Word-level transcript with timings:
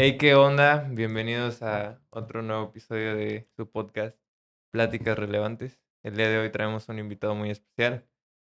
Hey, 0.00 0.16
¿qué 0.16 0.36
onda? 0.36 0.86
Bienvenidos 0.92 1.60
a 1.60 2.00
otro 2.10 2.40
nuevo 2.42 2.66
episodio 2.68 3.16
de 3.16 3.48
su 3.56 3.68
podcast 3.68 4.16
Pláticas 4.70 5.18
Relevantes. 5.18 5.80
El 6.04 6.16
día 6.16 6.28
de 6.28 6.38
hoy 6.38 6.50
traemos 6.52 6.88
un 6.88 7.00
invitado 7.00 7.34
muy 7.34 7.50
especial. 7.50 8.06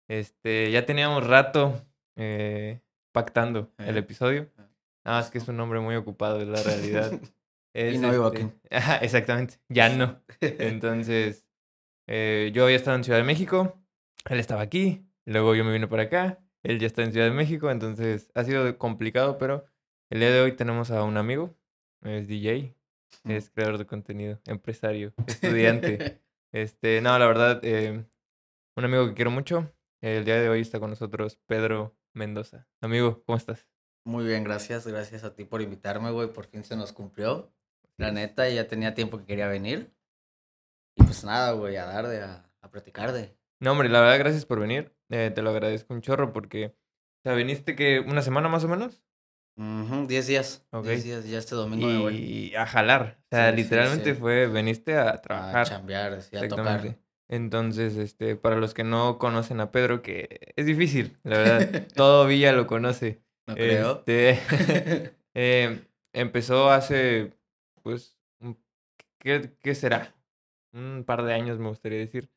Este, 0.09 0.71
ya 0.71 0.85
teníamos 0.85 1.27
rato 1.27 1.81
eh, 2.17 2.83
pactando 3.13 3.73
el 3.79 3.97
Eh, 3.97 4.01
episodio. 4.01 4.43
eh, 4.43 4.69
Nada 5.07 5.21
más 5.21 5.31
que 5.31 5.39
es 5.39 5.49
un 5.49 5.59
hombre 5.61 5.81
muy 5.81 5.97
ocupado, 5.97 6.41
es 6.43 6.49
la 6.49 6.63
realidad. 6.63 7.13
Es, 7.75 7.95
Y 7.95 7.99
no 7.99 8.11
vivo 8.11 8.33
este, 8.33 8.45
aquí. 8.45 8.55
Exactamente, 9.05 9.55
ya 9.69 9.89
no. 9.97 10.21
Entonces, 10.41 11.47
eh, 12.09 12.51
yo 12.53 12.65
había 12.65 12.77
estado 12.77 12.97
en 12.97 13.05
Ciudad 13.05 13.19
de 13.19 13.25
México, 13.25 13.79
él 14.29 14.41
estaba 14.41 14.63
aquí, 14.63 15.07
luego 15.27 15.55
yo 15.55 15.65
me 15.65 15.73
vine 15.73 15.87
para 15.87 16.05
acá, 16.05 16.41
él 16.63 16.79
ya 16.81 16.87
está 16.87 17.03
en 17.03 17.13
Ciudad 17.13 17.27
de 17.27 17.33
México, 17.35 17.71
entonces 17.71 18.31
ha 18.35 18.43
sido 18.45 18.77
complicado, 18.79 19.39
pero 19.39 19.65
el 20.11 20.21
día 20.21 20.31
de 20.31 20.41
hoy 20.41 20.53
tenemos 20.53 20.91
a 20.91 21.03
un 21.03 21.17
amigo, 21.19 21.55
es 22.03 22.29
DJ, 22.29 22.75
es 23.25 23.51
creador 23.51 23.79
de 23.79 23.87
contenido, 23.87 24.41
empresario, 24.47 25.13
estudiante. 25.27 26.21
este, 26.53 27.01
no, 27.03 27.19
la 27.19 27.27
verdad, 27.27 27.61
eh, 27.63 28.05
un 28.77 28.85
amigo 28.85 29.07
que 29.07 29.15
quiero 29.15 29.31
mucho. 29.31 29.71
El 30.01 30.25
día 30.25 30.41
de 30.41 30.49
hoy 30.49 30.61
está 30.61 30.81
con 30.81 30.91
nosotros 30.91 31.39
Pedro 31.47 31.95
Mendoza. 32.15 32.69
Amigo, 32.81 33.23
¿cómo 33.27 33.37
estás? 33.37 33.67
Muy 34.05 34.25
bien, 34.25 34.45
gracias. 34.45 34.87
Gracias 34.87 35.25
a 35.25 35.35
ti 35.35 35.45
por 35.45 35.61
invitarme, 35.61 36.11
güey. 36.11 36.33
Por 36.33 36.47
fin 36.47 36.65
se 36.65 36.77
nos 36.77 36.93
cumplió. 36.93 37.53
La 37.99 38.13
neta, 38.13 38.49
ya 38.49 38.69
tenía 38.69 38.95
tiempo 38.95 39.19
que 39.19 39.27
quería 39.27 39.49
venir. 39.49 39.93
Y 40.95 41.03
pues 41.03 41.25
nada, 41.25 41.53
güey, 41.53 41.77
a 41.77 41.85
dar 41.85 42.07
de, 42.07 42.23
a, 42.23 42.51
a 42.63 42.71
platicar 42.71 43.13
de. 43.13 43.37
No, 43.61 43.73
hombre, 43.73 43.89
la 43.89 44.01
verdad, 44.01 44.21
gracias 44.21 44.47
por 44.47 44.61
venir. 44.61 44.95
Eh, 45.11 45.33
te 45.35 45.43
lo 45.43 45.51
agradezco 45.51 45.93
un 45.93 46.01
chorro 46.01 46.33
porque, 46.33 46.67
o 46.67 47.23
sea, 47.25 47.35
viniste 47.35 47.75
que 47.75 48.01
una 48.01 48.23
semana 48.23 48.49
más 48.49 48.63
o 48.65 48.69
menos 48.69 49.03
Ujú, 49.59 50.07
Diez 50.07 50.29
días. 50.29 50.65
Ok. 50.71 50.85
Diez 50.87 51.05
días, 51.05 51.25
ya 51.29 51.39
este 51.39 51.57
domingo 51.57 51.87
me 51.89 51.99
voy 51.99 52.15
y 52.17 52.55
a 52.55 52.65
jalar. 52.65 53.19
O 53.25 53.37
sea, 53.37 53.51
Sí, 53.51 53.57
literalmente 53.57 54.15
sí. 54.15 54.21
fue, 54.21 54.47
veniste 54.47 54.97
a 54.97 55.11
a 55.11 55.21
trabajar. 55.21 55.67
chambear, 55.67 56.23
sí, 56.23 56.37
a 56.37 56.49
tocar. 56.49 56.97
Entonces, 57.29 57.97
este, 57.97 58.37
para 58.37 58.57
los 58.57 58.73
que 58.73 58.85
no 58.85 59.19
conocen 59.19 59.61
a 59.61 59.71
Pedro, 59.73 60.01
que 60.01 60.53
es 60.57 60.65
difícil, 60.65 61.19
la 61.25 61.39
verdad, 61.39 61.87
todo 61.95 62.27
Villa 62.27 62.53
lo 62.53 62.67
conoce. 62.67 63.21
No 63.47 63.55
creo. 63.55 63.99
Este, 64.07 64.39
eh, 65.35 65.81
empezó 66.13 66.71
hace, 66.71 67.33
pues, 67.83 68.17
¿qué, 69.19 69.53
qué 69.61 69.75
será? 69.75 70.15
Un 70.73 71.03
par 71.05 71.25
de 71.25 71.35
años, 71.35 71.59
me 71.59 71.69
gustaría 71.69 71.99
decir, 71.99 72.31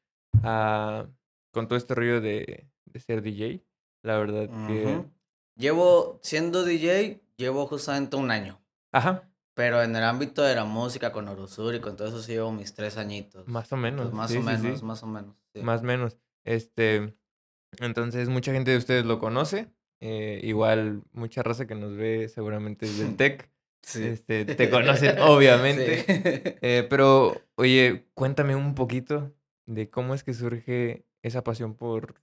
ah, 0.44 1.06
con 1.54 1.68
todo 1.68 1.78
este 1.78 1.94
rollo 1.94 2.20
de, 2.20 2.68
de 2.86 3.00
ser 3.00 3.22
DJ. 3.22 3.64
La 4.04 4.18
verdad 4.18 4.50
que... 4.66 5.06
Llevo 5.56 6.20
siendo 6.24 6.64
DJ, 6.64 7.22
llevo 7.38 7.68
justamente 7.68 8.16
un 8.16 8.32
año. 8.32 8.60
Ajá, 8.92 9.30
Pero 9.54 9.82
en 9.84 9.96
el 9.96 10.04
ámbito 10.04 10.42
de 10.44 10.56
la 10.56 10.66
música 10.66 11.12
con 11.12 11.28
Orosur 11.28 11.76
y 11.76 11.80
con 11.82 11.96
todo 11.96 12.08
eso 12.08 12.22
sí 12.22 12.34
llevo 12.34 12.52
mis 12.52 12.74
tres 12.74 12.98
añitos. 12.98 13.48
más 13.48 13.72
o 13.72 13.78
menos. 13.78 14.06
Pues 14.06 14.14
más 14.14 14.32
sí, 14.32 14.38
o 14.38 14.40
sí, 14.42 14.46
menos, 14.46 14.80
sí, 14.80 14.86
más 14.86 15.04
o 15.04 15.08
menos. 15.08 15.36
Más 15.56 15.82
o 15.82 15.84
menos. 15.84 16.18
Este, 16.44 17.14
entonces, 17.80 18.30
mucha 18.30 18.52
gente 18.54 18.72
de 18.72 18.78
ustedes 18.78 19.06
lo 19.06 19.20
conoce. 19.20 19.70
eh, 20.00 20.40
igual, 20.44 21.04
mucha 21.12 21.44
raza 21.44 21.68
que 21.68 21.76
nos 21.76 21.96
ve 21.96 22.28
seguramente 22.30 22.86
desde 22.88 23.06
el 23.06 23.16
TEC. 23.18 23.50
Sí. 23.84 24.04
Este, 24.04 24.46
te 24.46 24.70
conocen, 24.70 25.20
obviamente. 25.20 26.06
Eh, 26.62 26.86
pero, 26.90 27.42
oye, 27.56 28.08
cuéntame 28.14 28.56
un 28.56 28.76
poquito 28.76 29.34
de 29.66 29.90
cómo 29.90 30.14
es 30.16 30.24
que 30.24 30.34
surge 30.34 31.06
esa 31.24 31.44
pasión 31.44 31.76
por, 31.76 32.16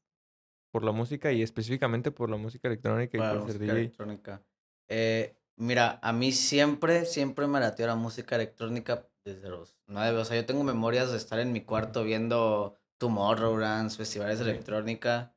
por 0.71 0.85
la 0.85 0.93
música 0.93 1.33
y 1.33 1.43
específicamente 1.43 2.11
por 2.11 2.31
la 2.31 2.37
música 2.37 2.69
electrónica 2.69 3.17
y 3.17 3.21
por 3.39 3.51
ser 3.51 3.59
DJ. 3.59 3.73
electrónica. 3.73 4.43
Eh, 4.89 5.37
mira, 5.57 5.99
a 6.03 6.13
mí 6.13 6.33
siempre, 6.33 7.05
siempre 7.05 7.47
me 7.47 7.61
latió 7.61 7.87
la 7.87 7.97
música 7.97 8.37
electrónica 8.37 9.07
desde 9.25 9.49
los 9.49 9.77
nueve. 9.87 10.19
O 10.19 10.25
sea, 10.25 10.37
yo 10.37 10.47
tengo 10.47 10.65
memorias 10.65 11.11
de 11.11 11.17
estar 11.17 11.39
en 11.39 11.53
mi 11.53 11.63
cuarto 11.63 12.05
viendo 12.05 12.77
Tomorrowland, 12.99 13.91
festivales 13.91 14.39
de 14.39 14.51
electrónica 14.51 15.35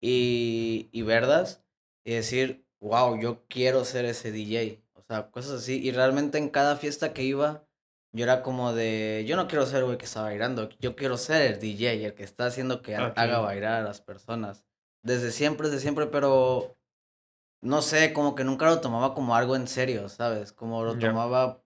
y, 0.00 0.88
y 0.92 1.02
verdas 1.02 1.64
y 2.04 2.14
decir, 2.14 2.66
wow, 2.80 3.18
yo 3.18 3.44
quiero 3.48 3.84
ser 3.84 4.04
ese 4.04 4.32
DJ. 4.32 4.82
O 4.94 5.02
sea, 5.02 5.30
cosas 5.30 5.62
así. 5.62 5.80
Y 5.82 5.90
realmente 5.92 6.38
en 6.38 6.48
cada 6.48 6.76
fiesta 6.76 7.12
que 7.12 7.22
iba, 7.22 7.64
yo 8.14 8.24
era 8.24 8.42
como 8.42 8.72
de, 8.74 9.24
yo 9.26 9.36
no 9.36 9.48
quiero 9.48 9.66
ser 9.66 9.78
el 9.78 9.84
güey 9.86 9.98
que 9.98 10.04
está 10.04 10.22
bailando, 10.22 10.68
yo 10.80 10.94
quiero 10.96 11.16
ser 11.16 11.52
el 11.52 11.60
DJ, 11.60 12.04
el 12.06 12.14
que 12.14 12.24
está 12.24 12.46
haciendo 12.46 12.82
que 12.82 12.94
haga 12.96 13.38
bailar 13.38 13.74
a 13.74 13.82
las 13.82 14.00
personas. 14.00 14.64
Desde 15.02 15.30
siempre, 15.32 15.68
desde 15.68 15.80
siempre, 15.80 16.06
pero 16.06 16.76
no 17.62 17.80
sé, 17.82 18.12
como 18.12 18.34
que 18.34 18.44
nunca 18.44 18.66
lo 18.66 18.80
tomaba 18.80 19.14
como 19.14 19.34
algo 19.34 19.56
en 19.56 19.66
serio, 19.66 20.08
¿sabes? 20.08 20.52
Como 20.52 20.84
lo 20.84 20.98
tomaba, 20.98 21.62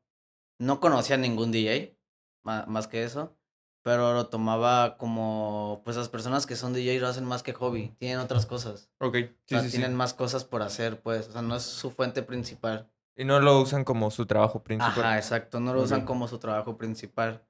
no 0.58 0.80
conocía 0.80 1.16
ningún 1.16 1.52
DJ, 1.52 1.98
más 2.44 2.86
que 2.86 3.02
eso, 3.02 3.36
pero 3.82 4.14
lo 4.14 4.28
tomaba 4.28 4.96
como, 4.98 5.82
pues 5.84 5.96
las 5.96 6.08
personas 6.08 6.46
que 6.46 6.56
son 6.56 6.72
DJ 6.72 7.00
lo 7.00 7.08
hacen 7.08 7.24
más 7.24 7.42
que 7.42 7.52
hobby, 7.52 7.94
tienen 7.98 8.18
otras 8.18 8.46
cosas. 8.46 8.90
Ok, 9.00 9.14
O 9.14 9.18
sí, 9.18 9.34
sea, 9.46 9.60
sí, 9.60 9.70
sí. 9.70 9.76
tienen 9.78 9.96
más 9.96 10.14
cosas 10.14 10.44
por 10.44 10.62
hacer, 10.62 11.00
pues, 11.00 11.28
o 11.28 11.32
sea, 11.32 11.42
no 11.42 11.56
es 11.56 11.62
su 11.62 11.90
fuente 11.90 12.22
principal. 12.22 12.90
Y 13.16 13.24
no 13.24 13.40
lo 13.40 13.60
usan 13.60 13.84
como 13.84 14.10
su 14.10 14.26
trabajo 14.26 14.62
principal. 14.62 14.92
Ajá, 14.92 15.16
exacto, 15.16 15.58
no 15.58 15.72
lo 15.72 15.82
usan 15.82 16.04
como 16.04 16.28
su 16.28 16.38
trabajo 16.38 16.76
principal. 16.76 17.42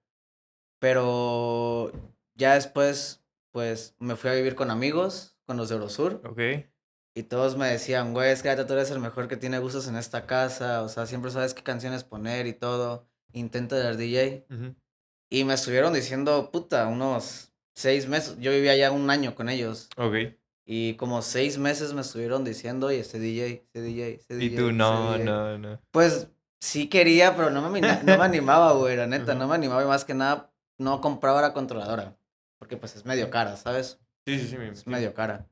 Pero 0.78 1.90
ya 2.34 2.54
después, 2.54 3.24
pues, 3.50 3.94
me 3.98 4.16
fui 4.16 4.30
a 4.30 4.34
vivir 4.34 4.54
con 4.54 4.70
amigos, 4.70 5.36
con 5.46 5.56
los 5.56 5.68
de 5.68 5.74
Eurosur, 5.76 6.20
Ok. 6.24 6.40
y 7.14 7.22
todos 7.24 7.56
me 7.56 7.66
decían, 7.68 8.12
güey, 8.12 8.30
es 8.30 8.42
que 8.42 8.54
tú 8.64 8.72
eres 8.74 8.90
el 8.90 9.00
mejor 9.00 9.26
que 9.26 9.36
tiene 9.36 9.58
gustos 9.58 9.88
en 9.88 9.96
esta 9.96 10.26
casa, 10.26 10.82
o 10.82 10.88
sea, 10.88 11.06
siempre 11.06 11.30
sabes 11.30 11.54
qué 11.54 11.62
canciones 11.62 12.04
poner 12.04 12.46
y 12.46 12.52
todo, 12.52 13.08
intenta 13.32 13.80
ser 13.80 13.96
DJ. 13.96 14.44
ujú, 14.54 14.74
Y 15.30 15.44
me 15.44 15.54
estuvieron 15.54 15.92
diciendo, 15.94 16.50
puta, 16.52 16.86
unos 16.86 17.52
seis 17.74 18.06
meses, 18.06 18.36
yo 18.38 18.50
vivía 18.52 18.76
ya 18.76 18.92
un 18.92 19.08
año 19.10 19.34
con 19.34 19.48
ellos, 19.48 19.88
Ok. 19.96 20.14
Y 20.66 20.94
como 20.96 21.22
seis 21.22 21.58
meses 21.58 21.92
me 21.94 22.00
estuvieron 22.02 22.44
diciendo, 22.44 22.90
y 22.92 22.96
este 22.96 23.18
DJ, 23.20 23.46
este 23.66 23.82
DJ, 23.82 24.14
este 24.14 24.34
Y 24.34 24.48
DJ. 24.50 24.56
tú, 24.56 24.62
este 24.66 24.72
no, 24.72 25.12
DJ". 25.12 25.24
no, 25.24 25.58
no. 25.58 25.80
Pues 25.92 26.28
sí 26.60 26.88
quería, 26.88 27.36
pero 27.36 27.50
no 27.50 27.68
me, 27.70 27.80
no 27.80 28.04
me 28.04 28.12
animaba, 28.24 28.72
güey, 28.72 28.96
la 28.96 29.06
neta, 29.06 29.32
Ajá. 29.32 29.34
no 29.34 29.48
me 29.48 29.54
animaba 29.54 29.82
y 29.84 29.86
más 29.86 30.04
que 30.04 30.14
nada 30.14 30.52
no 30.78 31.00
compraba 31.00 31.40
la 31.40 31.52
controladora, 31.54 32.18
porque 32.58 32.76
pues 32.76 32.96
es 32.96 33.04
medio 33.06 33.30
cara, 33.30 33.56
¿sabes? 33.56 34.00
Sí, 34.26 34.38
sí, 34.40 34.48
sí, 34.48 34.58
me 34.58 34.68
Es 34.72 34.86
imagino. 34.86 34.96
medio 34.96 35.14
cara. 35.14 35.48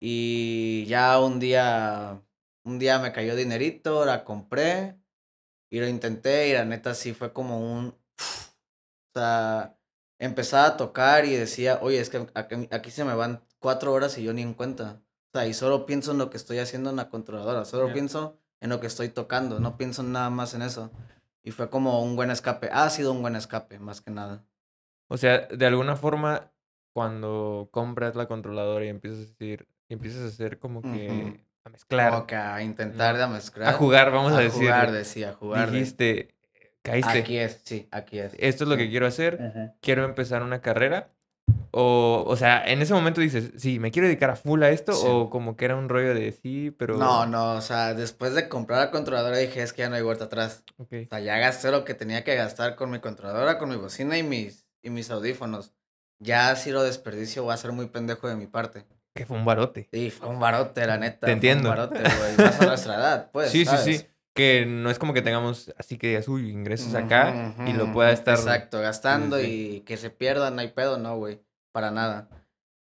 Y 0.00 0.84
ya 0.86 1.18
un 1.20 1.40
día, 1.40 2.22
un 2.64 2.78
día 2.78 2.98
me 2.98 3.12
cayó 3.12 3.34
dinerito, 3.36 4.04
la 4.04 4.24
compré 4.24 4.98
y 5.70 5.80
lo 5.80 5.88
intenté 5.88 6.48
y 6.48 6.52
la 6.54 6.64
neta 6.64 6.94
sí 6.94 7.14
fue 7.14 7.32
como 7.32 7.60
un... 7.60 7.88
O 7.88 9.18
sea, 9.18 9.78
empezaba 10.18 10.66
a 10.66 10.76
tocar 10.76 11.24
y 11.24 11.34
decía, 11.34 11.78
oye, 11.82 12.00
es 12.00 12.10
que 12.10 12.26
aquí, 12.34 12.68
aquí 12.70 12.90
se 12.90 13.04
me 13.04 13.14
van 13.14 13.42
cuatro 13.58 13.92
horas 13.92 14.16
y 14.18 14.22
yo 14.22 14.32
ni 14.32 14.42
en 14.42 14.54
cuenta. 14.54 15.00
O 15.32 15.38
sea, 15.38 15.46
y 15.46 15.54
solo 15.54 15.86
pienso 15.86 16.12
en 16.12 16.18
lo 16.18 16.30
que 16.30 16.36
estoy 16.36 16.58
haciendo 16.58 16.90
en 16.90 16.96
la 16.96 17.08
controladora, 17.08 17.64
solo 17.64 17.88
Ya. 17.88 17.92
pienso 17.94 18.38
en 18.60 18.70
lo 18.70 18.80
que 18.80 18.86
estoy 18.86 19.08
tocando, 19.10 19.60
no 19.60 19.76
pienso 19.76 20.02
nada 20.02 20.30
más 20.30 20.54
en 20.54 20.62
eso. 20.62 20.90
Y 21.42 21.50
fue 21.50 21.68
como 21.70 22.02
un 22.02 22.16
buen 22.16 22.30
escape, 22.30 22.68
ha 22.72 22.88
sido 22.90 23.12
un 23.12 23.22
buen 23.22 23.36
escape, 23.36 23.78
más 23.78 24.00
que 24.00 24.10
nada. 24.10 24.44
O 25.08 25.16
sea, 25.16 25.46
de 25.46 25.66
alguna 25.66 25.94
forma, 25.96 26.50
cuando 26.92 27.68
compras 27.70 28.16
la 28.16 28.26
controladora 28.26 28.84
y 28.84 28.88
empiezas 28.88 29.18
a 29.18 29.22
decir, 29.28 29.68
empiezas 29.88 30.22
a 30.22 30.26
hacer 30.28 30.58
como 30.58 30.80
que 30.82 31.06
Ujú. 31.32 31.36
a 31.64 31.68
mezclar, 31.68 32.10
Como 32.12 32.26
que 32.26 32.34
a 32.36 32.62
intentar 32.62 33.16
de 33.18 33.26
mezclar. 33.28 33.68
a 33.68 33.72
jugar, 33.74 34.10
vamos 34.10 34.32
a, 34.32 34.38
a 34.38 34.40
decir. 34.40 34.62
jugar, 34.62 34.90
decía, 34.90 35.30
a 35.30 35.32
jugar. 35.34 35.70
Dijiste, 35.70 36.34
caíste. 36.82 37.18
Aquí 37.18 37.36
es, 37.36 37.60
sí, 37.62 37.86
aquí 37.92 38.18
es. 38.18 38.32
Esto 38.38 38.64
es 38.64 38.70
lo 38.70 38.76
que 38.76 38.88
quiero 38.88 39.06
hacer. 39.06 39.40
Ajá. 39.40 39.74
Quiero 39.82 40.04
empezar 40.04 40.42
una 40.42 40.60
carrera. 40.60 41.10
O, 41.78 42.24
o 42.26 42.36
sea, 42.38 42.64
en 42.64 42.80
ese 42.80 42.94
momento 42.94 43.20
dices, 43.20 43.52
sí, 43.58 43.78
me 43.78 43.90
quiero 43.90 44.08
dedicar 44.08 44.30
a 44.30 44.36
full 44.36 44.62
a 44.62 44.70
esto. 44.70 44.94
Sí. 44.94 45.06
O 45.06 45.28
como 45.28 45.58
que 45.58 45.66
era 45.66 45.76
un 45.76 45.90
rollo 45.90 46.14
de 46.14 46.32
sí, 46.32 46.70
pero. 46.70 46.96
No, 46.96 47.26
no, 47.26 47.52
o 47.52 47.60
sea, 47.60 47.92
después 47.92 48.34
de 48.34 48.48
comprar 48.48 48.78
la 48.78 48.90
controladora 48.90 49.36
dije, 49.36 49.62
es 49.62 49.74
que 49.74 49.82
ya 49.82 49.90
no 49.90 49.96
hay 49.96 50.00
vuelta 50.00 50.24
atrás. 50.24 50.64
Ok. 50.78 50.94
O 51.04 51.08
sea, 51.10 51.20
ya 51.20 51.36
gasté 51.36 51.70
lo 51.70 51.84
que 51.84 51.92
tenía 51.92 52.24
que 52.24 52.34
gastar 52.34 52.76
con 52.76 52.90
mi 52.90 53.00
controladora, 53.00 53.58
con 53.58 53.68
mi 53.68 53.76
bocina 53.76 54.16
y 54.16 54.22
mis, 54.22 54.66
y 54.80 54.88
mis 54.88 55.10
audífonos. 55.10 55.74
Ya 56.18 56.56
si 56.56 56.70
lo 56.70 56.82
desperdicio 56.82 57.44
va 57.44 57.52
a 57.52 57.58
ser 57.58 57.72
muy 57.72 57.88
pendejo 57.88 58.26
de 58.26 58.36
mi 58.36 58.46
parte. 58.46 58.86
Que 59.14 59.26
fue 59.26 59.36
un 59.36 59.44
barote. 59.44 59.86
Sí, 59.92 60.10
fue 60.10 60.30
un 60.30 60.40
barote, 60.40 60.86
la 60.86 60.96
neta. 60.96 61.20
Te 61.20 61.26
fue 61.26 61.32
entiendo. 61.32 61.68
un 61.68 61.76
barote, 61.76 61.98
güey. 62.00 62.36
Más 62.38 62.58
a 62.58 62.64
nuestra 62.64 62.94
edad, 62.94 63.30
pues, 63.32 63.50
sí, 63.50 63.58
sí, 63.58 63.64
¿sabes? 63.66 63.84
sí. 63.84 64.06
Que 64.32 64.64
no 64.64 64.88
es 64.88 64.98
como 64.98 65.12
que 65.12 65.20
tengamos 65.20 65.74
así 65.76 65.98
que 65.98 66.08
digas, 66.08 66.26
uy, 66.28 66.50
ingresos 66.50 66.94
acá 66.94 67.54
y 67.66 67.74
lo 67.74 67.92
pueda 67.92 68.12
estar. 68.12 68.38
Exacto, 68.38 68.80
gastando 68.80 69.38
sí. 69.38 69.76
y 69.76 69.80
que 69.80 69.98
se 69.98 70.08
pierdan, 70.08 70.54
no 70.54 70.62
hay 70.62 70.68
pedo, 70.68 70.96
no, 70.96 71.16
güey, 71.16 71.40
para 71.76 71.90
nada. 71.90 72.30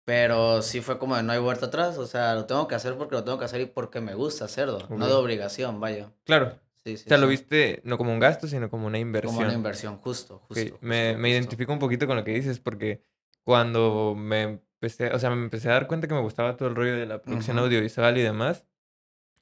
Pero 0.03 0.62
sí 0.62 0.81
fue 0.81 1.00
como 1.00 1.15
de 1.15 1.24
no 1.24 1.31
hay 1.31 1.39
vuelta 1.39 1.68
atrás, 1.68 1.97
o 1.97 2.06
sea, 2.06 2.35
lo 2.35 2.45
tengo 2.47 2.68
que 2.68 2.75
hacer 2.75 2.97
porque 2.97 3.15
lo 3.15 3.24
tengo 3.24 3.39
que 3.39 3.45
hacer 3.45 3.62
y 3.62 3.65
porque 3.65 4.01
me 4.01 4.13
gusta 4.13 4.44
hacerlo, 4.44 4.80
no 4.89 5.07
de 5.07 5.13
obligación, 5.13 5.80
vaya. 5.80 6.12
Claro. 6.25 6.59
Sí, 6.83 6.97
sí, 6.97 7.06
O 7.06 7.07
sea, 7.07 7.18
lo 7.18 7.27
viste 7.30 7.80
no 7.85 7.97
como 7.97 8.12
un 8.12 8.19
gasto, 8.19 8.45
sino 8.45 8.69
como 8.69 8.85
una 8.85 9.00
inversión. 9.00 9.35
Como 9.35 9.45
una 9.45 9.53
inversión, 9.53 10.00
justo, 10.00 10.39
justo. 10.50 10.56
Me, 10.59 10.71
justo, 10.71 10.80
me 10.81 11.13
justo. 11.13 11.27
identifico 11.27 11.71
un 11.71 11.80
poquito 11.80 12.07
con 12.07 12.18
lo 12.18 12.25
que 12.25 12.33
dices 12.33 12.59
porque 12.59 13.01
cuando 13.45 14.15
me 14.18 14.41
empecé, 14.81 15.13
o 15.13 15.19
sea, 15.19 15.29
me 15.29 15.41
empecé 15.41 15.69
a 15.69 15.74
dar 15.75 15.88
cuenta 15.88 16.09
que 16.09 16.13
me 16.13 16.19
gustaba 16.19 16.57
todo 16.57 16.68
el 16.68 16.75
rollo 16.75 16.97
de 16.97 17.06
la 17.06 17.21
producción 17.21 17.57
audiovisual 17.59 18.18
y 18.18 18.21
demás, 18.21 18.65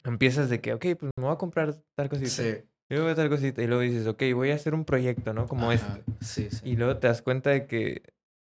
empiezas 0.03 0.51
de 0.51 0.61
que, 0.61 0.75
ok, 0.75 0.85
pues 0.99 1.11
me 1.15 1.23
voy 1.23 1.33
a 1.33 1.37
comprar 1.37 1.81
tal 1.95 2.09
cosita. 2.09 2.29
Sí. 2.29 2.57
Y 2.91 2.93
luego 2.93 3.15
tal 3.15 3.29
cosita 3.29 3.63
y 3.63 3.65
luego 3.65 3.81
dices, 3.81 4.05
ok, 4.05 4.21
voy 4.35 4.51
a 4.51 4.55
hacer 4.55 4.75
un 4.75 4.85
proyecto, 4.85 5.33
¿no? 5.33 5.47
Como 5.47 5.71
Ajá, 5.71 5.97
este. 5.97 6.23
Sí, 6.23 6.47
sí. 6.51 6.61
Y 6.63 6.75
luego 6.75 6.97
te 6.97 7.07
das 7.07 7.23
cuenta 7.23 7.49
de 7.49 7.65
que 7.65 8.03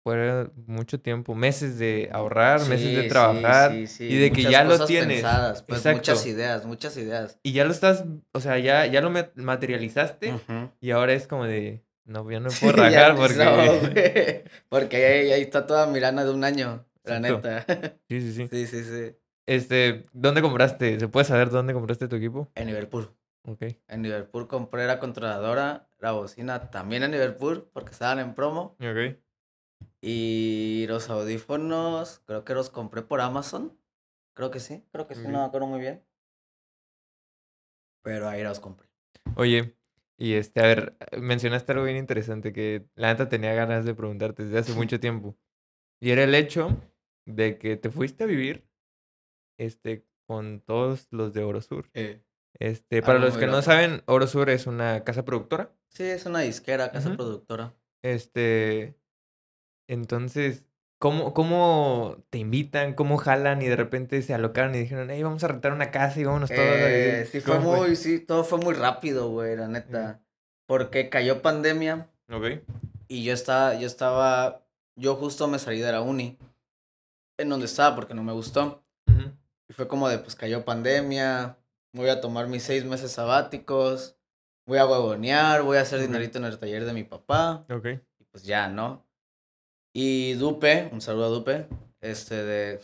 fue 0.06 0.48
mucho 0.68 1.00
tiempo, 1.00 1.34
meses 1.34 1.80
de 1.80 2.10
ahorrar, 2.12 2.64
meses 2.66 2.94
de 2.94 3.08
trabajar 3.08 3.72
sí, 3.72 3.88
sí, 3.88 4.04
y 4.04 4.16
de 4.16 4.30
que 4.30 4.44
ya 4.44 4.62
lo 4.62 4.86
tienes. 4.86 5.16
pensadas, 5.16 5.62
pues, 5.64 5.80
Exacto. 5.80 5.96
muchas 5.96 6.26
ideas, 6.26 6.64
muchas 6.64 6.96
ideas. 6.96 7.40
Y 7.42 7.50
ya 7.50 7.64
lo 7.64 7.72
estás, 7.72 8.04
o 8.30 8.38
sea, 8.38 8.56
ya, 8.60 8.86
ya 8.86 9.00
lo 9.00 9.10
ma- 9.10 9.32
materializaste 9.34 10.32
y 10.80 10.90
ahora 10.92 11.12
es 11.12 11.26
como 11.26 11.44
de, 11.44 11.82
no, 12.04 12.24
ya 12.30 12.38
no 12.38 12.50
puedo 12.50 12.76
rajar 12.76 13.14
no, 13.14 13.20
porque... 13.20 13.34
güey, 13.82 14.44
porque 14.68 14.96
ahí, 15.06 15.32
ahí 15.32 15.42
está 15.42 15.66
toda 15.66 15.88
mi 15.88 15.98
lana 15.98 16.24
de 16.24 16.30
un 16.30 16.44
año, 16.44 16.86
la 17.02 17.18
neta. 17.18 17.66
Sí, 18.08 18.20
sí, 18.20 18.32
sí. 18.32 18.48
Sí, 18.52 18.66
sí, 18.68 18.84
sí. 18.84 19.16
Este, 19.44 20.04
¿dónde 20.12 20.40
compraste? 20.40 21.00
¿Se 21.00 21.08
puede 21.08 21.24
saber 21.24 21.50
dónde 21.50 21.72
compraste 21.74 22.06
tu 22.06 22.14
equipo? 22.14 22.48
En 22.54 22.68
Liverpool. 22.68 23.10
Ok. 23.42 23.64
En 23.88 24.02
Liverpool 24.04 24.46
compré 24.46 24.86
la 24.86 25.00
controladora, 25.00 25.88
la 25.98 26.12
bocina 26.12 26.70
también 26.70 27.02
en 27.02 27.10
Liverpool 27.10 27.68
porque 27.72 27.90
estaban 27.90 28.20
en 28.20 28.34
promo. 28.34 28.76
Ok. 28.78 29.16
Y 30.00 30.86
los 30.88 31.10
audífonos, 31.10 32.20
creo 32.26 32.44
que 32.44 32.54
los 32.54 32.70
compré 32.70 33.02
por 33.02 33.20
Amazon. 33.20 33.76
Creo 34.34 34.50
que 34.50 34.60
sí, 34.60 34.84
creo 34.92 35.06
que 35.06 35.14
sí, 35.14 35.22
no 35.22 35.40
me 35.40 35.44
acuerdo 35.44 35.66
muy 35.66 35.80
bien. 35.80 36.04
Pero 38.02 38.28
ahí 38.28 38.42
los 38.42 38.60
compré. 38.60 38.88
Oye, 39.34 39.76
y 40.18 40.34
este, 40.34 40.60
a 40.60 40.64
ver, 40.64 40.96
mencionaste 41.18 41.72
algo 41.72 41.84
bien 41.84 41.96
interesante 41.96 42.52
que 42.52 42.86
la 42.94 43.08
neta 43.08 43.28
tenía 43.28 43.54
ganas 43.54 43.84
de 43.84 43.94
preguntarte 43.94 44.44
desde 44.44 44.58
hace 44.58 44.72
mucho 44.74 45.00
tiempo. 45.00 45.36
Y 46.00 46.10
era 46.10 46.24
el 46.24 46.34
hecho 46.34 46.76
de 47.26 47.58
que 47.58 47.76
te 47.76 47.90
fuiste 47.90 48.24
a 48.24 48.26
vivir, 48.26 48.68
este, 49.58 50.06
con 50.26 50.60
todos 50.60 51.08
los 51.10 51.32
de 51.32 51.42
Oro 51.44 51.60
Sur. 51.60 51.90
Este, 52.58 53.02
para 53.02 53.18
los 53.18 53.36
que 53.36 53.46
no 53.46 53.60
saben, 53.62 54.02
Oro 54.06 54.26
Sur 54.26 54.50
es 54.50 54.66
una 54.66 55.04
casa 55.04 55.24
productora. 55.24 55.74
Sí, 55.88 56.04
es 56.04 56.26
una 56.26 56.40
disquera, 56.40 56.92
casa 56.92 57.14
productora. 57.14 57.74
Este, 58.02 58.96
entonces, 59.88 60.64
¿cómo, 60.98 61.34
¿cómo 61.34 62.16
te 62.30 62.38
invitan? 62.38 62.94
¿Cómo 62.94 63.16
jalan? 63.16 63.62
Y 63.62 63.66
de 63.66 63.76
repente 63.76 64.20
se 64.22 64.34
alocaron 64.34 64.74
y 64.74 64.78
dijeron, 64.78 65.10
hey, 65.10 65.22
vamos 65.22 65.44
a 65.44 65.48
rentar 65.48 65.72
una 65.72 65.90
casa 65.90 66.20
y 66.20 66.24
vámonos 66.24 66.50
todos 66.50 66.60
a 66.60 66.86
vivir". 66.86 67.14
Eh, 67.14 67.28
sí, 67.30 67.40
fue 67.40 67.56
¿Cómo 67.56 67.76
muy, 67.76 67.96
sí, 67.96 68.20
todo 68.20 68.44
fue 68.44 68.58
muy 68.58 68.74
rápido, 68.74 69.30
güey, 69.30 69.56
la 69.56 69.68
neta. 69.68 70.20
Porque 70.66 71.08
cayó 71.08 71.42
pandemia 71.42 72.08
Ok. 72.30 72.60
y 73.08 73.24
yo 73.24 73.32
estaba, 73.32 73.74
yo 73.74 73.86
estaba, 73.86 74.66
yo 74.96 75.14
justo 75.14 75.46
me 75.46 75.58
salí 75.58 75.78
de 75.78 75.92
la 75.92 76.00
uni, 76.00 76.38
en 77.38 77.48
donde 77.48 77.66
estaba 77.66 77.94
porque 77.94 78.14
no 78.14 78.22
me 78.24 78.32
gustó. 78.32 78.82
Y 79.68 79.72
fue 79.72 79.88
como 79.88 80.08
de, 80.08 80.18
pues 80.18 80.36
cayó 80.36 80.64
pandemia, 80.64 81.56
voy 81.92 82.08
a 82.08 82.20
tomar 82.20 82.48
mis 82.48 82.62
seis 82.62 82.84
meses 82.84 83.10
sabáticos, 83.12 84.16
voy 84.64 84.78
a 84.78 84.86
huevonear, 84.86 85.62
voy 85.62 85.78
a 85.78 85.82
hacer 85.82 86.00
dinerito 86.00 86.38
en 86.38 86.44
el 86.44 86.58
taller 86.58 86.84
de 86.84 86.92
mi 86.92 87.04
papá. 87.04 87.64
Ok. 87.70 87.86
Y 88.18 88.24
pues 88.24 88.44
ya, 88.44 88.68
¿no? 88.68 89.05
Y 89.98 90.34
Dupe, 90.34 90.90
un 90.92 91.00
saludo 91.00 91.24
a 91.24 91.28
Dupe, 91.28 91.68
este 92.02 92.44
de, 92.44 92.80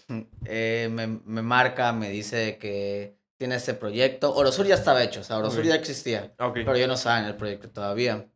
eh, 0.46 0.88
me, 0.90 1.06
me 1.06 1.42
marca, 1.42 1.92
me 1.92 2.08
dice 2.08 2.56
que 2.56 3.18
tiene 3.36 3.56
este 3.56 3.74
proyecto. 3.74 4.34
Orosur 4.34 4.66
ya 4.66 4.76
estaba 4.76 5.02
hecho, 5.02 5.20
o 5.20 5.22
sea, 5.22 5.36
Orosur 5.36 5.60
Ok. 5.60 5.66
ya 5.66 5.74
existía, 5.74 6.32
Ok. 6.38 6.54
pero 6.64 6.74
yo 6.78 6.88
no 6.88 6.94
estaba 6.94 7.18
en 7.18 7.26
el 7.26 7.36
proyecto 7.36 7.68
todavía. 7.68 8.30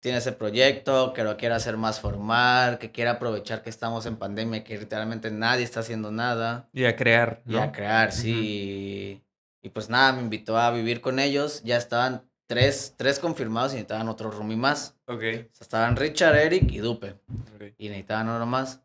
Tiene 0.00 0.18
ese 0.18 0.32
proyecto, 0.32 1.12
que 1.12 1.22
lo 1.22 1.36
quiere 1.36 1.54
hacer 1.54 1.76
más 1.76 2.00
formal, 2.00 2.78
que 2.78 2.90
quiere 2.90 3.10
aprovechar 3.10 3.62
que 3.62 3.70
estamos 3.70 4.06
en 4.06 4.16
pandemia, 4.16 4.64
que 4.64 4.76
literalmente 4.76 5.30
nadie 5.30 5.62
está 5.62 5.78
haciendo 5.78 6.10
nada. 6.10 6.68
Y 6.72 6.84
a 6.84 6.96
crear, 6.96 7.44
Y 7.46 7.52
¿no? 7.52 7.62
a 7.62 7.70
crear, 7.70 8.10
sí. 8.10 9.22
Y, 9.62 9.66
y 9.68 9.70
pues 9.70 9.88
nada, 9.88 10.12
me 10.12 10.22
invitó 10.22 10.58
a 10.58 10.72
vivir 10.72 11.00
con 11.00 11.20
ellos. 11.20 11.62
Ya 11.62 11.76
estaban 11.76 12.25
tres, 12.46 12.94
tres 12.96 13.18
confirmados 13.18 13.72
y 13.72 13.76
necesitaban 13.76 14.08
otro 14.08 14.30
roomie 14.30 14.56
más. 14.56 14.94
Ok. 15.06 15.16
O 15.16 15.20
sea, 15.20 15.46
estaban 15.60 15.96
Richard, 15.96 16.36
Eric 16.36 16.70
y 16.70 16.78
Dupe 16.78 17.12
ok. 17.54 17.74
y 17.78 17.88
necesitaban 17.88 18.28
uno 18.28 18.46
más. 18.46 18.80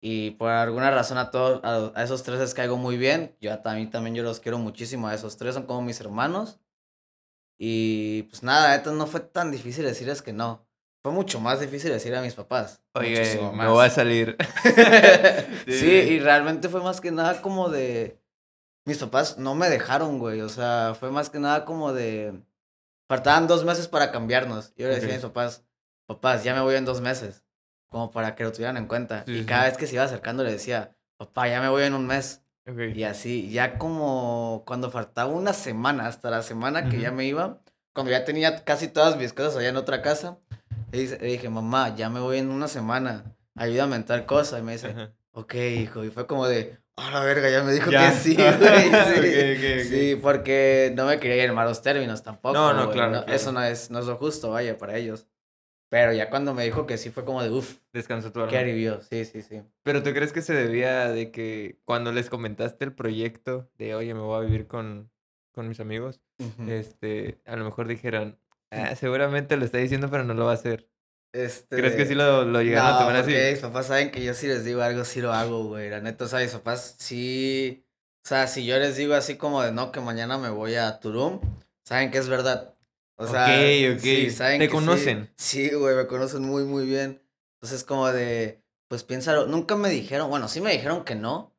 Y 0.00 0.32
por 0.32 0.50
alguna 0.50 0.90
razón 0.92 1.18
a 1.18 1.30
todos, 1.30 1.60
a, 1.64 1.90
a 1.98 2.04
esos 2.04 2.22
tres 2.22 2.38
les 2.38 2.54
caigo 2.54 2.76
muy 2.76 2.96
bien. 2.96 3.34
Yo 3.40 3.52
a 3.52 3.62
también, 3.62 3.90
también 3.90 4.14
yo 4.14 4.22
los 4.22 4.38
quiero 4.40 4.58
muchísimo 4.58 5.08
a 5.08 5.14
esos 5.14 5.36
tres, 5.36 5.54
son 5.54 5.64
como 5.66 5.82
mis 5.82 6.00
hermanos. 6.00 6.60
Y 7.58 8.22
pues 8.24 8.42
nada, 8.44 8.76
esto 8.76 8.92
no 8.92 9.06
fue 9.06 9.20
tan 9.20 9.50
difícil 9.50 9.84
decirles 9.84 10.22
que 10.22 10.32
no. 10.32 10.64
Fue 11.02 11.12
mucho 11.12 11.40
más 11.40 11.60
difícil 11.60 11.90
decir 11.90 12.14
a 12.14 12.22
mis 12.22 12.34
papás. 12.34 12.82
Oye, 12.94 13.40
me 13.54 13.66
voy 13.68 13.86
a 13.86 13.90
salir. 13.90 14.36
sí, 15.66 15.72
Sí. 15.72 15.86
y 15.86 16.18
realmente 16.20 16.68
fue 16.68 16.82
más 16.82 17.00
que 17.00 17.10
nada 17.10 17.40
como 17.42 17.68
de... 17.68 18.18
Mis 18.84 18.98
papás 18.98 19.38
no 19.38 19.54
me 19.54 19.68
dejaron, 19.68 20.18
güey. 20.18 20.40
O 20.40 20.48
sea, 20.48 20.94
fue 20.98 21.10
más 21.10 21.30
que 21.30 21.38
nada 21.38 21.64
como 21.64 21.92
de... 21.92 22.40
Faltaban 23.08 23.46
dos 23.46 23.64
meses 23.64 23.88
para 23.88 24.12
cambiarnos. 24.12 24.72
Y 24.76 24.82
yo 24.82 24.88
le 24.88 24.96
decía 24.96 25.10
a 25.10 25.14
mis 25.14 25.22
papás, 25.22 25.64
papás, 26.06 26.44
ya 26.44 26.54
me 26.54 26.60
voy 26.60 26.74
en 26.76 26.84
dos 26.84 27.00
meses. 27.00 27.42
Como 27.88 28.10
para 28.10 28.34
que 28.34 28.44
lo 28.44 28.52
tuvieran 28.52 28.76
en 28.76 28.86
cuenta. 28.86 29.24
Sí, 29.24 29.32
y 29.32 29.38
sí, 29.40 29.46
cada 29.46 29.64
vez 29.64 29.78
que 29.78 29.86
se 29.86 29.94
iba 29.94 30.04
acercando 30.04 30.44
le 30.44 30.52
decía, 30.52 30.94
papá, 31.16 31.48
ya 31.48 31.60
me 31.62 31.70
voy 31.70 31.84
en 31.84 31.94
un 31.94 32.06
mes. 32.06 32.42
Y 32.94 33.04
así, 33.04 33.50
ya 33.50 33.78
como 33.78 34.62
cuando 34.66 34.90
faltaba 34.90 35.32
una 35.32 35.54
semana, 35.54 36.06
hasta 36.06 36.28
la 36.28 36.42
semana 36.42 36.90
que 36.90 37.00
ya 37.00 37.10
me 37.10 37.24
iba, 37.24 37.62
cuando 37.94 38.12
ya 38.12 38.26
tenía 38.26 38.62
casi 38.62 38.88
todas 38.88 39.16
mis 39.16 39.32
cosas 39.32 39.56
allá 39.56 39.70
en 39.70 39.78
otra 39.78 40.02
casa, 40.02 40.38
le 40.92 41.16
dije, 41.16 41.48
mamá, 41.48 41.96
ya 41.96 42.10
me 42.10 42.20
voy 42.20 42.36
en 42.36 42.50
una 42.50 42.68
semana, 42.68 43.24
ayúdame 43.54 43.96
en 43.96 44.04
tal 44.04 44.26
cosa. 44.26 44.58
Y 44.58 44.62
me 44.62 44.72
dice, 44.72 44.88
Ajá. 44.88 45.12
ok, 45.32 45.54
hijo. 45.54 46.04
Y 46.04 46.10
fue 46.10 46.26
como 46.26 46.46
de, 46.46 46.78
a 46.98 47.10
la 47.10 47.20
verga, 47.20 47.48
ya 47.50 47.62
me 47.62 47.72
dijo 47.72 47.90
Ya. 47.90 48.10
que 48.10 48.16
sí, 48.16 48.36
güey. 48.58 49.84
Sí. 49.84 50.16
Porque 50.20 50.92
no 50.96 51.06
me 51.06 51.18
quería 51.18 51.44
ir 51.44 51.50
en 51.50 51.54
malos 51.54 51.82
términos 51.82 52.22
tampoco. 52.22 52.54
No, 52.54 52.72
no, 52.72 52.90
claro, 52.90 53.12
claro. 53.12 53.26
Eso 53.32 53.52
no 53.52 53.62
es, 53.62 53.90
no 53.90 53.98
es 53.98 54.06
lo 54.06 54.16
justo, 54.16 54.50
vaya, 54.50 54.76
para 54.78 54.96
ellos. 54.96 55.26
Pero 55.90 56.12
ya 56.12 56.28
cuando 56.28 56.52
me 56.52 56.64
dijo 56.64 56.86
que 56.86 56.98
sí, 56.98 57.08
fue 57.10 57.24
como 57.24 57.42
de, 57.42 57.50
uff, 57.50 57.76
Descansa 57.94 58.30
tu 58.32 58.40
alma. 58.40 58.50
qué 58.50 58.58
alivio. 58.58 59.00
Sí, 59.02 59.24
sí, 59.24 59.40
sí. 59.42 59.62
Pero 59.82 60.02
¿tú 60.02 60.12
crees 60.12 60.32
que 60.34 60.42
se 60.42 60.52
debía 60.52 61.08
de 61.08 61.30
que 61.30 61.80
cuando 61.84 62.12
les 62.12 62.28
comentaste 62.28 62.84
el 62.84 62.92
proyecto 62.92 63.70
de, 63.78 63.94
oye, 63.94 64.12
me 64.12 64.20
voy 64.20 64.36
a 64.42 64.46
vivir 64.46 64.66
con, 64.66 65.10
con 65.52 65.66
mis 65.66 65.80
amigos, 65.80 66.20
este, 66.68 67.40
a 67.46 67.56
lo 67.56 67.64
mejor 67.64 67.88
dijeran, 67.88 68.38
ah, 68.70 68.94
seguramente 68.96 69.56
lo 69.56 69.64
está 69.64 69.78
diciendo, 69.78 70.08
pero 70.10 70.24
no 70.24 70.34
lo 70.34 70.44
va 70.44 70.50
a 70.50 70.54
hacer. 70.54 70.88
Este... 71.44 71.76
¿Crees 71.76 71.94
que 71.94 72.06
sí 72.06 72.14
lo, 72.14 72.44
lo 72.44 72.62
llegaron 72.62 72.94
a 72.94 72.98
tomar 72.98 73.16
así? 73.16 73.32
mis 73.32 73.60
papás 73.60 73.86
saben 73.86 74.10
que 74.10 74.22
yo 74.24 74.34
si 74.34 74.46
les 74.46 74.64
digo 74.64 74.82
algo, 74.82 75.04
sí 75.04 75.20
lo 75.20 75.32
hago, 75.32 75.64
güey. 75.64 75.88
La 75.90 76.00
neta, 76.00 76.24
o 76.24 76.28
sea, 76.28 76.40
mis 76.40 76.50
papás 76.52 76.96
sí... 76.98 77.84
O 78.24 78.28
sea, 78.28 78.46
si 78.46 78.66
yo 78.66 78.78
les 78.78 78.96
digo 78.96 79.14
así 79.14 79.36
como 79.36 79.62
de 79.62 79.72
no, 79.72 79.90
que 79.90 80.00
mañana 80.00 80.36
me 80.36 80.50
voy 80.50 80.74
a 80.74 81.00
Turum, 81.00 81.40
saben 81.84 82.10
que 82.10 82.18
es 82.18 82.28
verdad. 82.28 82.74
O 83.16 83.26
sea, 83.26 83.46
Ok, 83.46 83.96
ok. 83.96 84.00
sí, 84.00 84.30
saben 84.30 84.58
¿Te 84.58 84.66
que 84.66 84.72
conocen? 84.74 85.30
Sí, 85.36 85.70
güey, 85.70 85.96
me 85.96 86.06
conocen 86.06 86.42
muy, 86.42 86.64
muy 86.64 86.84
bien. 86.84 87.22
Entonces, 87.54 87.84
como 87.84 88.06
de, 88.12 88.62
pues 88.86 89.02
piénsalo. 89.02 89.46
Nunca 89.46 89.76
me 89.76 89.88
dijeron, 89.88 90.28
bueno, 90.28 90.48
sí 90.48 90.60
me 90.60 90.72
dijeron 90.72 91.04
que 91.04 91.14
no, 91.14 91.56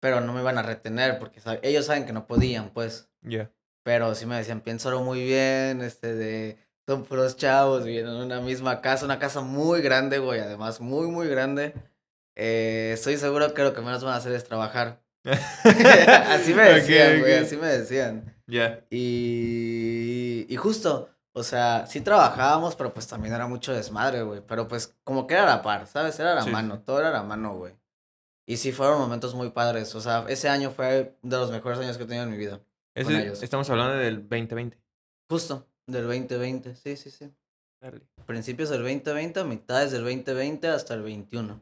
pero 0.00 0.20
no 0.20 0.32
me 0.32 0.40
iban 0.40 0.56
a 0.56 0.62
retener 0.62 1.18
porque 1.18 1.40
ellos 1.62 1.86
saben 1.86 2.06
que 2.06 2.12
no 2.12 2.26
podían, 2.26 2.70
pues. 2.70 3.08
Ya. 3.22 3.50
Pero 3.82 4.14
sí 4.14 4.24
me 4.24 4.36
decían, 4.36 4.60
piénsalo 4.60 5.00
muy 5.02 5.24
bien, 5.24 5.82
este, 5.82 6.14
de, 6.14 6.58
son 6.86 7.04
puros 7.04 7.36
chavos, 7.36 7.84
viven 7.84 8.06
en 8.06 8.14
una 8.16 8.40
misma 8.40 8.80
casa, 8.80 9.04
una 9.04 9.18
casa 9.18 9.40
muy 9.40 9.80
grande, 9.82 10.18
güey, 10.18 10.40
además, 10.40 10.80
muy, 10.80 11.06
muy 11.08 11.28
grande. 11.28 11.74
Eh, 12.36 12.90
estoy 12.94 13.16
seguro 13.16 13.54
que 13.54 13.62
lo 13.62 13.72
que 13.74 13.80
menos 13.80 14.04
van 14.04 14.14
a 14.14 14.16
hacer 14.16 14.32
es 14.32 14.44
trabajar. 14.44 15.00
así 15.24 16.52
me 16.54 16.62
decían, 16.64 17.20
güey, 17.20 17.34
así 17.34 17.56
me 17.56 17.66
decían. 17.68 18.34
Ya. 18.46 18.84
Y, 18.90 20.46
y 20.48 20.56
justo, 20.56 21.08
o 21.32 21.42
sea, 21.42 21.86
sí 21.86 22.00
trabajábamos, 22.00 22.76
pero 22.76 22.92
pues 22.92 23.06
también 23.06 23.34
era 23.34 23.46
mucho 23.46 23.72
desmadre, 23.72 24.22
güey. 24.22 24.42
Pero 24.46 24.68
pues 24.68 24.94
como 25.04 25.26
que 25.26 25.34
era 25.34 25.46
la 25.46 25.62
par, 25.62 25.86
¿sabes? 25.86 26.18
Era 26.20 26.34
la 26.34 26.42
Sí, 26.42 26.50
mano, 26.50 26.80
todo 26.80 27.00
era 27.00 27.10
la 27.10 27.22
mano, 27.22 27.54
güey. 27.56 27.74
Y 28.46 28.58
sí 28.58 28.72
fueron 28.72 28.98
momentos 28.98 29.34
muy 29.34 29.50
padres, 29.50 29.94
o 29.94 30.00
sea, 30.02 30.26
ese 30.28 30.50
año 30.50 30.70
fue 30.70 31.16
de 31.22 31.36
los 31.38 31.50
mejores 31.50 31.78
años 31.78 31.96
que 31.96 32.04
he 32.04 32.06
tenido 32.06 32.24
en 32.24 32.30
mi 32.30 32.36
vida. 32.36 32.60
Ese- 32.94 33.28
estamos 33.42 33.70
hablando 33.70 33.94
del 33.96 34.28
2020. 34.28 34.78
Justo, 35.30 35.66
del 35.86 36.04
2020, 36.04 36.74
sí, 36.76 36.96
sí, 36.96 37.10
sí. 37.10 37.30
Dale. 37.80 38.00
Principios 38.26 38.70
del 38.70 38.82
2020, 38.82 39.40
a 39.40 39.44
mitades 39.44 39.92
del 39.92 40.04
2020 40.04 40.68
hasta 40.68 40.94
el 40.94 41.02
21. 41.02 41.60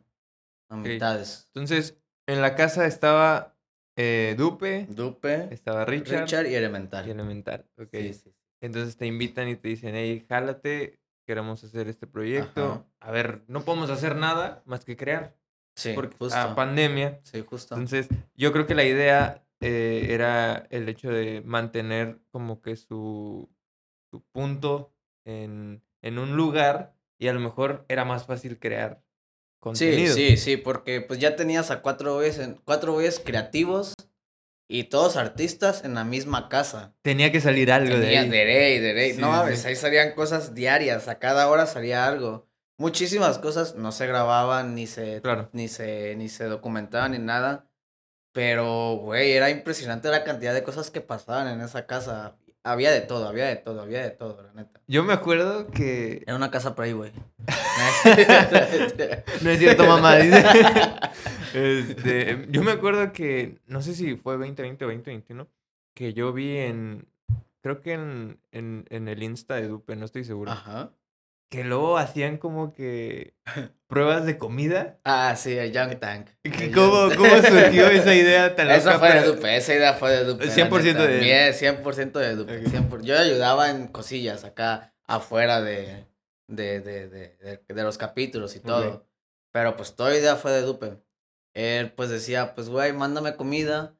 A 0.71 0.77
mitades. 0.77 1.49
Entonces, 1.55 1.99
en 2.27 2.41
la 2.41 2.55
casa 2.55 2.87
estaba 2.87 3.57
eh, 3.97 4.35
Dupe, 4.39 4.87
Dupe, 4.89 5.49
estaba 5.53 5.85
Richard, 5.85 6.23
Richard, 6.23 6.47
y 6.47 6.55
Elemental. 6.55 7.07
y 7.07 7.11
Elemental. 7.11 7.67
Ok. 7.79 7.91
Sí, 7.93 8.15
sí. 8.15 8.35
Entonces 8.63 8.97
te 8.97 9.07
invitan 9.07 9.49
y 9.49 9.57
te 9.57 9.69
dicen, 9.69 9.95
hey, 9.97 10.25
jálate, 10.29 11.01
queremos 11.27 11.63
hacer 11.65 11.89
este 11.89 12.07
proyecto. 12.07 12.87
A 13.01 13.11
ver, 13.11 13.43
no 13.49 13.65
podemos 13.65 13.91
hacer 13.91 14.17
nada 14.17 14.63
más 14.65 14.85
que 14.85 14.97
crear. 14.97 15.37
Sí, 15.75 15.93
porque 15.95 16.17
justo. 16.17 16.39
a 16.39 16.55
pandemia. 16.55 17.19
Sí, 17.25 17.43
justo. 17.43 17.75
Entonces, 17.75 18.09
yo 18.35 18.53
creo 18.53 18.67
que 18.67 18.75
la 18.75 18.85
idea 18.85 19.45
eh, 19.61 20.09
era 20.11 20.67
el 20.71 20.89
hecho 20.89 21.11
de 21.11 21.43
mantener 21.45 22.21
como 22.31 22.61
que 22.63 22.77
su, 22.77 23.49
su 24.13 24.23
punto 24.31 24.93
en, 25.25 25.83
en 26.03 26.19
un 26.19 26.37
lugar 26.37 26.95
y 27.19 27.29
a 27.29 27.33
lo 27.33 27.41
mejor 27.41 27.85
era 27.89 28.05
más 28.05 28.27
fácil 28.27 28.59
crear 28.61 29.03
Sí, 29.03 29.59
contenido. 29.59 30.15
sí, 30.15 30.37
sí, 30.37 30.57
porque 30.57 31.01
pues 31.01 31.19
ya 31.19 31.35
tenías 31.37 31.71
a 31.71 31.83
cuatro 31.83 32.15
güeyes, 32.17 32.41
cuatro 32.65 32.93
güeyes 32.93 33.21
creativos 33.25 33.95
Y 34.69 34.85
todos 34.85 35.17
artistas 35.17 35.85
en 35.85 35.95
la 35.95 36.05
misma 36.05 36.49
casa. 36.49 36.95
Tenía 37.03 37.31
que 37.31 37.41
salir 37.41 37.71
algo 37.71 37.95
de 37.95 38.01
Tenía 38.03 38.21
ahí. 38.23 38.79
de. 38.81 39.13
Sí, 39.15 39.21
no 39.21 39.29
mames, 39.31 39.61
sí. 39.63 39.69
ahí 39.69 39.77
salían 39.77 40.15
cosas 40.15 40.55
diarias. 40.55 41.09
A 41.09 41.19
cada 41.19 41.49
hora 41.49 41.67
salía 41.67 42.07
algo. 42.07 42.49
Muchísimas 42.79 43.39
cosas 43.39 43.75
no 43.77 43.93
se 43.93 44.07
grababan, 44.07 44.75
ni 44.75 44.87
se, 44.87 45.21
Claro. 45.21 45.49
ni 45.53 45.69
se, 45.69 46.17
ni 46.17 46.29
se 46.31 46.45
documentaban, 46.47 47.13
ni 47.13 47.19
nada. 47.19 47.69
Pero, 48.33 48.97
güey, 48.97 49.33
era 49.33 49.51
impresionante 49.51 50.09
la 50.09 50.25
cantidad 50.25 50.55
de 50.55 50.63
cosas 50.63 50.91
que 50.91 51.03
pasaban 51.03 51.49
en 51.49 51.61
esa 51.61 51.87
casa. 51.87 52.37
Había 52.65 52.93
de 52.93 53.01
todo, 53.01 53.27
había 53.27 53.47
de 53.47 53.57
todo, 53.57 53.83
había 53.83 54.03
de 54.03 54.11
todo, 54.11 54.43
la 54.43 54.53
neta. 54.53 54.81
Yo 54.87 55.03
me 55.03 55.13
acuerdo 55.13 55.69
que. 55.69 56.23
Era 56.27 56.37
una 56.37 56.51
casa 56.51 56.75
por 56.75 56.85
ahí, 56.85 56.93
güey. 56.93 57.13
No 59.43 59.51
es 59.51 59.59
cierto, 59.59 59.87
mamá. 59.87 60.17
dice. 60.17 60.45
Este, 61.55 62.47
yo 62.51 62.63
me 62.63 62.73
acuerdo 62.73 63.13
que, 63.13 63.59
no 63.67 63.83
sé 63.83 63.95
si 63.95 64.17
fue 64.17 64.37
2020 64.39 64.85
o 64.85 64.89
2021, 64.89 65.49
que 65.95 66.15
yo 66.15 66.33
vi 66.33 66.57
en, 66.57 67.09
creo 67.61 67.83
que 67.83 67.93
en, 67.93 68.41
en, 68.53 68.87
en 68.89 69.09
el 69.09 69.23
Insta 69.23 69.57
de 69.57 69.69
Dupe, 69.69 69.97
no 69.97 70.05
estoy 70.05 70.25
seguro, 70.25 70.51
Ajá. 70.51 70.93
Que 71.53 71.65
luego 71.65 71.99
hacían 71.99 72.39
como 72.39 72.73
que 72.73 73.35
pruebas 73.87 74.25
de 74.25 74.39
comida. 74.39 74.99
Ah, 75.05 75.35
sí, 75.37 75.53
el 75.59 75.71
Young 75.71 75.99
Tank. 76.01 76.29
¿Qué- 76.43 76.65
El 76.65 76.73
¿Cómo, 76.75 77.09
Young- 77.11 77.17
cómo 77.17 77.37
surgió 77.43 77.89
esa 77.89 78.15
idea 78.25 78.57
tan 78.57 78.71
Esa 78.71 78.95
loca 78.95 78.99
fue 79.07 79.21
de 79.21 79.27
Dupe, 79.27 79.57
esa 79.59 79.75
idea 79.75 79.93
fue 79.93 80.11
de 80.13 80.25
Dupe. 80.25 80.47
la 80.47 80.53
100% 80.55 80.83
neta. 80.83 81.07
de. 81.07 81.21
Mie- 81.21 81.53
100% 81.53 82.13
de 82.19 82.35
Dupe. 82.37 82.57
Ok. 82.59 82.65
100%. 82.73 83.03
Yo 83.03 83.19
ayudaba 83.19 83.69
en 83.69 83.87
cosillas 83.89 84.45
acá 84.45 84.95
afuera 85.05 85.61
de, 85.61 86.07
de, 86.49 86.81
de, 86.81 87.09
de, 87.11 87.61
de- 87.69 87.83
los 87.83 87.99
capítulos 87.99 88.57
y 88.57 88.61
todo. 88.61 89.07
Pero 89.53 89.77
pues 89.77 89.95
toda 89.95 90.17
idea 90.17 90.37
fue 90.37 90.53
de 90.53 90.63
Dupe. 90.63 91.03
Él 91.53 91.93
pues 91.93 92.09
decía, 92.09 92.55
pues 92.55 92.71
güey, 92.71 92.95
mándame 92.95 93.37
comida 93.37 93.95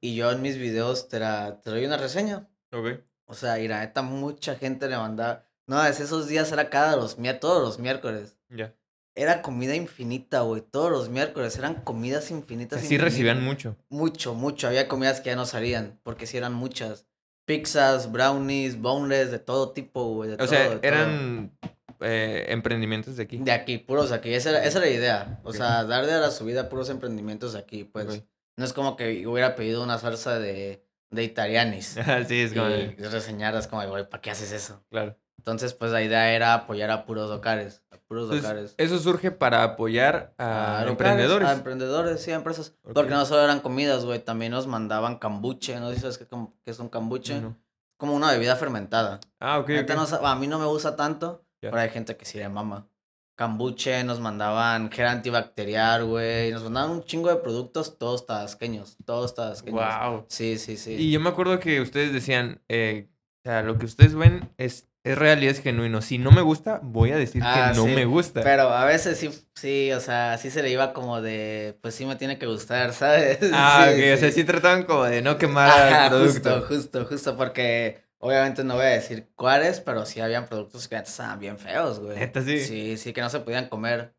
y 0.00 0.16
yo 0.16 0.32
en 0.32 0.42
mis 0.42 0.58
videos 0.58 1.08
te, 1.08 1.20
la, 1.20 1.60
te 1.62 1.70
doy 1.70 1.84
una 1.84 1.96
reseña. 1.98 2.48
ok. 2.72 3.00
O 3.28 3.34
sea, 3.34 3.58
y 3.60 3.66
la 3.68 3.80
neta 3.80 4.02
mucha 4.02 4.54
gente 4.56 4.88
le 4.88 4.96
mandaba. 4.96 5.44
No, 5.66 5.84
es 5.84 6.00
esos 6.00 6.28
días 6.28 6.50
era 6.52 6.70
cada 6.70 6.96
los 6.96 7.18
miércoles, 7.18 7.40
todos 7.40 7.62
los 7.62 7.78
miércoles. 7.78 8.38
Ya. 8.50 8.74
Era 9.14 9.42
comida 9.42 9.74
infinita, 9.74 10.40
güey. 10.42 10.62
Todos 10.62 10.90
los 10.90 11.08
miércoles 11.08 11.56
eran 11.58 11.82
comidas 11.82 12.30
infinitas. 12.30 12.82
Sí 12.82 12.98
recibían 12.98 13.42
mucho. 13.42 13.76
Mucho, 13.88 14.34
mucho. 14.34 14.68
Había 14.68 14.88
comidas 14.88 15.20
que 15.20 15.30
ya 15.30 15.36
no 15.36 15.46
salían, 15.46 15.98
porque 16.02 16.26
sí 16.26 16.36
eran 16.36 16.52
muchas. 16.52 17.06
Pizzas, 17.46 18.12
brownies, 18.12 18.78
boneless, 18.78 19.30
de 19.30 19.38
todo 19.38 19.70
tipo, 19.70 20.04
güey. 20.14 20.32
O 20.32 20.36
todo, 20.36 20.48
sea, 20.48 20.78
eran 20.82 21.56
eh, 22.00 22.46
emprendimientos 22.48 23.16
de 23.16 23.22
aquí. 23.22 23.38
De 23.38 23.52
aquí, 23.52 23.78
puros 23.78 24.10
de 24.10 24.16
aquí. 24.16 24.34
Esa 24.34 24.50
era, 24.50 24.64
esa 24.64 24.78
era 24.78 24.86
la 24.86 24.92
idea. 24.92 25.40
O 25.44 25.52
sea, 25.52 25.84
darle 25.84 26.12
a 26.12 26.18
la 26.18 26.30
subida 26.30 26.68
puros 26.68 26.90
emprendimientos 26.90 27.54
de 27.54 27.58
aquí, 27.58 27.84
pues. 27.84 28.22
No 28.58 28.64
es 28.64 28.72
como 28.72 28.96
que 28.96 29.26
hubiera 29.26 29.54
pedido 29.54 29.82
una 29.82 29.98
salsa 29.98 30.38
de, 30.38 30.82
de 31.10 31.24
italianis. 31.24 31.98
sí, 32.28 32.40
es 32.40 32.52
como, 32.52 32.68
y 32.68 32.94
reseñaras 32.96 33.66
como, 33.66 33.86
güey, 33.86 34.08
¿para 34.08 34.20
qué 34.20 34.30
haces 34.30 34.52
eso? 34.52 34.82
claro. 34.90 35.16
Entonces, 35.38 35.74
pues 35.74 35.92
la 35.92 36.02
idea 36.02 36.32
era 36.32 36.54
apoyar 36.54 36.90
a 36.90 37.04
puros 37.06 37.30
locales. 37.30 37.82
A 37.90 37.98
puros 37.98 38.24
Entonces, 38.24 38.42
locales. 38.42 38.74
eso 38.78 38.98
surge 38.98 39.30
para 39.30 39.62
apoyar 39.62 40.34
a, 40.38 40.84
emprendedores. 40.88 41.48
A 41.48 41.52
emprendedores, 41.52 42.20
sí, 42.20 42.32
a 42.32 42.34
empresas. 42.34 42.74
Porque 42.82 43.12
no 43.12 43.24
solo 43.24 43.44
eran 43.44 43.60
comidas, 43.60 44.04
güey. 44.04 44.18
También 44.18 44.52
nos 44.52 44.66
mandaban 44.66 45.18
cambuche. 45.18 45.78
No 45.78 45.90
sé 45.90 45.96
si 45.96 46.00
sabes 46.00 46.18
qué, 46.18 46.26
es 46.64 46.78
un 46.78 46.88
cambuche. 46.88 47.40
No. 47.40 47.56
Como 47.96 48.14
una 48.14 48.32
bebida 48.32 48.56
fermentada. 48.56 49.20
Ah, 49.40 49.58
ok. 49.58 49.68
Neta 49.68 49.94
ok. 50.02 50.10
no 50.20 50.26
a 50.26 50.36
mí 50.36 50.46
no 50.46 50.58
me 50.58 50.66
gusta 50.66 50.96
tanto, 50.96 51.44
pero 51.60 51.78
hay 51.78 51.90
gente 51.90 52.16
que 52.16 52.24
sí 52.24 52.38
le 52.38 52.48
mama. 52.48 52.88
Cambuche, 53.36 54.02
nos 54.02 54.18
mandaban 54.18 54.90
gel 54.90 55.06
antibacterial, 55.06 56.06
güey. 56.06 56.50
Nos 56.52 56.64
mandaban 56.64 56.90
un 56.90 57.04
chingo 57.04 57.28
de 57.28 57.36
productos, 57.36 57.98
todos 57.98 58.26
tabasqueños. 58.26 58.96
Todos 59.04 59.34
tabasqueños. 59.34 59.84
Wow. 59.84 60.24
Sí, 60.28 60.58
sí, 60.58 60.78
sí. 60.78 60.94
Y 60.94 61.12
yo 61.12 61.20
me 61.20 61.28
acuerdo 61.28 61.60
que 61.60 61.82
ustedes 61.82 62.14
decían, 62.14 62.62
eh, 62.68 63.10
o 63.44 63.48
sea, 63.48 63.62
lo 63.62 63.78
que 63.78 63.84
ustedes 63.84 64.14
ven 64.14 64.50
es, 64.56 64.88
es 65.06 65.16
real 65.18 65.42
y 65.42 65.48
es 65.48 65.60
genuino. 65.62 66.02
Si 66.02 66.18
no 66.18 66.30
me 66.32 66.42
gusta, 66.42 66.80
voy 66.82 67.12
a 67.12 67.16
decir 67.16 67.42
Ah, 67.44 67.70
que 67.72 67.76
no 67.80 67.86
sí, 67.86 67.94
me 67.94 68.04
gusta. 68.04 68.42
Pero 68.42 68.70
a 68.70 68.84
veces 68.84 69.18
sí, 69.18 69.30
sí, 69.54 69.92
o 69.92 70.00
sea, 70.00 70.36
sí 70.38 70.50
se 70.50 70.62
le 70.62 70.70
iba 70.70 70.92
como 70.92 71.22
de, 71.22 71.78
pues 71.80 71.94
sí 71.94 72.04
me 72.06 72.16
tiene 72.16 72.38
que 72.38 72.46
gustar, 72.46 72.92
¿sabes? 72.92 73.38
ah, 73.52 73.90
Sí. 73.94 74.10
O 74.10 74.16
sea, 74.16 74.30
sí. 74.32 74.44
trataban 74.44 74.82
como 74.84 75.04
de 75.04 75.22
no 75.22 75.38
quemar 75.38 75.70
Ajá, 75.70 76.04
el 76.06 76.10
producto. 76.10 76.50
justo, 76.60 76.66
justo, 76.74 77.04
justo, 77.06 77.36
porque 77.36 78.02
obviamente 78.18 78.64
no 78.64 78.74
voy 78.74 78.84
a 78.86 78.88
decir 78.88 79.28
cuáles, 79.36 79.80
pero 79.80 80.04
sí 80.06 80.20
habían 80.20 80.46
productos 80.46 80.88
que 80.88 80.96
estaban 80.96 81.38
bien 81.38 81.58
feos, 81.58 82.00
güey. 82.00 82.18
¿Neta 82.18 82.42
sí? 82.42 82.60
Sí, 82.60 82.96
sí, 82.96 83.12
que 83.12 83.20
no 83.20 83.30
se 83.30 83.40
podían 83.40 83.68
comer, 83.68 84.14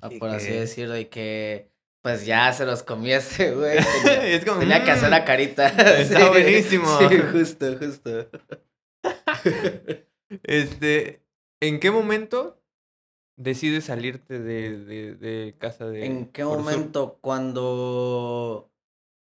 ah, 0.00 0.08
por 0.18 0.30
así 0.30 0.50
decirlo, 0.50 0.96
y 0.98 1.06
que 1.06 1.70
pues 2.00 2.24
ya 2.24 2.52
se 2.52 2.64
los 2.64 2.84
comiese, 2.84 3.50
güey. 3.54 3.78
Tenía, 4.04 4.26
es 4.28 4.44
como, 4.44 4.60
tenía 4.60 4.84
que 4.84 4.92
hacer 4.92 5.10
la 5.10 5.20
"Mm". 5.20 5.24
carita. 5.24 5.68
Está 5.98 6.28
buenísimo. 6.30 6.86
Sí, 7.00 7.18
justo, 7.32 7.76
justo. 7.78 8.28
Este, 10.42 11.22
¿en 11.60 11.80
qué 11.80 11.90
momento 11.90 12.60
decides 13.36 13.84
salirte 13.84 14.38
de, 14.40 14.78
de, 14.84 15.14
de 15.14 15.56
casa 15.58 15.86
de... 15.86 16.04
¿En 16.06 16.26
qué 16.26 16.42
Sur? 16.42 16.58
momento? 16.58 17.18
Cuando. 17.20 18.70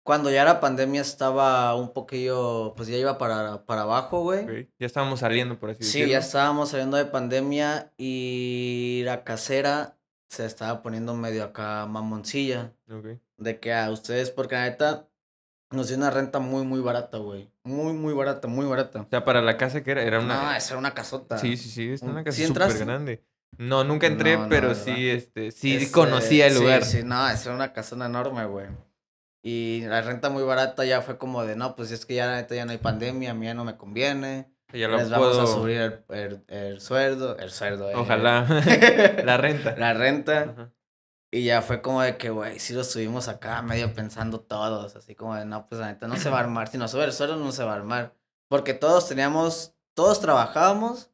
Cuando 0.05 0.31
ya 0.31 0.45
la 0.45 0.61
pandemia 0.61 1.01
estaba 1.01 1.75
un 1.75 1.93
poquillo. 1.93 2.75
Pues 2.77 2.89
ya 2.89 2.97
iba 2.97 3.19
para, 3.19 3.67
para 3.67 3.83
abajo, 3.83 4.23
güey. 4.23 4.69
Ya 4.79 4.87
estábamos 4.87 5.21
saliendo, 5.21 5.59
por 5.59 5.71
así 5.71 5.83
Sí, 5.83 5.99
decirlo. 6.01 6.13
ya 6.13 6.19
estábamos 6.19 6.69
saliendo 6.71 6.97
de 6.97 7.07
pandemia 7.07 7.93
y 7.97 9.03
la 9.05 9.25
casera 9.25 9.99
se 10.29 10.47
estaba 10.47 10.81
poniendo 10.83 11.15
medio 11.15 11.43
acá 11.43 11.87
mamoncilla. 11.87 12.73
Ok. 12.89 13.19
De 13.39 13.59
que 13.59 13.75
a 13.75 13.91
ustedes, 13.91 14.31
porque 14.31 14.55
la 14.55 14.67
neta 14.71 15.09
nos 15.71 15.89
dio 15.89 15.97
una 15.97 16.11
renta 16.11 16.39
muy, 16.39 16.65
muy 16.65 16.81
barata, 16.81 17.19
güey. 17.19 17.51
Muy, 17.65 17.93
muy 17.93 18.15
barata, 18.15 18.49
muy 18.49 18.67
barata. 18.67 19.01
O 19.03 19.07
sea, 19.11 19.25
para 19.25 19.43
la 19.43 19.57
casa 19.57 19.83
que 19.83 19.91
era, 19.91 20.03
era 20.03 20.21
una... 20.21 20.43
No, 20.43 20.53
esa 20.55 20.71
era 20.75 20.79
una 20.79 20.95
casota. 20.95 21.39
Sí, 21.39 21.57
sí, 21.57 21.69
sí, 21.71 21.91
es 21.93 22.03
Un- 22.03 22.11
una 22.11 22.25
casa 22.25 22.37
¿Sí 22.37 22.47
súper 22.47 22.73
grande. 22.79 23.25
No, 23.59 23.85
nunca 23.85 24.07
entré, 24.07 24.37
No, 24.37 24.45
no, 24.45 24.49
pero 24.49 24.75
sí, 24.75 25.09
este, 25.09 25.51
sí 25.51 25.77
Este, 25.77 25.91
conocía 25.93 26.47
el 26.47 26.53
sí, 26.55 26.59
lugar. 26.61 26.85
Sí, 26.85 27.03
no, 27.05 27.29
esa 27.29 27.45
era 27.49 27.55
una 27.55 27.73
casona 27.73 28.07
enorme, 28.07 28.45
güey. 28.45 28.67
Y 29.43 29.83
la 29.87 30.03
renta 30.03 30.29
muy 30.29 30.43
barata 30.43 30.85
ya 30.85 31.01
fue 31.03 31.19
como 31.19 31.45
de, 31.45 31.57
no, 31.57 31.77
pues 31.77 31.91
es 31.93 32.05
que 32.05 32.15
ya 32.17 32.27
la 32.27 32.37
neta 32.37 32.55
ya 32.55 32.65
no 32.65 32.73
hay 32.73 32.79
pandemia, 32.79 33.31
a 33.31 33.35
mí 33.35 33.47
ya 33.47 33.55
no 33.55 33.65
me 33.65 33.77
conviene. 33.77 34.51
Ya 34.73 34.89
lo 34.89 34.97
Les 34.99 35.09
vamos 35.09 35.39
a 35.39 35.43
puedo- 35.43 35.47
subir 35.47 35.77
el, 35.79 36.05
el, 36.11 36.45
el 36.49 36.81
sueldo, 36.81 37.39
el 37.39 37.51
sueldo, 37.51 37.89
eh. 37.89 37.95
Ojalá. 37.95 38.45
la 39.25 39.37
renta. 39.37 39.77
la 39.77 39.95
renta. 39.95 40.41
Ajá. 40.43 40.73
Y 41.37 41.45
ya 41.45 41.61
fue 41.61 41.83
como 41.83 42.01
de 42.01 42.17
que, 42.17 42.31
güey, 42.31 42.59
sí 42.59 42.73
lo 42.73 42.83
subimos 42.83 43.29
acá 43.29 43.61
medio 43.61 43.93
pensando 43.93 44.41
todos, 44.41 44.97
así 44.97 45.15
como 45.15 45.35
de, 45.35 45.45
no, 45.45 45.67
pues 45.67 45.79
la 45.81 45.89
neta 45.89 46.09
no 46.09 46.17
se 46.17 46.31
va 46.31 46.39
a 46.39 46.41
armar. 46.45 46.69
Si 46.69 46.79
nos 46.79 46.91
sube 46.93 47.05
el 47.05 47.13
sueldo, 47.13 47.37
no 47.37 47.53
se 47.53 47.63
va 47.63 47.73
a 47.73 47.77
armar. 47.77 48.15
Porque 48.49 48.73
todos 48.73 49.07
teníamos, 49.07 49.75
todos 49.93 50.21
trabajábamos, 50.21 51.11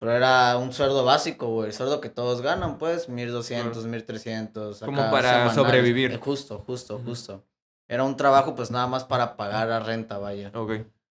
pero 0.00 0.12
era 0.12 0.56
un 0.56 0.72
sueldo 0.72 1.04
básico, 1.04 1.46
güey. 1.48 1.68
El 1.68 1.72
sueldo 1.72 2.00
que 2.00 2.08
todos 2.08 2.40
ganan, 2.42 2.78
pues, 2.78 3.08
1200, 3.08 3.84
1300. 3.86 4.80
Como 4.80 5.02
acá, 5.02 5.10
para 5.12 5.28
semanales. 5.30 5.54
sobrevivir. 5.54 6.12
Eh, 6.12 6.16
Justo, 6.16 6.58
justo, 6.66 7.00
justo. 7.04 7.44
Era 7.86 8.02
un 8.02 8.16
trabajo, 8.16 8.56
pues, 8.56 8.72
nada 8.72 8.88
más 8.88 9.04
para 9.04 9.36
pagar 9.36 9.68
la 9.68 9.78
renta, 9.78 10.18
vaya. 10.18 10.50
Ok. 10.52 10.72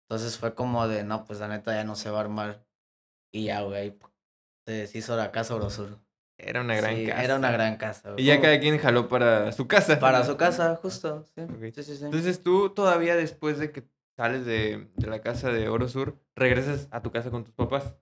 Entonces 0.10 0.38
fue 0.38 0.54
como 0.56 0.90
de, 0.90 1.06
no, 1.06 1.24
pues 1.24 1.40
la 1.40 1.48
neta 1.48 1.74
ya 1.74 1.86
no 1.86 1.96
se 1.96 2.10
va 2.10 2.18
a 2.18 2.22
armar. 2.22 2.66
Y 3.32 3.46
ya, 3.46 3.62
güey, 3.62 3.98
se 4.66 4.74
deshizo 4.74 5.16
la 5.16 5.32
casa 5.32 5.56
Orosur. 5.56 6.00
Era 6.44 6.62
una 6.62 6.76
gran 6.76 6.96
Sí, 6.96 7.06
casa. 7.06 7.24
Era 7.24 7.36
una 7.36 7.52
gran 7.52 7.78
casa. 7.78 8.14
Y 8.18 8.26
ya 8.26 8.42
cada 8.42 8.60
quien 8.60 8.78
jaló 8.78 9.08
para 9.08 9.52
su 9.52 9.68
casa. 9.68 10.00
Para 10.00 10.24
su 10.24 10.38
casa, 10.38 10.76
justo. 10.82 11.26
Sí. 11.36 11.42
Entonces 12.02 12.42
tú 12.44 12.70
todavía 12.72 13.16
después 13.16 13.58
de 13.60 13.72
que 13.72 13.84
sales 14.18 14.46
de, 14.46 14.88
de 14.96 15.08
la 15.08 15.22
casa 15.22 15.52
de 15.52 15.70
Oro 15.70 15.88
Sur, 15.88 16.18
regresas 16.36 16.88
a 16.92 17.02
tu 17.02 17.12
casa 17.12 17.30
con 17.32 17.44
tus 17.44 17.54
papás. 17.54 17.96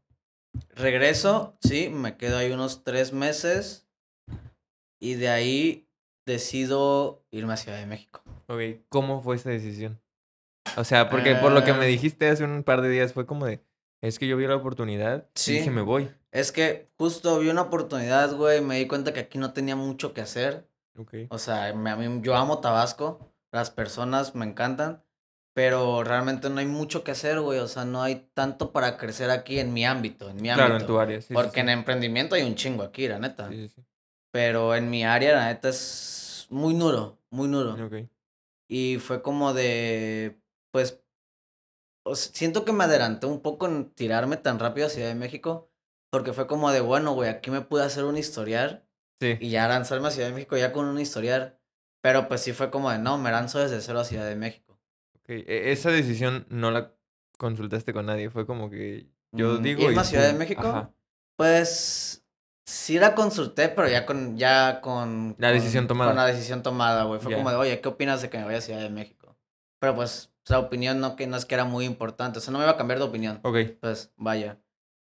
Regreso, 0.75 1.57
sí, 1.61 1.89
me 1.89 2.17
quedo 2.17 2.37
ahí 2.37 2.51
unos 2.51 2.83
tres 2.83 3.13
meses. 3.13 3.87
Y 4.99 5.13
de 5.15 5.29
ahí 5.29 5.87
decido 6.25 7.23
irme 7.31 7.53
a 7.53 7.57
Ciudad 7.57 7.77
de 7.77 7.85
México. 7.85 8.21
Ok. 8.47 8.61
¿Cómo 8.89 9.21
fue 9.21 9.35
esa 9.35 9.49
decisión? 9.49 9.99
O 10.77 10.83
sea, 10.83 11.09
porque 11.09 11.35
por 11.35 11.51
lo 11.51 11.63
que 11.63 11.73
me 11.73 11.85
Ah. 11.85 11.87
dijiste 11.87 12.27
hace 12.29 12.43
un 12.43 12.63
par 12.63 12.81
de 12.81 12.89
días 12.89 13.13
fue 13.13 13.25
como 13.25 13.45
de, 13.45 13.61
es 14.01 14.19
que 14.19 14.27
yo 14.27 14.37
vi 14.37 14.45
la 14.45 14.55
oportunidad 14.55 15.27
Sí. 15.35 15.53
y 15.53 15.57
dije 15.59 15.71
me 15.71 15.81
voy. 15.81 16.09
Es 16.31 16.51
que 16.51 16.89
justo 16.97 17.39
vi 17.39 17.49
una 17.49 17.63
oportunidad, 17.63 18.35
güey. 18.35 18.61
Me 18.61 18.77
di 18.77 18.87
cuenta 18.87 19.13
que 19.13 19.21
aquí 19.21 19.37
no 19.37 19.53
tenía 19.53 19.75
mucho 19.75 20.13
que 20.13 20.21
hacer. 20.21 20.67
Ok. 20.97 21.13
O 21.29 21.37
sea, 21.37 21.73
me- 21.73 21.89
a 21.89 21.95
mí, 21.95 22.21
yo 22.21 22.35
amo 22.35 22.59
Tabasco, 22.59 23.31
las 23.51 23.71
personas 23.71 24.35
me 24.35 24.45
encantan, 24.45 25.03
pero 25.53 26.03
realmente 26.03 26.49
no 26.49 26.59
hay 26.59 26.67
mucho 26.67 27.03
que 27.03 27.11
hacer, 27.11 27.39
güey. 27.39 27.59
O 27.59 27.67
sea, 27.67 27.85
no 27.85 28.03
hay 28.03 28.29
tanto 28.33 28.71
para 28.71 28.97
crecer 28.97 29.29
aquí 29.31 29.59
en 29.59 29.73
mi 29.73 29.85
ámbito, 29.85 30.29
en 30.29 30.41
mi 30.41 30.49
ámbito. 30.49 30.67
Claro, 30.67 30.81
en 30.81 30.87
tu 30.87 30.99
área. 30.99 31.21
Sí, 31.21 31.33
Porque 31.33 31.55
sí. 31.55 31.59
en 31.61 31.69
emprendimiento 31.69 32.35
hay 32.35 32.43
un 32.43 32.55
chingo 32.55 32.83
aquí, 32.83 33.07
la 33.07 33.17
neta. 33.19 33.49
Sí, 33.49 33.67
sí, 33.67 33.73
sí. 33.75 33.85
Pero 34.31 34.75
en 34.75 34.89
mi 34.89 35.03
área, 35.03 35.33
la 35.35 35.47
neta, 35.47 35.69
es 35.69 36.45
muy 36.51 36.75
duro, 36.75 37.17
muy 37.31 37.47
duro. 37.47 37.73
Ok. 37.85 38.07
Y 38.67 38.97
fue 38.99 39.23
como 39.23 39.53
de, 39.55 40.39
pues, 40.71 41.01
o 42.05 42.15
sea, 42.15 42.31
siento 42.35 42.65
que 42.65 42.71
me 42.71 42.83
adelanté 42.83 43.25
un 43.25 43.41
poco 43.41 43.65
en 43.67 43.89
tirarme 43.91 44.37
tan 44.37 44.59
rápido 44.59 44.85
a 44.87 44.89
Ciudad 44.89 45.07
de 45.07 45.15
México, 45.15 45.68
porque 46.11 46.33
fue 46.33 46.47
como 46.47 46.71
de, 46.71 46.81
bueno, 46.81 47.13
güey, 47.13 47.29
aquí 47.29 47.51
me 47.51 47.61
pude 47.61 47.83
hacer 47.83 48.03
un 48.05 48.17
historial 48.17 48.85
Sí. 49.21 49.37
y 49.41 49.49
ya 49.49 49.67
lanzarme 49.67 50.07
a 50.07 50.11
Ciudad 50.11 50.27
de 50.29 50.33
México 50.33 50.55
ya 50.57 50.71
con 50.71 50.85
un 50.85 50.99
historial. 50.99 51.57
Pero 52.01 52.27
pues 52.29 52.39
sí 52.41 52.53
fue 52.53 52.69
como 52.71 52.89
de, 52.91 52.97
no, 52.99 53.17
me 53.17 53.31
lanzo 53.31 53.59
desde 53.59 53.81
cero 53.81 53.99
a 53.99 54.05
Ciudad 54.05 54.25
de 54.25 54.35
México. 54.37 54.79
ok. 55.17 55.29
E- 55.31 55.71
Esa 55.71 55.89
decisión 55.91 56.45
no 56.49 56.71
la 56.71 56.93
consultaste 57.37 57.91
con 57.93 58.05
nadie. 58.05 58.29
Fue 58.29 58.45
como 58.45 58.69
que 58.69 59.07
yo 59.33 59.59
Mm, 59.59 59.61
digo. 59.63 59.81
¿irme 59.83 59.95
y 59.95 59.97
a 59.99 60.03
Ciudad 60.05 60.27
de. 60.27 60.33
México? 60.33 60.61
Ajá. 60.67 60.91
Pues 61.35 62.23
sí 62.65 62.99
la 62.99 63.15
consulté, 63.15 63.69
pero 63.69 63.87
ya 63.89 64.05
con, 64.05 64.37
ya 64.37 64.79
con... 64.81 65.35
La 65.37 65.49
con- 65.49 65.57
decisión 65.57 65.87
tomada. 65.87 66.11
Con 66.11 66.17
la 66.17 66.25
decisión 66.25 66.63
tomada, 66.63 67.03
güey. 67.03 67.19
Fue 67.19 67.33
como 67.33 67.49
de, 67.49 67.55
oye, 67.57 67.81
¿qué 67.81 67.87
opinas 67.89 68.21
de 68.21 68.29
que 68.29 68.37
me 68.37 68.45
vaya 68.45 68.59
a 68.59 68.61
Ciudad 68.61 68.79
de 68.81 68.89
México? 68.89 69.35
Pero 69.79 69.95
pues 69.95 70.31
la 70.47 70.59
opinión 70.59 70.99
no, 70.99 71.15
que, 71.15 71.27
no 71.27 71.35
es 71.37 71.45
que 71.45 71.55
era 71.55 71.65
muy 71.65 71.85
importante. 71.85 72.39
O 72.39 72.41
sea, 72.41 72.51
no 72.51 72.59
me 72.59 72.65
iba 72.65 72.71
a 72.73 72.77
cambiar 72.77 72.99
de 72.99 73.05
opinión. 73.05 73.39
Ok. 73.43 73.57
Pues 73.81 74.11
vaya. 74.17 74.57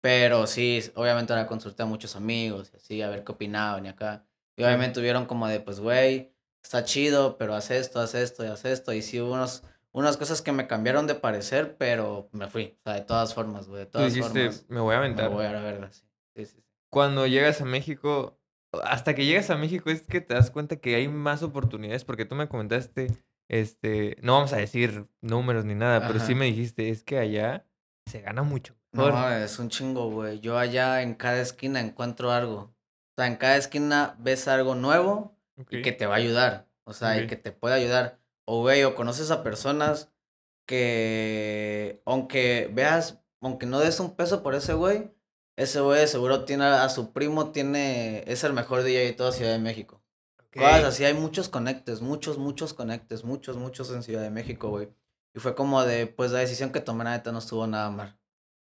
Pero 0.00 0.46
sí, 0.46 0.80
obviamente 0.94 1.34
la 1.34 1.46
consulté 1.46 1.82
a 1.82 1.86
muchos 1.86 2.16
amigos 2.16 2.70
y 2.72 2.76
así, 2.76 3.02
a 3.02 3.08
ver 3.10 3.22
qué 3.24 3.32
opinaban 3.32 3.84
y 3.86 3.88
acá. 3.90 4.24
Y 4.56 4.62
obviamente 4.64 4.94
tuvieron 5.00 5.26
como 5.26 5.46
de, 5.48 5.60
pues, 5.60 5.80
güey, 5.80 6.32
está 6.62 6.84
chido, 6.84 7.36
pero 7.38 7.54
haz 7.54 7.70
esto, 7.70 8.00
haz 8.00 8.14
esto 8.14 8.44
y 8.44 8.48
haz 8.48 8.64
esto. 8.64 8.92
Y 8.92 9.02
sí 9.02 9.20
hubo 9.20 9.32
unos, 9.34 9.62
unas 9.92 10.16
cosas 10.16 10.40
que 10.42 10.52
me 10.52 10.66
cambiaron 10.66 11.06
de 11.06 11.14
parecer, 11.14 11.76
pero 11.76 12.28
me 12.32 12.48
fui. 12.48 12.76
O 12.80 12.82
sea, 12.84 12.94
de 12.94 13.02
todas 13.02 13.34
formas, 13.34 13.68
güey, 13.68 13.80
de 13.80 13.86
Tú 13.86 13.92
todas 13.92 14.14
dijiste, 14.14 14.40
formas. 14.50 14.66
me 14.68 14.80
voy 14.80 14.94
a 14.94 14.98
Me 15.00 15.04
aventar. 15.04 15.30
voy 15.30 15.44
a 15.46 15.52
la 15.52 15.60
verga, 15.60 15.90
sí. 15.92 16.02
Sí, 16.36 16.46
sí, 16.46 16.56
sí. 16.56 16.64
Cuando 16.90 17.26
llegas 17.26 17.60
a 17.60 17.64
México, 17.64 18.38
hasta 18.82 19.14
que 19.14 19.26
llegas 19.26 19.50
a 19.50 19.56
México 19.56 19.90
es 19.90 20.02
que 20.02 20.20
te 20.20 20.34
das 20.34 20.50
cuenta 20.50 20.76
que 20.76 20.94
hay 20.94 21.08
más 21.08 21.42
oportunidades, 21.42 22.04
porque 22.04 22.24
tú 22.24 22.34
me 22.34 22.48
comentaste, 22.48 23.08
este, 23.48 24.16
no 24.22 24.34
vamos 24.34 24.52
a 24.52 24.56
decir 24.56 25.04
números 25.20 25.64
ni 25.64 25.74
nada, 25.74 26.06
pero 26.06 26.20
sí 26.20 26.34
me 26.34 26.46
dijiste, 26.46 26.88
es 26.88 27.02
que 27.04 27.18
allá 27.18 27.66
se 28.06 28.20
gana 28.20 28.42
mucho. 28.42 28.76
No, 28.92 29.06
mejor". 29.06 29.12
mames, 29.12 29.52
es 29.52 29.58
un 29.58 29.68
chingo, 29.68 30.10
güey. 30.10 30.40
Yo 30.40 30.58
allá 30.58 31.02
en 31.02 31.14
cada 31.14 31.40
esquina 31.40 31.80
encuentro 31.80 32.32
algo. 32.32 32.58
O 32.60 33.14
sea, 33.16 33.26
en 33.26 33.36
cada 33.36 33.56
esquina 33.56 34.16
ves 34.18 34.48
algo 34.48 34.74
nuevo 34.74 35.36
y 35.70 35.82
que 35.82 35.92
te 35.92 36.06
va 36.06 36.14
a 36.14 36.18
ayudar. 36.18 36.68
O 36.84 36.92
sea, 36.92 37.20
y 37.20 37.26
que 37.26 37.36
te 37.36 37.52
puede 37.52 37.74
ayudar. 37.74 38.18
O, 38.44 38.62
güey, 38.62 38.82
o 38.84 38.94
conoces 38.94 39.30
a 39.30 39.42
personas 39.42 40.10
que, 40.66 42.02
aunque 42.04 42.70
veas, 42.72 43.20
aunque 43.40 43.66
no 43.66 43.80
des 43.80 44.00
un 44.00 44.16
peso 44.16 44.42
por 44.42 44.54
ese 44.54 44.72
güey, 44.74 45.12
ese 45.56 45.80
güey 45.80 46.06
seguro 46.08 46.44
tiene 46.44 46.64
a, 46.64 46.84
a 46.84 46.88
su 46.88 47.12
primo, 47.12 47.52
tiene, 47.52 48.24
es 48.26 48.44
el 48.44 48.52
mejor 48.52 48.82
DJ 48.82 49.04
de 49.04 49.12
toda 49.12 49.32
Ciudad 49.32 49.52
de 49.52 49.58
México. 49.58 50.02
Cosas 50.52 50.84
así, 50.84 51.04
hay 51.04 51.14
muchos 51.14 51.48
conectes, 51.48 52.00
muchos, 52.00 52.38
muchos 52.38 52.74
conectes, 52.74 53.24
muchos, 53.24 53.56
muchos 53.56 53.90
en 53.92 54.02
Ciudad 54.02 54.22
de 54.22 54.30
México, 54.30 54.68
güey. 54.70 54.88
Y 55.34 55.38
fue 55.38 55.54
como 55.54 55.84
de, 55.84 56.08
pues 56.08 56.32
la 56.32 56.40
decisión 56.40 56.72
que 56.72 56.80
tomé, 56.80 57.04
neta, 57.04 57.30
no 57.30 57.38
estuvo 57.38 57.66
nada 57.66 57.90
mal. 57.90 58.19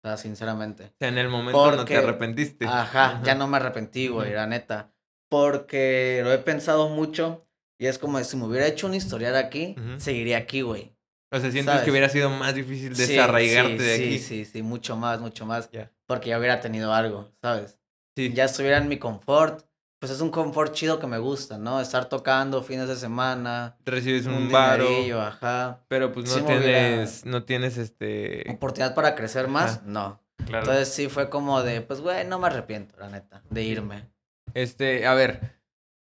O 0.03 0.08
sea, 0.08 0.17
sinceramente. 0.17 0.93
En 1.00 1.17
el 1.17 1.29
momento 1.29 1.70
no 1.72 1.77
Porque- 1.77 1.93
te 1.93 2.00
arrepentiste. 2.00 2.65
Ajá, 2.65 3.22
ya 3.24 3.36
no 3.36 3.48
me 3.48 3.58
arrepentí, 3.58 4.08
güey, 4.08 4.29
Ujú. 4.29 4.36
la 4.38 4.48
neta. 4.48 4.91
Porque 5.29 6.22
lo 6.24 6.34
he 6.34 6.38
pensado 6.39 6.89
mucho 6.89 7.48
y 7.79 7.86
es 7.88 7.98
como 7.98 8.22
si 8.24 8.36
me 8.38 8.46
hubiera 8.46 8.67
hecho 8.67 8.88
un 8.88 8.93
historial 8.96 9.36
aquí, 9.36 9.75
Ujú. 9.77 10.00
seguiría 10.00 10.38
aquí, 10.38 10.62
güey. 10.62 10.96
O 11.34 11.39
sea, 11.39 11.50
sientes 11.51 11.65
¿sabes? 11.65 11.84
que 11.86 11.91
hubiera 11.91 12.10
sido 12.10 12.29
más 12.29 12.53
difícil 12.53 12.96
Sí, 12.96 13.03
desarraigarte 13.13 13.77
sí, 13.77 13.84
de 13.84 13.96
sí, 13.98 14.03
aquí. 14.03 14.20
Sí, 14.20 14.46
sí, 14.46 14.62
mucho 14.63 14.98
más, 14.98 15.22
mucho 15.22 15.46
más. 15.46 15.70
Ya. 15.72 15.89
Porque 16.05 16.29
ya 16.29 16.38
hubiera 16.39 16.60
tenido 16.60 16.93
algo, 16.93 17.31
¿sabes? 17.41 17.79
Sí. 18.17 18.34
Ya 18.34 18.43
estuviera 18.46 18.77
en 18.79 18.89
mi 18.89 18.98
confort. 18.98 19.65
Pues 20.01 20.12
es 20.12 20.20
un 20.22 20.31
confort 20.31 20.74
chido 20.74 20.98
que 21.00 21.05
me 21.05 21.20
gusta, 21.20 21.60
¿no? 21.60 21.79
Estar 21.79 22.10
tocando 22.10 22.63
fines 22.63 22.88
de 22.88 22.96
semana. 22.96 23.77
Recibes 23.86 24.25
un, 24.25 24.34
Un 24.34 24.51
varo, 24.51 24.88
ajá. 25.22 25.86
pero 25.88 26.12
pues 26.12 26.27
no 26.27 26.38
Sí 26.39 26.41
tienes, 26.43 27.24
no 27.25 27.43
tienes 27.43 27.77
este... 27.77 28.43
Oportunidad 28.50 28.96
para 28.96 29.13
crecer 29.13 29.48
más, 29.48 29.74
Ajá. 29.77 29.81
no. 29.86 30.20
Claro. 30.48 30.65
Entonces 30.65 30.91
sí 30.91 31.08
fue 31.08 31.29
como 31.29 31.62
de, 31.62 31.81
pues, 31.81 32.01
güey, 32.01 32.25
no 32.25 32.39
me 32.39 32.48
arrepiento, 32.48 32.96
la 32.98 33.10
neta, 33.10 33.43
de 33.51 33.62
irme. 33.63 34.10
Este, 34.55 35.05
a 35.05 35.13
ver, 35.13 35.60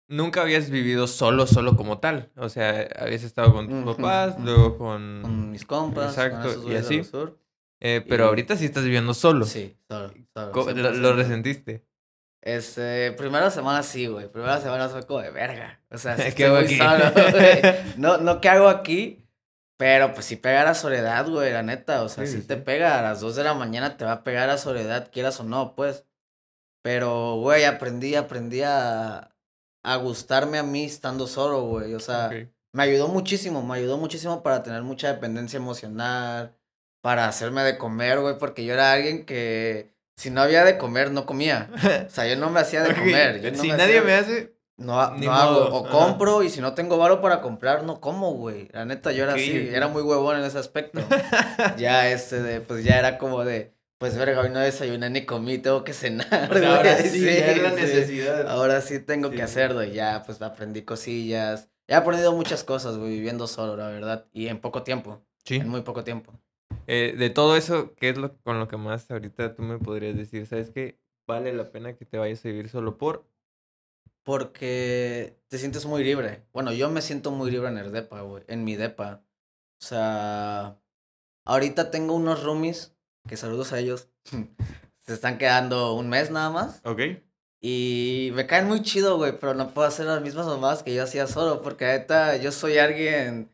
nunca 0.06 0.42
habías 0.42 0.70
vivido 0.70 1.08
solo, 1.08 1.48
solo 1.48 1.76
como 1.76 1.98
tal. 1.98 2.30
O 2.36 2.48
sea, 2.48 2.86
habías 2.96 3.24
estado 3.24 3.52
con 3.52 3.68
tus 3.68 3.96
papás, 3.96 4.36
luego 4.38 4.78
con... 4.78 5.18
Con 5.22 5.50
mis 5.50 5.64
compas, 5.66 6.14
con 6.14 6.24
Exacto, 6.26 6.70
y 6.70 6.76
así. 6.76 7.02
eh, 7.80 8.04
pero 8.08 8.26
y- 8.26 8.28
ahorita 8.28 8.54
sí 8.56 8.66
estás 8.66 8.84
viviendo 8.84 9.14
solo. 9.14 9.46
Sí, 9.46 9.76
solo, 9.88 10.12
solo, 10.32 10.72
lo, 10.74 10.90
lo 10.92 11.12
100%. 11.12 11.16
resentiste. 11.16 11.89
Este, 12.42 13.12
primera 13.12 13.50
semana 13.50 13.82
sí, 13.82 14.06
güey. 14.06 14.28
Primera 14.28 14.60
semana 14.60 14.88
fue 14.88 15.04
como 15.06 15.20
de 15.20 15.30
verga. 15.30 15.80
O 15.90 15.98
sea, 15.98 16.16
sí 16.16 16.22
¿Qué 16.34 16.44
estoy 16.44 16.44
hago 16.46 16.56
muy 16.56 16.64
aquí? 16.64 16.76
solo, 16.78 17.30
güey. 17.32 17.60
No, 17.96 18.16
no, 18.18 18.40
¿qué 18.40 18.48
hago 18.48 18.68
aquí? 18.68 19.26
Pero 19.76 20.12
pues 20.12 20.26
sí 20.26 20.36
pega 20.36 20.64
la 20.64 20.74
soledad, 20.74 21.26
güey, 21.28 21.52
la 21.52 21.62
neta. 21.62 22.02
O 22.02 22.08
sea, 22.08 22.26
Sí, 22.26 22.32
sí, 22.32 22.40
sí, 22.42 22.46
te 22.46 22.56
pega 22.56 22.98
a 22.98 23.02
las 23.02 23.20
2 23.20 23.36
de 23.36 23.44
la 23.44 23.54
mañana, 23.54 23.96
te 23.96 24.04
va 24.04 24.12
a 24.12 24.24
pegar 24.24 24.48
la 24.48 24.58
soledad, 24.58 25.10
quieras 25.12 25.40
o 25.40 25.44
no, 25.44 25.74
pues. 25.74 26.04
Pero, 26.82 27.36
güey, 27.36 27.64
aprendí, 27.64 28.14
aprendí 28.14 28.62
a, 28.62 29.34
a 29.82 29.96
gustarme 29.96 30.58
a 30.58 30.62
mí 30.62 30.84
estando 30.84 31.26
solo, 31.26 31.62
güey. 31.64 31.94
O 31.94 32.00
sea, 32.00 32.30
me 32.72 32.82
ayudó 32.82 33.08
muchísimo, 33.08 33.62
me 33.62 33.76
ayudó 33.76 33.98
muchísimo 33.98 34.42
para 34.42 34.62
tener 34.62 34.82
mucha 34.82 35.12
dependencia 35.12 35.58
emocional, 35.58 36.56
para 37.02 37.26
hacerme 37.28 37.62
de 37.64 37.76
comer, 37.78 38.20
güey, 38.20 38.38
porque 38.38 38.64
yo 38.64 38.74
era 38.74 38.92
alguien 38.92 39.26
que 39.26 39.92
si 40.20 40.30
no 40.30 40.42
había 40.42 40.64
de 40.64 40.76
comer, 40.78 41.10
no 41.10 41.26
comía. 41.26 41.70
O 42.06 42.10
sea, 42.10 42.26
yo 42.26 42.36
no 42.36 42.50
me 42.50 42.60
hacía 42.60 42.82
de 42.82 42.94
comer. 42.94 43.52
no 43.52 43.58
si 43.62 43.68
me 43.68 43.76
nadie 43.76 43.98
hacía- 43.98 44.02
me 44.02 44.14
hace... 44.14 44.54
No, 44.76 45.10
no 45.16 45.32
hago, 45.34 45.58
o 45.68 45.84
ajá. 45.86 45.90
compro 45.92 46.42
y 46.42 46.48
si 46.48 46.62
no 46.62 46.72
tengo 46.72 46.96
varo 46.96 47.20
para 47.20 47.42
comprar, 47.42 47.84
no 47.84 48.00
como, 48.00 48.32
güey. 48.32 48.68
La 48.72 48.86
neta, 48.86 49.12
yo 49.12 49.24
era 49.24 49.34
así, 49.34 49.68
era 49.74 49.88
muy 49.88 50.00
huevón 50.00 50.38
en 50.38 50.44
ese 50.44 50.56
aspecto. 50.58 51.00
ya, 51.76 52.08
este, 52.10 52.42
de, 52.42 52.60
pues 52.62 52.82
ya 52.82 52.98
era 52.98 53.18
como 53.18 53.44
de, 53.44 53.74
pues 53.98 54.16
verga, 54.16 54.40
hoy 54.40 54.48
no 54.48 54.58
desayuné 54.58 55.10
ni 55.10 55.26
comí, 55.26 55.58
tengo 55.58 55.84
que 55.84 55.92
cenar, 55.92 56.50
ahora 56.64 56.96
sí, 56.96 57.22
ya 57.26 57.30
es 57.52 57.62
la 57.62 57.70
sí. 57.70 57.76
necesidad. 57.76 58.48
Ahora 58.48 58.80
sí 58.80 59.00
tengo 59.00 59.28
Sí. 59.28 59.36
que 59.36 59.42
hacerlo 59.42 59.84
y 59.84 59.90
ya, 59.92 60.22
pues 60.24 60.40
aprendí 60.40 60.80
cosillas. 60.80 61.68
He 61.86 61.94
aprendido 61.94 62.32
muchas 62.32 62.64
cosas, 62.64 62.96
güey, 62.96 63.10
viviendo 63.10 63.46
solo, 63.48 63.76
la 63.76 63.88
verdad. 63.88 64.26
Y 64.32 64.48
en 64.48 64.60
poco 64.60 64.82
tiempo, 64.82 65.20
Sí. 65.44 65.56
en 65.56 65.68
muy 65.68 65.82
poco 65.82 66.04
tiempo. 66.04 66.32
Eh, 66.86 67.14
de 67.16 67.30
todo 67.30 67.56
eso, 67.56 67.94
¿qué 67.94 68.10
es 68.10 68.18
lo 68.18 68.36
con 68.38 68.58
lo 68.58 68.68
que 68.68 68.76
más 68.76 69.10
ahorita 69.10 69.54
tú 69.54 69.62
me 69.62 69.78
podrías 69.78 70.16
decir? 70.16 70.46
¿Sabes 70.46 70.70
qué? 70.70 70.98
Vale 71.26 71.52
la 71.52 71.70
pena 71.70 71.96
que 71.96 72.04
te 72.04 72.18
vayas 72.18 72.44
a 72.44 72.48
vivir 72.48 72.68
solo 72.68 72.98
por... 72.98 73.28
Porque 74.22 75.38
te 75.48 75.58
sientes 75.58 75.86
muy 75.86 76.04
libre. 76.04 76.44
Bueno, 76.52 76.72
yo 76.72 76.90
me 76.90 77.02
siento 77.02 77.30
muy 77.30 77.50
libre 77.50 77.68
en 77.68 77.78
el 77.78 77.92
depa, 77.92 78.20
güey. 78.20 78.44
En 78.48 78.64
mi 78.64 78.76
depa. 78.76 79.24
O 79.80 79.84
sea, 79.84 80.78
ahorita 81.44 81.90
tengo 81.90 82.14
unos 82.14 82.42
roomies, 82.42 82.94
que 83.28 83.36
saludos 83.36 83.72
a 83.72 83.78
ellos. 83.78 84.08
Se 84.98 85.14
están 85.14 85.38
quedando 85.38 85.94
un 85.94 86.08
mes 86.08 86.30
nada 86.30 86.50
más. 86.50 86.82
Ok. 86.84 87.00
Y 87.62 88.30
me 88.34 88.46
caen 88.46 88.66
muy 88.66 88.82
chido, 88.82 89.16
güey, 89.16 89.38
pero 89.38 89.54
no 89.54 89.72
puedo 89.72 89.86
hacer 89.86 90.06
las 90.06 90.22
mismas 90.22 90.46
mamadas 90.46 90.82
que 90.82 90.94
yo 90.94 91.02
hacía 91.02 91.26
solo, 91.26 91.60
porque 91.60 91.84
ahorita 91.90 92.36
yo 92.38 92.52
soy 92.52 92.78
alguien 92.78 93.50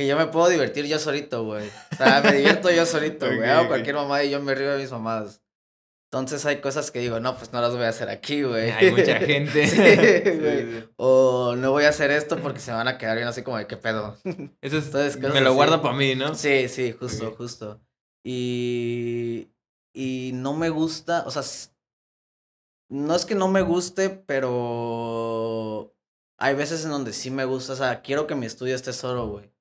que 0.00 0.06
yo 0.06 0.16
me 0.16 0.28
puedo 0.28 0.48
divertir 0.48 0.86
yo 0.86 0.98
solito, 0.98 1.44
güey. 1.44 1.68
O 1.92 1.96
sea, 1.96 2.22
me 2.22 2.32
divierto 2.32 2.70
yo 2.70 2.86
solito, 2.86 3.26
güey. 3.36 3.40
Ok, 3.40 3.44
Hago 3.44 3.68
cualquier 3.68 3.96
mamada 3.96 4.24
y 4.24 4.30
yo 4.30 4.40
me 4.40 4.54
río 4.54 4.72
de 4.72 4.78
mis 4.78 4.90
mamadas. 4.90 5.42
Entonces 6.10 6.46
hay 6.46 6.62
cosas 6.62 6.90
que 6.90 7.00
digo, 7.00 7.20
no, 7.20 7.36
pues 7.36 7.52
no 7.52 7.60
las 7.60 7.74
voy 7.74 7.84
a 7.84 7.90
hacer 7.90 8.08
aquí, 8.08 8.42
güey. 8.42 8.70
Hay 8.70 8.92
mucha 8.92 9.18
gente. 9.20 9.66
Sí, 9.66 9.76
güey. 10.40 10.88
O 10.96 11.54
no 11.54 11.72
voy 11.72 11.84
a 11.84 11.90
hacer 11.90 12.10
esto 12.12 12.38
porque 12.38 12.60
se 12.60 12.72
van 12.72 12.88
a 12.88 12.96
quedar 12.96 13.16
bien 13.16 13.28
así 13.28 13.42
como 13.42 13.58
de 13.58 13.66
qué 13.66 13.76
pedo. 13.76 14.16
Eso 14.62 14.78
es... 14.78 14.86
Entonces, 14.86 15.18
me 15.18 15.42
lo 15.42 15.52
guardo 15.52 15.82
para 15.82 15.94
mí, 15.94 16.14
¿no? 16.14 16.34
Sí, 16.34 16.70
sí, 16.70 16.92
justo, 16.98 17.34
justo. 17.36 17.78
Y, 18.24 19.50
y 19.92 20.30
no 20.32 20.54
me 20.54 20.70
gusta, 20.70 21.24
o 21.26 21.30
sea, 21.30 21.42
no 22.88 23.14
es 23.14 23.26
que 23.26 23.34
no 23.34 23.48
me 23.48 23.60
guste, 23.60 24.08
pero 24.08 25.94
hay 26.38 26.54
veces 26.54 26.86
en 26.86 26.90
donde 26.90 27.12
sí 27.12 27.30
me 27.30 27.44
gusta, 27.44 27.74
o 27.74 27.76
sea, 27.76 28.00
quiero 28.00 28.26
que 28.26 28.34
mi 28.34 28.46
estudio 28.46 28.74
esté 28.74 28.94
solo, 28.94 29.28
güey. 29.28 29.52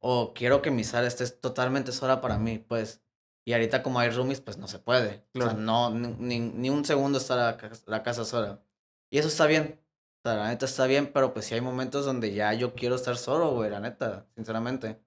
O 0.00 0.32
quiero 0.34 0.62
que 0.62 0.70
mi 0.70 0.84
sala 0.84 1.06
esté 1.08 1.26
totalmente 1.28 1.92
sola 1.92 2.20
para 2.20 2.38
mí, 2.38 2.58
pues. 2.58 3.02
Y 3.44 3.52
ahorita 3.54 3.82
como 3.82 3.98
hay 3.98 4.10
roomies, 4.10 4.40
pues 4.40 4.58
no 4.58 4.68
se 4.68 4.78
puede. 4.78 5.24
O 5.34 5.40
sea, 5.40 5.54
no, 5.54 5.90
ni, 5.90 6.08
ni, 6.18 6.38
ni 6.40 6.70
un 6.70 6.84
segundo 6.84 7.18
está 7.18 7.34
la, 7.36 7.58
la 7.86 8.02
casa 8.02 8.24
sola. 8.24 8.62
Y 9.10 9.18
eso 9.18 9.28
está 9.28 9.46
bien. 9.46 9.80
O 10.24 10.28
sea, 10.28 10.36
la 10.36 10.48
neta 10.48 10.66
está 10.66 10.86
bien, 10.86 11.10
pero 11.12 11.32
pues 11.32 11.46
sí 11.46 11.54
hay 11.54 11.60
momentos 11.60 12.04
donde 12.04 12.34
ya 12.34 12.52
yo 12.52 12.74
quiero 12.74 12.94
estar 12.96 13.16
solo, 13.16 13.52
güey, 13.52 13.70
la 13.70 13.80
neta, 13.80 14.26
sinceramente. 14.34 15.00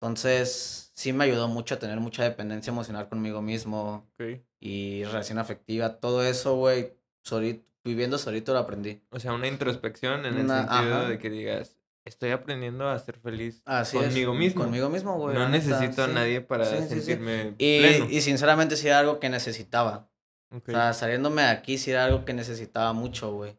Entonces, 0.00 0.90
sí 0.94 1.12
me 1.12 1.24
ayudó 1.24 1.48
mucho 1.48 1.74
a 1.74 1.78
tener 1.78 1.98
mucha 2.00 2.22
dependencia 2.24 2.70
emocional 2.70 3.08
conmigo 3.08 3.42
mismo 3.42 4.08
Ok. 4.14 4.40
y 4.60 5.04
relación 5.04 5.38
afectiva. 5.38 5.98
Todo 6.00 6.24
eso, 6.24 6.56
güey, 6.56 6.94
solito, 7.24 7.64
viviendo 7.84 8.18
solito 8.18 8.52
lo 8.52 8.60
aprendí. 8.60 9.02
O 9.10 9.18
sea, 9.18 9.32
una 9.32 9.48
introspección 9.48 10.20
en 10.26 10.34
el 10.34 10.48
sentido 10.48 10.58
ajá. 10.68 11.08
de 11.08 11.18
que 11.18 11.30
digas, 11.30 11.77
estoy 12.08 12.30
aprendiendo 12.30 12.88
a 12.88 12.98
ser 12.98 13.18
feliz 13.18 13.62
Así 13.64 13.96
es, 13.98 14.04
conmigo 14.04 14.34
mismo. 14.34 14.62
Conmigo 14.64 14.88
mismo, 14.88 15.16
güey. 15.18 15.34
no 15.36 15.48
necesito 15.48 16.02
a 16.02 16.06
sí. 16.08 16.12
nadie 16.12 16.40
para 16.40 16.64
Sí, 16.64 16.76
sí, 16.88 16.88
sentirme 17.00 17.54
Y, 17.58 17.78
pleno. 17.80 18.06
y 18.10 18.20
sinceramente 18.20 18.76
sí 18.76 18.88
era 18.88 18.98
algo 18.98 19.20
que 19.20 19.28
necesitaba. 19.28 20.10
Ok. 20.50 20.68
O 20.68 20.72
sea, 20.72 20.92
saliéndome 20.94 21.42
de 21.42 21.48
aquí 21.48 21.78
sí 21.78 21.90
era 21.90 22.04
algo 22.06 22.24
que 22.24 22.32
necesitaba 22.34 22.92
mucho, 22.92 23.32
güey. 23.32 23.56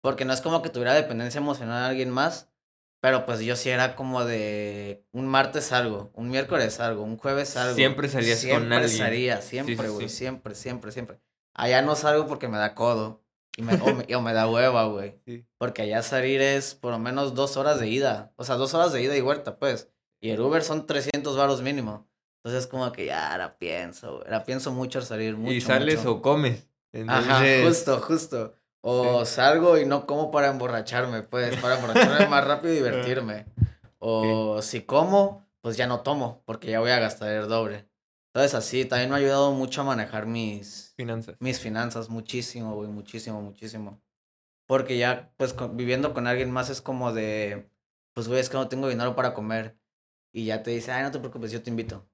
Porque 0.00 0.24
no 0.24 0.32
es 0.32 0.40
como 0.40 0.62
que 0.62 0.70
tuviera 0.70 0.94
dependencia 0.94 1.38
emocional 1.38 1.82
de 1.82 1.88
alguien 1.90 2.10
más, 2.10 2.48
pero 3.00 3.24
pues 3.26 3.40
yo 3.40 3.56
sí 3.56 3.68
era 3.70 3.94
como 3.96 4.24
de 4.24 5.04
un 5.12 5.26
martes 5.26 5.72
algo, 5.72 6.10
un 6.14 6.28
miércoles 6.30 6.80
algo, 6.80 7.02
un 7.02 7.16
jueves 7.16 7.56
algo. 7.56 7.74
Siempre 7.74 8.08
salías 8.08 8.38
con 8.40 8.48
siempre 8.48 8.76
alguien. 8.76 8.98
salía, 8.98 9.42
siempre, 9.42 9.88
güey, 9.88 10.08
siempre, 10.08 10.54
siempre, 10.54 10.92
siempre. 10.92 11.20
Allá 11.54 11.82
no 11.82 11.94
salgo 11.96 12.26
porque 12.26 12.48
me 12.48 12.58
da 12.58 12.74
codo 12.74 13.21
y 13.56 13.62
me, 13.62 13.74
o, 13.74 13.94
me, 13.94 14.16
o 14.16 14.20
me 14.20 14.32
da 14.32 14.48
hueva, 14.48 14.84
güey. 14.86 15.18
Sí. 15.26 15.44
Porque 15.58 15.82
allá 15.82 16.02
salir 16.02 16.40
es 16.40 16.74
por 16.74 16.92
lo 16.92 16.98
menos 16.98 17.34
dos 17.34 17.56
horas 17.56 17.80
de 17.80 17.88
ida. 17.88 18.32
O 18.36 18.44
sea, 18.44 18.56
dos 18.56 18.74
horas 18.74 18.92
de 18.92 19.02
ida 19.02 19.16
y 19.16 19.20
vuelta, 19.20 19.58
pues. 19.58 19.88
Y 20.20 20.30
el 20.30 20.40
Uber 20.40 20.62
son 20.62 20.86
300 20.86 21.36
varos 21.36 21.62
mínimo. 21.62 22.08
Entonces, 22.44 22.66
como 22.66 22.90
que 22.90 23.06
ya 23.06 23.36
la 23.38 23.56
pienso, 23.56 24.24
la 24.28 24.44
pienso 24.44 24.72
mucho 24.72 24.98
al 24.98 25.04
salir. 25.04 25.36
Mucho, 25.36 25.52
y 25.52 25.60
sales 25.60 26.04
o 26.06 26.20
comes. 26.20 26.66
Ajá, 27.06 27.44
justo, 27.64 28.00
justo. 28.00 28.54
O 28.80 29.24
salgo 29.24 29.78
y 29.78 29.86
no 29.86 30.06
como 30.06 30.32
para 30.32 30.48
emborracharme, 30.48 31.22
pues, 31.22 31.56
para 31.60 31.76
emborracharme 31.76 32.26
más 32.28 32.44
rápido 32.44 32.72
y 32.72 32.76
divertirme. 32.76 33.46
O 34.00 34.60
si 34.60 34.82
como, 34.82 35.46
pues 35.60 35.76
ya 35.76 35.86
no 35.86 36.00
tomo, 36.00 36.42
porque 36.44 36.70
ya 36.70 36.80
voy 36.80 36.90
a 36.90 36.98
gastar 36.98 37.30
el 37.30 37.48
doble. 37.48 37.88
Entonces, 38.34 38.54
así, 38.54 38.84
también 38.84 39.10
me 39.10 39.16
ha 39.16 39.18
ayudado 39.18 39.52
mucho 39.52 39.82
a 39.82 39.84
manejar 39.84 40.26
mis 40.26 40.91
finanzas. 41.02 41.36
Mis 41.40 41.60
finanzas, 41.60 42.08
muchísimo, 42.08 42.74
güey, 42.74 42.88
muchísimo, 42.88 43.42
muchísimo. 43.42 44.00
Porque 44.66 44.96
ya, 44.96 45.32
pues, 45.36 45.54
viviendo 45.72 46.14
con 46.14 46.26
alguien 46.26 46.50
más 46.50 46.70
es 46.70 46.80
como 46.80 47.12
de, 47.12 47.70
pues, 48.14 48.28
güey, 48.28 48.40
es 48.40 48.48
que 48.48 48.56
no 48.56 48.68
tengo 48.68 48.88
dinero 48.88 49.14
para 49.14 49.34
comer. 49.34 49.76
Y 50.32 50.46
ya 50.46 50.62
te 50.62 50.70
dice, 50.70 50.92
ay, 50.92 51.02
no 51.02 51.10
te 51.10 51.18
preocupes, 51.18 51.52
yo 51.52 51.62
te 51.62 51.70
invito. 51.70 52.08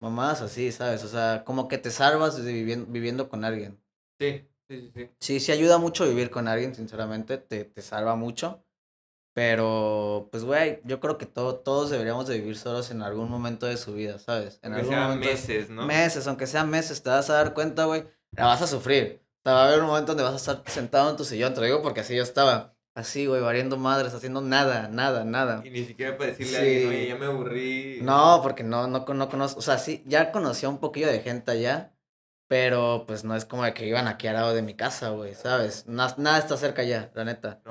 Mamás 0.00 0.42
así, 0.42 0.72
¿sabes? 0.72 1.04
O 1.04 1.08
sea, 1.08 1.44
como 1.44 1.68
que 1.68 1.78
te 1.78 1.90
salvas 1.90 2.42
de 2.42 2.52
viviendo, 2.52 2.86
viviendo 2.90 3.28
con 3.28 3.44
alguien. 3.44 3.80
Sí. 4.18 4.48
Sí, 4.68 4.90
sí, 4.94 5.10
sí. 5.20 5.38
Sí, 5.40 5.52
ayuda 5.52 5.78
mucho 5.78 6.06
vivir 6.06 6.30
con 6.30 6.48
alguien, 6.48 6.74
sinceramente, 6.74 7.38
te, 7.38 7.64
te 7.64 7.82
salva 7.82 8.16
mucho. 8.16 8.64
Pero, 9.34 10.28
pues, 10.30 10.44
güey, 10.44 10.80
yo 10.84 11.00
creo 11.00 11.16
que 11.16 11.24
todo, 11.24 11.56
todos 11.56 11.90
deberíamos 11.90 12.26
de 12.26 12.38
vivir 12.38 12.56
solos 12.56 12.90
en 12.90 13.02
algún 13.02 13.30
momento 13.30 13.66
de 13.66 13.78
su 13.78 13.94
vida, 13.94 14.18
¿sabes? 14.18 14.58
En 14.62 14.74
aunque 14.74 14.94
algún 14.94 15.20
meses, 15.20 15.70
¿no? 15.70 15.86
Meses, 15.86 16.26
aunque 16.26 16.46
sean 16.46 16.68
meses, 16.68 17.02
te 17.02 17.08
vas 17.08 17.30
a 17.30 17.34
dar 17.34 17.54
cuenta, 17.54 17.86
güey, 17.86 18.04
la 18.36 18.46
vas 18.46 18.62
a 18.62 18.66
sufrir. 18.66 19.20
Te 19.42 19.50
va 19.50 19.64
a 19.64 19.68
haber 19.68 19.80
un 19.80 19.86
momento 19.86 20.12
donde 20.12 20.22
vas 20.22 20.34
a 20.34 20.36
estar 20.36 20.62
sentado 20.70 21.10
en 21.10 21.16
tu 21.16 21.24
sillón, 21.24 21.54
te 21.54 21.60
lo 21.60 21.66
digo 21.66 21.82
porque 21.82 22.00
así 22.00 22.14
yo 22.14 22.22
estaba. 22.22 22.74
Así, 22.94 23.26
güey, 23.26 23.40
variando 23.40 23.78
madres, 23.78 24.12
haciendo 24.12 24.42
nada, 24.42 24.88
nada, 24.88 25.24
nada. 25.24 25.62
Y 25.64 25.70
ni 25.70 25.84
siquiera 25.84 26.18
para 26.18 26.30
decirle 26.30 26.56
a 26.56 26.60
alguien, 26.60 26.88
oye, 26.88 27.08
ya 27.08 27.16
me 27.16 27.24
aburrí. 27.26 28.00
No, 28.02 28.40
porque 28.42 28.64
no, 28.64 28.86
no, 28.86 29.06
no 29.06 29.28
conozco, 29.30 29.58
o 29.58 29.62
sea, 29.62 29.78
sí, 29.78 30.02
ya 30.06 30.30
conocía 30.30 30.68
un 30.68 30.78
poquillo 30.78 31.06
de 31.06 31.20
gente 31.20 31.50
allá, 31.50 31.94
pero 32.48 33.04
pues 33.06 33.24
no 33.24 33.34
es 33.34 33.46
como 33.46 33.64
de 33.64 33.72
que 33.72 33.86
iban 33.86 34.08
aquí 34.08 34.26
al 34.26 34.34
lado 34.34 34.52
de 34.52 34.60
mi 34.60 34.74
casa, 34.74 35.08
güey, 35.08 35.34
¿sabes? 35.34 35.86
nada 35.86 36.38
está 36.38 36.58
cerca 36.58 36.82
ya, 36.82 37.10
la 37.14 37.24
neta. 37.24 37.62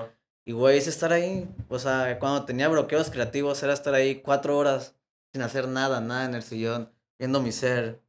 Y 0.44 0.54
güey, 0.54 0.80
es 0.80 0.88
estar 0.88 1.14
ahí. 1.14 1.48
O 1.70 1.78
sea, 1.78 2.18
cuando 2.18 2.46
tenía 2.46 2.68
bloqueos 2.68 3.12
creativos 3.12 3.62
era 3.62 3.74
estar 3.74 3.94
ahí 3.94 4.22
cuatro 4.22 4.58
horas 4.58 4.96
sin 5.32 5.44
hacer 5.44 5.68
nada, 5.68 6.02
nada 6.02 6.26
en 6.26 6.34
el 6.34 6.42
sillón, 6.42 6.92
viendo 7.20 7.42
mi 7.42 7.52
ser 7.52 8.02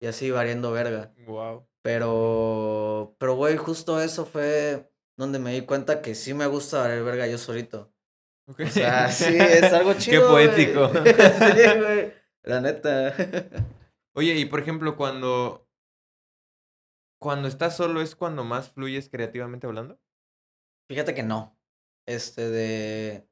y 0.00 0.06
así 0.06 0.30
variando 0.30 0.70
verga. 0.70 1.12
Wow. 1.26 1.66
Pero, 1.82 3.16
pero 3.18 3.34
güey, 3.36 3.56
justo 3.56 4.00
eso 4.00 4.26
fue 4.26 4.90
donde 5.16 5.38
me 5.38 5.52
di 5.52 5.62
cuenta 5.62 6.02
que 6.02 6.14
sí 6.14 6.34
me 6.34 6.46
gusta 6.46 6.80
valer 6.80 7.02
verga 7.02 7.26
yo 7.26 7.38
solito. 7.38 7.92
Okay. 8.46 8.66
O 8.66 8.70
sea, 8.70 9.08
sí, 9.12 9.36
es 9.38 9.72
algo 9.72 9.94
chido. 9.94 10.22
Qué 10.22 10.28
poético. 10.28 10.88
sí, 10.94 11.78
güey. 11.78 12.12
La 12.42 12.60
neta. 12.60 13.14
Oye, 14.14 14.34
y 14.34 14.44
por 14.46 14.60
ejemplo, 14.60 14.96
cuando 14.96 15.66
cuando 17.20 17.48
estás 17.48 17.76
solo 17.76 18.00
es 18.00 18.16
cuando 18.16 18.44
más 18.44 18.70
fluyes 18.70 19.10
creativamente 19.10 19.66
hablando? 19.66 20.00
Fíjate 20.88 21.14
que 21.14 21.22
no. 21.22 21.56
Este 22.06 22.48
de. 22.48 23.28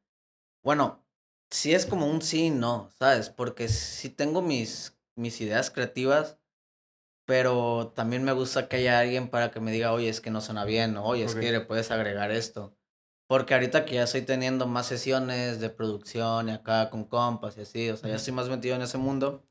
Bueno, 0.63 1.05
sí 1.51 1.75
es 1.75 1.87
como 1.87 2.07
un 2.07 2.21
sí 2.21 2.47
y 2.47 2.51
no, 2.51 2.91
¿sabes? 2.99 3.31
Porque 3.31 3.69
sí 3.69 4.11
tengo 4.11 4.43
mis, 4.43 5.01
mis 5.17 5.41
ideas 5.41 5.71
creativas, 5.71 6.38
pero 7.29 7.93
también 7.95 8.25
me 8.25 8.33
gusta 8.33 8.69
que 8.69 8.77
haya 8.77 9.01
alguien 9.01 9.29
para 9.29 9.51
que 9.51 9.61
me 9.61 9.71
diga, 9.71 9.93
oye, 9.93 10.09
es 10.09 10.23
que 10.23 10.31
no 10.31 10.41
suena 10.41 10.65
bien, 10.65 10.97
o 10.97 11.05
oye, 11.05 11.25
es 11.25 11.35
que 11.35 11.53
le 11.53 11.61
puedes 11.61 11.91
agregar 11.91 12.31
esto. 12.31 12.75
Porque 13.27 13.53
ahorita 13.53 13.85
que 13.85 13.97
ya 13.97 14.05
estoy 14.05 14.23
teniendo 14.23 14.67
más 14.67 14.87
sesiones 14.87 15.61
de 15.61 15.69
producción 15.69 16.49
y 16.49 16.53
acá 16.53 16.89
con 16.89 17.05
compas 17.05 17.59
y 17.59 17.61
así, 17.61 17.91
o 17.91 17.99
sea, 17.99 18.09
ya 18.09 18.17
estoy 18.17 18.33
más 18.33 18.49
metido 18.49 18.77
en 18.77 18.81
ese 18.81 18.97
mundo, 18.97 19.47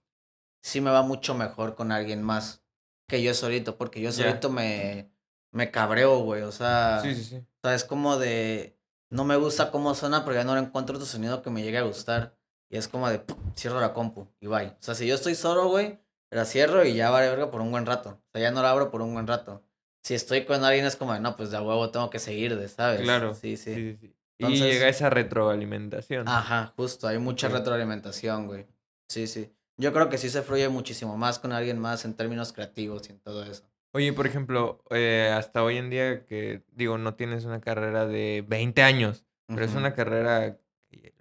sí 0.59 0.81
me 0.81 0.89
va 0.89 1.03
mucho 1.03 1.35
mejor 1.35 1.75
con 1.75 1.91
alguien 1.91 2.23
más 2.23 2.63
que 3.07 3.21
yo 3.21 3.31
solito, 3.35 3.77
porque 3.77 4.01
yo 4.01 4.11
solito 4.11 4.49
me, 4.49 5.11
me 5.51 5.69
cabreo, 5.69 6.17
güey, 6.21 6.41
o 6.41 6.51
sea, 6.51 7.01
sí, 7.03 7.13
sí, 7.13 7.23
sí. 7.23 7.35
o 7.35 7.59
sea, 7.61 7.75
es 7.75 7.83
como 7.83 8.17
de, 8.17 8.75
no 9.11 9.23
me 9.23 9.35
gusta 9.35 9.69
cómo 9.69 9.93
suena, 9.93 10.25
pero 10.25 10.35
ya 10.35 10.43
no 10.43 10.57
encuentro 10.57 10.95
otro 10.95 11.05
sonido 11.05 11.43
que 11.43 11.51
me 11.51 11.61
llegue 11.61 11.77
a 11.77 11.83
gustar. 11.83 12.35
Y 12.69 12.77
es 12.77 12.87
como 12.87 13.07
de, 13.07 13.23
cierro 13.55 13.79
la 13.79 13.93
compu 13.93 14.27
y 14.41 14.47
bye. 14.47 14.65
O 14.65 14.77
sea, 14.79 14.95
si 14.95 15.05
yo 15.05 15.13
estoy 15.13 15.35
solo, 15.35 15.69
güey, 15.69 15.99
la 16.31 16.45
cierro 16.45 16.85
y 16.85 16.93
ya 16.93 17.09
vale 17.09 17.29
verga 17.29 17.51
por 17.51 17.61
un 17.61 17.71
buen 17.71 17.85
rato. 17.85 18.09
O 18.09 18.29
sea, 18.31 18.41
ya 18.41 18.51
no 18.51 18.61
la 18.61 18.71
abro 18.71 18.91
por 18.91 19.01
un 19.01 19.13
buen 19.13 19.27
rato. 19.27 19.63
Si 20.03 20.13
estoy 20.13 20.45
con 20.45 20.63
alguien 20.63 20.85
es 20.85 20.95
como 20.95 21.17
no, 21.19 21.35
pues 21.35 21.51
de 21.51 21.57
huevo 21.57 21.89
tengo 21.89 22.09
que 22.09 22.19
seguir, 22.19 22.57
de, 22.57 22.67
¿sabes? 22.67 23.01
Claro. 23.01 23.33
Sí, 23.33 23.57
sí. 23.57 23.97
y 24.37 24.55
llega 24.55 24.87
esa 24.87 25.09
retroalimentación. 25.09 26.27
Ajá, 26.27 26.73
justo, 26.77 27.07
hay 27.07 27.17
mucha 27.17 27.49
retroalimentación, 27.49 28.47
güey. 28.47 28.67
Sí, 29.09 29.27
sí. 29.27 29.51
Yo 29.77 29.93
creo 29.93 30.09
que 30.09 30.17
sí 30.17 30.29
se 30.29 30.41
fluye 30.41 30.69
muchísimo 30.69 31.17
más 31.17 31.39
con 31.39 31.51
alguien 31.51 31.77
más 31.77 32.03
en 32.05 32.15
términos 32.15 32.51
creativos 32.51 33.07
y 33.09 33.13
en 33.13 33.19
todo 33.19 33.43
eso. 33.43 33.63
Oye, 33.93 34.13
por 34.13 34.27
ejemplo, 34.27 34.83
eh, 34.91 35.31
hasta 35.33 35.63
hoy 35.63 35.77
en 35.77 35.89
día 35.89 36.25
que 36.25 36.63
digo, 36.71 36.97
no 36.97 37.15
tienes 37.15 37.45
una 37.45 37.61
carrera 37.61 38.05
de 38.05 38.43
20 38.47 38.83
años, 38.83 39.25
pero 39.47 39.63
es 39.63 39.73
una 39.75 39.93
carrera, 39.93 40.57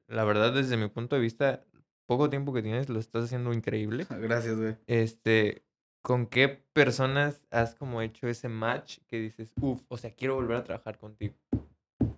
la 0.09 0.25
verdad, 0.25 0.53
desde 0.53 0.77
mi 0.77 0.88
punto 0.88 1.16
de 1.16 1.23
vista, 1.23 1.64
poco 2.07 2.31
tiempo 2.31 2.53
que 2.53 2.62
tienes, 2.62 2.88
lo 2.88 2.99
estás 2.99 3.25
haciendo 3.25 3.53
increíble. 3.53 4.07
Gracias, 4.21 4.57
güey. 4.57 4.77
Este, 4.87 5.64
¿con 6.03 6.27
qué 6.27 6.49
personas 6.49 7.45
has 7.51 7.75
como 7.75 8.01
hecho 8.03 8.29
ese 8.29 8.49
match 8.49 8.99
que 9.07 9.19
dices, 9.19 9.53
uff, 9.61 9.83
o 9.88 9.99
sea, 9.99 10.12
quiero 10.12 10.35
volver 10.37 10.57
a 10.57 10.64
trabajar 10.64 10.99
contigo? 10.99 11.35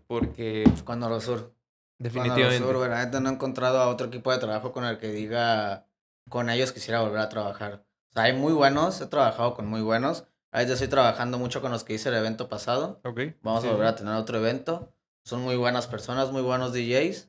Porque... 0.06 0.64
Con 0.84 1.02
Orosur. 1.02 1.52
Definitivamente. 1.98 2.60
Con 2.60 2.68
Orosur, 2.68 2.90
verdad, 2.90 3.20
no 3.20 3.30
he 3.30 3.32
encontrado 3.32 3.78
a 3.80 3.88
otro 3.88 4.06
equipo 4.06 4.32
de 4.32 4.38
trabajo 4.38 4.72
con 4.72 4.84
el 4.84 4.98
que 4.98 5.10
diga 5.10 5.88
con 6.28 6.50
ellos 6.50 6.72
quisiera 6.72 7.00
volver 7.00 7.20
a 7.20 7.28
trabajar. 7.28 7.84
O 8.10 8.12
sea, 8.12 8.24
hay 8.24 8.32
muy 8.32 8.52
buenos, 8.52 9.00
he 9.00 9.06
trabajado 9.06 9.54
con 9.54 9.66
muy 9.66 9.80
buenos. 9.80 10.24
Yo 10.52 10.72
estoy 10.72 10.88
trabajando 10.88 11.38
mucho 11.38 11.60
con 11.60 11.72
los 11.72 11.84
que 11.84 11.94
hice 11.94 12.08
el 12.08 12.16
evento 12.16 12.48
pasado. 12.48 13.00
Ok. 13.04 13.20
Vamos 13.42 13.64
a 13.64 13.70
volver 13.70 13.86
a 13.86 13.94
tener 13.94 14.14
otro 14.14 14.38
evento. 14.38 14.92
Son 15.24 15.42
muy 15.42 15.56
buenas 15.56 15.86
personas, 15.86 16.32
muy 16.32 16.42
buenos 16.42 16.72
DJs. 16.72 17.27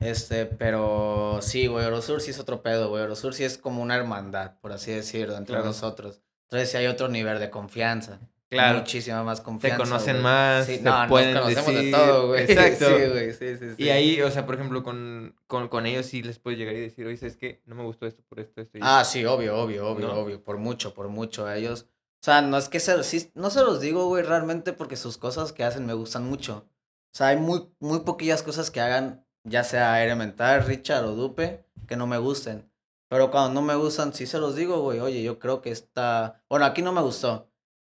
Este, 0.00 0.46
pero 0.46 1.40
sí, 1.42 1.66
güey, 1.66 1.84
Orosur 1.86 2.20
sí 2.20 2.30
es 2.30 2.38
otro 2.38 2.62
pedo, 2.62 2.88
güey. 2.88 3.02
Orosur 3.02 3.34
sí 3.34 3.44
es 3.44 3.58
como 3.58 3.82
una 3.82 3.96
hermandad, 3.96 4.58
por 4.60 4.72
así 4.72 4.92
decirlo, 4.92 5.36
entre 5.36 5.58
nosotros. 5.58 6.22
Entonces 6.44 6.70
sí 6.70 6.76
hay 6.76 6.86
otro 6.86 7.08
nivel 7.08 7.38
de 7.40 7.50
confianza. 7.50 8.20
Claro. 8.48 8.78
Muchísima 8.78 9.22
más 9.22 9.42
confianza. 9.42 9.76
Te 9.76 9.84
conocen 9.84 10.22
más, 10.22 10.64
sí, 10.64 10.78
te 10.78 10.84
no, 10.84 11.06
pueden 11.06 11.34
nos 11.34 11.42
conocemos 11.42 11.74
decir... 11.74 11.84
de 11.84 11.90
todo, 11.92 12.28
güey. 12.28 12.42
Exacto. 12.48 12.86
Sí, 12.86 13.06
güey, 13.10 13.32
sí, 13.34 13.56
sí, 13.58 13.74
sí. 13.76 13.82
Y 13.82 13.88
ahí, 13.90 14.22
o 14.22 14.30
sea, 14.30 14.46
por 14.46 14.54
ejemplo, 14.54 14.82
con, 14.82 15.36
con, 15.46 15.68
con 15.68 15.84
ellos 15.84 16.06
sí 16.06 16.22
les 16.22 16.38
puedes 16.38 16.58
llegar 16.58 16.74
y 16.74 16.80
decir, 16.80 17.06
oye, 17.06 17.26
es 17.26 17.36
que 17.36 17.60
no 17.66 17.74
me 17.74 17.82
gustó 17.82 18.06
esto 18.06 18.22
por 18.26 18.40
esto, 18.40 18.62
esto 18.62 18.78
y 18.78 18.80
Ah, 18.82 19.04
sí, 19.04 19.26
obvio, 19.26 19.58
obvio, 19.58 19.86
obvio, 19.88 20.14
obvio. 20.14 20.42
Por 20.42 20.56
mucho, 20.56 20.94
por 20.94 21.08
mucho. 21.08 21.44
A 21.46 21.56
ellos. 21.58 21.88
O 22.20 22.24
sea, 22.24 22.40
no 22.40 22.56
es 22.56 22.70
que 22.70 22.80
se, 22.80 23.02
sí, 23.04 23.30
no 23.34 23.50
se 23.50 23.62
los 23.62 23.80
digo, 23.80 24.06
güey, 24.06 24.22
realmente 24.22 24.72
porque 24.72 24.96
sus 24.96 25.18
cosas 25.18 25.52
que 25.52 25.64
hacen 25.64 25.84
me 25.84 25.92
gustan 25.92 26.24
mucho. 26.24 26.66
O 27.12 27.16
sea, 27.16 27.28
hay 27.28 27.36
muy, 27.36 27.68
muy 27.80 28.00
poquillas 28.00 28.42
cosas 28.42 28.70
que 28.70 28.80
hagan, 28.80 29.26
ya 29.48 29.64
sea 29.64 30.02
Elemental, 30.04 30.64
Richard 30.64 31.04
o 31.04 31.14
Dupe, 31.14 31.64
que 31.86 31.96
no 31.96 32.06
me 32.06 32.18
gusten. 32.18 32.70
Pero 33.08 33.30
cuando 33.30 33.60
no 33.60 33.66
me 33.66 33.74
gustan, 33.74 34.12
sí 34.12 34.26
se 34.26 34.38
los 34.38 34.54
digo, 34.54 34.80
güey, 34.80 35.00
oye, 35.00 35.22
yo 35.22 35.38
creo 35.38 35.62
que 35.62 35.70
está... 35.70 36.42
Bueno, 36.48 36.66
aquí 36.66 36.82
no 36.82 36.92
me 36.92 37.00
gustó. 37.00 37.50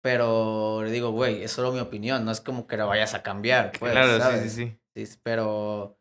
Pero 0.03 0.83
le 0.85 0.91
digo, 0.91 1.11
güey, 1.11 1.43
es 1.43 1.53
solo 1.53 1.73
mi 1.73 1.81
opinión, 1.81 2.25
no 2.25 2.31
es 2.31 2.41
como 2.41 2.67
que 2.67 2.77
la 2.77 2.85
vayas 2.85 3.15
a 3.15 3.23
cambiar, 3.23 3.73
pues, 3.79 3.93
claro, 3.93 4.19
¿sabes? 4.19 4.53
sí, 4.53 4.79
sí, 4.95 5.07
sí. 5.07 5.19
pero... 5.23 5.97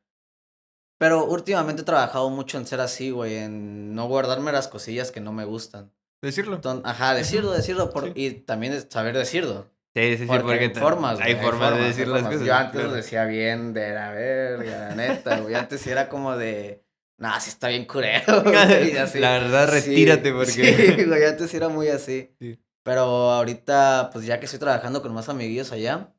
Pero 1.00 1.26
últimamente 1.26 1.82
he 1.82 1.86
trabajado 1.86 2.30
mucho 2.30 2.58
en 2.58 2.68
ser 2.68 2.82
así, 2.82 3.10
güey, 3.10 3.38
en 3.38 3.96
no 3.96 4.08
guardarme 4.08 4.52
las 4.52 4.68
cosillas 4.68 5.12
que 5.12 5.22
no 5.22 5.32
me 5.32 5.46
gustan. 5.46 5.94
Decirlo. 6.22 6.60
ajá, 6.84 7.14
decirlo, 7.14 7.52
decirlo, 7.52 7.90
por, 7.90 8.12
y 8.18 8.32
también 8.32 8.90
saber 8.92 9.18
decirlo. 9.18 9.70
Sí, 9.96 10.18
sí, 10.18 10.18
sí, 10.20 10.26
porque, 10.28 10.44
porque 10.44 10.64
hay 10.66 10.70
formas, 10.70 11.20
hay, 11.20 11.36
formas 11.36 11.76
de 11.76 11.84
decir 11.84 12.08
las 12.08 12.24
cosas. 12.24 12.46
Yo 12.46 12.54
antes 12.54 12.84
lo 12.84 12.94
decía 12.94 13.26
bien 13.26 13.74
de 13.74 13.92
la 13.92 14.12
verga, 14.12 14.90
la 14.90 14.96
neta, 14.96 15.40
güey, 15.40 15.56
antes 15.56 15.86
era 15.88 16.10
como 16.10 16.38
de... 16.38 16.84
Nah, 17.18 17.40
sí 17.40 17.50
está 17.50 17.68
bien 17.68 17.86
curero, 17.86 18.44
güey, 18.44 18.96
así. 18.98 19.20
La 19.20 19.32
verdad, 19.32 19.70
retírate 19.70 20.32
porque... 20.32 20.96
Sí, 20.96 21.06
güey, 21.06 21.26
antes 21.26 21.54
era 21.54 21.70
muy 21.70 21.90
así. 21.90 22.34
Sí. 22.40 22.60
Pero 22.84 23.02
ahorita, 23.02 24.10
pues 24.14 24.26
ya 24.26 24.40
que 24.40 24.46
estoy 24.46 24.60
trabajando 24.60 25.02
con 25.02 25.14
más 25.14 25.28
amiguillos 25.28 25.72
allá, 25.72 26.14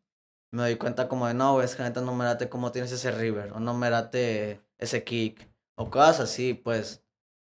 me 0.53 0.63
doy 0.63 0.77
cuenta 0.77 1.09
como 1.09 1.27
de, 1.27 1.35
no, 1.35 1.55
güey, 1.55 1.65
es 1.65 1.77
que 1.77 1.83
neta 1.83 2.01
no 2.01 2.15
me 2.15 2.25
late 2.25 2.49
cómo 2.49 2.73
tienes 2.73 2.93
ese 2.93 3.13
river, 3.13 3.53
o 3.53 3.61
no 3.61 3.73
me 3.73 3.89
late 3.89 4.61
ese 4.79 5.05
kick, 5.05 5.49
o 5.77 5.91
cosas 5.91 6.21
así, 6.21 6.55
pues. 6.55 7.05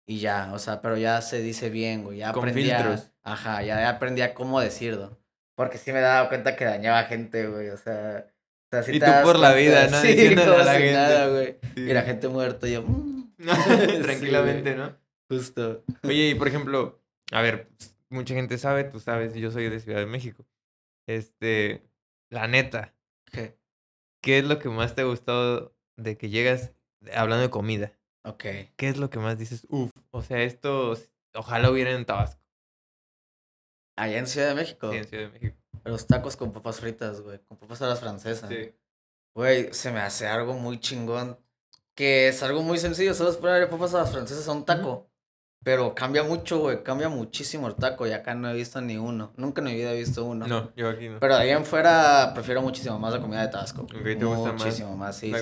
Y 0.06 0.18
ya, 0.18 0.50
o 0.52 0.58
sea, 0.58 0.82
pero 0.82 0.96
ya 0.96 1.20
se 1.20 1.40
dice 1.40 1.70
bien, 1.70 2.04
güey, 2.04 2.18
ya 2.18 2.32
con 2.32 2.48
aprendí 2.48 2.70
filtros. 2.70 3.12
a... 3.22 3.32
Ajá, 3.32 3.62
ya 3.62 3.88
aprendí 3.88 4.22
a 4.22 4.34
cómo 4.34 4.60
decirlo. 4.60 5.21
Porque 5.62 5.78
sí 5.78 5.92
me 5.92 6.00
daba 6.00 6.28
cuenta 6.28 6.56
que 6.56 6.64
dañaba 6.64 7.04
gente, 7.04 7.46
güey, 7.46 7.68
o 7.68 7.76
sea... 7.76 8.26
O 8.26 8.68
sea 8.68 8.82
sí 8.82 8.96
y 8.96 8.98
tú 8.98 9.06
por 9.22 9.38
la 9.38 9.52
cuenta, 9.52 9.54
vida, 9.54 9.88
¿no? 9.88 10.00
Sí, 10.02 10.34
como 10.34 10.54
a 10.54 10.64
la 10.64 10.72
gente. 10.72 10.92
nada, 10.92 11.28
güey. 11.28 11.58
Sí. 11.76 11.82
Y 11.82 11.92
la 11.92 12.02
gente 12.02 12.26
muerta, 12.26 12.66
yo... 12.66 12.84
Tranquilamente, 14.02 14.74
¿no? 14.74 14.96
Justo. 15.30 15.84
Oye, 16.02 16.30
y 16.30 16.34
por 16.34 16.48
ejemplo, 16.48 17.00
a 17.30 17.42
ver, 17.42 17.68
pues, 17.78 17.96
mucha 18.08 18.34
gente 18.34 18.58
sabe, 18.58 18.82
tú 18.82 18.98
sabes, 18.98 19.34
yo 19.34 19.52
soy 19.52 19.68
de 19.68 19.78
Ciudad 19.78 20.00
de 20.00 20.06
México. 20.06 20.44
Este, 21.06 21.84
la 22.28 22.48
neta, 22.48 22.92
¿Qué? 23.30 23.56
¿qué 24.20 24.38
es 24.38 24.44
lo 24.44 24.58
que 24.58 24.68
más 24.68 24.96
te 24.96 25.02
ha 25.02 25.04
gustado 25.04 25.76
de 25.96 26.18
que 26.18 26.28
llegas 26.28 26.72
hablando 27.14 27.42
de 27.42 27.50
comida? 27.50 27.92
Ok. 28.24 28.42
¿Qué 28.74 28.88
es 28.88 28.96
lo 28.96 29.10
que 29.10 29.20
más 29.20 29.38
dices? 29.38 29.64
Uf, 29.70 29.92
o 30.10 30.24
sea, 30.24 30.42
esto 30.42 30.96
ojalá 31.34 31.70
hubiera 31.70 31.92
en 31.92 32.04
Tabasco, 32.04 32.41
Allá 33.96 34.18
en 34.18 34.26
Ciudad 34.26 34.48
de 34.48 34.54
México. 34.54 34.90
sí, 34.90 34.98
en 34.98 35.04
Ciudad 35.06 35.24
de 35.24 35.38
México. 35.38 35.56
Los 35.84 36.06
tacos 36.06 36.36
con 36.36 36.52
papas 36.52 36.80
fritas, 36.80 37.20
güey. 37.20 37.40
Con 37.48 37.58
papas 37.58 37.82
a 37.82 37.88
las 37.88 38.00
francesas. 38.00 38.48
Sí. 38.48 38.72
Güey, 39.34 39.72
se 39.72 39.90
me 39.90 40.00
hace 40.00 40.26
algo 40.26 40.54
muy 40.54 40.78
chingón. 40.78 41.38
Que 41.94 42.28
es 42.28 42.42
algo 42.42 42.62
muy 42.62 42.78
sencillo. 42.78 43.14
Solo 43.14 43.30
es 43.30 43.36
ponerle 43.36 43.66
papas 43.66 43.94
a 43.94 43.98
las 43.98 44.12
francesas 44.12 44.46
a 44.48 44.52
un 44.52 44.64
taco. 44.64 45.10
Pero 45.64 45.94
cambia 45.94 46.22
mucho, 46.22 46.58
güey. 46.58 46.82
Cambia 46.82 47.08
muchísimo 47.08 47.68
el 47.68 47.74
taco. 47.74 48.06
Y 48.06 48.12
acá 48.12 48.34
no 48.34 48.50
he 48.50 48.54
visto 48.54 48.80
ni 48.80 48.96
uno. 48.96 49.32
Nunca 49.36 49.60
en 49.60 49.66
mi 49.66 49.74
vida 49.74 49.92
he 49.92 49.98
visto 49.98 50.24
uno. 50.24 50.46
No, 50.46 50.72
yo 50.74 50.88
aquí 50.88 51.08
no. 51.08 51.20
Pero 51.20 51.36
ahí 51.36 51.50
en 51.50 51.64
fuera 51.64 52.32
prefiero 52.34 52.62
muchísimo 52.62 52.98
más 52.98 53.12
la 53.12 53.20
comida 53.20 53.42
de 53.42 53.48
Tabasco. 53.48 53.82
Ok, 53.82 53.92
¿te 54.02 54.14
gusta 54.14 54.52
más 54.52 54.64
Muchísimo 54.64 54.96
más, 54.96 55.16
sí, 55.16 55.30
la. 55.30 55.40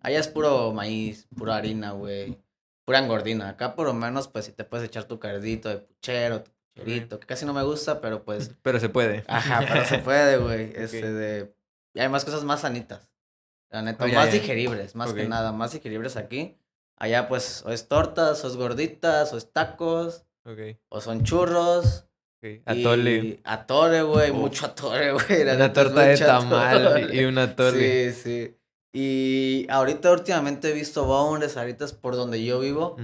Allá 0.00 0.18
es 0.18 0.28
puro 0.28 0.72
maíz, 0.72 1.26
pura 1.36 1.56
harina, 1.56 1.92
güey. 1.92 2.38
Pura 2.86 3.00
engordina. 3.00 3.50
Acá 3.50 3.74
por 3.74 3.86
lo 3.86 3.94
menos, 3.94 4.28
pues, 4.28 4.46
si 4.46 4.52
te 4.52 4.64
puedes 4.64 4.86
echar 4.86 5.04
tu 5.04 5.18
cardito 5.18 5.68
de 5.68 5.78
puchero, 5.78 6.42
tu 6.42 6.50
pucherito, 6.74 7.18
que 7.20 7.26
casi 7.26 7.44
no 7.46 7.52
me 7.52 7.62
gusta, 7.62 8.00
pero 8.00 8.24
pues, 8.24 8.50
Pero 8.62 8.78
se 8.80 8.88
puede. 8.88 9.24
ajá, 9.28 9.60
pero 9.68 9.84
se 9.84 9.98
puede, 9.98 10.36
güey. 10.38 10.72
Este 10.74 11.12
de... 11.12 11.54
Y 11.94 12.00
hay 12.00 12.08
más 12.08 12.24
cosas 12.24 12.44
más 12.44 12.60
sanitas. 12.60 13.10
La 13.70 13.82
neta, 13.82 14.04
Oh, 14.04 14.08
más 14.08 14.32
digeribles, 14.32 14.94
más 14.96 15.12
que 15.12 15.28
nada, 15.28 15.52
más 15.52 15.72
digeribles 15.72 16.16
aquí. 16.16 16.56
Allá, 16.96 17.28
pues, 17.28 17.62
o 17.64 17.70
es 17.70 17.88
tortas, 17.88 18.44
o 18.44 18.48
es 18.48 18.56
gorditas, 18.56 19.32
o 19.32 19.36
es 19.38 19.52
tacos, 19.52 20.24
Ok, 20.44 20.58
o 20.88 21.00
son 21.00 21.22
churros. 21.24 22.06
ok. 22.42 22.62
Atole. 22.66 23.40
Atole, 23.44 24.02
güey, 24.02 24.30
Uf. 24.30 24.36
mucho 24.38 24.66
atole, 24.66 25.12
güey. 25.12 25.42
Una 25.42 25.52
neta 25.54 25.72
torta 25.72 26.00
de 26.02 26.16
tamal 26.18 26.86
atole. 26.86 27.14
y- 27.14 27.20
y 27.20 27.24
un 27.24 27.38
atole. 27.38 28.12
Sí, 28.12 28.20
sí. 28.22 28.56
Y 28.92 29.66
ahorita 29.70 30.10
últimamente 30.10 30.70
he 30.70 30.72
visto 30.72 31.04
boneless, 31.04 31.56
ahorita 31.56 31.84
es 31.84 31.92
por 31.92 32.16
donde 32.16 32.44
yo 32.44 32.58
vivo, 32.60 32.96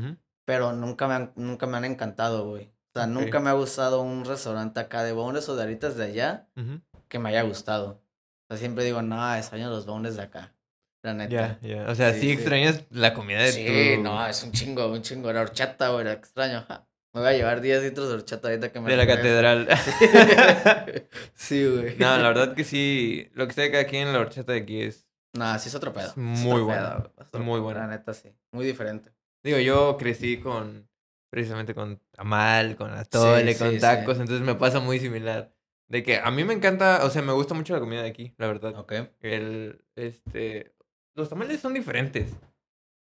pero 0.45 0.73
nunca 0.73 1.07
me 1.07 1.15
han, 1.15 1.33
nunca 1.37 1.67
me 1.67 1.77
han 1.77 1.85
encantado, 1.85 2.49
güey. 2.49 2.73
O 2.97 2.99
sea, 2.99 3.07
nunca 3.07 3.41
me 3.41 3.51
ha 3.51 3.53
gustado 3.53 4.01
un 4.01 4.25
restaurante 4.25 4.81
acá 4.81 5.03
de 5.05 5.13
boneless 5.13 5.49
o 5.51 5.57
de 5.57 5.63
ahorita 5.63 5.91
de 5.91 6.05
allá 6.05 6.49
Ujú. 6.57 6.81
que 7.09 7.19
me 7.19 7.29
haya 7.29 7.43
gustado. 7.43 8.03
O 8.49 8.49
sea, 8.49 8.57
siempre 8.57 8.85
digo, 8.85 9.03
no, 9.03 9.35
extraño 9.35 9.69
los 9.69 9.85
boneless 9.87 10.17
de 10.17 10.23
acá. 10.23 10.55
La 11.03 11.13
neta. 11.15 11.31
Ya, 11.31 11.59
ya. 11.61 11.91
O 11.91 11.95
sea, 11.95 12.13
sí, 12.15 12.21
Sí, 12.21 12.27
sí. 12.29 12.33
extrañas 12.33 12.85
la 12.91 13.13
comida 13.13 13.41
de 13.43 13.53
Sí, 13.53 13.97
tu... 13.97 14.03
no, 14.03 14.27
es 14.27 14.43
un 14.43 14.53
chingo, 14.53 14.87
un 14.91 15.03
chingo. 15.03 15.33
La 15.33 15.43
horchata, 15.43 15.91
güey, 15.91 16.09
extraño. 16.09 16.65
ja. 16.67 16.87
Me 17.13 17.21
voy 17.21 17.31
a 17.31 17.33
llevar 17.35 17.61
10 17.61 17.83
litros 17.83 18.09
de 18.09 18.15
horchata 18.15 18.49
ahorita 18.49 18.73
que 18.73 18.81
me 18.81 18.91
De 18.91 18.97
la 18.97 19.07
catedral. 19.07 19.69
Sí, 21.35 21.65
güey. 21.67 21.97
no, 21.99 22.17
la 22.19 22.29
verdad 22.29 22.55
que 22.55 22.65
sí. 22.65 23.29
Lo 23.35 23.45
que 23.47 23.51
está 23.51 23.65
acá 23.65 23.81
aquí 23.81 23.97
en 23.99 24.13
la 24.13 24.21
horchata 24.21 24.53
de 24.53 24.61
aquí 24.61 24.81
es... 24.83 25.07
No, 25.35 25.59
sí 25.59 25.69
es 25.69 25.75
otro 25.75 25.93
pedo. 25.93 26.07
Es 26.07 26.13
sí 26.15 26.21
muy 26.21 26.63
bueno, 26.63 27.11
muy 27.35 27.61
bueno. 27.61 27.81
La 27.81 27.87
neta, 27.89 28.15
sí. 28.15 28.35
Muy 28.53 28.65
diferente. 28.65 29.13
Digo, 29.43 29.59
yo 29.59 29.97
crecí 29.99 30.39
con... 30.39 30.89
Precisamente 31.31 31.75
con 31.75 32.01
tamal, 32.13 32.77
con 32.77 32.93
atole, 32.93 33.53
Sí, 33.55 33.59
con 33.59 33.71
sí, 33.73 33.79
tacos. 33.81 34.17
sí. 34.17 34.23
Entonces 34.23 34.47
me 34.47 34.55
pasa 34.55 34.81
muy 34.81 34.99
similar. 34.99 35.53
De 35.89 36.03
que 36.03 36.19
a 36.19 36.31
mí 36.31 36.45
me 36.45 36.55
encanta... 36.55 37.05
O 37.05 37.11
sea, 37.11 37.23
me 37.23 37.33
gusta 37.33 37.55
mucho 37.55 37.73
la 37.75 37.81
comida 37.81 38.03
de 38.03 38.09
aquí, 38.09 38.35
la 38.39 38.47
verdad. 38.47 38.75
Ok. 38.77 38.93
El... 39.21 39.85
Este... 39.95 40.75
Los 41.15 41.29
tamales 41.29 41.61
son 41.61 41.75
diferentes. 41.75 42.33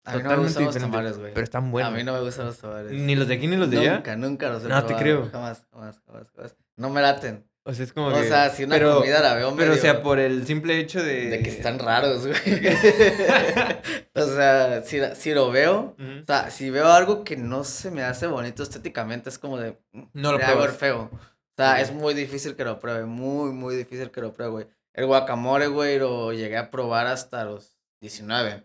A 0.05 0.17
mí 0.17 0.23
no 0.23 0.29
me 0.29 0.35
Totalmente 0.35 0.45
gustan 0.45 0.65
los 0.65 0.75
diferentes, 0.75 0.83
tamales, 0.83 1.19
güey. 1.19 1.33
Pero 1.33 1.45
están 1.45 1.71
buenos. 1.71 1.93
A 1.93 1.97
mí 1.97 2.05
no 2.05 2.13
me 2.13 2.21
gustan 2.21 2.47
los 2.47 2.59
tamales. 2.59 2.93
Ni 2.93 3.15
los 3.15 3.27
de 3.29 3.35
aquí 3.35 3.47
ni 3.47 3.57
los 3.57 3.71
de 3.71 3.79
allá. 3.79 3.95
Nunca, 3.95 4.17
nunca 4.17 4.51
los 4.51 4.65
he 4.65 4.69
No 4.69 4.85
te 4.85 4.95
creo. 4.97 5.31
Jamás, 5.31 5.67
jamás, 5.73 6.03
jamás, 6.07 6.31
jamás. 6.35 6.57
No 6.77 6.91
me 6.91 7.01
laten. 7.01 7.49
O 7.67 7.73
sea, 7.73 7.85
es 7.85 7.93
como 7.95 8.09
O 8.09 8.13
que... 8.13 8.29
sea, 8.29 8.51
si 8.51 8.65
una 8.65 8.77
pero, 8.77 8.97
comida 8.99 9.21
la 9.23 9.35
veo 9.35 9.55
Pero, 9.57 9.73
o 9.73 9.75
medio- 9.75 9.81
sea, 9.81 10.03
por 10.03 10.19
el 10.19 10.47
simple 10.47 10.79
hecho 10.79 11.03
de... 11.03 11.31
De 11.31 11.43
que 11.43 11.49
están 11.49 11.79
raros, 11.79 12.27
güey. 12.27 12.37
o 14.15 14.27
sea, 14.27 14.83
si, 14.85 15.01
si 15.15 15.33
lo 15.33 15.51
veo... 15.51 15.97
O 15.99 16.27
sea, 16.27 16.51
si 16.51 16.71
veo 16.71 16.89
algo 16.93 17.25
que 17.25 17.37
no 17.37 17.65
se 17.65 17.91
me 17.91 18.03
hace 18.03 18.27
bonito 18.27 18.63
estéticamente, 18.63 19.29
es 19.31 19.39
como 19.39 19.59
de... 19.59 19.79
mm, 19.93 20.03
No 20.13 20.33
lo 20.33 20.39
pruebas. 20.39 20.77
feo. 20.77 21.11
O 21.13 21.57
sea, 21.57 21.81
es 21.81 21.93
muy 21.93 22.15
difícil 22.15 22.57
que 22.57 22.65
lo 22.65 22.79
pruebe. 22.79 23.07
Muy, 23.07 23.53
muy 23.53 23.77
difícil 23.77 24.11
que 24.11 24.21
lo 24.21 24.33
pruebe, 24.33 24.53
güey. 24.53 24.67
El 24.93 25.07
guacamole, 25.07 25.67
güey, 25.69 25.99
lo 25.99 26.33
llegué 26.33 26.57
a 26.57 26.71
probar 26.71 27.07
hasta 27.07 27.45
los 27.45 27.79
19. 28.01 28.65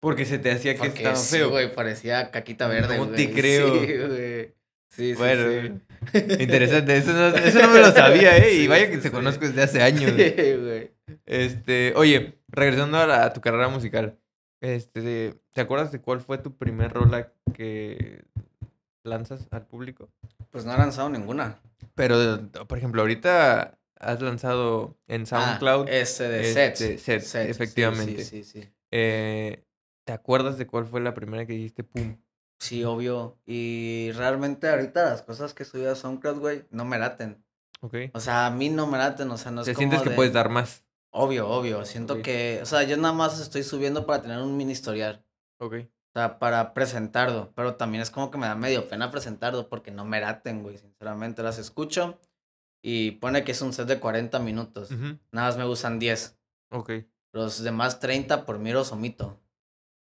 Porque 0.00 0.24
se 0.24 0.38
te 0.38 0.50
hacía 0.50 0.74
que 0.76 0.86
estaba 0.86 1.16
sí, 1.16 1.36
feo. 1.36 1.50
güey, 1.50 1.72
parecía 1.74 2.30
caquita 2.30 2.66
verde, 2.66 2.96
No 2.96 3.06
güey. 3.06 3.16
te 3.26 3.32
creo. 3.32 3.74
Sí, 3.74 3.86
güey. 4.06 4.54
Sí, 4.88 5.12
sí, 5.12 5.14
Bueno, 5.14 5.44
sí. 5.78 5.91
Interesante, 6.38 6.96
eso 6.96 7.12
no, 7.12 7.28
eso 7.28 7.62
no 7.62 7.68
me 7.70 7.80
lo 7.80 7.92
sabía, 7.92 8.36
¿eh? 8.38 8.54
Y 8.54 8.66
vaya 8.68 8.90
que 8.90 8.96
te 8.98 9.04
sí. 9.04 9.10
conozco 9.10 9.46
desde 9.46 9.62
hace 9.62 9.82
años. 9.82 10.12
Sí, 10.16 10.56
güey. 10.60 10.90
Este, 11.26 11.92
oye, 11.96 12.38
regresando 12.48 12.98
a, 12.98 13.06
la- 13.06 13.24
a 13.24 13.32
tu 13.32 13.40
carrera 13.40 13.68
musical, 13.68 14.18
este, 14.60 15.34
¿te 15.52 15.60
acuerdas 15.60 15.92
de 15.92 16.00
cuál 16.00 16.20
fue 16.20 16.38
tu 16.38 16.56
primer 16.56 16.92
rola 16.92 17.32
que 17.54 18.24
lanzas 19.04 19.46
al 19.50 19.66
público? 19.66 20.10
Pues 20.50 20.64
no 20.64 20.74
he 20.74 20.78
lanzado 20.78 21.08
ninguna. 21.10 21.58
Pero, 21.94 22.48
por 22.68 22.78
ejemplo, 22.78 23.02
ahorita 23.02 23.78
has 23.98 24.20
lanzado 24.22 24.96
en 25.08 25.26
SoundCloud. 25.26 25.88
Ah, 25.88 25.92
este 25.92 26.28
de 26.28 26.40
este, 26.50 26.98
sets. 26.98 27.02
Sets, 27.02 27.34
efectivamente. 27.34 28.24
Sí, 28.24 28.44
sí, 28.44 28.60
sí. 28.62 28.68
eh, 28.90 29.64
¿Te 30.04 30.12
acuerdas 30.12 30.58
de 30.58 30.66
cuál 30.66 30.86
fue 30.86 31.00
la 31.00 31.14
primera 31.14 31.46
que 31.46 31.52
dijiste 31.52 31.84
pum? 31.84 32.16
Sí, 32.62 32.84
obvio. 32.84 33.38
Y 33.44 34.12
realmente 34.12 34.68
ahorita 34.68 35.04
las 35.10 35.22
cosas 35.22 35.52
que 35.52 35.64
subí 35.64 35.84
a 35.84 35.96
SoundCloud, 35.96 36.38
güey, 36.38 36.64
no 36.70 36.84
me 36.84 36.96
laten. 36.96 37.44
¿Ok? 37.80 37.96
O 38.14 38.20
sea, 38.20 38.46
a 38.46 38.50
mí 38.50 38.68
no 38.68 38.86
me 38.86 38.98
laten, 38.98 39.28
o 39.32 39.36
sea, 39.36 39.50
no 39.50 39.62
es 39.62 39.66
¿Te 39.66 39.74
como 39.74 39.80
sientes 39.80 40.02
que 40.02 40.10
de- 40.10 40.14
puedes 40.16 40.32
dar 40.32 40.48
más? 40.48 40.84
Obvio, 41.10 41.48
obvio. 41.48 41.84
Siento 41.84 42.22
que, 42.22 42.60
o 42.62 42.66
sea, 42.66 42.84
yo 42.84 42.96
nada 42.96 43.12
más 43.12 43.40
estoy 43.40 43.64
subiendo 43.64 44.06
para 44.06 44.22
tener 44.22 44.38
un 44.38 44.56
mini 44.56 44.70
historial. 44.72 45.24
Ok. 45.58 45.74
O 45.74 46.12
sea, 46.14 46.38
para 46.38 46.72
presentarlo. 46.72 47.52
Pero 47.56 47.74
también 47.74 48.00
es 48.00 48.10
como 48.10 48.30
que 48.30 48.38
me 48.38 48.46
da 48.46 48.54
medio 48.54 48.88
pena 48.88 49.10
presentarlo 49.10 49.68
porque 49.68 49.90
no 49.90 50.04
me 50.04 50.20
laten, 50.20 50.62
güey. 50.62 50.78
Sinceramente, 50.78 51.42
las 51.42 51.58
escucho 51.58 52.20
y 52.80 53.12
pone 53.12 53.42
que 53.42 53.52
es 53.52 53.60
un 53.60 53.72
set 53.72 53.88
de 53.88 53.98
40 53.98 54.38
minutos. 54.38 54.90
Nada 55.32 55.48
más 55.48 55.56
me 55.56 55.64
gustan 55.64 55.98
10. 55.98 56.38
Ok. 56.70 56.92
Los 57.32 57.62
demás 57.64 57.98
30 57.98 58.46
por 58.46 58.58
mí 58.60 58.72
los 58.72 58.92
omito. 58.92 59.40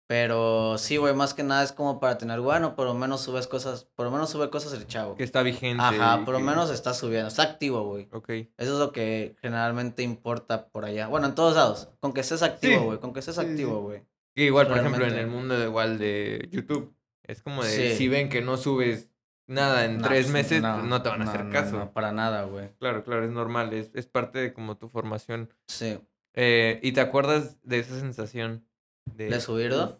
Pero 0.09 0.79
sí, 0.79 0.97
güey, 0.97 1.13
más 1.13 1.35
que 1.35 1.43
nada 1.43 1.61
es 1.63 1.71
como 1.71 1.99
para 1.99 2.17
tener, 2.17 2.39
bueno, 2.39 2.75
por 2.75 2.87
lo 2.87 2.95
menos 2.95 3.21
subes 3.21 3.45
cosas, 3.45 3.85
por 3.93 4.05
lo 4.07 4.11
menos 4.11 4.31
sube 4.31 4.49
cosas 4.49 4.73
el 4.73 4.87
chavo. 4.87 5.13
Que 5.15 5.23
está 5.23 5.43
vigente. 5.43 5.83
Ajá, 5.83 6.25
por 6.25 6.33
lo 6.33 6.39
que- 6.39 6.45
menos 6.45 6.71
está 6.71 6.95
subiendo, 6.95 7.27
está 7.27 7.43
activo, 7.43 7.83
güey. 7.83 8.09
Ok. 8.11 8.27
Eso 8.29 8.49
es 8.57 8.79
lo 8.79 8.91
que 8.91 9.35
generalmente 9.39 10.01
importa 10.01 10.65
por 10.69 10.85
allá. 10.85 11.05
Bueno, 11.07 11.27
en 11.27 11.35
todos 11.35 11.55
lados. 11.55 11.89
Con 11.99 12.13
que 12.13 12.21
estés 12.21 12.41
activo, 12.41 12.79
Sí. 12.79 12.85
güey. 12.85 12.97
Con 12.97 13.13
que 13.13 13.19
estés 13.19 13.35
Sí, 13.35 13.41
activo, 13.41 13.81
güey. 13.83 14.01
Igual, 14.33 14.67
por 14.67 14.79
ejemplo, 14.79 15.05
en 15.05 15.13
el 15.13 15.27
mundo 15.27 15.55
de, 15.59 15.65
igual 15.65 15.99
de 15.99 16.49
YouTube, 16.51 16.91
es 17.27 17.43
como 17.43 17.63
de, 17.63 17.95
si 17.95 18.07
ven 18.07 18.29
que 18.29 18.41
no 18.41 18.57
subes 18.57 19.11
nada 19.45 19.85
en 19.85 19.99
No, 19.99 20.07
tres 20.07 20.23
pues, 20.25 20.33
meses, 20.33 20.63
no, 20.63 21.03
te 21.03 21.09
van 21.09 21.21
a 21.21 21.25
no, 21.25 21.29
hacer 21.31 21.49
caso. 21.51 21.77
No, 21.77 21.91
para 21.91 22.11
nada, 22.13 22.45
güey. 22.45 22.69
Claro, 22.79 23.03
claro, 23.03 23.25
es 23.25 23.31
normal, 23.31 23.73
es, 23.73 23.91
es 23.93 24.07
parte 24.07 24.39
de 24.39 24.53
como 24.53 24.75
tu 24.75 24.89
formación. 24.89 25.53
Sí. 25.67 25.99
Eh, 26.33 26.79
¿Y 26.81 26.93
te 26.93 27.01
acuerdas 27.01 27.57
de 27.61 27.77
esa 27.77 27.99
sensación? 27.99 28.65
De, 29.05 29.29
¿De 29.29 29.39
subirlo? 29.41 29.99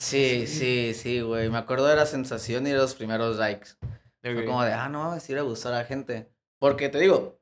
Sí, 0.00 0.46
sí, 0.46 0.94
sí, 0.94 1.20
güey. 1.20 1.50
Me 1.50 1.58
acuerdo 1.58 1.86
de 1.86 1.96
la 1.96 2.06
sensación 2.06 2.66
y 2.66 2.70
de 2.70 2.76
los 2.76 2.94
primeros 2.94 3.36
likes. 3.36 3.70
Fue 4.22 4.38
ok. 4.38 4.44
como 4.46 4.64
de, 4.64 4.72
ah, 4.72 4.88
no 4.88 5.04
mames, 5.04 5.22
sí 5.22 5.34
le 5.34 5.40
gustó 5.40 5.68
a 5.68 5.72
la 5.72 5.84
gente. 5.84 6.30
Porque 6.60 6.88
te 6.88 6.98
digo, 6.98 7.40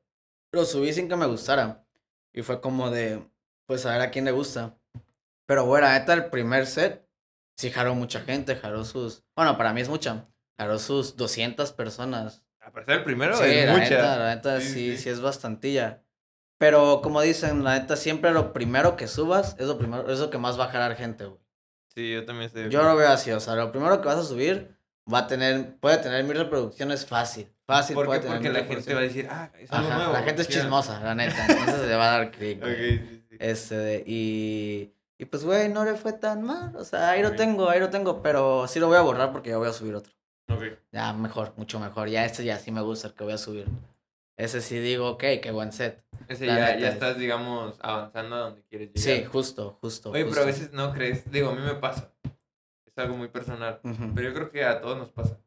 lo 0.51 0.65
subí 0.65 0.93
sin 0.93 1.07
que 1.09 1.15
me 1.15 1.25
gustara. 1.27 1.85
Y 2.33 2.41
fue 2.41 2.61
como 2.61 2.89
de, 2.89 3.27
pues 3.67 3.85
a 3.85 3.91
ver 3.93 4.01
a 4.01 4.11
quién 4.11 4.25
le 4.25 4.31
gusta. 4.31 4.77
Pero 5.47 5.65
bueno, 5.65 5.89
neta, 5.89 6.13
el 6.13 6.29
primer 6.29 6.65
set, 6.65 7.07
sí 7.57 7.69
jaló 7.71 7.95
mucha 7.95 8.21
gente, 8.21 8.55
jaló 8.55 8.83
sus, 8.85 9.23
bueno, 9.35 9.57
para 9.57 9.73
mí 9.73 9.81
es 9.81 9.89
mucha, 9.89 10.27
jaló 10.57 10.77
sus 10.79 11.15
200 11.15 11.71
personas. 11.73 12.43
A 12.59 12.71
pesar 12.71 12.95
del 12.95 13.03
primero, 13.03 13.35
sí, 13.37 13.45
es 13.45 13.65
la 13.65 13.73
mucha. 13.73 13.89
neta, 13.89 14.17
la 14.17 14.35
neta, 14.35 14.61
Sí, 14.61 14.67
sí, 14.67 14.97
sí. 14.97 15.03
sí, 15.03 15.09
es 15.09 15.21
bastantilla. 15.21 16.03
Pero 16.57 17.01
como 17.01 17.21
dicen, 17.21 17.63
la 17.63 17.77
neta, 17.79 17.95
siempre 17.95 18.31
lo 18.31 18.51
primero 18.53 18.95
que 18.95 19.07
subas 19.07 19.55
es 19.59 19.67
lo 19.67 19.77
primero, 19.77 20.11
es 20.11 20.19
lo 20.19 20.29
que 20.29 20.37
más 20.37 20.59
va 20.59 20.65
a 20.65 20.69
jalar 20.69 20.95
gente, 20.95 21.25
güey. 21.25 21.39
Sí, 21.93 22.13
yo 22.13 22.25
también 22.25 22.47
estoy. 22.47 22.69
Yo 22.69 22.83
lo 22.83 22.95
veo 22.95 23.09
así, 23.09 23.31
o 23.31 23.39
sea, 23.39 23.55
lo 23.55 23.71
primero 23.71 24.01
que 24.01 24.07
vas 24.07 24.17
a 24.17 24.23
subir 24.23 24.75
va 25.11 25.19
a 25.19 25.27
tener, 25.27 25.77
puede 25.79 25.97
tener 25.97 26.23
mil 26.23 26.37
reproducciones 26.37 27.05
fácil. 27.05 27.51
Fácil 27.65 27.95
¿Por 27.95 28.05
puede 28.05 28.21
tener 28.21 28.37
Porque 28.37 28.49
la 28.51 28.63
gente 28.63 28.93
va 28.93 28.99
a 29.01 29.03
decir, 29.03 29.27
ah, 29.29 29.51
es 29.59 29.71
algo 29.71 29.87
Ajá, 29.89 29.97
nuevo. 29.97 30.13
la 30.13 30.23
gente 30.23 30.41
es 30.41 30.47
quiero". 30.47 30.61
chismosa, 30.63 30.99
la 31.01 31.15
neta, 31.15 31.45
entonces 31.47 31.87
le 31.87 31.95
va 31.95 32.13
a 32.15 32.17
dar 32.17 32.31
clic. 32.31 32.57
Ok, 32.61 32.65
güey. 32.67 32.97
sí, 32.99 33.25
sí. 33.29 33.37
Este, 33.39 34.03
y, 34.07 34.93
y 35.17 35.25
pues, 35.25 35.43
güey, 35.43 35.69
no 35.69 35.83
le 35.85 35.95
fue 35.95 36.13
tan 36.13 36.43
mal, 36.43 36.75
o 36.75 36.83
sea, 36.85 37.11
ahí 37.11 37.21
lo 37.21 37.33
tengo, 37.35 37.69
ahí 37.69 37.79
lo 37.79 37.89
tengo, 37.89 38.21
pero 38.21 38.67
sí 38.67 38.79
lo 38.79 38.87
voy 38.87 38.97
a 38.97 39.01
borrar 39.01 39.31
porque 39.31 39.49
ya 39.49 39.57
voy 39.57 39.67
a 39.69 39.73
subir 39.73 39.95
otro. 39.95 40.13
Ok. 40.49 40.63
Ya, 40.91 41.11
mejor, 41.13 41.53
mucho 41.57 41.79
mejor, 41.79 42.07
ya 42.09 42.23
este 42.25 42.43
ya 42.45 42.57
sí 42.57 42.71
me 42.71 42.81
gusta 42.81 43.09
el 43.09 43.13
que 43.13 43.23
voy 43.25 43.33
a 43.33 43.37
subir. 43.37 43.67
Ese 44.37 44.61
sí 44.61 44.77
digo, 44.79 45.09
ok, 45.11 45.23
qué 45.41 45.51
buen 45.51 45.71
set. 45.71 46.03
Ese 46.27 46.45
ya, 46.45 46.55
neta 46.55 46.79
ya 46.79 46.87
es- 46.89 46.93
estás, 46.93 47.17
digamos, 47.17 47.77
avanzando 47.81 48.35
a 48.35 48.39
donde 48.39 48.61
quieres 48.63 48.91
Sí, 48.95 49.09
llegar. 49.09 49.31
justo, 49.31 49.77
justo. 49.81 50.11
Oye, 50.11 50.25
pero 50.25 50.41
a 50.41 50.45
veces 50.45 50.71
no 50.73 50.93
crees, 50.93 51.29
digo, 51.31 51.49
a 51.49 51.55
mí 51.55 51.61
me 51.61 51.73
pasa. 51.75 52.13
Es 52.85 52.97
algo 52.97 53.17
muy 53.17 53.29
personal. 53.29 53.79
Ujú. 53.83 54.11
Pero 54.13 54.29
yo 54.29 54.33
creo 54.35 54.51
que 54.51 54.63
a 54.63 54.79
todos 54.79 54.97
nos 54.97 55.09
pasa. 55.11 55.39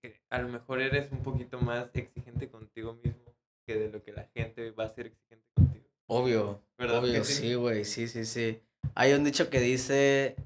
Que 0.00 0.18
a 0.30 0.38
lo 0.38 0.48
mejor 0.48 0.80
eres 0.80 1.12
un 1.12 1.22
poquito 1.22 1.58
más 1.60 1.90
exigente 1.92 2.48
contigo 2.50 2.94
mismo 3.04 3.34
que 3.66 3.74
de 3.74 3.90
lo 3.90 4.02
que 4.02 4.12
la 4.12 4.28
gente 4.34 4.70
va 4.70 4.84
a 4.84 4.88
ser 4.94 5.06
exigente 5.08 5.46
contigo. 5.54 5.84
Obvio, 6.06 6.62
¿Verdad 6.78 7.00
obvio, 7.04 7.22
sí? 7.22 7.34
sí, 7.34 7.54
güey, 7.54 7.84
sí, 7.84 8.08
sí, 8.08 8.24
sí. 8.24 8.62
Hay 8.94 9.12
un 9.12 9.24
dicho 9.24 9.50
que 9.50 9.60
dice, 9.60 10.36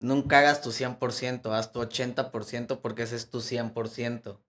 nunca 0.00 0.38
hagas 0.38 0.62
tu 0.62 0.70
100%, 0.72 1.52
haz 1.52 1.72
tu 1.72 1.80
80% 1.80 2.80
porque 2.80 3.02
ese 3.02 3.16
es 3.16 3.28
tu 3.28 3.40
100%. 3.42 4.40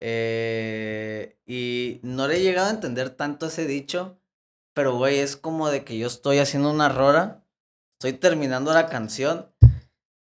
Eh, 0.00 1.38
y 1.46 2.00
no 2.02 2.28
le 2.28 2.36
he 2.36 2.42
llegado 2.42 2.68
a 2.68 2.72
entender 2.72 3.10
tanto 3.10 3.46
ese 3.46 3.66
dicho, 3.66 4.18
pero 4.74 4.96
güey, 4.96 5.18
es 5.18 5.36
como 5.36 5.70
de 5.70 5.84
que 5.84 5.96
yo 5.96 6.06
estoy 6.06 6.38
haciendo 6.38 6.70
una 6.70 6.88
rola, 6.88 7.44
estoy 7.98 8.12
terminando 8.12 8.74
la 8.74 8.86
canción 8.88 9.50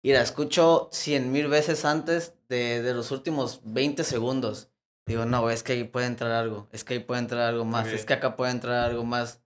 y 0.02 0.14
la 0.14 0.22
escucho 0.22 0.90
cien 0.92 1.32
mil 1.32 1.48
veces 1.48 1.84
antes 1.84 2.34
de, 2.48 2.82
de, 2.82 2.94
los 2.94 3.12
últimos 3.12 3.62
20 3.66 4.04
segundos. 4.04 4.70
Digo, 5.08 5.26
no, 5.26 5.50
es 5.50 5.62
que 5.62 5.74
ahí 5.74 5.84
puede 5.84 6.08
entrar 6.08 6.32
algo, 6.32 6.68
es 6.72 6.84
que 6.84 6.96
ahí 6.96 7.00
puede 7.00 7.22
entrar 7.22 7.42
algo 7.42 7.66
más, 7.66 7.88
es 7.88 8.06
que 8.06 8.14
acá 8.14 8.36
puede 8.36 8.52
entrar 8.52 8.90
algo 8.90 9.04
más. 9.04 9.42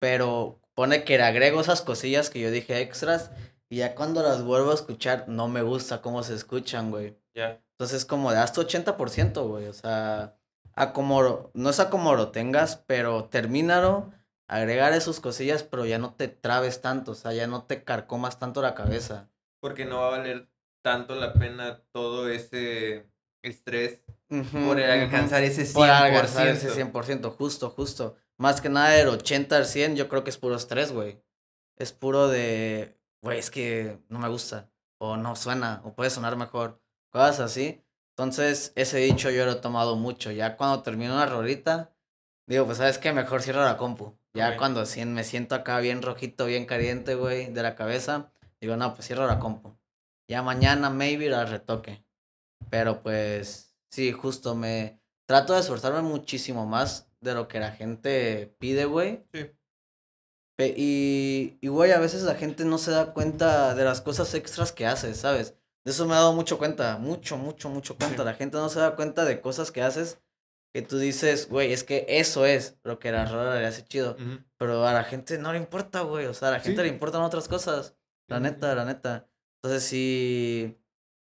Pero 0.00 0.60
pone 0.74 1.04
que 1.04 1.18
le 1.18 1.24
agrego 1.24 1.60
esas 1.60 1.82
cosillas 1.82 2.30
que 2.30 2.40
yo 2.40 2.50
dije 2.50 2.80
extras 2.80 3.30
y 3.68 3.76
ya 3.76 3.94
cuando 3.94 4.22
las 4.22 4.42
vuelvo 4.42 4.72
a 4.72 4.74
escuchar 4.74 5.28
no 5.28 5.48
me 5.48 5.62
gusta 5.62 6.00
cómo 6.00 6.22
se 6.22 6.34
escuchan, 6.34 6.90
güey. 6.90 7.16
Ya. 7.34 7.62
Entonces 7.80 8.04
como 8.04 8.30
de 8.30 8.36
hasta 8.36 8.60
80%, 8.60 9.48
güey. 9.48 9.66
O 9.66 9.72
sea, 9.72 10.36
a 10.74 10.92
como, 10.92 11.50
no 11.54 11.70
es 11.70 11.80
a 11.80 11.88
como 11.88 12.14
lo 12.14 12.30
tengas, 12.30 12.76
pero 12.76 13.24
termínalo, 13.24 14.12
agregar 14.46 14.92
esas 14.92 15.18
cosillas, 15.18 15.62
pero 15.62 15.86
ya 15.86 15.96
no 15.96 16.12
te 16.12 16.28
trabes 16.28 16.82
tanto, 16.82 17.12
o 17.12 17.14
sea, 17.14 17.32
ya 17.32 17.46
no 17.46 17.64
te 17.64 17.82
carcomas 17.82 18.38
tanto 18.38 18.60
la 18.60 18.74
cabeza. 18.74 19.30
Porque 19.60 19.86
no 19.86 20.00
va 20.00 20.08
a 20.08 20.18
valer 20.18 20.50
tanto 20.84 21.14
la 21.14 21.32
pena 21.32 21.80
todo 21.90 22.28
ese 22.28 23.08
estrés 23.42 24.02
por 24.28 24.78
alcanzar 24.78 25.42
ese 25.42 25.62
100%. 25.62 25.72
Por 25.72 25.88
alcanzar 25.88 26.48
ese 26.48 26.68
100%, 26.68 27.34
justo, 27.34 27.70
justo. 27.70 28.16
Más 28.36 28.60
que 28.60 28.68
nada 28.68 28.90
del 28.90 29.08
80 29.08 29.56
al 29.56 29.64
100, 29.64 29.96
yo 29.96 30.06
creo 30.10 30.22
que 30.22 30.28
es 30.28 30.36
puro 30.36 30.54
estrés, 30.54 30.92
güey. 30.92 31.22
Es 31.78 31.94
puro 31.94 32.28
de, 32.28 33.00
güey, 33.22 33.38
es 33.38 33.50
que 33.50 33.98
no 34.10 34.18
me 34.18 34.28
gusta, 34.28 34.70
o 34.98 35.16
no 35.16 35.34
suena, 35.34 35.80
o 35.84 35.94
puede 35.94 36.10
sonar 36.10 36.36
mejor, 36.36 36.79
cosas 37.10 37.40
así. 37.40 37.82
Entonces, 38.16 38.72
ese 38.76 38.98
dicho 38.98 39.30
yo 39.30 39.44
lo 39.46 39.52
he 39.52 39.56
tomado 39.56 39.96
mucho. 39.96 40.30
Ya 40.30 40.56
cuando 40.56 40.82
termino 40.82 41.14
una 41.14 41.26
rolita, 41.26 41.92
digo, 42.46 42.66
pues, 42.66 42.78
¿sabes 42.78 42.98
qué? 42.98 43.12
Mejor 43.12 43.42
cierro 43.42 43.64
la 43.64 43.76
compu. 43.76 44.16
Ya 44.34 44.56
cuando 44.56 44.84
me 45.06 45.24
siento 45.24 45.54
acá 45.54 45.80
bien 45.80 46.02
rojito, 46.02 46.46
bien 46.46 46.66
caliente, 46.66 47.16
güey, 47.16 47.52
de 47.52 47.62
la 47.62 47.74
cabeza, 47.74 48.32
digo, 48.60 48.76
no, 48.76 48.94
pues 48.94 49.06
cierro 49.06 49.26
la 49.26 49.40
compu. 49.40 49.76
Ya 50.28 50.42
mañana, 50.42 50.88
maybe, 50.90 51.28
la 51.28 51.44
retoque. 51.44 52.04
Pero 52.70 53.02
pues 53.02 53.70
Sí, 53.90 54.12
justo 54.12 54.54
me 54.54 55.00
trato 55.26 55.54
de 55.54 55.60
esforzarme 55.60 56.02
muchísimo 56.02 56.64
más 56.64 57.10
de 57.20 57.34
lo 57.34 57.48
que 57.48 57.58
la 57.58 57.72
gente 57.72 58.54
pide, 58.58 58.84
güey. 58.84 59.24
Sí. 59.32 59.50
Y, 60.76 61.58
y, 61.60 61.68
güey, 61.68 61.92
a 61.92 61.98
veces 61.98 62.22
la 62.22 62.34
gente 62.34 62.64
no 62.64 62.78
se 62.78 62.90
da 62.90 63.14
cuenta 63.14 63.74
de 63.74 63.84
las 63.84 64.02
cosas 64.02 64.34
extras 64.34 64.72
que 64.72 64.86
haces, 64.86 65.16
¿sabes? 65.16 65.56
De 65.84 65.92
eso 65.92 66.06
me 66.06 66.12
he 66.12 66.16
dado 66.16 66.32
mucho 66.32 66.58
cuenta, 66.58 66.98
mucho, 66.98 67.36
mucho, 67.36 67.70
mucho 67.70 67.96
cuenta. 67.96 68.24
La 68.24 68.34
gente 68.34 68.56
no 68.58 68.68
se 68.68 68.80
da 68.80 68.96
cuenta 68.96 69.24
de 69.24 69.40
cosas 69.40 69.72
que 69.72 69.82
haces 69.82 70.20
que 70.72 70.82
tú 70.82 70.98
dices, 70.98 71.48
güey, 71.48 71.72
es 71.72 71.82
que 71.82 72.06
eso 72.08 72.46
es 72.46 72.78
lo 72.84 72.98
que 72.98 73.10
la 73.10 73.24
rola 73.26 73.58
le 73.58 73.66
hace 73.66 73.84
chido. 73.84 74.16
Pero 74.56 74.86
a 74.86 74.92
la 74.92 75.04
gente 75.04 75.36
no 75.38 75.52
le 75.52 75.58
importa, 75.58 76.02
güey. 76.02 76.26
O 76.26 76.34
sea, 76.34 76.48
a 76.48 76.52
la 76.52 76.60
gente 76.60 76.82
le 76.82 76.88
importan 76.88 77.22
otras 77.22 77.48
cosas. 77.48 77.96
La 78.28 78.38
neta, 78.38 78.74
la 78.74 78.84
neta. 78.84 79.28
Entonces 79.56 79.82
sí 79.82 80.78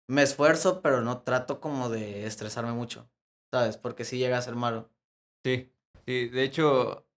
me 0.07 0.23
esfuerzo, 0.23 0.81
pero 0.81 1.01
no 1.01 1.21
trato 1.21 1.59
como 1.59 1.89
de 1.89 2.25
estresarme 2.25 2.71
mucho, 2.71 3.09
¿sabes? 3.51 3.77
Porque 3.77 4.05
sí 4.05 4.17
llega 4.17 4.37
a 4.37 4.41
ser 4.41 4.55
malo. 4.55 4.89
Sí, 5.43 5.71
sí, 6.05 6.29
de 6.29 6.43
hecho, 6.43 7.07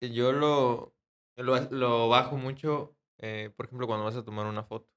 yo 0.00 0.32
lo, 0.32 0.94
lo, 1.36 2.08
bajo 2.08 2.36
mucho, 2.36 2.96
eh, 3.18 3.50
por 3.56 3.66
ejemplo, 3.66 3.86
cuando 3.86 4.04
vas 4.04 4.16
a 4.16 4.24
tomar 4.24 4.46
una 4.46 4.62
foto. 4.62 4.88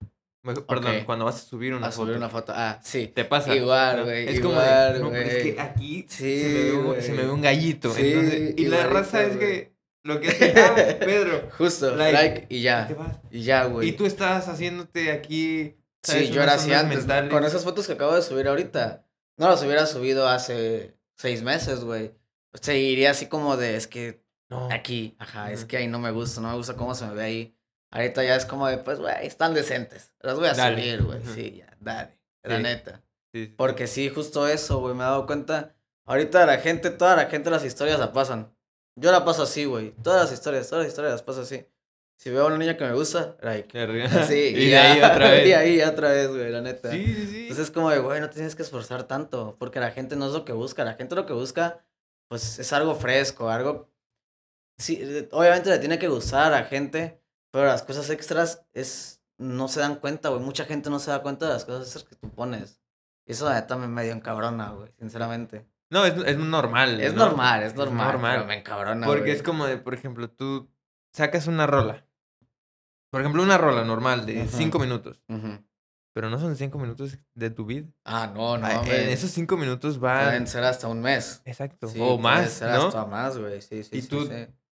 Perdón, 0.53 1.03
cuando 1.05 1.25
vas 1.25 1.36
a 1.36 1.39
subir 1.39 1.73
una 1.73 1.88
a 1.88 1.91
foto. 1.91 2.05
subir 2.05 2.17
una 2.17 2.29
foto, 2.29 2.53
ah, 2.55 2.79
sí. 2.83 3.07
Te 3.07 3.25
pasa. 3.25 3.55
Igual, 3.55 4.03
güey. 4.03 4.27
Es 4.27 4.39
como 4.39 4.60
de, 4.60 4.99
no, 4.99 5.15
es 5.15 5.43
que 5.43 5.60
aquí 5.60 6.05
sí, 6.07 6.41
se, 6.41 6.47
me 6.47 6.93
ve, 6.93 7.01
se, 7.01 7.12
me 7.13 7.23
ve, 7.23 7.29
un 7.29 7.41
gallito. 7.41 7.93
Sí, 7.93 8.13
entonces, 8.13 8.53
y 8.57 8.65
la 8.65 8.88
raza 8.88 9.23
es 9.23 9.38
que 9.38 9.73
lo 10.03 10.19
que 10.19 10.29
hace, 10.29 10.53
ah, 10.60 10.75
Pedro. 10.99 11.49
Justo, 11.57 11.95
like, 11.95 12.45
y 12.49 12.62
ya. 12.62 12.89
Y, 13.31 13.39
y 13.39 13.43
ya, 13.43 13.65
güey. 13.65 13.89
Y 13.89 13.91
tú 13.93 14.05
estás 14.05 14.47
haciéndote 14.47 15.12
aquí 15.12 15.75
Sí, 16.07 16.29
yo 16.29 16.41
era 16.41 16.53
así 16.53 16.73
antes. 16.73 17.05
Con 17.29 17.43
esas 17.43 17.63
fotos 17.63 17.88
que 17.88 17.93
acabo 17.93 18.15
de 18.15 18.21
subir 18.21 18.47
ahorita. 18.47 19.05
No 19.38 19.49
las 19.49 19.62
hubiera 19.63 19.86
subido 19.86 20.27
hace 20.27 20.95
seis 21.15 21.43
meses, 21.43 21.83
güey. 21.83 22.13
Seguiría 22.53 23.12
así 23.12 23.27
como 23.27 23.57
de, 23.57 23.75
es 23.75 23.88
que 23.88 24.23
no. 24.49 24.69
aquí, 24.71 25.15
ajá, 25.19 25.51
es 25.51 25.65
que 25.65 25.77
ahí 25.77 25.88
no 25.88 25.99
me 25.99 26.12
gusta, 26.12 26.41
no 26.41 26.49
me 26.49 26.55
gusta 26.55 26.75
cómo 26.75 26.95
se 26.95 27.05
me 27.05 27.13
ve 27.13 27.23
ahí. 27.23 27.56
Ahorita 27.91 28.23
ya 28.23 28.36
es 28.36 28.45
como 28.45 28.67
de, 28.67 28.78
pues, 28.78 29.00
güey, 29.00 29.13
están 29.26 29.54
decentes. 29.54 30.12
Las 30.19 30.36
voy 30.36 30.47
a 30.47 30.56
subir, 30.56 31.04
güey. 31.04 31.21
Sí, 31.34 31.58
ya, 31.58 31.76
dale. 31.80 32.19
La 32.43 32.60
neta. 32.60 33.02
Porque 33.56 33.88
sí, 33.88 34.10
justo 34.10 34.47
eso, 34.47 34.80
güey, 34.80 34.95
me 34.95 35.04
he 35.04 35.06
dado 35.06 35.26
cuenta. 35.26 35.76
Ahorita 36.06 36.45
la 36.45 36.58
gente, 36.58 36.89
toda 36.89 37.15
la 37.15 37.26
gente 37.26 37.50
las 37.50 37.65
historias 37.65 38.00
la 38.00 38.13
pasan. 38.13 38.54
Yo 38.95 39.12
la 39.12 39.23
paso 39.26 39.43
así, 39.43 39.65
güey. 39.65 39.91
Todas 40.02 40.23
las 40.23 40.32
historias, 40.32 40.67
todas 40.69 40.86
las 40.86 40.91
historias 40.91 41.13
las 41.13 41.21
paso 41.21 41.41
así. 41.41 41.65
Si 42.17 42.32
veo 42.32 42.45
a 42.45 42.47
una 42.47 42.58
niña 42.58 42.76
que 42.76 42.84
me 42.84 42.93
gusta, 42.93 43.38
like. 43.41 43.69
Sí, 44.28 44.54
y, 44.56 44.73
ahí 44.73 44.97
otra 44.97 45.30
vez. 45.32 45.47
Y 45.47 45.54
ahí 45.54 45.82
otra 45.82 46.10
vez, 46.10 46.30
güey, 46.30 46.50
la 46.50 46.62
neta. 46.62 46.91
Sí, 46.91 47.06
sí, 47.06 47.28
sí. 47.28 47.41
Entonces 47.41 47.65
es 47.65 47.71
como 47.71 47.91
de, 47.91 48.00
güey, 48.00 48.19
no 48.19 48.30
tienes 48.30 48.56
que 48.56 48.63
esforzar 48.63 49.04
tanto, 49.04 49.56
porque 49.60 49.80
la 49.80 49.91
gente 49.91 50.15
no 50.15 50.28
es 50.28 50.34
lo 50.34 50.43
que 50.43 50.54
busca. 50.54 50.84
La 50.84 50.95
gente 50.95 51.13
lo 51.13 51.26
que 51.26 51.34
busca, 51.34 51.86
pues, 52.28 52.58
es 52.60 52.73
algo 52.73 52.95
fresco, 52.95 53.50
algo... 53.50 53.91
Sí, 54.80 55.28
obviamente 55.32 55.69
le 55.69 55.80
tiene 55.80 55.97
que 55.97 56.08
gustar 56.08 56.54
a 56.54 56.60
la 56.62 56.63
gente, 56.65 57.19
pero 57.51 57.65
las 57.65 57.83
cosas 57.83 58.10
extras 58.10 58.65
es... 58.73 59.21
No 59.39 59.67
se 59.67 59.81
dan 59.81 59.97
cuenta, 59.97 60.29
güey. 60.29 60.41
Mucha 60.41 60.65
gente 60.65 60.89
no 60.89 60.97
se 60.97 61.12
da 61.12 61.21
cuenta 61.21 61.45
de 61.45 61.53
las 61.53 61.63
cosas 61.63 61.83
extras 61.83 62.05
que 62.05 62.15
tú 62.15 62.31
pones. 62.33 62.81
Y 63.25 63.33
eso, 63.33 63.45
la 63.45 63.53
neta, 63.53 63.77
me 63.77 63.88
medio 63.88 64.13
encabrona, 64.13 64.71
güey, 64.71 64.91
sinceramente. 64.97 65.67
No, 65.91 66.05
es, 66.05 66.15
es 66.25 66.38
normal. 66.38 66.99
Es 66.99 67.13
normal, 67.13 67.62
es 67.62 67.75
normal. 67.75 68.07
Es 68.07 68.13
normal. 68.13 68.47
me 68.47 68.57
encabrona, 68.57 69.05
Porque 69.05 69.31
es 69.31 69.43
como 69.43 69.67
de, 69.67 69.77
por 69.77 69.93
ejemplo, 69.93 70.27
tú 70.27 70.67
sacas 71.13 71.45
una 71.45 71.67
rola 71.67 72.07
por 73.10 73.21
ejemplo, 73.21 73.41
una 73.41 73.57
rola 73.57 73.83
normal 73.83 74.25
de 74.25 74.47
cinco 74.47 74.79
minutos. 74.79 75.23
Pero 76.13 76.29
no 76.29 76.39
son 76.39 76.55
cinco 76.55 76.79
minutos 76.79 77.17
de 77.36 77.49
tu 77.51 77.65
vida. 77.65 77.88
Ah, 78.03 78.31
no, 78.33 78.57
no. 78.57 78.67
en 78.67 79.10
esos 79.10 79.31
cinco 79.31 79.55
minutos 79.55 79.99
van. 79.99 80.25
Pueden 80.25 80.47
ser 80.47 80.63
hasta 80.63 80.88
un 80.88 81.01
mes. 81.01 81.41
Exacto. 81.45 81.88
o 81.99 82.17
más. 82.17 82.51
Ser 82.51 82.73
¿no? 82.73 82.88
hasta 82.88 83.05
más, 83.05 83.38
güey. 83.38 83.62
Sí, 83.62 83.83
sí. 83.83 83.97
Y 83.97 84.01
tú 84.01 84.27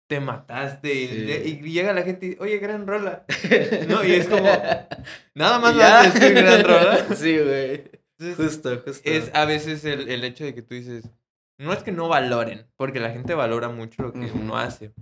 te 0.07 0.19
mataste 0.19 0.93
y, 0.93 1.61
llega 1.61 1.93
la 1.93 2.03
gente 2.03 2.27
y, 2.27 2.37
oye, 2.39 2.57
gran 2.59 2.85
rola. 2.85 3.25
no, 3.87 4.03
y 4.03 4.13
es 4.13 4.27
como. 4.27 4.45
Nada 5.33 5.59
más 5.59 5.75
vas 5.75 5.91
a 5.91 6.11
decir 6.11 6.33
gran 6.33 6.63
rola. 6.63 7.05
sí, 7.15 7.37
güey. 7.37 7.91
Justo, 8.35 8.81
justo. 8.85 9.01
Es 9.03 9.31
a 9.33 9.45
veces 9.45 9.83
el, 9.85 10.09
el, 10.09 10.23
hecho 10.23 10.43
de 10.43 10.53
que 10.53 10.61
tú 10.61 10.75
dices. 10.75 11.09
No 11.57 11.71
es 11.71 11.83
que 11.83 11.91
no 11.91 12.09
valoren, 12.09 12.67
porque 12.75 12.99
la 12.99 13.11
gente 13.11 13.33
valora 13.33 13.69
mucho 13.69 14.03
lo 14.03 14.13
que 14.13 14.29
uno 14.33 14.57
hace. 14.57 14.93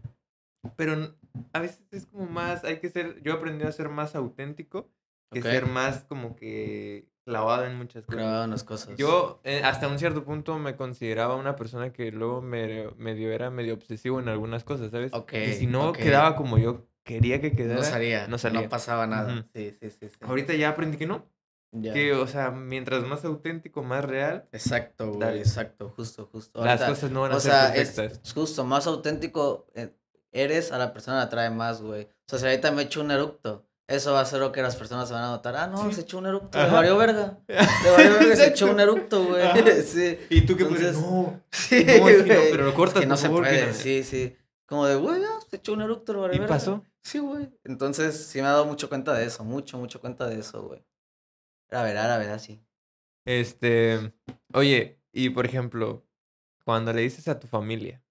Pero 0.76 1.16
a 1.52 1.60
veces 1.60 1.82
es 1.92 2.06
como 2.06 2.28
más, 2.28 2.64
hay 2.64 2.80
que 2.80 2.90
ser, 2.90 3.22
yo 3.24 3.34
aprendí 3.34 3.66
a 3.66 3.72
ser 3.72 3.90
más 3.90 4.16
auténtico 4.16 4.90
que 5.34 5.42
ser 5.42 5.66
más 5.66 6.04
como 6.04 6.36
que 6.36 7.08
clavado 7.24 7.66
en 7.66 7.76
muchas 7.76 8.06
cosas. 8.06 8.16
Clavado 8.16 8.44
en 8.44 8.52
las 8.52 8.64
cosas. 8.64 8.98
Yo 8.98 9.40
eh, 9.44 9.62
hasta 9.64 9.88
un 9.88 10.00
cierto 10.00 10.24
punto 10.24 10.58
me 10.60 10.76
consideraba 10.76 11.36
una 11.36 11.56
persona 11.56 11.92
que 11.92 12.12
luego 12.12 12.42
me, 12.42 12.90
medio 12.98 13.32
era 13.32 13.50
medio 13.50 13.74
obsesivo 13.74 14.20
en 14.20 14.30
algunas 14.30 14.64
cosas, 14.64 14.92
¿sabes? 14.92 15.12
y 15.32 15.54
si 15.54 15.68
no 15.68 15.94
quedaba 15.94 16.36
como 16.36 16.58
yo 16.58 16.86
quería 17.04 17.42
que 17.42 17.54
quedara, 17.54 17.80
no 17.80 17.86
salía, 17.86 18.28
no, 18.28 18.38
salía. 18.38 18.62
no 18.62 18.70
pasaba 18.70 19.08
nada. 19.08 19.46
sí, 19.54 19.78
sí, 19.82 19.90
sí, 19.92 20.08
Ahorita 20.22 20.54
ya 20.54 20.70
aprendí 20.70 20.98
que 20.98 21.08
no. 21.08 21.28
Que, 21.82 22.14
o 22.14 22.28
sea, 22.28 22.52
mientras 22.52 23.04
más 23.04 23.26
auténtico, 23.26 23.82
más 23.82 24.06
real. 24.06 24.48
Exacto, 24.52 25.12
güey, 25.12 25.40
exacto, 25.40 25.90
justo, 25.90 26.30
justo. 26.32 26.64
Las 26.64 26.84
cosas 26.84 27.10
no 27.10 27.22
van 27.22 27.32
a 27.32 27.40
ser 27.40 27.74
perfectas. 27.74 28.22
Es 28.24 28.34
justo, 28.34 28.64
más 28.64 28.86
auténtico, 28.86 29.66
eh, 29.74 29.92
eres, 30.32 30.72
a 30.72 30.78
la 30.78 30.94
persona 30.94 31.18
la 31.18 31.24
atrae 31.24 31.50
más, 31.50 31.82
güey. 31.82 32.04
O 32.04 32.10
sea, 32.28 32.38
si 32.38 32.46
ahorita 32.46 32.72
me 32.72 32.84
echo 32.84 33.02
un 33.02 33.10
eructo, 33.10 33.66
eso 33.88 34.14
va 34.14 34.22
a 34.22 34.26
ser 34.26 34.40
lo 34.40 34.52
que 34.52 34.62
las 34.62 34.76
personas 34.76 35.08
se 35.08 35.14
van 35.14 35.24
a 35.24 35.32
notar. 35.32 35.56
Ah, 35.56 35.68
no, 35.68 35.92
se 35.92 36.02
echó 36.02 36.18
un 36.18 36.28
eructo, 36.28 36.58
le 36.58 36.70
varió 36.70 36.98
verga. 36.98 37.40
Le 37.48 37.92
varió 37.92 38.14
verga, 38.14 38.36
se 38.36 38.48
echó 38.48 38.72
un 38.72 38.80
eructo, 38.80 39.26
güey. 39.26 39.44
Sí. 39.84 40.18
Y 40.30 40.42
tú 40.46 40.56
qué 40.56 40.64
Entonces, 40.64 40.98
no, 41.00 41.42
sí, 41.52 41.84
no, 41.86 42.10
es 42.10 42.24
que 42.24 42.34
no, 42.34 42.42
pero 42.52 42.66
lo 42.66 42.74
cortas, 42.74 43.02
que 43.02 43.08
no 43.08 43.18
se 43.18 43.30
puede, 43.30 43.74
sí, 43.74 44.04
sí. 44.04 44.36
Como 44.66 44.86
de, 44.86 44.96
güey, 44.96 45.22
se 45.50 45.58
echó 45.58 45.74
un 45.74 45.82
eructo, 45.82 46.14
le 46.14 46.20
varió 46.20 46.36
¿Y 46.36 46.40
verga. 46.40 46.56
pasó? 46.56 46.84
Sí, 47.04 47.20
güey. 47.20 47.50
Entonces, 47.66 48.16
sí 48.26 48.42
me 48.42 48.48
ha 48.48 48.52
dado 48.52 48.66
mucho 48.66 48.88
cuenta 48.88 49.14
de 49.14 49.26
eso, 49.26 49.44
mucho, 49.44 49.78
mucho 49.78 50.00
cuenta 50.00 50.28
de 50.28 50.40
eso, 50.40 50.64
güey. 50.64 50.84
A 51.72 51.84
ver, 51.84 51.98
a 51.98 52.18
ver, 52.18 52.30
así. 52.30 52.64
Este, 53.26 54.14
oye, 54.54 55.00
y 55.12 55.30
por 55.30 55.46
ejemplo, 55.46 56.06
cuando 56.64 56.94
le 56.94 57.02
dices 57.02 57.28
a 57.28 57.40
tu 57.40 57.48
familia, 57.48 58.02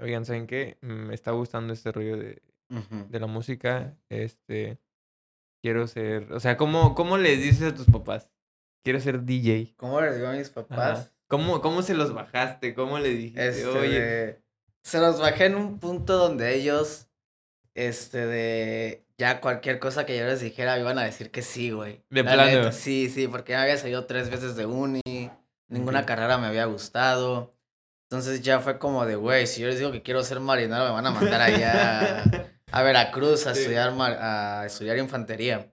oigan, 0.00 0.24
¿saben 0.24 0.46
qué? 0.46 0.78
Me 0.80 1.14
está 1.14 1.32
gustando 1.32 1.72
este 1.72 1.92
rollo 1.92 2.16
de, 2.16 2.42
de 3.08 3.20
la 3.20 3.26
música. 3.26 3.96
Este, 4.08 4.78
quiero 5.64 5.86
ser, 5.86 6.30
o 6.30 6.40
sea, 6.40 6.58
¿cómo, 6.58 6.94
¿cómo 6.94 7.16
les 7.16 7.40
dices 7.40 7.72
a 7.72 7.74
tus 7.74 7.86
papás? 7.86 8.30
Quiero 8.84 9.00
ser 9.00 9.22
DJ. 9.22 9.72
¿Cómo 9.78 9.98
les 9.98 10.16
digo 10.16 10.28
a 10.28 10.32
mis 10.32 10.50
papás? 10.50 11.14
¿Cómo, 11.26 11.62
¿Cómo 11.62 11.80
se 11.80 11.94
los 11.94 12.12
bajaste? 12.12 12.74
¿Cómo 12.74 12.98
le 12.98 13.08
dijiste? 13.08 13.48
Este, 13.48 13.66
Oye. 13.66 14.42
Se 14.82 15.00
los 15.00 15.18
bajé 15.18 15.46
en 15.46 15.54
un 15.54 15.78
punto 15.78 16.18
donde 16.18 16.54
ellos, 16.54 17.06
este, 17.72 18.26
de, 18.26 19.06
ya 19.16 19.40
cualquier 19.40 19.78
cosa 19.78 20.04
que 20.04 20.18
yo 20.18 20.26
les 20.26 20.42
dijera 20.42 20.78
iban 20.78 20.98
a 20.98 21.04
decir 21.04 21.30
que 21.30 21.40
sí, 21.40 21.70
güey. 21.70 22.04
De 22.10 22.22
La 22.22 22.34
plano. 22.34 22.50
neta, 22.58 22.72
sí, 22.72 23.08
sí, 23.08 23.26
porque 23.26 23.52
ya 23.52 23.62
había 23.62 23.78
salido 23.78 24.04
tres 24.04 24.28
veces 24.28 24.56
de 24.56 24.66
uni, 24.66 25.00
ninguna 25.68 26.04
carrera 26.04 26.36
me 26.36 26.46
había 26.46 26.66
gustado. 26.66 27.54
Entonces 28.10 28.42
ya 28.42 28.60
fue 28.60 28.78
como 28.78 29.06
de, 29.06 29.16
güey, 29.16 29.46
si 29.46 29.62
yo 29.62 29.68
les 29.68 29.78
digo 29.78 29.92
que 29.92 30.02
quiero 30.02 30.22
ser 30.22 30.40
marinero, 30.40 30.84
me 30.84 30.90
van 30.90 31.06
a 31.06 31.10
mandar 31.10 31.40
allá 31.40 32.22
a 32.74 32.82
Veracruz 32.82 33.46
a 33.46 33.54
Sí. 33.54 33.60
estudiar, 33.60 33.92
mar- 33.94 34.18
a 34.20 34.66
estudiar 34.66 34.98
infantería. 34.98 35.72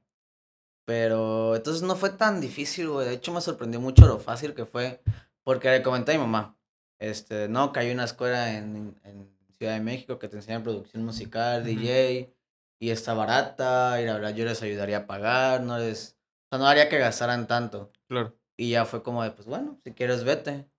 Pero 0.86 1.56
entonces 1.56 1.84
no 1.84 1.96
fue 1.96 2.10
tan 2.10 2.42
difícil, 2.42 2.90
güey. 2.90 3.08
De 3.08 3.14
hecho, 3.14 3.32
me 3.34 3.42
sorprendió 3.42 3.80
mucho 3.80 4.08
lo 4.08 4.20
fácil 4.20 4.54
que 4.54 4.66
fue. 4.66 5.02
Porque 5.44 5.70
le 5.72 5.82
comenté 5.82 6.12
a 6.12 6.16
mi 6.16 6.22
mamá, 6.22 6.58
este, 7.00 7.48
no, 7.50 7.72
que 7.72 7.80
hay 7.80 7.92
una 7.92 8.04
escuela 8.04 8.54
en, 8.54 9.00
en 9.04 9.36
Ciudad 9.58 9.74
de 9.74 9.80
México 9.80 10.20
que 10.20 10.28
te 10.28 10.36
enseña 10.38 10.62
producción 10.62 11.04
musical. 11.04 11.64
DJ, 11.64 12.32
y 12.80 12.90
está 12.92 13.14
barata, 13.14 14.00
y 14.02 14.06
la 14.06 14.14
verdad 14.14 14.36
yo 14.36 14.46
les 14.46 14.62
ayudaría 14.62 14.98
a 14.98 15.08
pagar, 15.08 15.62
no 15.62 15.78
les, 15.80 16.18
o 16.46 16.50
sea, 16.50 16.60
no 16.60 16.68
haría 16.68 16.90
que 16.90 16.98
gastaran 17.00 17.48
tanto. 17.48 17.92
Claro. 18.08 18.36
Y 18.58 18.72
ya 18.72 18.86
fue 18.86 19.02
como 19.04 19.24
de, 19.24 19.32
pues 19.32 19.48
bueno, 19.48 19.80
si 19.84 19.94
quieres 19.94 20.24
vete, 20.24 20.70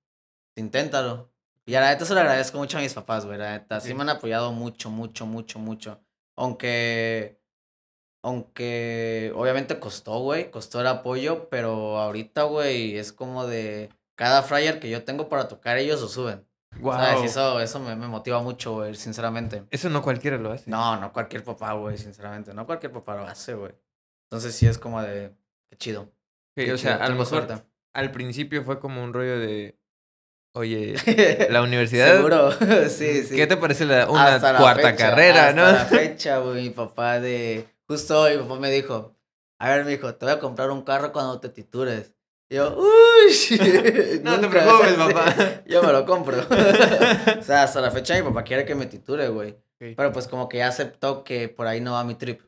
inténtalo. 0.57 1.33
Y 1.65 1.75
a 1.77 1.81
la 1.81 1.91
neta 1.91 2.05
se 2.05 2.15
lo 2.15 2.21
agradezco 2.21 2.59
mucho 2.59 2.79
a 2.79 2.81
mis 2.81 2.93
papás, 2.95 3.25
güey, 3.25 3.39
la 3.39 3.53
neta, 3.53 3.81
sí 3.81 3.89
Sí. 3.89 3.95
me 3.95 4.03
han 4.03 4.09
apoyado 4.11 4.53
mucho, 4.53 4.91
mucho, 4.91 5.27
mucho, 5.27 5.59
mucho. 5.61 6.01
Aunque, 6.37 7.41
aunque 8.23 9.33
obviamente 9.35 9.79
costó, 9.79 10.19
güey, 10.21 10.51
costó 10.51 10.81
el 10.81 10.87
apoyo, 10.87 11.49
pero 11.49 11.99
ahorita, 11.99 12.45
güey, 12.45 12.97
es 12.97 13.13
como 13.13 13.47
de 13.47 13.91
cada 14.17 14.43
flyer 14.43 14.81
que 14.81 14.91
yo 14.91 15.05
tengo 15.05 15.29
para 15.29 15.49
tocar, 15.49 15.79
ellos 15.79 16.01
lo 16.01 16.09
suben. 16.09 16.47
Wow. 16.81 17.25
Eso, 17.25 17.61
eso 17.61 17.81
me, 17.81 17.95
me 17.97 18.09
motiva 18.09 18.43
mucho, 18.43 18.75
güey, 18.75 18.95
sinceramente. 18.95 19.65
Eso 19.71 19.91
no 19.91 20.03
cualquiera 20.03 20.39
lo 20.39 20.53
hace. 20.53 20.71
No, 20.71 20.99
no 20.99 21.13
cualquier 21.13 21.45
papá, 21.45 21.75
güey, 21.75 21.99
sinceramente. 21.99 22.55
No 22.55 22.65
cualquier 22.67 22.93
papá 22.93 23.17
lo 23.17 23.25
hace, 23.25 23.55
güey. 23.55 23.73
Entonces 24.31 24.55
sí 24.55 24.67
es 24.67 24.79
como 24.79 25.03
de, 25.03 25.35
qué 25.71 25.77
chido. 25.77 26.13
Qué 26.55 26.73
o 26.73 26.79
sea, 26.79 26.97
a 26.97 27.09
lo 27.09 27.17
mejor 27.17 27.27
suerte. 27.27 27.55
al 27.95 28.11
principio 28.11 28.63
fue 28.63 28.79
como 28.79 29.03
un 29.03 29.13
rollo 29.13 29.39
de, 29.39 29.79
oye, 30.55 30.95
la 31.51 31.63
universidad, 31.63 32.17
Seguro, 32.17 32.53
sí, 32.89 33.25
sí. 33.25 33.37
¿qué 33.37 33.47
te 33.47 33.57
parece 33.57 33.85
la, 33.87 34.09
una 34.11 34.35
Hasta 34.35 34.53
la 34.53 34.59
cuarta 34.59 34.91
fecha, 34.91 35.11
carrera, 35.11 35.49
hasta 35.49 35.61
no? 35.61 35.73
la 35.73 35.85
fecha, 35.87 36.39
güey, 36.39 36.63
mi 36.65 36.71
papá 36.71 37.21
de... 37.21 37.67
Justo 37.89 38.21
hoy 38.23 38.37
mi 38.37 38.43
papá 38.43 38.57
me 38.61 38.71
dijo, 38.71 39.15
a 39.61 39.69
ver, 39.71 39.85
mijo, 39.85 40.15
te 40.15 40.25
voy 40.25 40.35
a 40.35 40.39
comprar 40.39 40.71
un 40.71 40.83
carro 40.83 41.13
cuando 41.13 41.39
te 41.41 41.49
titures. 41.49 42.13
Y 42.51 42.57
yo, 42.57 42.77
uy, 42.77 43.59
No 44.23 44.37
te 44.37 44.43
nunca". 44.43 44.51
preocupes, 44.51 44.95
papá. 44.95 45.63
Yo 45.67 45.83
me 45.83 45.93
lo 45.93 46.05
compro. 46.05 46.37
o 46.39 47.43
sea, 47.43 47.63
hasta 47.65 47.81
la 47.81 47.91
fecha 47.91 48.15
mi 48.17 48.23
papá 48.23 48.45
quiere 48.45 48.65
que 48.65 48.75
me 48.75 48.87
titure, 48.87 49.29
güey. 49.29 49.57
Pero 49.79 50.13
pues 50.13 50.29
como 50.29 50.49
que 50.49 50.59
ya 50.59 50.69
aceptó 50.69 51.25
que 51.25 51.49
por 51.49 51.67
ahí 51.67 51.81
no 51.81 51.93
va 51.95 52.05
mi 52.05 52.15
trip. 52.15 52.41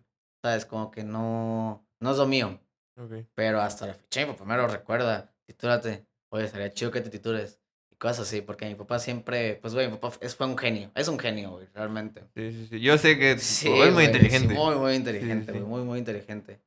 ¿Sabes? 0.43 0.67
Como 0.67 0.91
que 0.91 1.05
no, 1.05 1.87
no 2.01 2.11
es 2.13 2.17
lo 2.19 2.27
mío. 2.27 2.61
Ok. 2.99 3.27
Pero 3.35 3.61
hasta 3.61 3.87
la 3.87 3.95
fecha 3.95 4.21
mi 4.27 4.33
papá 4.33 4.45
me 4.45 4.57
lo 4.57 4.67
recuerda. 4.69 5.33
Titúrate. 5.47 6.07
Oye, 6.31 6.49
sería 6.49 6.73
chido 6.73 6.91
que 6.91 7.01
te 7.01 7.11
titures. 7.11 7.61
Cosas 8.05 8.29
así, 8.29 8.43
porque 8.43 8.67
mi 8.67 8.75
papá 8.75 8.99
siempre, 8.99 9.55
pues 9.63 9.73
güey, 9.73 9.87
mi 9.89 9.97
papá 9.97 10.11
fue 10.11 10.47
un 10.47 10.59
genio. 10.59 10.91
Es 10.95 11.09
un 11.09 11.19
genio, 11.19 11.53
güey, 11.53 11.67
realmente. 11.73 12.21
Sí, 12.35 12.53
sí, 12.53 12.67
sí. 12.67 12.81
Yo 12.81 12.99
sé 12.99 13.19
que 13.19 13.39
Sí, 13.39 13.73
es 13.73 13.95
muy 13.95 14.05
inteligente. 14.05 14.49
sí, 14.49 14.55
muy, 14.55 14.77
muy 14.77 14.93
inteligente, 14.93 15.53
güey. 15.53 15.65
Muy, 15.65 15.85
muy 15.85 15.99
inteligente. 16.01 16.61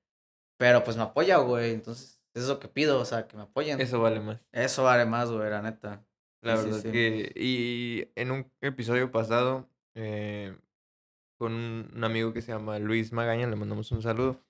Pero 0.58 0.84
pues 0.84 0.98
me 0.98 1.04
apoya, 1.04 1.38
güey. 1.38 1.74
Entonces, 1.74 2.20
eso 2.34 2.46
es 2.46 2.50
lo 2.50 2.60
que 2.60 2.68
pido, 2.68 3.00
o 3.00 3.06
sea, 3.06 3.28
que 3.28 3.38
me 3.38 3.44
apoyen. 3.44 3.80
Eso, 3.80 3.98
Eso 3.98 4.02
vale 4.02 4.20
más. 4.20 4.42
vale 4.78 5.06
más, 5.06 5.30
güey, 5.30 5.48
la 5.48 5.62
neta. 5.62 6.04
La 6.42 6.56
verdad 6.56 6.80
sí. 6.82 6.92
que... 6.92 7.32
Y 7.36 8.10
en 8.16 8.32
un 8.32 8.52
episodio 8.62 9.12
pasado, 9.12 9.70
eh, 9.94 10.58
con 11.38 11.54
un, 11.54 12.04
amigo 12.04 12.34
que 12.34 12.42
se 12.42 12.52
llama 12.52 12.80
Luis 12.80 13.14
Magaña, 13.14 13.46
le 13.46 13.56
mandamos 13.56 13.92
un 13.92 14.02
saludo. 14.02 14.42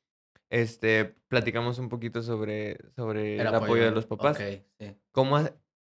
Este, 0.50 1.18
platicamos 1.28 1.80
un 1.80 1.90
poquito 1.90 2.22
sobre, 2.22 2.78
sobre 2.96 3.42
el, 3.42 3.48
apoyo, 3.48 3.84
de 3.84 3.92
los 3.92 4.06
papás. 4.06 4.38
Ok, 4.38 4.62
sí. 4.80 4.96
¿Cómo 5.12 5.38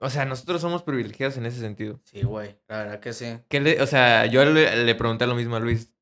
o 0.03 0.11
sea, 0.11 0.25
nosotros 0.25 0.61
somos 0.61 0.83
privilegiados 0.83 1.37
en 1.37 1.47
ese 1.47 1.61
sentido. 1.61 2.01
Sí, 2.05 2.23
güey. 2.23 2.59
La 2.67 2.79
verdad 2.79 3.01
que 3.01 3.13
sí. 3.13 3.39
¿Qué 3.49 3.61
le, 3.61 3.81
o 3.81 3.87
sea, 3.87 4.27
yo 4.27 4.45
le, 4.45 4.85
le 4.85 4.95
pregunté 4.97 5.27
lo 5.29 5.37
mismo 5.37 5.55
a 5.57 5.61
Luis, 5.61 5.95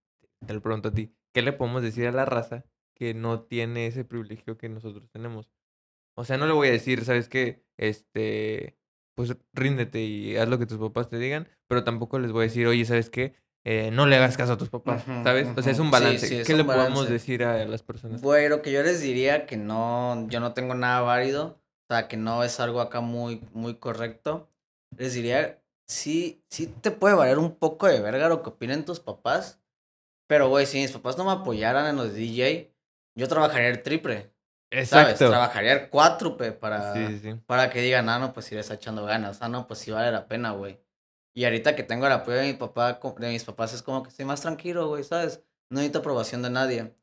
te 0.46 0.54
lo 0.54 0.62
pregunto 0.62 0.88
a 0.88 0.94
ti. 0.94 1.14
¿Qué 1.34 1.42
le 1.42 1.52
podemos 1.52 1.82
decir 1.82 2.06
a 2.06 2.12
la 2.12 2.24
raza 2.24 2.64
que 2.94 3.12
no 3.12 3.42
tiene 3.42 3.86
ese 3.86 4.04
privilegio 4.04 4.56
que 4.56 4.70
nosotros 4.70 5.10
tenemos? 5.10 5.50
O 6.16 6.24
sea, 6.24 6.38
no 6.38 6.46
le 6.46 6.54
voy 6.54 6.68
a 6.68 6.72
decir, 6.72 7.04
¿sabes 7.04 7.28
qué? 7.28 7.62
Este, 7.76 8.78
pues 9.14 9.36
ríndete 9.52 10.00
y 10.00 10.36
haz 10.36 10.48
lo 10.48 10.58
que 10.58 10.66
tus 10.66 10.78
papás 10.78 11.10
te 11.10 11.18
digan, 11.18 11.46
pero 11.66 11.84
tampoco 11.84 12.18
les 12.18 12.32
voy 12.32 12.40
a 12.40 12.48
decir, 12.48 12.66
oye, 12.66 12.84
¿sabes 12.86 13.10
qué? 13.10 13.34
Eh, 13.64 13.90
no 13.92 14.06
le 14.06 14.16
hagas 14.16 14.38
caso 14.38 14.54
a 14.54 14.56
tus 14.56 14.70
papás, 14.70 15.04
¿sabes? 15.04 15.46
O 15.54 15.62
sea, 15.62 15.72
es 15.72 15.78
un 15.78 15.90
balance. 15.90 16.26
sí, 16.26 16.36
es 16.36 16.46
¿Qué 16.46 16.54
le 16.54 16.64
podemos 16.64 17.08
decir 17.10 17.44
a 17.44 17.62
las 17.66 17.82
personas? 17.82 18.22
Güey, 18.22 18.48
lo 18.48 18.62
que 18.62 18.72
yo 18.72 18.82
les 18.82 19.02
diría 19.02 19.44
que 19.44 19.58
no, 19.58 20.26
yo 20.30 20.40
no 20.40 20.54
tengo 20.54 20.74
nada 20.74 21.02
válido, 21.02 21.60
o 21.90 21.92
sea, 21.92 22.06
que 22.06 22.16
no 22.16 22.44
es 22.44 22.60
algo 22.60 22.80
acá 22.80 23.00
muy, 23.00 23.42
muy 23.52 23.74
correcto. 23.74 24.48
Les 24.96 25.12
diría, 25.12 25.60
sí, 25.88 26.40
sí 26.48 26.68
te 26.68 26.92
puede 26.92 27.16
valer 27.16 27.38
un 27.38 27.56
poco 27.56 27.88
de 27.88 28.00
verga 28.00 28.28
lo 28.28 28.44
que 28.44 28.50
opinen 28.50 28.84
tus 28.84 29.00
papás, 29.00 29.60
pero 30.28 30.48
güey, 30.48 30.66
si 30.66 30.78
mis 30.78 30.92
papás 30.92 31.18
no 31.18 31.24
me 31.24 31.32
apoyaran 31.32 31.88
en 31.88 31.96
los 31.96 32.14
DJ, 32.14 32.72
yo 33.16 33.26
trabajaría 33.26 33.70
el 33.70 33.82
triple, 33.82 34.30
¿sabes? 34.70 35.14
Exacto. 35.14 35.30
Trabajaría 35.30 35.72
el 35.72 35.90
cuádruple 35.90 36.52
para, 36.52 36.94
Sí, 36.94 37.18
sí, 37.18 37.34
para 37.44 37.70
que 37.70 37.80
digan, 37.80 38.08
ah, 38.08 38.20
no, 38.20 38.32
pues 38.32 38.46
sí 38.46 38.54
le 38.54 38.60
está 38.60 38.74
echando 38.74 39.04
ganas, 39.04 39.42
ah, 39.42 39.48
no, 39.48 39.66
pues 39.66 39.80
sí 39.80 39.90
vale 39.90 40.12
la 40.12 40.28
pena, 40.28 40.52
güey. 40.52 40.78
Y 41.34 41.44
ahorita 41.44 41.74
que 41.74 41.82
tengo 41.82 42.06
el 42.06 42.12
apoyo 42.12 42.36
de 42.36 42.46
mi 42.46 42.52
papá, 42.52 43.00
de 43.18 43.28
mis 43.30 43.42
papás, 43.42 43.74
es 43.74 43.82
como 43.82 44.04
que 44.04 44.10
estoy 44.10 44.26
más 44.26 44.42
tranquilo, 44.42 44.86
güey, 44.86 45.02
¿sabes? 45.02 45.42
No 45.68 45.78
necesito 45.78 45.98
aprobación 45.98 46.42
de 46.42 46.50
nadie. 46.50 46.94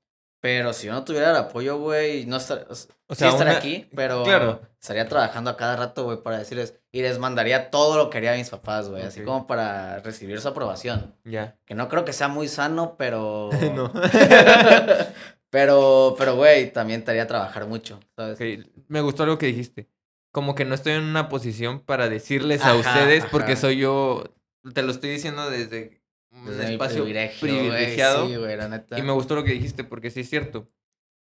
Pero 0.49 0.71
si 0.71 0.87
yo 0.87 0.93
no 0.93 1.03
tuviera 1.03 1.31
el 1.31 1.35
apoyo, 1.35 1.77
güey, 1.77 2.25
no 2.25 2.37
estar, 2.37 2.65
o 2.69 2.73
sea, 2.73 2.95
O 3.07 3.15
sí 3.15 3.25
estaría 3.25 3.51
una- 3.51 3.57
aquí, 3.57 3.89
pero 3.93 4.23
claro. 4.23 4.61
estaría 4.79 5.05
trabajando 5.09 5.49
a 5.49 5.57
cada 5.57 5.75
rato, 5.75 6.05
güey, 6.05 6.23
para 6.23 6.37
decirles, 6.37 6.73
y 6.93 7.01
les 7.01 7.19
mandaría 7.19 7.69
todo 7.69 7.97
lo 7.97 8.09
que 8.09 8.19
haría 8.19 8.33
mis 8.33 8.49
papás, 8.49 8.87
güey, 8.87 9.03
así 9.03 9.23
como 9.23 9.45
para 9.45 9.99
recibir 9.99 10.39
su 10.39 10.47
aprobación. 10.47 11.13
Ya. 11.25 11.57
Que 11.65 11.75
no 11.75 11.89
creo 11.89 12.05
que 12.05 12.13
sea 12.13 12.29
muy 12.29 12.47
sano, 12.47 12.95
pero... 12.97 13.49
no. 13.75 13.91
pero, 15.49 16.15
pero, 16.17 16.35
güey, 16.37 16.71
también 16.71 17.03
te 17.03 17.11
haría 17.11 17.27
trabajar 17.27 17.67
mucho, 17.67 17.99
¿sabes? 18.15 18.39
Me 18.87 19.01
gustó 19.01 19.23
algo 19.23 19.37
que 19.37 19.47
dijiste. 19.47 19.89
Como 20.31 20.55
que 20.55 20.63
no 20.63 20.75
estoy 20.75 20.93
en 20.93 21.03
una 21.03 21.27
posición 21.27 21.81
para 21.81 22.07
decirles 22.07 22.61
a 22.63 22.69
Ajá, 22.71 22.75
ustedes 22.77 23.25
porque 23.31 23.57
soy 23.57 23.79
yo, 23.79 24.23
te 24.73 24.81
lo 24.81 24.91
estoy 24.91 25.09
diciendo 25.09 25.49
desde 25.49 25.96
un 26.45 26.57
mi 26.57 26.65
espacio 26.73 27.03
privilegiado. 27.39 28.27
sí, 28.27 28.35
güey, 28.35 28.55
la 28.57 28.67
neta. 28.69 28.97
y 28.97 29.01
me 29.01 29.11
gustó 29.13 29.35
lo 29.35 29.43
que 29.43 29.51
dijiste 29.51 29.83
porque 29.83 30.09
sí 30.11 30.21
es 30.21 30.29
cierto. 30.29 30.69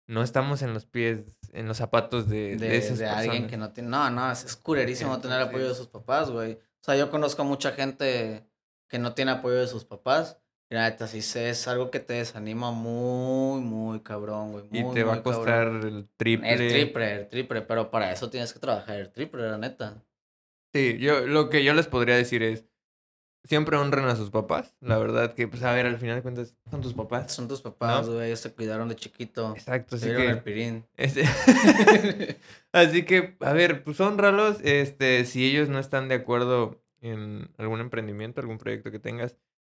No 0.05 0.21
estamos 0.21 0.61
en 0.61 0.73
los 0.73 0.85
pies, 0.85 1.39
en 1.53 1.67
los 1.67 1.77
zapatos 1.77 2.27
de, 2.27 2.57
de 2.57 2.67
de, 2.69 2.77
esas 2.77 2.99
de 2.99 3.07
alguien 3.07 3.47
que 3.47 3.55
no 3.55 3.71
tiene. 3.71 3.89
No, 3.89 4.09
no, 4.09 4.31
es, 4.31 4.43
es 4.43 4.55
culerísimo 4.57 5.19
tener 5.21 5.37
Entonces- 5.37 5.49
apoyo 5.49 5.69
de 5.69 5.75
sus 5.75 5.87
papás, 5.87 6.29
güey. 6.29 6.53
O 6.53 6.83
sea, 6.85 6.97
yo 6.97 7.09
conozco 7.09 7.41
a 7.43 7.45
mucha 7.45 7.71
gente 7.71 8.45
que 8.89 8.99
no 8.99 9.13
tiene 9.13 9.31
apoyo 9.31 9.55
de 9.55 9.67
sus 9.67 9.85
papás. 9.85 10.37
Y 10.69 10.75
la 10.75 10.89
neta, 10.89 11.07
sí 11.07 11.21
sé, 11.21 11.49
es 11.49 11.67
algo 11.67 11.91
que 11.91 11.99
te 11.99 12.13
desanima 12.13 12.71
muy, 12.71 13.61
muy 13.61 14.01
cabrón, 14.01 14.51
güey. 14.53 14.65
Y 14.71 14.83
muy, 14.83 14.93
te 14.93 15.03
va 15.03 15.15
a 15.15 15.23
costar 15.23 15.65
cabrón. 15.67 15.87
el 15.87 16.09
triple. 16.17 16.51
El 16.51 16.67
triple, 16.69 17.13
el 17.13 17.27
triple, 17.29 17.61
pero 17.61 17.89
para 17.91 18.11
eso 18.11 18.29
tienes 18.29 18.51
que 18.53 18.59
trabajar 18.59 18.97
el 18.97 19.11
triple, 19.11 19.43
la 19.49 19.57
neta. 19.57 20.03
Sí, 20.73 20.97
yo 20.97 21.27
lo 21.27 21.49
que 21.49 21.63
yo 21.63 21.73
les 21.73 21.87
podría 21.87 22.15
decir 22.15 22.41
es 22.43 22.65
siempre 23.43 23.77
honren 23.77 24.05
a 24.05 24.15
sus 24.15 24.29
papás. 24.29 24.73
La 24.79 24.97
verdad 24.97 25.33
que, 25.33 25.47
pues, 25.47 25.63
a 25.63 25.73
ver, 25.73 25.85
al 25.85 25.97
final 25.97 26.15
de 26.17 26.21
cuentas, 26.21 26.55
son 26.71 26.81
tus 26.81 26.93
papás. 26.93 27.31
Son 27.33 27.47
tus 27.47 27.61
papás, 27.61 28.07
¿No? 28.07 28.13
güey, 28.13 28.27
ellos 28.27 28.41
te 28.41 28.51
cuidaron 28.51 28.87
de 28.89 28.95
chiquito. 28.95 29.53
Exacto, 29.55 29.97
Te 29.97 30.05
así 30.05 30.09
el 30.09 30.35
que. 30.35 30.35
pirín. 30.41 30.85
este- 30.97 31.23
así 32.71 33.03
que, 33.03 33.35
a 33.39 33.53
ver, 33.53 33.83
pues 33.83 33.99
honralos. 33.99 34.57
Este, 34.63 35.25
si 35.25 35.45
ellos 35.49 35.69
no 35.69 35.79
están 35.79 36.07
de 36.09 36.15
acuerdo 36.15 36.81
en 37.01 37.49
algún 37.57 37.79
emprendimiento, 37.81 38.39
algún 38.41 38.57
proyecto 38.57 38.91
que 38.91 38.99
tengas, 38.99 39.37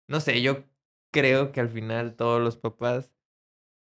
no 0.09 0.21
sé, 0.21 0.43
yo 0.43 0.65
creo 1.11 1.53
que 1.53 1.61
al 1.61 1.69
final 1.69 2.15
todos 2.17 2.41
los 2.43 2.57
papás 2.57 3.12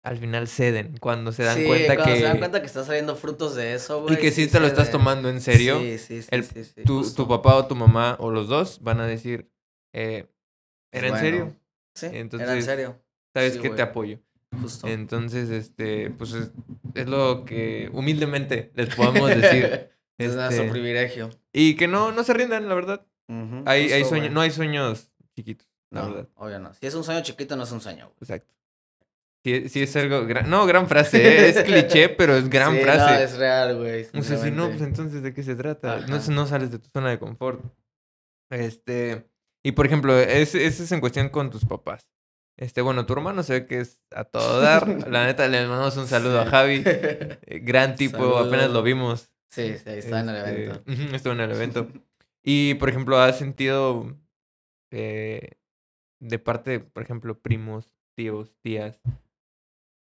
al 0.03 0.17
final 0.19 0.47
ceden 0.47 0.97
cuando 0.99 1.32
se 1.32 1.41
dan 1.43 1.57
Sí, 1.57 1.65
cuenta 1.65 1.95
cuando 1.95 2.13
que. 2.13 2.19
se 2.19 2.26
dan 2.28 2.38
cuenta 2.38 2.61
que 2.61 2.67
están 2.67 2.86
saliendo 2.86 3.15
frutos 3.15 3.55
de 3.55 3.73
eso, 3.73 4.03
güey. 4.03 4.13
y 4.13 4.17
que 4.19 4.30
sí 4.32 4.47
te 4.47 4.59
lo 4.59 4.67
estás 4.67 4.91
tomando 4.91 5.30
en 5.30 5.41
serio. 5.41 5.80
Sí, 5.80 5.97
sí, 5.97 6.21
sí, 6.21 6.28
el- 6.32 6.43
sí, 6.45 6.63
sí, 6.63 6.84
tu, 6.84 7.11
tu 7.11 7.28
papá 7.28 7.55
o 7.55 7.65
tu 7.65 7.76
mamá 7.76 8.15
o 8.19 8.30
los 8.30 8.47
dos 8.47 8.80
van 8.84 8.99
a 8.99 9.07
decir, 9.07 9.49
eh, 9.97 10.27
¿era 10.91 11.07
en 11.07 11.17
serio? 11.17 11.55
Sí, 11.95 12.05
era 12.07 12.15
en 12.15 12.21
Entonces, 12.21 12.65
serio. 12.65 13.01
¿Sabes 13.33 13.53
sí, 13.53 13.59
güey. 13.59 13.75
Te 13.75 13.81
apoyo. 13.81 14.19
Justo. 14.61 14.87
Entonces, 14.87 15.49
este, 15.49 16.09
pues 16.11 16.33
es, 16.33 16.51
es 16.93 17.07
lo 17.07 17.45
que 17.45 17.89
humildemente 17.93 18.71
les 18.75 18.93
podemos 18.93 19.29
decir. 19.29 19.89
es 20.17 20.35
nuestro 20.35 20.63
este, 20.63 20.71
privilegio. 20.71 21.29
y 21.51 21.75
que 21.75 21.87
no, 21.87 22.11
no 22.11 22.23
se 22.23 22.33
rindan, 22.33 22.67
la 22.67 22.75
verdad. 22.75 23.05
Hay, 23.65 23.91
hay 23.91 24.03
güey. 24.03 24.29
no 24.29 24.41
hay 24.41 24.51
sueños 24.51 25.15
chiquitos, 25.35 25.67
la 25.89 26.01
No, 26.01 26.09
verdad. 26.09 26.29
obvio 26.35 26.59
no. 26.59 26.73
Si 26.73 26.85
es 26.85 26.93
un 26.93 27.03
sueño 27.03 27.21
chiquito, 27.23 27.55
no 27.55 27.63
es 27.63 27.71
un 27.71 27.81
sueño, 27.81 28.05
güey. 28.05 28.17
Exacto. 28.21 28.53
Si, 29.43 29.69
si 29.69 29.83
es 29.83 29.95
algo 29.95 30.25
gran, 30.25 30.49
no, 30.49 30.65
gran 30.65 30.87
frase, 30.87 31.17
¿eh? 31.17 31.49
es 31.49 31.63
cliché, 31.63 32.09
pero 32.17 32.35
es 32.35 32.49
gran 32.49 32.75
Sí, 32.75 32.81
frase. 32.81 33.13
No, 33.13 33.19
es 33.19 33.37
real, 33.37 33.77
güey. 33.77 34.07
O 34.13 34.23
sea, 34.23 34.37
si 34.37 34.51
no, 34.51 34.69
pues 34.69 34.81
entonces, 34.81 35.21
¿de 35.21 35.33
qué 35.33 35.43
se 35.43 35.55
trata? 35.55 35.99
No, 36.07 36.19
no 36.19 36.47
sales 36.47 36.71
de 36.71 36.79
tu 36.79 36.89
zona 36.89 37.09
de 37.09 37.19
confort. 37.19 37.61
Este, 38.49 39.27
y 39.66 39.72
por 39.72 39.86
ejemplo, 39.88 40.16
ese 40.18 40.66
es 40.68 40.91
en 40.91 40.99
cuestión 40.99 41.30
con 41.30 41.49
tus 41.49 41.66
papás. 41.66 42.07
Este, 42.57 42.82
bueno, 42.82 43.05
tu 43.05 43.13
hermano 43.13 43.41
se 43.43 43.53
ve 43.61 43.66
que 43.66 43.80
es 43.80 44.01
a 44.11 44.24
todo 44.24 44.61
dar. 44.61 44.88
La 45.09 45.26
neta, 45.26 45.47
le 45.47 45.66
mandamos 45.68 45.97
un 45.97 46.07
saludo 46.07 46.39
a 46.39 46.45
Javi. 46.45 46.84
Eh, 47.47 47.59
Gran 47.63 47.95
tipo, 47.95 48.38
apenas 48.38 48.70
lo 48.70 48.82
vimos. 48.84 49.32
Sí, 49.51 49.76
sí, 49.78 49.89
está 49.89 50.20
en 50.20 50.30
el 50.30 50.36
Este, 50.36 50.49
evento. 50.66 51.16
Estuvo 51.16 51.34
en 51.34 51.39
el 51.41 51.51
evento. 51.51 51.88
Y, 52.47 52.76
por 52.76 52.89
ejemplo, 52.89 53.18
¿has 53.20 53.39
sentido 53.39 54.16
eh, 54.91 55.57
de 56.20 56.38
parte 56.39 56.80
por 56.80 57.01
ejemplo, 57.01 57.39
primos, 57.39 57.91
tíos, 58.16 58.55
tías, 58.61 59.01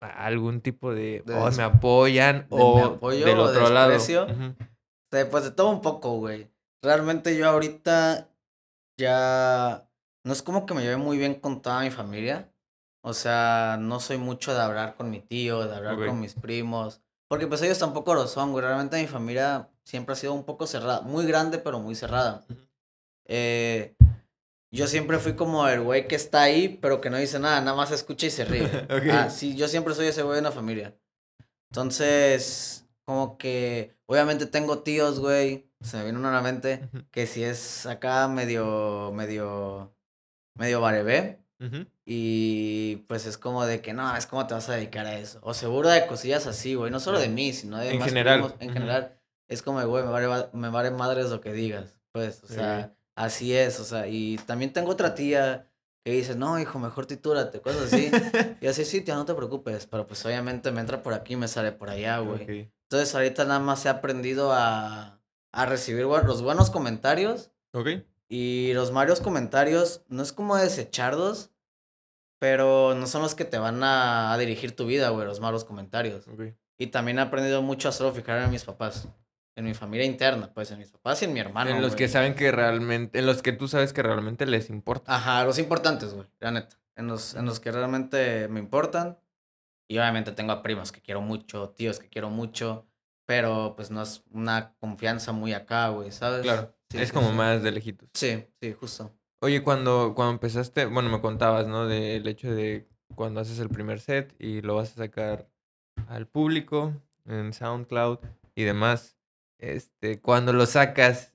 algún 0.01 0.61
tipo 0.61 0.93
de, 0.93 1.23
De 1.25 1.35
"Oh, 1.35 1.49
me 1.53 1.63
apoyan 1.63 2.49
de 2.51 2.57
me 2.57 2.63
o 2.63 2.85
apoyo 2.85 3.25
del 3.27 3.39
o 3.39 3.45
otro 3.45 3.71
lado? 3.71 3.91
desprecio? 3.91 4.25
Ujú. 4.27 4.55
Sí, 5.13 5.19
pues 5.31 5.45
de 5.45 5.51
todo 5.53 5.71
un 5.71 5.81
poco, 5.83 6.19
güey. 6.19 6.51
Realmente 6.83 7.37
yo 7.37 7.49
ahorita 7.49 8.29
ya 8.97 9.89
no 10.25 10.33
es 10.33 10.43
como 10.43 10.67
que 10.67 10.75
me 10.75 10.83
lleve 10.83 10.97
muy 10.97 11.19
bien 11.19 11.35
con 11.35 11.63
toda 11.63 11.81
mi 11.81 11.91
familia. 11.91 12.53
O 13.03 13.15
sea, 13.15 13.77
no 13.81 14.01
soy 14.01 14.19
mucho 14.19 14.53
de 14.53 14.61
hablar 14.61 14.97
con 14.97 15.11
mi 15.11 15.21
tío, 15.21 15.67
de 15.67 15.77
hablar 15.77 15.97
con 15.97 16.19
mis 16.19 16.35
primos. 16.35 17.01
Porque 17.29 17.47
pues 17.47 17.63
ellos 17.63 17.79
tampoco 17.79 18.15
lo 18.15 18.27
son, 18.27 18.53
güey. 18.53 18.65
Realmente 18.65 19.01
mi 19.01 19.07
familia 19.07 19.69
siempre 19.85 20.15
ha 20.15 20.17
sido 20.17 20.33
un 20.33 20.45
poco 20.45 20.67
cerrada. 20.67 21.03
Muy 21.03 21.27
grande, 21.27 21.59
pero 21.59 21.79
muy 21.79 21.95
cerrada. 21.95 22.45
Eh, 23.27 23.95
yo 24.73 24.87
siempre 24.87 25.19
fui 25.19 25.35
como 25.35 25.69
el 25.69 25.83
güey 25.83 26.09
que 26.09 26.17
está 26.17 26.43
ahí, 26.43 26.79
pero 26.83 27.01
que 27.01 27.11
no 27.11 27.17
dice 27.17 27.39
nada, 27.39 27.61
nada 27.61 27.77
más 27.77 27.93
escucha 27.93 28.27
y 28.27 28.31
se 28.31 28.45
ríe. 28.45 28.67
Ok. 28.91 29.05
Ah, 29.13 29.31
sí, 29.31 29.55
yo 29.57 29.69
siempre 29.69 29.95
soy 29.95 30.07
ese 30.07 30.23
güey 30.23 30.39
en 30.39 30.45
la 30.45 30.53
familia. 30.53 30.95
Entonces, 31.71 32.87
como 33.05 33.39
que, 33.39 33.97
obviamente 34.07 34.47
tengo 34.47 34.81
tíos, 34.81 35.21
güey, 35.21 35.66
se 35.83 35.97
me 35.99 36.05
vino 36.07 36.18
uno 36.18 36.29
a 36.29 36.33
la 36.33 36.43
mente, 36.43 36.89
Ujú. 36.93 37.05
que 37.11 37.27
si 37.27 37.45
es 37.45 37.87
acá 37.87 38.29
medio, 38.29 39.12
medio, 39.14 39.95
medio 40.55 40.81
barebé, 40.81 41.39
Ujú. 41.61 41.87
y 42.05 42.97
pues 43.09 43.27
es 43.27 43.39
como 43.39 43.64
de 43.66 43.81
que, 43.83 43.93
no, 43.93 44.16
es 44.16 44.27
como 44.27 44.47
te 44.47 44.55
vas 44.55 44.68
a 44.68 44.74
dedicar 44.74 45.07
a 45.07 45.18
eso. 45.18 45.39
O 45.43 45.55
seguro 45.55 45.89
de 45.89 46.07
cosillas 46.07 46.47
así, 46.47 46.74
güey, 46.74 46.91
no 46.91 47.01
solo 47.01 47.18
de 47.18 47.29
mí, 47.29 47.53
sino 47.53 47.79
de 47.79 47.91
En 47.91 47.99
más 47.99 48.09
general. 48.09 48.41
primos, 48.41 48.55
En 48.61 48.66
Ujú. 48.68 48.74
general, 48.74 49.18
es 49.49 49.62
como, 49.62 49.85
güey, 49.87 50.05
me 50.05 50.11
vale, 50.11 50.27
va- 50.27 50.51
me 50.53 50.68
vale 50.70 50.91
madres 50.91 51.31
lo 51.31 51.41
que 51.41 51.53
digas, 51.53 51.99
pues, 52.12 52.43
o 52.45 52.49
sea, 52.49 52.95
así 53.14 53.55
es, 53.55 53.79
o 53.81 53.85
sea, 53.85 54.07
y 54.09 54.37
también 54.47 54.72
tengo 54.72 54.91
otra 54.91 55.14
tía 55.14 55.68
que 56.05 56.12
dice, 56.12 56.37
no, 56.37 56.59
hijo, 56.61 56.79
mejor 56.79 57.07
titúrate, 57.07 57.61
cosas 57.61 57.93
así. 57.93 58.12
Y 58.61 58.68
así, 58.68 58.85
sí, 58.85 59.01
tía, 59.01 59.16
no 59.16 59.24
te 59.24 59.35
preocupes. 59.35 59.87
Pero 59.89 60.07
pues 60.07 60.24
obviamente 60.24 60.70
me 60.70 60.81
entra 60.81 61.03
por 61.03 61.12
aquí 61.14 61.33
y 61.33 61.37
me 61.37 61.49
sale 61.49 61.72
por 61.72 61.91
allá, 61.91 62.18
güey. 62.20 62.43
Ok. 62.45 62.70
Entonces 62.89 63.12
ahorita 63.12 63.45
nada 63.45 63.59
más 63.59 63.85
he 63.85 63.89
aprendido 63.89 64.53
a, 64.53 65.20
a 65.57 65.65
recibir 65.65 66.05
los 66.05 66.43
buenos 66.43 66.69
comentarios. 66.69 67.51
Ok. 67.73 67.89
Y 68.29 68.73
los 68.75 68.93
malos 68.93 69.21
comentarios 69.21 70.03
no 70.09 70.23
es 70.23 70.33
como 70.33 70.57
desecharlos, 70.57 71.51
pero 72.39 72.95
no 72.95 73.07
son 73.07 73.23
los 73.23 73.35
que 73.35 73.47
te 73.47 73.59
van 73.59 73.83
a, 73.83 74.35
a 74.35 74.39
dirigir 74.39 74.77
tu 74.77 74.85
vida, 74.85 75.09
güey, 75.09 75.27
los 75.27 75.41
malos 75.41 75.65
comentarios. 75.65 76.29
Ok. 76.29 76.55
Y 76.77 76.89
también 76.89 77.19
he 77.19 77.23
aprendido 77.23 77.63
mucho 77.63 77.89
a 77.89 77.93
solo 77.93 78.13
fijarme 78.13 78.45
en 78.45 78.51
mis 78.51 78.65
papás. 78.65 79.09
En 79.55 79.65
mi 79.65 79.73
familia 79.73 80.05
interna, 80.05 80.53
pues, 80.53 80.71
en 80.71 80.79
mis 80.79 80.91
papás 80.91 81.23
y 81.23 81.25
en 81.25 81.33
mi 81.33 81.41
hermano. 81.41 81.71
en 81.71 81.81
los 81.81 81.93
güey. 81.93 82.01
que 82.01 82.09
saben 82.09 82.35
que 82.35 82.53
realmente, 82.53 83.19
en 83.19 83.25
los 83.25 83.41
que 83.41 83.53
tú 83.53 83.67
sabes 83.67 83.95
que 83.95 84.03
realmente 84.03 84.45
les 84.45 84.69
importa. 84.69 85.17
Ajá, 85.17 85.43
los 85.47 85.59
importantes, 85.59 86.13
güey, 86.13 86.29
la 86.39 86.51
neta. 86.51 86.77
En 86.97 87.07
los, 87.07 87.35
en 87.35 87.47
los 87.47 87.61
que 87.61 87.73
realmente 87.73 88.49
me 88.49 88.61
importan. 88.61 89.19
Y 89.89 89.97
obviamente 89.97 90.33
tengo 90.33 90.53
a 90.53 90.63
primos 90.63 90.93
que 90.93 91.01
quiero 91.01 91.23
mucho, 91.23 91.71
tíos 91.71 91.99
que 91.99 92.11
quiero 92.11 92.29
mucho. 92.29 92.87
Pero 93.27 93.74
pues 93.77 93.91
no 93.91 94.03
es 94.03 94.22
una 94.31 94.74
confianza 94.79 95.33
muy 95.33 95.53
acá, 95.53 95.89
güey, 95.89 96.12
¿sabes? 96.12 96.43
Claro. 96.43 96.72
Sí, 96.91 96.99
es 96.99 97.12
como 97.12 97.33
más 97.33 97.62
de 97.62 97.72
lejitos. 97.72 98.09
Sí, 98.14 98.45
sí, 98.61 98.72
justo. 98.72 99.12
Oye, 99.41 99.62
cuando, 99.62 100.12
cuando 100.14 100.33
empezaste, 100.33 100.87
bueno, 100.87 101.11
me 101.11 101.20
contabas, 101.20 101.66
¿no? 101.66 101.87
Del 101.87 102.27
hecho 102.29 102.55
de 102.55 102.87
cuando 103.14 103.41
haces 103.41 103.59
el 103.59 103.68
primer 103.68 104.01
set 104.01 104.35
y 104.39 104.62
lo 104.62 104.77
vas 104.77 104.93
a 104.93 104.97
sacar 104.97 105.49
al 106.09 106.27
público 106.27 106.95
en 107.27 107.53
SoundCloud 107.53 108.18
y 108.55 108.62
demás. 108.62 109.16
Este, 109.59 110.20
cuando 110.20 110.53
lo 110.53 110.66
sacas, 110.66 111.35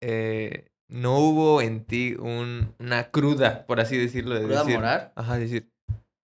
eh, 0.00 0.70
no 0.88 1.18
hubo 1.18 1.62
en 1.62 1.84
ti 1.84 2.14
un, 2.18 2.74
una 2.78 3.10
cruda, 3.10 3.66
por 3.66 3.80
así 3.80 3.96
decirlo, 3.96 4.34
de 4.34 4.42
¿Cruda 4.44 4.60
decir, 4.60 4.74
moral? 4.76 5.12
Ajá, 5.16 5.38
decir, 5.38 5.72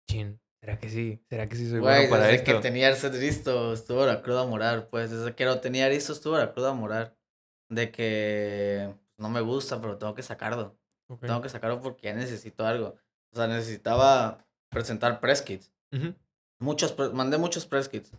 chin, 0.10 0.40
¿será 0.64 0.80
que 0.80 0.90
sí? 0.90 1.22
¿Será 1.30 1.50
que 1.50 1.56
sí 1.58 1.70
soy 1.70 1.80
Güey, 1.80 1.96
bueno 1.96 2.10
para 2.10 2.24
desde 2.28 2.36
esto? 2.38 2.52
que 2.54 2.60
tenía 2.60 2.88
el 2.90 2.96
set 2.96 3.14
listo, 3.16 3.74
estuvo 3.74 4.06
la 4.06 4.22
cruda 4.22 4.46
moral, 4.46 4.88
pues. 4.88 5.12
Desde 5.12 5.36
que 5.36 5.44
lo 5.46 5.60
tenía 5.60 5.90
listo, 5.90 6.14
estuvo 6.14 6.38
la 6.38 6.54
cruda 6.54 6.74
moral. 6.74 7.16
De 7.70 7.92
que 7.92 8.94
no 9.18 9.30
me 9.30 9.42
gusta, 9.42 9.82
pero 9.82 9.98
tengo 9.98 10.14
que 10.16 10.24
sacarlo. 10.24 10.78
Tengo 11.20 11.42
que 11.42 11.50
sacarlo 11.50 11.82
porque 11.82 12.08
ya 12.08 12.14
necesito 12.14 12.66
algo. 12.66 12.96
O 13.32 13.36
sea, 13.36 13.48
necesitaba 13.48 14.46
presentar 14.70 15.20
press 15.20 15.42
kits. 15.42 15.72
Muchos, 16.60 16.92
pre- 16.94 17.10
mandé 17.10 17.38
muchos 17.38 17.66
press 17.66 17.90
kits. 17.90 18.12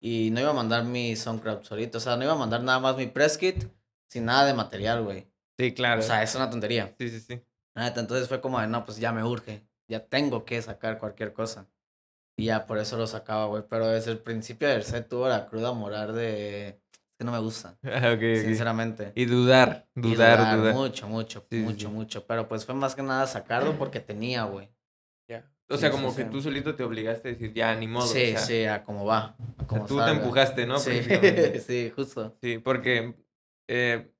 Y 0.00 0.30
no 0.32 0.40
iba 0.40 0.50
a 0.50 0.54
mandar 0.54 0.84
mi 0.84 1.14
SoundCloud 1.16 1.62
solito. 1.62 1.98
O 1.98 2.00
sea, 2.00 2.16
no 2.16 2.24
iba 2.24 2.32
a 2.32 2.36
mandar 2.36 2.62
nada 2.62 2.78
más 2.78 2.96
mi 2.96 3.06
press 3.06 3.38
kit 3.38 3.64
sin 4.08 4.24
nada 4.26 4.44
de 4.46 4.54
material, 4.54 5.02
güey. 5.02 5.26
Sí, 5.58 5.72
claro. 5.72 6.00
O 6.00 6.02
sea, 6.04 6.22
es 6.22 6.34
una 6.34 6.50
tontería. 6.50 6.94
sí, 6.98 7.08
sí, 7.10 7.20
sí. 7.20 7.42
Entonces 7.74 8.28
fue 8.28 8.40
como 8.40 8.60
de, 8.60 8.66
no, 8.66 8.84
pues 8.84 8.98
ya 8.98 9.12
me 9.12 9.22
urge. 9.24 9.62
Ya 9.90 10.06
tengo 10.06 10.44
que 10.44 10.62
sacar 10.62 10.98
cualquier 10.98 11.32
cosa. 11.32 11.68
Y 12.38 12.46
ya 12.46 12.64
por 12.66 12.78
eso 12.78 12.96
lo 12.96 13.06
sacaba, 13.06 13.46
güey. 13.46 13.64
Pero 13.68 13.88
desde 13.88 14.12
el 14.12 14.18
principio 14.18 14.68
del 14.68 14.84
set 14.84 15.08
tuvo 15.08 15.28
la 15.28 15.46
cruda 15.46 15.72
moral 15.72 16.14
de... 16.14 16.80
Que 17.18 17.24
no 17.24 17.32
me 17.32 17.38
gusta, 17.40 17.76
Ah, 17.82 18.12
ok, 18.14 18.18
ok. 18.18 18.36
sinceramente. 18.42 19.12
Y 19.14 19.26
dudar, 19.26 19.86
Y 19.94 20.00
dudar, 20.00 20.56
dudar. 20.58 20.74
Mucho, 20.74 21.06
mucho, 21.08 21.46
Sí, 21.50 21.58
mucho, 21.58 21.88
sí. 21.88 21.94
mucho. 21.94 22.26
Pero 22.26 22.48
pues 22.48 22.64
fue 22.64 22.74
más 22.74 22.94
que 22.94 23.02
nada 23.02 23.26
sacarlo 23.26 23.76
porque 23.76 24.00
tenía, 24.00 24.44
güey. 24.44 24.70
Ya. 25.28 25.44
O 25.68 25.76
sea, 25.76 25.90
Sí, 25.90 25.96
como 25.96 26.16
que 26.16 26.24
tú 26.24 26.40
solito 26.40 26.74
te 26.74 26.82
obligaste 26.82 27.28
a 27.28 27.32
decir, 27.32 27.52
ya, 27.52 27.74
ni 27.76 27.86
modo. 27.88 28.06
Sí, 28.06 28.22
o 28.22 28.38
sea, 28.38 28.38
sí, 28.38 28.64
a 28.64 28.82
como 28.84 29.04
va. 29.04 29.36
A 29.58 29.66
o 29.66 29.66
sea, 29.66 29.66
como 29.66 29.86
tú 29.86 29.96
te 29.96 30.00
salga. 30.04 30.16
empujaste, 30.22 30.66
¿no? 30.66 30.78
Sí, 30.78 31.00
sí, 31.66 31.90
justo. 31.94 32.38
Sí, 32.42 32.58
porque 32.58 33.14
eh, 33.68 34.10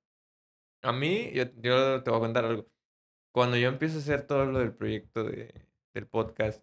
a 0.83 0.93
mí, 0.93 1.31
yo, 1.33 1.45
yo 1.57 2.03
te 2.03 2.11
voy 2.11 2.19
a 2.19 2.21
contar 2.21 2.45
algo. 2.45 2.67
Cuando 3.33 3.57
yo 3.57 3.69
empiezo 3.69 3.97
a 3.97 4.01
hacer 4.01 4.23
todo 4.27 4.47
lo 4.47 4.59
del 4.59 4.73
proyecto 4.73 5.25
de, 5.25 5.55
del 5.95 6.07
podcast, 6.07 6.63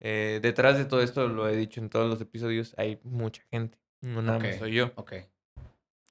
eh, 0.00 0.40
detrás 0.42 0.78
de 0.78 0.84
todo 0.84 1.02
esto, 1.02 1.28
lo 1.28 1.48
he 1.48 1.56
dicho 1.56 1.80
en 1.80 1.88
todos 1.90 2.08
los 2.08 2.20
episodios, 2.20 2.74
hay 2.78 2.98
mucha 3.02 3.42
gente. 3.50 3.78
No 4.00 4.22
nada 4.22 4.38
más 4.38 4.56
soy 4.56 4.72
yo. 4.74 4.92
Ok, 4.96 5.14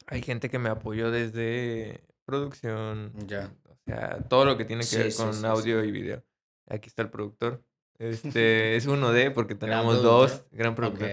Hay 0.08 0.22
gente 0.22 0.50
que 0.50 0.60
me 0.60 0.70
apoyó 0.70 1.12
desde 1.12 2.02
producción, 2.26 3.14
ya. 3.28 3.52
o 3.70 3.76
sea, 3.86 4.18
todo 4.28 4.46
lo 4.46 4.58
que 4.58 4.66
tiene 4.66 4.82
que 4.82 4.88
Sí, 4.88 4.98
ver 4.98 5.12
sí, 5.12 5.22
con 5.24 5.34
sí, 5.34 5.46
audio 5.46 5.84
y 5.84 5.92
video. 5.92 6.24
Aquí 6.68 6.90
está 6.90 7.02
el 7.04 7.10
productor. 7.10 7.64
Este 7.98 8.76
es 8.76 8.88
uno 8.88 9.14
de, 9.14 9.32
porque 9.32 9.56
tenemos 9.56 10.04
dos, 10.04 10.44
gran 10.52 10.76
productor. 10.76 11.10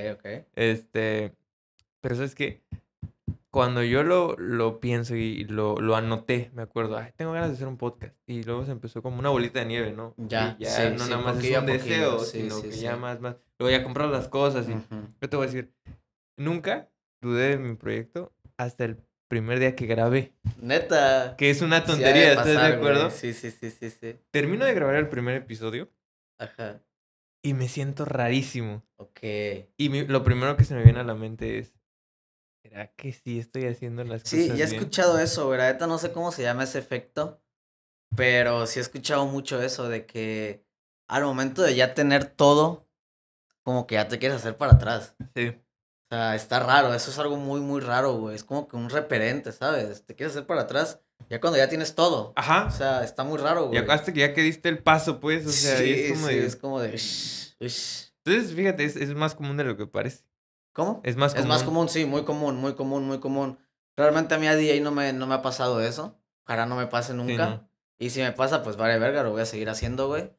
Este, 0.57 1.33
pero 2.01 2.17
sabes 2.17 2.35
que 2.35 2.61
cuando 3.53 3.83
yo 3.83 4.03
lo, 4.03 4.35
lo 4.39 4.81
pienso 4.81 5.15
y 5.15 5.45
lo, 5.45 5.77
lo 5.77 5.95
anoté, 5.95 6.51
me 6.55 6.63
acuerdo, 6.63 6.97
"Ay, 6.97 7.13
tengo 7.17 7.33
ganas 7.33 7.51
de 7.51 7.55
hacer 7.57 7.69
un 7.69 7.77
podcast. 7.77 8.17
Y 8.27 8.43
luego 8.45 8.65
se 8.65 8.73
empezó 8.73 9.03
como 9.03 9.19
una 9.19 9.29
bolita 9.29 9.61
de 9.61 9.67
nieve, 9.67 9.93
¿no? 9.93 10.15
Ya, 10.17 10.57
Y 10.59 10.65
ya 10.65 10.71
sí, 10.71 10.83
no 10.97 11.05
sí, 11.05 11.11
nada 11.11 11.23
más 11.23 11.45
es 11.45 11.59
un 11.59 11.67
deseo, 11.67 12.19
sí, 12.21 12.41
sino 12.49 12.63
que 12.63 12.71
ya 12.73 12.97
más, 12.97 13.21
más. 13.21 13.37
Luego 13.59 13.77
ya 13.77 13.85
comprar 13.85 14.09
las 14.09 14.27
cosas 14.29 14.69
y 14.69 14.73
Ujú. 14.73 15.07
yo 15.21 15.29
te 15.29 15.37
voy 15.37 15.45
a 15.45 15.51
decir, 15.51 15.73
nunca 16.39 16.89
dudé 17.21 17.51
de 17.51 17.59
mi 17.59 17.75
proyecto 17.77 18.33
hasta 18.57 18.85
el 18.87 18.97
primer 19.29 19.59
día 19.59 19.77
que 19.77 19.87
grabé. 19.87 20.33
Neta. 20.61 21.37
Que 21.37 21.51
es 21.51 21.63
una 21.63 21.81
de 21.81 21.87
tontería, 21.87 22.31
¿estás 22.31 22.47
de 22.47 22.59
acuerdo? 22.59 23.05
güey. 23.07 23.13
Sí, 23.13 23.33
sí, 23.35 23.51
sí, 23.51 23.71
sí, 23.71 23.91
sí. 23.91 24.17
Termino 24.31 24.65
de 24.65 24.75
grabar 24.75 24.97
el 24.97 25.09
primer 25.09 25.37
episodio 25.37 25.91
Ajá. 26.39 26.81
y 27.43 27.55
me 27.55 27.69
siento 27.69 28.05
rarísimo. 28.05 28.83
Ok. 28.97 29.21
Y 29.77 29.89
mi- 29.91 30.07
lo 30.07 30.23
primero 30.25 30.57
que 30.57 30.65
se 30.65 30.75
me 30.75 30.83
viene 30.85 31.01
a 31.01 31.05
la 31.05 31.15
mente 31.15 31.59
es, 31.59 31.75
¿será 32.73 32.87
que 32.97 33.13
sí 33.13 33.39
estoy 33.39 33.67
haciendo 33.67 34.03
las 34.05 34.23
Sí, 34.23 34.45
cosas 34.49 34.59
ya 34.59 34.65
he 34.65 34.69
bien? 34.69 34.79
escuchado 34.81 35.19
eso, 35.19 35.47
güey. 35.47 35.59
Neta 35.61 35.87
no 35.87 35.99
sé 35.99 36.11
cómo 36.13 36.33
se 36.33 36.43
llama 36.43 36.65
ese 36.65 36.79
efecto. 36.79 37.41
Pero 38.17 38.67
sí 38.67 38.79
he 38.79 38.83
escuchado 38.83 39.27
mucho 39.27 39.63
eso 39.63 39.89
de 39.89 40.07
que 40.07 40.65
al 41.09 41.25
momento 41.25 41.63
de 41.63 41.75
ya 41.75 41.95
tener 41.95 42.25
todo, 42.27 42.87
como 43.63 43.87
que 43.87 43.95
ya 43.97 44.09
te 44.09 44.19
quieres 44.19 44.37
hacer 44.39 44.57
para 44.57 44.73
atrás. 44.73 45.15
Sí. 45.35 45.49
O 45.49 46.15
sea, 46.15 46.35
está 46.35 46.61
raro. 46.61 46.93
Eso 46.95 47.11
es 47.11 47.19
algo 47.19 47.37
muy, 47.37 47.61
muy 47.61 47.81
raro, 47.81 48.15
güey. 48.19 48.35
Es 48.37 48.45
como 48.45 48.69
que 48.69 48.77
un 48.77 48.91
referente, 48.91 49.53
¿sabes? 49.53 50.05
Te 50.05 50.15
quieres 50.15 50.35
hacer 50.35 50.47
para 50.47 50.63
atrás 50.63 51.01
ya 51.31 51.41
cuando 51.41 51.57
ya 51.59 51.69
tienes 51.69 51.95
todo. 51.95 52.33
Ajá. 52.37 52.67
O 52.67 52.71
sea, 52.71 53.03
está 53.05 53.25
muy 53.25 53.39
raro, 53.39 53.67
Y 53.73 53.79
güey. 53.81 53.91
hasta 53.91 54.13
que 54.13 54.21
ya 54.21 54.35
que 54.35 54.43
diste 54.43 54.69
el 54.69 54.83
paso, 54.83 55.21
pues, 55.21 55.47
o 55.47 55.51
sea, 55.53 55.77
sí, 55.79 55.91
es 55.91 56.13
como 56.13 56.29
sí, 56.29 56.35
de... 56.35 56.47
es 56.47 56.57
como 56.57 56.81
de... 56.81 56.89
Entonces, 58.25 58.55
fíjate, 58.55 58.85
es, 58.85 58.97
es 58.97 59.15
más 59.15 59.35
común 59.35 59.57
de 59.57 59.65
lo 59.65 59.77
que 59.77 59.87
parece. 59.87 60.25
¿Cómo? 60.73 61.01
Es 61.05 61.17
más 61.17 61.33
Es 61.33 61.37
común. 61.41 61.49
más 61.49 61.63
común, 61.65 61.89
sí, 61.89 62.05
muy 62.07 62.25
común, 62.25 62.57
muy 62.57 62.75
común, 62.75 63.05
muy 63.07 63.19
común. 63.21 63.59
Realmente 63.97 64.35
a 64.35 64.39
mí 64.39 64.47
a 64.47 64.57
DJ 64.57 64.81
no 64.81 64.91
me, 64.91 65.13
no 65.13 65.27
me 65.27 65.35
ha 65.35 65.43
pasado 65.43 65.81
eso. 65.83 66.19
Ojalá 66.47 66.67
no 66.67 66.77
me 66.77 66.87
pase 66.87 67.13
nunca. 67.15 67.47
no. 67.49 67.69
Y 67.99 68.11
si 68.11 68.21
me 68.21 68.33
pasa, 68.33 68.63
pues 68.65 68.77
vale 68.77 68.99
verga, 68.99 69.23
lo 69.23 69.31
voy 69.33 69.43
a 69.43 69.47
seguir 69.47 69.69
haciendo, 69.71 70.09
güey. 70.09 70.33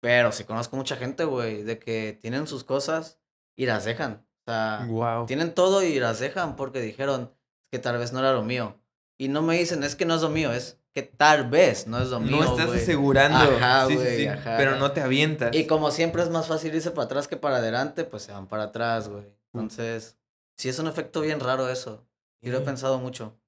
Pero 0.00 0.30
sí 0.32 0.44
conozco 0.44 0.76
mucha 0.76 0.96
gente, 0.96 1.24
güey, 1.24 1.62
de 1.64 1.78
que 1.78 2.16
tienen 2.20 2.46
sus 2.46 2.62
cosas 2.62 3.18
y 3.56 3.66
las 3.66 3.84
dejan. 3.84 4.26
O 4.46 4.50
sea, 4.50 4.86
Wow. 4.88 5.26
tienen 5.26 5.54
todo 5.54 5.82
y 5.82 5.98
las 5.98 6.20
dejan 6.20 6.54
porque 6.56 6.80
dijeron 6.80 7.32
que 7.72 7.78
tal 7.78 7.98
vez 7.98 8.12
no 8.12 8.20
era 8.20 8.32
lo 8.32 8.44
mío. 8.44 8.80
Y 9.18 9.28
no 9.28 9.42
me 9.42 9.58
dicen, 9.58 9.82
es 9.82 9.96
que 9.96 10.04
no 10.04 10.14
es 10.14 10.22
lo 10.22 10.28
mío, 10.28 10.52
es 10.52 10.78
que 10.94 11.02
tal 11.02 11.50
vez 11.50 11.88
no 11.88 12.00
es 12.00 12.08
lo 12.10 12.20
mío, 12.20 12.36
No 12.36 12.56
estás 12.56 12.70
asegurando. 12.70 13.36
Ajá, 13.38 13.86
sí, 13.86 13.94
sí, 13.94 13.98
güey, 13.98 14.16
sí, 14.18 14.26
ajá. 14.28 14.56
Pero 14.56 14.76
no 14.76 14.92
te 14.92 15.00
avientas. 15.00 15.54
Y 15.56 15.66
como 15.66 15.90
siempre 15.90 16.22
es 16.22 16.30
más 16.30 16.46
fácil 16.46 16.72
irse 16.74 16.92
para 16.92 17.06
atrás 17.06 17.26
que 17.26 17.36
para 17.36 17.56
adelante, 17.56 18.04
pues 18.04 18.22
se 18.22 18.32
van 18.32 18.46
para 18.46 18.64
atrás, 18.64 19.08
güey. 19.08 19.24
Entonces, 19.54 20.18
sí 20.56 20.68
es 20.68 20.78
un 20.78 20.86
efecto 20.86 21.20
bien 21.20 21.40
raro 21.40 21.68
eso. 21.68 22.06
Y 22.40 22.50
lo 22.50 22.58
he 22.58 22.60
pensado 22.62 22.98
mucho. 22.98 23.40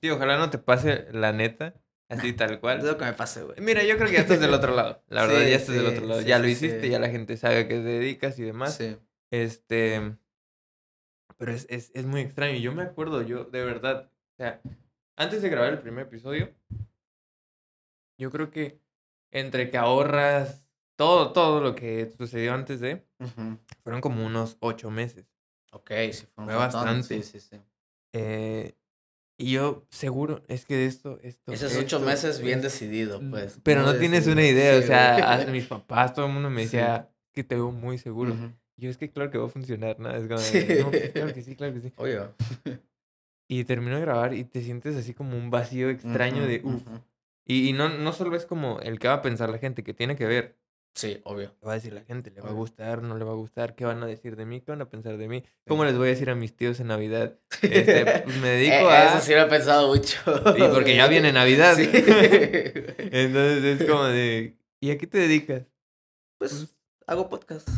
Sí, 0.00 0.10
ojalá 0.10 0.38
no 0.38 0.50
te 0.50 0.58
pase 0.58 1.08
la 1.12 1.32
neta, 1.32 1.74
así 2.08 2.32
tal 2.32 2.60
cual. 2.60 2.84
lo 2.86 2.96
que 2.96 3.04
me 3.04 3.12
pase, 3.12 3.42
güey. 3.42 3.60
Mira, 3.60 3.82
yo 3.84 3.96
creo 3.96 4.08
que 4.08 4.14
ya 4.14 4.20
estás 4.20 4.40
del 4.40 4.54
otro 4.54 4.74
lado. 4.74 5.02
La 5.08 5.26
verdad, 5.26 5.42
Sí, 5.42 5.50
ya 5.50 5.56
estás 5.56 5.74
del 5.74 5.86
otro 5.86 6.06
lado. 6.06 6.20
sí, 6.20 6.26
ya 6.26 6.38
lo 6.38 6.48
hiciste, 6.48 6.88
ya 6.88 6.98
la 6.98 7.08
gente 7.10 7.36
sabe 7.36 7.58
a 7.60 7.68
qué 7.68 7.74
te 7.74 7.82
dedicas 7.82 8.38
y 8.38 8.42
demás. 8.42 8.76
Sí. 8.76 8.96
Este. 9.30 10.16
Pero 11.38 11.52
es, 11.52 11.66
es, 11.68 11.90
es 11.94 12.06
muy 12.06 12.20
extraño. 12.22 12.58
Yo 12.58 12.72
me 12.72 12.82
acuerdo, 12.82 13.22
yo, 13.22 13.44
de 13.44 13.64
verdad. 13.64 14.10
O 14.32 14.36
sea, 14.38 14.62
antes 15.16 15.42
de 15.42 15.48
grabar 15.50 15.72
el 15.72 15.80
primer 15.80 16.06
episodio, 16.06 16.54
yo 18.18 18.30
creo 18.30 18.50
que 18.50 18.80
entre 19.32 19.70
que 19.70 19.76
ahorras 19.76 20.66
todo, 20.96 21.32
todo 21.32 21.60
lo 21.60 21.74
que 21.74 22.10
sucedió 22.16 22.54
antes 22.54 22.80
de, 22.80 23.06
fueron 23.82 24.00
como 24.00 24.24
unos 24.24 24.56
ocho 24.60 24.90
meses. 24.90 25.26
Ok, 25.72 25.90
sí, 26.12 26.26
fue 26.34 26.44
un 26.44 26.50
Fue 26.50 26.58
montón. 26.58 26.82
bastante. 26.82 27.22
Sí, 27.22 27.22
sí, 27.22 27.40
sí. 27.40 27.56
Eh, 28.12 28.74
y 29.38 29.52
yo 29.52 29.86
seguro, 29.90 30.42
es 30.48 30.64
que 30.64 30.74
de 30.76 30.86
esto, 30.86 31.18
esto. 31.22 31.52
Esos 31.52 31.72
ocho 31.76 31.96
esto, 31.96 32.00
meses 32.00 32.40
bien 32.40 32.62
decidido, 32.62 33.20
pues. 33.30 33.60
Pero 33.62 33.82
no 33.82 33.90
muy 33.90 33.98
tienes 34.00 34.24
decidido. 34.26 34.32
una 34.40 34.46
idea, 34.48 34.76
o 34.78 34.80
Sí, 34.80 34.86
sea, 34.86 35.34
güey. 35.36 35.48
a 35.48 35.52
mis 35.52 35.66
papás, 35.68 36.14
todo 36.14 36.26
el 36.26 36.32
mundo 36.32 36.48
me 36.50 36.62
Sí. 36.62 36.64
decía 36.76 37.10
que 37.32 37.44
te 37.44 37.54
veo 37.56 37.70
muy 37.72 37.98
seguro. 37.98 38.32
Ujú. 38.34 38.52
Y 38.76 38.82
Yo 38.82 38.90
es 38.90 38.96
que 38.98 39.10
claro 39.10 39.30
que 39.30 39.38
va 39.38 39.46
a 39.46 39.48
funcionar, 39.50 39.98
¿no? 40.00 40.10
Es 40.14 40.26
como, 40.26 40.38
Sí. 40.38 40.66
no, 40.80 40.90
pues, 40.90 41.12
claro 41.12 41.32
que 41.34 41.42
sí, 41.42 41.56
claro 41.56 41.74
que 41.74 41.80
sí. 41.80 41.92
Oye. 41.96 42.20
Y 43.48 43.62
termino 43.64 43.94
de 43.94 44.00
grabar 44.00 44.34
y 44.34 44.42
te 44.44 44.60
sientes 44.60 44.96
así 44.96 45.14
como 45.14 45.36
un 45.36 45.50
vacío 45.50 45.88
extraño 45.88 46.38
Ujú, 46.38 46.46
de, 46.46 46.60
uff. 46.64 46.82
ujú. 46.86 47.00
Y, 47.44 47.68
y 47.68 47.72
no, 47.72 47.88
no 47.88 48.12
solo 48.12 48.34
es 48.34 48.44
como 48.44 48.80
el 48.80 48.98
que 48.98 49.06
va 49.06 49.14
a 49.14 49.22
pensar 49.22 49.50
la 49.50 49.58
gente, 49.58 49.84
que 49.84 49.94
tiene 49.94 50.16
que 50.16 50.26
ver. 50.26 50.56
Sí, 50.96 51.20
obvio. 51.24 51.54
¿Qué 51.60 51.66
va 51.66 51.72
a 51.72 51.74
decir 51.74 51.92
la 51.92 52.00
gente? 52.00 52.30
¿Le 52.30 52.40
va 52.40 52.48
a 52.48 52.52
gustar? 52.54 53.02
¿No 53.02 53.18
le 53.18 53.24
va 53.24 53.32
a 53.32 53.34
gustar? 53.34 53.74
¿Qué 53.74 53.84
van 53.84 54.02
a 54.02 54.06
decir 54.06 54.34
de 54.34 54.46
mí? 54.46 54.62
¿Qué 54.62 54.70
van 54.72 54.80
a 54.80 54.88
pensar 54.88 55.18
de 55.18 55.28
mí? 55.28 55.44
¿Cómo 55.68 55.84
les 55.84 55.94
voy 55.94 56.06
a 56.06 56.10
decir 56.12 56.30
a 56.30 56.34
mis 56.34 56.56
tíos 56.56 56.80
en 56.80 56.86
Navidad? 56.86 57.38
Este, 57.60 58.06
pues 58.24 58.36
me 58.38 58.48
dedico 58.48 58.72
Eh, 58.74 58.88
a... 58.96 59.10
Eso 59.14 59.26
sí 59.26 59.32
lo 59.34 59.42
he 59.42 59.46
pensado 59.46 59.88
mucho. 59.94 60.18
Y 60.56 60.62
porque 60.72 60.96
ya 60.96 61.06
viene 61.06 61.32
Navidad. 61.32 61.74
Sí. 61.76 61.82
Entonces 61.92 63.80
es 63.80 63.88
como 63.88 64.04
de, 64.04 64.56
¿y 64.80 64.90
a 64.90 64.98
qué 64.98 65.06
te 65.06 65.18
dedicas? 65.18 65.62
Pues 66.38 66.78
hago 67.06 67.28
podcast. 67.28 67.68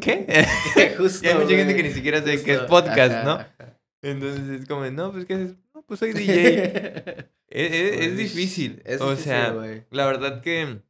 ¿Qué? 0.00 0.46
Justo. 0.98 1.26
Y 1.26 1.28
hay 1.30 1.34
mucha 1.38 1.54
gente 1.54 1.76
que 1.76 1.82
ni 1.82 1.90
siquiera 1.92 2.20
sabe 2.20 2.42
qué 2.42 2.52
es 2.54 2.60
podcast, 2.60 3.12
Ajá, 3.12 3.24
¿no? 3.24 3.32
ajá. 3.32 3.78
Entonces 4.02 4.60
es 4.62 4.66
como, 4.68 4.82
de, 4.84 4.90
no, 4.90 5.12
pues 5.12 5.26
¿qué 5.26 5.34
haces? 5.34 5.54
No, 5.74 5.82
pues 5.82 6.00
soy 6.00 6.12
DJ. 6.12 7.28
Es, 7.48 7.72
es- 7.72 8.00
es 8.06 8.16
difícil. 8.16 8.80
es 8.84 9.00
o 9.02 9.10
difícil, 9.10 9.24
sea, 9.32 9.50
güey. 9.50 9.84
la 9.90 10.06
verdad 10.06 10.40
que 10.40 10.80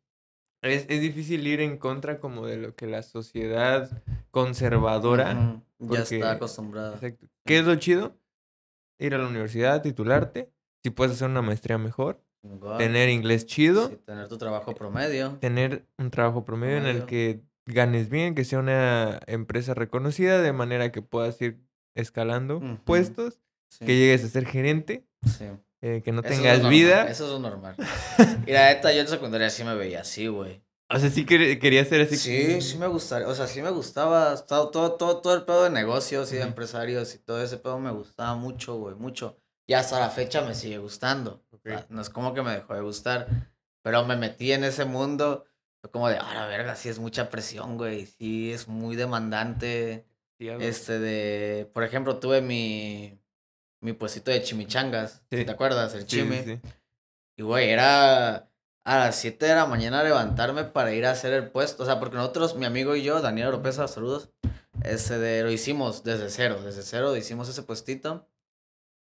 es, 0.63 0.87
es 0.89 1.01
difícil 1.01 1.47
ir 1.47 1.61
en 1.61 1.77
contra 1.79 2.19
como 2.21 2.47
de 2.47 2.57
lo 2.57 2.75
que 2.75 2.87
la 2.87 3.03
sociedad 3.03 3.91
conservadora. 4.31 5.33
Ya 5.33 5.87
porque- 5.89 6.01
está 6.17 6.33
acostumbrada. 6.33 6.95
Exacto. 6.95 7.27
¿Qué 7.45 7.59
es 7.59 7.65
lo 7.65 7.75
chido? 7.77 8.17
Ir 8.99 9.15
a 9.15 9.19
la 9.19 9.27
universidad, 9.29 9.83
titularte. 9.83 10.51
Si 10.85 10.91
puedes 10.91 11.15
hacer 11.15 11.29
una 11.29 11.43
maestría 11.43 11.79
mejor. 11.79 12.21
Tener 12.79 13.09
inglés 13.09 13.47
chido. 13.47 13.89
Sí, 13.89 13.97
tener 14.05 14.27
tu 14.29 14.37
trabajo 14.37 14.75
promedio. 14.75 15.39
Tener 15.41 15.87
un 15.99 16.11
trabajo 16.11 16.45
promedio 16.45 16.79
en 16.79 16.87
el 16.87 17.05
que 17.07 17.41
ganes 17.67 18.09
bien, 18.09 18.35
que 18.35 18.45
sea 18.45 18.59
una 18.59 19.21
empresa 19.29 19.75
reconocida, 19.75 20.43
de 20.43 20.53
manera 20.53 20.91
que 20.91 21.03
puedas 21.03 21.41
ir 21.41 21.61
escalando 21.95 22.61
puestos, 22.85 23.39
Sí. 23.69 23.87
que 23.87 23.97
llegues 23.97 24.25
a 24.25 24.29
ser 24.29 24.45
gerente, 24.47 25.07
sí. 25.25 25.47
Eh, 25.83 26.01
que 26.03 26.13
no 26.13 26.21
Eso 26.23 26.31
es 26.31 26.37
tengas 26.39 26.57
normal, 26.59 26.71
vida. 26.73 27.03
Eso 27.11 27.27
es 27.27 27.31
lo 27.33 27.39
normal. 27.39 27.77
Y 28.47 28.53
la 28.53 28.73
neta, 28.73 28.93
yo 28.93 29.01
en 29.03 29.09
secundaria 29.09 29.51
sí 29.51 29.63
me 29.65 29.75
veía 29.75 30.01
así, 30.01 30.27
güey. 30.29 30.63
O 30.89 30.99
sea, 30.99 31.11
sí 31.11 31.25
que- 31.25 31.59
quería 31.59 31.85
ser 31.85 32.03
así. 32.03 32.17
Sí, 32.17 32.61
sí 32.61 32.77
me 32.79 32.87
gustaría, 32.87 33.27
o 33.29 33.35
sea, 33.35 33.47
sí 33.47 33.63
me 33.63 33.71
gustaba, 33.71 34.37
todo, 34.47 34.71
todo, 34.71 34.93
todo, 34.97 35.21
todo 35.23 35.35
el 35.35 35.45
pedo 35.45 35.65
de 35.65 35.71
negocios 35.71 36.33
y 36.33 36.37
de 36.37 36.43
empresarios 36.43 37.15
y 37.15 37.19
todo 37.19 37.43
ese 37.43 37.57
pedo 37.57 37.79
me 37.79 37.91
gustaba 37.93 38.35
mucho, 38.35 38.77
güey, 38.77 38.95
mucho. 38.97 39.39
Y 39.67 39.75
hasta 39.75 39.99
la 40.01 40.11
fecha 40.11 40.43
me 40.43 40.55
sigue 40.55 40.79
gustando. 40.79 41.45
O 41.51 41.57
Ok. 41.57 41.63
sea, 41.65 41.87
no 41.89 42.03
es 42.03 42.11
como 42.11 42.35
que 42.35 42.43
me 42.43 42.51
dejó 42.53 42.75
de 42.75 42.81
gustar, 42.83 43.27
pero 43.83 44.05
me 44.05 44.17
metí 44.17 44.53
en 44.53 44.65
ese 44.65 44.85
mundo, 44.85 45.45
fue 45.81 45.91
como 45.91 46.09
de, 46.11 46.17
ah, 46.19 46.35
la 46.35 46.47
verga, 46.47 46.77
sí 46.77 46.89
es 46.91 46.99
mucha 46.99 47.31
presión, 47.31 47.79
güey, 47.79 48.05
sí 48.07 48.53
es 48.53 48.69
muy 48.69 48.95
demandante. 48.97 50.05
Sí, 50.39 50.49
Este 50.49 50.99
de, 50.99 51.71
por 51.73 51.85
ejemplo, 51.85 52.19
tuve 52.19 52.43
mi, 52.43 53.19
mi 53.83 53.93
puestito 53.93 54.31
de 54.31 54.43
chimichangas, 54.43 55.23
Sí. 55.31 55.45
¿te 55.45 55.51
acuerdas? 55.51 55.95
El 55.95 56.09
sí, 56.09 56.27
sí. 56.45 56.61
Y, 57.37 57.43
güey, 57.43 57.69
era 57.71 58.49
a 58.85 58.99
las 58.99 59.17
7 59.17 59.45
de 59.47 59.55
la 59.55 59.67
mañana 59.67 60.03
levantarme 60.03 60.65
para 60.65 60.93
ir 60.93 61.05
a 61.05 61.11
hacer 61.11 61.33
el 61.33 61.51
puesto. 61.51 61.83
O 61.83 61.87
sea, 61.87 61.99
porque 62.01 62.17
nosotros, 62.17 62.57
mi 62.57 62.65
amigo 62.65 62.97
y 62.97 63.03
yo, 63.03 63.21
Daniel 63.21 63.49
Oropesa, 63.49 63.89
saludos, 63.89 64.31
ese 64.85 65.19
de, 65.19 65.43
lo 65.43 65.51
hicimos 65.51 66.05
desde 66.05 66.31
cero. 66.31 66.61
Desde 66.65 66.83
cero 66.83 67.17
hicimos 67.17 67.49
ese 67.49 67.63
puestito. 67.63 68.29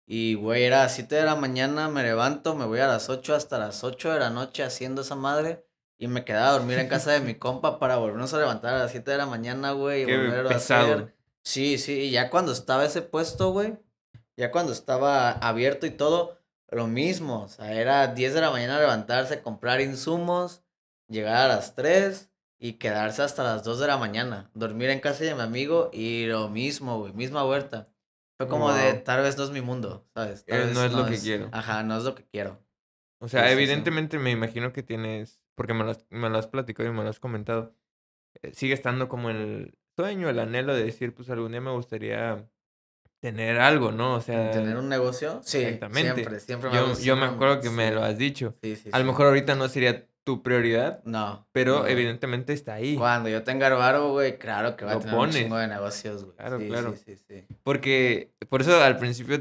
Y, 0.07 0.33
güey, 0.33 0.63
era 0.63 0.81
a 0.81 0.83
las 0.83 0.95
7 0.95 1.15
de 1.15 1.23
la 1.23 1.35
mañana, 1.35 1.87
me 1.87 2.03
levanto, 2.03 2.55
me 2.55 2.65
voy 2.65 2.79
a 2.79 2.87
las 2.87 3.09
8 3.09 3.35
hasta 3.35 3.59
las 3.59 3.83
8 3.83 4.13
de 4.13 4.19
la 4.19 4.29
noche 4.29 4.63
haciendo 4.63 5.01
esa 5.03 5.15
madre. 5.15 5.65
Y 5.97 6.07
me 6.07 6.25
quedaba 6.25 6.49
a 6.49 6.53
dormir 6.53 6.79
en 6.79 6.87
casa 6.89 7.11
de 7.11 7.19
mi 7.19 7.35
compa 7.35 7.77
para 7.77 7.97
volvernos 7.97 8.33
a 8.33 8.39
levantar 8.39 8.73
a 8.73 8.79
las 8.79 8.91
7 8.91 9.11
de 9.11 9.17
la 9.17 9.27
mañana, 9.27 9.71
güey. 9.73 10.03
Y 10.03 10.05
Qué 10.07 10.17
volver 10.17 10.47
a 10.47 10.55
hacer. 10.55 11.15
Sí, 11.43 11.77
sí, 11.77 11.93
y 11.93 12.11
ya 12.11 12.29
cuando 12.29 12.51
estaba 12.51 12.85
ese 12.85 13.01
puesto, 13.01 13.51
güey, 13.51 13.75
ya 14.41 14.51
cuando 14.51 14.73
estaba 14.73 15.31
abierto 15.31 15.85
y 15.85 15.91
todo, 15.91 16.39
lo 16.69 16.87
mismo, 16.87 17.43
o 17.43 17.47
sea, 17.49 17.73
era 17.73 18.07
10 18.07 18.33
de 18.33 18.41
la 18.41 18.51
mañana 18.51 18.79
levantarse, 18.79 19.41
comprar 19.41 19.81
insumos, 19.81 20.63
llegar 21.07 21.35
a 21.37 21.47
las 21.47 21.75
3 21.75 22.31
y 22.59 22.73
quedarse 22.73 23.23
hasta 23.23 23.43
las 23.43 23.63
2 23.63 23.79
de 23.79 23.87
la 23.87 23.97
mañana, 23.97 24.49
dormir 24.53 24.89
en 24.89 24.99
casa 25.01 25.23
de 25.23 25.35
mi 25.35 25.41
amigo 25.41 25.89
y 25.93 26.25
lo 26.27 26.49
mismo, 26.49 26.99
güey, 26.99 27.13
misma 27.13 27.45
huerta. 27.45 27.89
Fue 28.37 28.47
como 28.47 28.73
de, 28.73 28.93
tal 28.95 29.21
vez 29.21 29.37
no 29.37 29.43
es 29.43 29.51
mi 29.51 29.61
mundo, 29.61 30.07
¿sabes? 30.15 30.45
Tal 30.45 30.61
Eh, 30.61 30.65
vez 30.65 30.75
no 30.75 30.83
es 30.85 30.93
lo 30.93 31.05
que 31.05 31.19
quiero. 31.19 31.49
Ajá, 31.51 31.83
no 31.83 31.97
es 31.97 32.03
lo 32.03 32.15
que 32.15 32.25
quiero. 32.25 32.59
O 33.19 33.27
sea, 33.29 33.47
sí. 33.47 33.53
evidentemente 33.53 34.17
me 34.19 34.31
imagino 34.31 34.73
que 34.73 34.83
tienes, 34.83 35.41
porque 35.55 35.73
me 35.73 35.83
lo, 35.83 35.91
has, 35.91 36.05
me 36.09 36.29
lo 36.29 36.37
has 36.39 36.47
platicado 36.47 36.89
y 36.89 36.93
me 36.93 37.03
lo 37.03 37.09
has 37.09 37.19
comentado, 37.19 37.75
eh, 38.41 38.53
sigue 38.53 38.73
estando 38.73 39.09
como 39.09 39.29
el 39.29 39.77
sueño, 39.97 40.29
el 40.29 40.39
anhelo 40.39 40.73
de 40.75 40.83
decir, 40.85 41.13
pues 41.15 41.29
algún 41.29 41.51
día 41.51 41.61
me 41.61 41.71
gustaría 41.71 42.49
tener 43.21 43.59
algo, 43.59 43.91
¿no? 43.93 44.15
O 44.15 44.21
sea, 44.21 44.51
¿Tener 44.51 44.75
un 44.75 44.89
negocio? 44.89 45.39
Sí, 45.43 45.59
exactamente. 45.59 46.13
siempre, 46.15 46.39
siempre 46.41 46.69
me 46.69 46.75
yo, 46.75 46.99
yo 46.99 47.15
me 47.15 47.25
acuerdo 47.27 47.61
que 47.61 47.69
me 47.69 47.91
lo 47.91 48.03
has 48.03 48.17
dicho. 48.17 48.55
Sí, 48.61 48.75
sí, 48.75 48.89
A 48.91 48.99
lo 48.99 49.05
mejor 49.05 49.27
ahorita 49.27 49.55
no 49.55 49.69
sería 49.69 50.05
tu 50.23 50.43
prioridad, 50.43 51.01
No. 51.05 51.47
pero 51.51 51.79
no. 51.79 51.87
evidentemente 51.87 52.53
está 52.53 52.73
ahí. 52.75 52.95
Cuando 52.95 53.29
yo 53.29 53.43
tenga 53.43 53.67
el 53.67 53.73
varo, 53.75 54.11
güey, 54.11 54.37
claro 54.37 54.75
que 54.75 54.85
va 54.85 54.93
a 54.93 54.99
tener 54.99 55.15
pones. 55.15 55.35
un 55.35 55.41
chingo 55.43 55.57
de 55.57 55.67
negocios, 55.67 56.23
güey. 56.25 56.35
Claro, 56.35 56.59
sí, 56.59 56.67
claro. 56.67 56.93
Sí, 56.93 57.15
sí, 57.15 57.23
sí. 57.27 57.55
Porque 57.63 58.31
por 58.49 58.61
eso 58.61 58.79
al 58.83 58.97
principio 58.97 59.39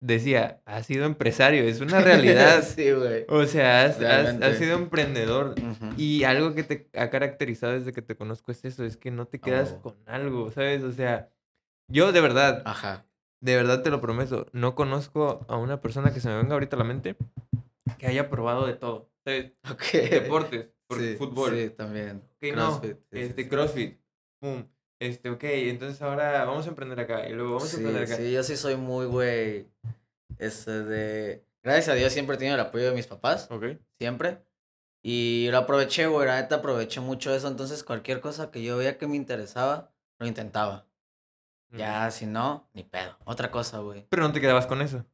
decía, 0.00 0.60
has 0.66 0.86
sido 0.86 1.06
empresario, 1.06 1.64
es 1.64 1.80
una 1.80 2.00
realidad. 2.00 2.62
sí, 2.76 2.90
güey. 2.92 3.24
O 3.28 3.44
sea, 3.46 3.84
has, 3.84 4.00
has- 4.00 4.58
sido 4.58 4.76
emprendedor. 4.76 5.54
Y 5.96 6.24
algo 6.24 6.54
que 6.54 6.62
te 6.62 6.88
ha 6.94 7.08
caracterizado 7.10 7.72
desde 7.72 7.92
que 7.92 8.02
te 8.02 8.14
conozco 8.16 8.52
es 8.52 8.64
eso, 8.64 8.84
es 8.84 8.96
que 8.96 9.10
no 9.10 9.26
te 9.26 9.40
quedas 9.40 9.74
Oh. 9.78 9.82
con 9.82 9.96
algo, 10.06 10.50
¿sabes? 10.52 10.82
O 10.84 10.92
sea, 10.92 11.30
yo 11.88 12.12
de 12.12 12.20
verdad, 12.20 12.62
Ajá. 12.64 13.06
de 13.40 13.56
verdad 13.56 13.82
te 13.82 13.90
lo 13.90 14.00
prometo, 14.00 14.46
no 14.52 14.74
conozco 14.74 15.44
a 15.48 15.56
una 15.56 15.80
persona 15.80 16.12
que 16.12 16.20
se 16.20 16.28
me 16.28 16.36
venga 16.36 16.54
ahorita 16.54 16.76
a 16.76 16.78
la 16.78 16.84
mente 16.84 17.16
que 17.98 18.06
haya 18.06 18.28
probado 18.30 18.66
de 18.66 18.74
todo. 18.74 19.10
¿Sabes? 19.24 19.52
Ok. 19.72 19.82
Deportes, 20.10 20.68
por 20.86 20.98
Sí, 20.98 21.16
fútbol. 21.16 21.54
Sí, 21.56 21.70
también. 21.70 22.22
Ok, 22.36 22.54
no, 22.54 22.80
CrossFit, 22.80 22.96
sí, 23.12 23.18
este, 23.20 23.42
sí. 23.42 23.48
CrossFit. 23.48 23.98
Este, 25.00 25.30
ok, 25.30 25.44
entonces 25.44 26.00
ahora 26.00 26.44
vamos 26.44 26.64
a 26.66 26.68
emprender 26.70 26.98
acá 27.00 27.28
y 27.28 27.32
luego 27.32 27.54
vamos 27.56 27.64
a 27.64 27.68
Sí, 27.68 27.76
emprender 27.76 28.04
acá. 28.04 28.16
sí, 28.16 28.32
yo 28.32 28.42
sí 28.42 28.56
soy 28.56 28.76
muy, 28.76 29.06
güey, 29.06 29.66
este 30.38 30.84
de... 30.84 31.44
Gracias 31.62 31.88
a 31.88 31.94
Dios 31.94 32.12
siempre 32.12 32.36
he 32.36 32.38
tenido 32.38 32.54
el 32.54 32.60
apoyo 32.60 32.84
de 32.86 32.92
mis 32.94 33.06
papás, 33.08 33.48
Ok. 33.50 33.64
siempre. 33.98 34.38
Y 35.02 35.48
lo 35.50 35.58
aproveché, 35.58 36.06
güey, 36.06 36.26
la 36.26 36.40
neta 36.40 36.56
aproveché 36.56 37.00
mucho 37.00 37.34
eso. 37.34 37.48
Entonces 37.48 37.82
cualquier 37.84 38.20
cosa 38.20 38.50
que 38.50 38.62
yo 38.62 38.76
veía 38.76 38.98
que 38.98 39.06
me 39.06 39.16
interesaba, 39.16 39.92
lo 40.18 40.26
intentaba. 40.26 40.86
Ya, 41.76 42.10
si 42.10 42.26
no, 42.26 42.68
ni 42.74 42.82
pedo. 42.84 43.16
Otra 43.24 43.50
cosa, 43.50 43.78
güey. 43.78 44.06
Pero 44.08 44.22
no 44.22 44.32
te 44.32 44.40
quedabas 44.40 44.66
con 44.66 44.80
eso. 44.82 45.04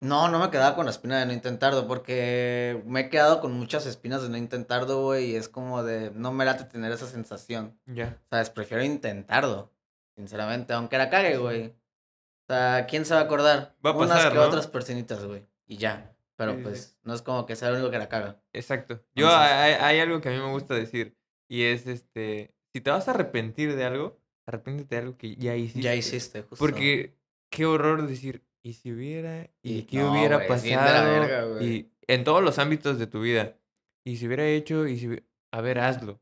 No, 0.00 0.28
no 0.28 0.40
me 0.40 0.50
quedaba 0.50 0.74
con 0.74 0.84
la 0.86 0.90
espina 0.90 1.20
de 1.20 1.26
no 1.26 1.32
intentarlo, 1.32 1.86
porque 1.86 2.82
me 2.86 3.00
he 3.02 3.08
quedado 3.08 3.40
con 3.40 3.52
muchas 3.52 3.86
espinas 3.86 4.20
de 4.22 4.28
no 4.30 4.36
intentarlo, 4.36 5.02
güey, 5.02 5.30
y 5.30 5.36
es 5.36 5.48
como 5.48 5.84
de, 5.84 6.10
no 6.10 6.32
me 6.32 6.44
late 6.44 6.64
tener 6.64 6.90
esa 6.90 7.06
sensación, 7.06 7.78
Ya. 7.86 8.18
¿sabes? 8.28 8.50
Prefiero 8.50 8.82
intentarlo, 8.82 9.70
sinceramente, 10.16 10.72
aunque 10.72 10.98
la 10.98 11.08
cague, 11.08 11.36
güey. 11.36 11.66
O 11.68 12.52
sea, 12.52 12.86
¿quién 12.88 13.04
se 13.04 13.14
va 13.14 13.20
a 13.20 13.24
acordar? 13.24 13.76
Va 13.86 13.90
a 13.90 13.94
Unas 13.96 14.08
pasar, 14.10 14.32
que 14.32 14.38
¿no? 14.38 14.44
otras 14.44 14.66
personitas, 14.66 15.24
güey, 15.24 15.46
y 15.66 15.76
ya. 15.76 16.08
Pero 16.34 16.54
sí, 16.56 16.60
pues, 16.64 16.82
sí. 16.82 16.96
no 17.04 17.14
es 17.14 17.22
como 17.22 17.46
que 17.46 17.54
sea 17.54 17.68
el 17.68 17.74
único 17.74 17.90
que 17.92 17.98
la 17.98 18.08
caga. 18.08 18.40
Exacto. 18.52 18.94
Yo 19.14 19.26
Entonces- 19.26 19.52
hay, 19.52 19.72
hay 19.74 20.00
algo 20.00 20.20
que 20.20 20.30
a 20.30 20.32
mí 20.32 20.38
me 20.38 20.50
gusta 20.50 20.74
decir 20.74 21.16
y 21.46 21.62
es 21.64 21.86
este, 21.86 22.52
si 22.72 22.80
te 22.80 22.90
vas 22.90 23.06
a 23.06 23.12
arrepentir 23.12 23.76
de 23.76 23.84
algo, 23.84 24.18
arrepiéntete 24.46 24.94
de 24.94 25.00
algo 25.00 25.16
que 25.16 25.36
ya 25.36 25.56
hiciste. 25.56 25.80
Ya 25.82 25.94
hiciste, 25.94 26.42
justo. 26.42 26.56
Porque 26.64 27.14
qué 27.50 27.66
horror 27.66 28.06
decir, 28.06 28.44
¿y 28.62 28.74
si 28.74 28.92
hubiera? 28.92 29.50
¿Y, 29.62 29.78
Y- 29.78 29.82
qué 29.84 29.98
no, 29.98 30.10
hubiera 30.10 30.38
la 30.38 30.46
pasado? 30.46 31.04
verga, 31.04 31.64
y 31.64 31.90
en 32.06 32.24
todos 32.24 32.42
los 32.42 32.58
ámbitos 32.58 32.98
de 32.98 33.06
tu 33.06 33.20
vida. 33.20 33.56
Y 34.04 34.16
si 34.16 34.26
hubiera 34.26 34.46
hecho, 34.46 34.86
y 34.86 34.98
si 34.98 35.22
A 35.52 35.60
ver, 35.60 35.78
hazlo. 35.78 36.20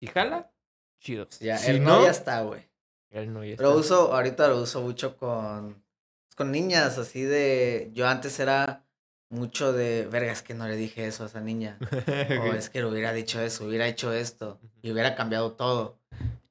¿Y 0.00 0.06
jala? 0.06 0.52
Chido. 1.00 1.28
Ya, 1.40 1.58
si 1.58 1.70
el 1.72 1.82
no, 1.82 1.98
no 1.98 2.04
ya 2.04 2.10
está, 2.10 2.42
güey. 2.42 2.68
él 3.10 3.32
no 3.32 3.44
ya 3.44 3.56
Lo 3.56 3.70
está. 3.70 3.80
uso, 3.80 4.14
ahorita 4.14 4.48
lo 4.48 4.60
uso 4.62 4.80
mucho 4.82 5.16
con, 5.16 5.82
con 6.36 6.50
niñas, 6.52 6.98
así 6.98 7.22
de, 7.22 7.90
yo 7.92 8.06
antes 8.08 8.38
era 8.38 8.86
mucho 9.28 9.72
de, 9.72 10.06
verga, 10.06 10.32
es 10.32 10.42
que 10.42 10.54
no 10.54 10.66
le 10.66 10.76
dije 10.76 11.06
eso 11.06 11.24
a 11.24 11.26
esa 11.26 11.40
niña, 11.40 11.78
o 12.42 12.52
es 12.54 12.70
que 12.70 12.80
le 12.80 12.86
hubiera 12.86 13.12
dicho 13.12 13.40
eso, 13.40 13.66
hubiera 13.66 13.86
hecho 13.88 14.12
esto, 14.12 14.60
y 14.82 14.90
hubiera 14.92 15.14
cambiado 15.14 15.52
todo. 15.52 15.99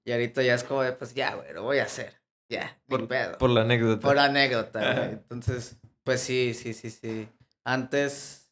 Y 0.09 0.11
ahorita 0.11 0.41
ya 0.41 0.55
es 0.55 0.63
como, 0.63 0.81
de, 0.81 0.91
pues 0.93 1.13
ya, 1.13 1.35
güey, 1.35 1.53
lo 1.53 1.61
voy 1.61 1.77
a 1.77 1.83
hacer, 1.83 2.15
ya, 2.49 2.75
Por, 2.87 3.07
pedo. 3.07 3.37
por 3.37 3.51
la 3.51 3.61
anécdota. 3.61 4.01
Por 4.07 4.17
anécdota, 4.17 4.79
Ajá. 4.81 4.99
güey. 5.01 5.11
Entonces, 5.11 5.77
pues 6.03 6.19
sí, 6.19 6.55
sí, 6.55 6.73
sí, 6.73 6.89
sí. 6.89 7.29
Antes 7.63 8.49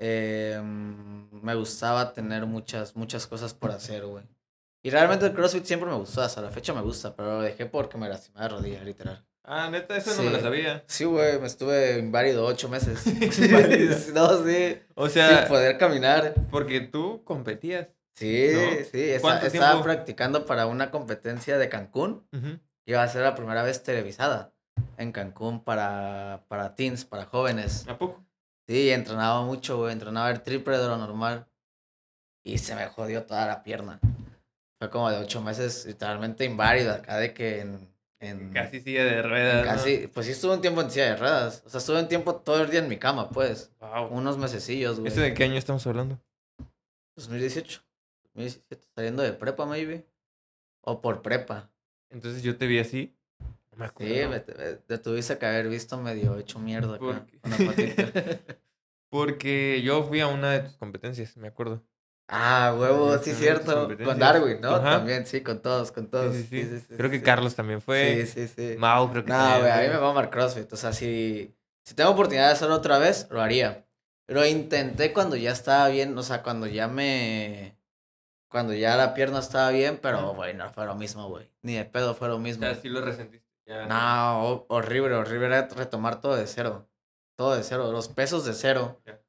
eh, 0.00 0.60
me 0.60 1.54
gustaba 1.54 2.12
tener 2.12 2.44
muchas, 2.46 2.96
muchas 2.96 3.28
cosas 3.28 3.54
por 3.54 3.70
hacer, 3.70 4.04
güey. 4.04 4.24
Y 4.82 4.90
realmente 4.90 5.26
el 5.26 5.32
CrossFit 5.32 5.64
siempre 5.64 5.88
me 5.88 5.94
gustó, 5.94 6.22
hasta 6.22 6.42
la 6.42 6.50
fecha 6.50 6.74
me 6.74 6.80
gusta, 6.82 7.14
pero 7.14 7.36
lo 7.36 7.42
dejé 7.42 7.66
porque 7.66 7.96
me 7.96 8.08
lastimé 8.08 8.40
la 8.40 8.48
rodilla, 8.48 8.82
literal. 8.82 9.24
Ah, 9.44 9.68
neta, 9.70 9.96
eso 9.96 10.12
no 10.16 10.24
me 10.24 10.30
lo 10.36 10.40
sabía. 10.40 10.82
Sí, 10.88 11.04
güey, 11.04 11.38
me 11.38 11.46
estuve 11.46 11.98
inválido 12.00 12.44
ocho 12.44 12.68
meses. 12.68 13.04
No, 14.12 14.44
sí. 14.44 14.76
O 14.96 15.08
sea, 15.08 15.38
sin 15.38 15.48
poder 15.48 15.78
caminar. 15.78 16.34
porque 16.50 16.80
tú 16.80 17.22
competías. 17.24 17.86
Sí, 18.14 18.48
¿No? 18.52 18.84
sí. 18.90 19.10
esa- 19.10 19.20
¿Cuánto 19.20 19.46
estaba 19.46 19.82
practicando 19.82 20.46
para 20.46 20.66
una 20.66 20.90
competencia 20.90 21.58
de 21.58 21.68
Cancún. 21.68 22.26
Ujú. 22.32 22.58
Iba 22.86 23.02
a 23.02 23.08
ser 23.08 23.22
la 23.22 23.34
primera 23.34 23.62
vez 23.62 23.82
televisada 23.82 24.52
en 24.98 25.10
Cancún 25.12 25.64
para, 25.64 26.44
para 26.48 26.74
teens, 26.74 27.04
para 27.04 27.24
jóvenes. 27.26 27.86
¿A 27.88 27.98
poco? 27.98 28.24
Sí, 28.68 28.90
entrenaba 28.90 29.42
mucho, 29.42 29.78
güey. 29.78 29.92
Entrenaba 29.92 30.30
el 30.30 30.42
triple 30.42 30.78
de 30.78 30.86
lo 30.86 30.96
normal. 30.96 31.46
Y 32.44 32.58
se 32.58 32.74
me 32.74 32.86
jodió 32.86 33.24
toda 33.24 33.46
la 33.46 33.62
pierna. 33.62 34.00
Fue 34.78 34.90
como 34.90 35.10
de 35.10 35.16
ocho 35.18 35.40
meses, 35.40 35.86
literalmente 35.86 36.44
inválido. 36.44 36.92
Acá 36.92 37.16
de 37.16 37.32
que 37.32 37.60
en. 37.60 37.88
en 38.20 38.52
Casi 38.52 38.80
silla 38.80 39.04
de 39.04 39.22
ruedas. 39.22 39.82
Pues 40.12 40.26
sí, 40.26 40.32
estuve 40.32 40.54
un 40.54 40.60
tiempo 40.60 40.82
en 40.82 40.90
silla 40.90 41.06
de 41.06 41.16
ruedas. 41.16 41.62
O 41.66 41.70
sea, 41.70 41.78
estuve 41.78 42.00
un 42.00 42.08
tiempo 42.08 42.36
todo 42.36 42.62
el 42.62 42.70
día 42.70 42.80
en 42.80 42.88
mi 42.88 42.98
cama, 42.98 43.30
pues. 43.30 43.70
Wow. 43.80 44.08
Unos 44.08 44.36
mesecillos, 44.38 45.00
güey. 45.00 45.10
¿Eso 45.10 45.20
de 45.20 45.32
qué 45.32 45.44
año 45.44 45.56
estamos 45.56 45.86
hablando? 45.86 46.20
2018. 47.16 47.82
2017. 48.34 48.86
Saliendo 48.94 49.22
de 49.22 49.32
prepa, 49.32 49.66
maybe. 49.66 50.06
O 50.82 51.00
por 51.00 51.22
prepa. 51.22 51.70
Entonces 52.10 52.42
yo 52.42 52.56
te 52.56 52.66
vi 52.66 52.78
así. 52.78 53.16
No 53.72 53.78
me 53.78 53.86
acuerdo. 53.86 54.12
Sí, 54.12 54.20
me, 54.20 54.28
me- 54.28 54.74
te 54.74 54.98
tuviste 54.98 55.38
que 55.38 55.46
haber 55.46 55.68
visto 55.68 55.96
medio 55.98 56.38
hecho 56.38 56.58
mierda 56.58 56.96
acá. 56.96 57.26
Patita. 57.42 58.58
Porque 59.08 59.80
yo 59.82 60.02
fui 60.02 60.20
a 60.20 60.26
una 60.26 60.50
de 60.50 60.60
tus 60.60 60.76
competencias, 60.76 61.36
me 61.36 61.48
acuerdo. 61.48 61.82
Ah, 62.26 62.74
huevo, 62.76 63.16
sí, 63.18 63.30
a 63.30 63.34
cierto. 63.34 63.88
Con. 64.02 64.18
Darwin, 64.18 64.60
¿no? 64.60 64.70
Ajá. 64.70 64.90
También, 64.98 65.26
sí, 65.26 65.42
con 65.42 65.60
todos, 65.60 65.92
con 65.92 66.08
todos. 66.08 66.34
Sí, 66.34 66.42
sí, 66.42 66.48
sí. 66.48 66.62
Sí, 66.64 66.78
sí, 66.80 66.86
sí, 66.88 66.94
creo 66.96 67.08
sí, 67.08 67.12
que 67.12 67.18
sí. 67.18 67.24
Carlos 67.24 67.54
también 67.54 67.80
fue. 67.80 68.26
Sí, 68.26 68.48
sí, 68.48 68.48
sí. 68.72 68.76
Mau, 68.78 69.10
creo 69.10 69.24
que 69.24 69.30
No, 69.30 69.60
güey, 69.60 69.70
a 69.70 69.80
mí 69.82 69.88
me 69.88 69.96
va 69.98 70.08
a 70.08 70.10
amar 70.10 70.30
CrossFit. 70.30 70.72
O 70.72 70.76
sea, 70.76 70.92
si, 70.92 71.54
si 71.84 71.94
tengo 71.94 72.10
oportunidad 72.10 72.46
de 72.48 72.52
hacerlo 72.54 72.74
otra 72.76 72.98
vez, 72.98 73.28
lo 73.30 73.40
haría. 73.40 73.86
Lo 74.26 74.44
intenté 74.46 75.12
cuando 75.12 75.36
ya 75.36 75.52
estaba 75.52 75.88
bien, 75.88 76.16
o 76.16 76.22
sea, 76.22 76.42
cuando 76.42 76.66
ya 76.66 76.88
me. 76.88 77.76
Cuando 78.54 78.72
ya 78.72 78.94
la 78.94 79.14
pierna 79.14 79.40
estaba 79.40 79.70
bien, 79.70 79.98
pero, 80.00 80.32
güey, 80.32 80.54
no 80.54 80.70
fue 80.70 80.86
lo 80.86 80.94
mismo, 80.94 81.28
güey. 81.28 81.50
Ni 81.62 81.74
de 81.74 81.84
pedo 81.84 82.14
fue 82.14 82.28
lo 82.28 82.36
O 82.36 82.38
mismo. 82.38 82.62
sea, 82.62 82.76
sí 82.76 82.88
lo 82.88 83.00
resentiste. 83.00 83.44
Ya. 83.66 83.86
No, 83.86 84.44
ho- 84.48 84.66
horrible, 84.68 85.12
horrible 85.16 85.46
era 85.46 85.66
retomar 85.66 86.20
todo 86.20 86.36
de 86.36 86.46
cero. 86.46 86.88
Todo 87.36 87.56
de 87.56 87.64
cero, 87.64 87.90
los 87.90 88.06
pesos 88.06 88.44
de 88.44 88.52
cero. 88.52 89.00
Ya. 89.04 89.20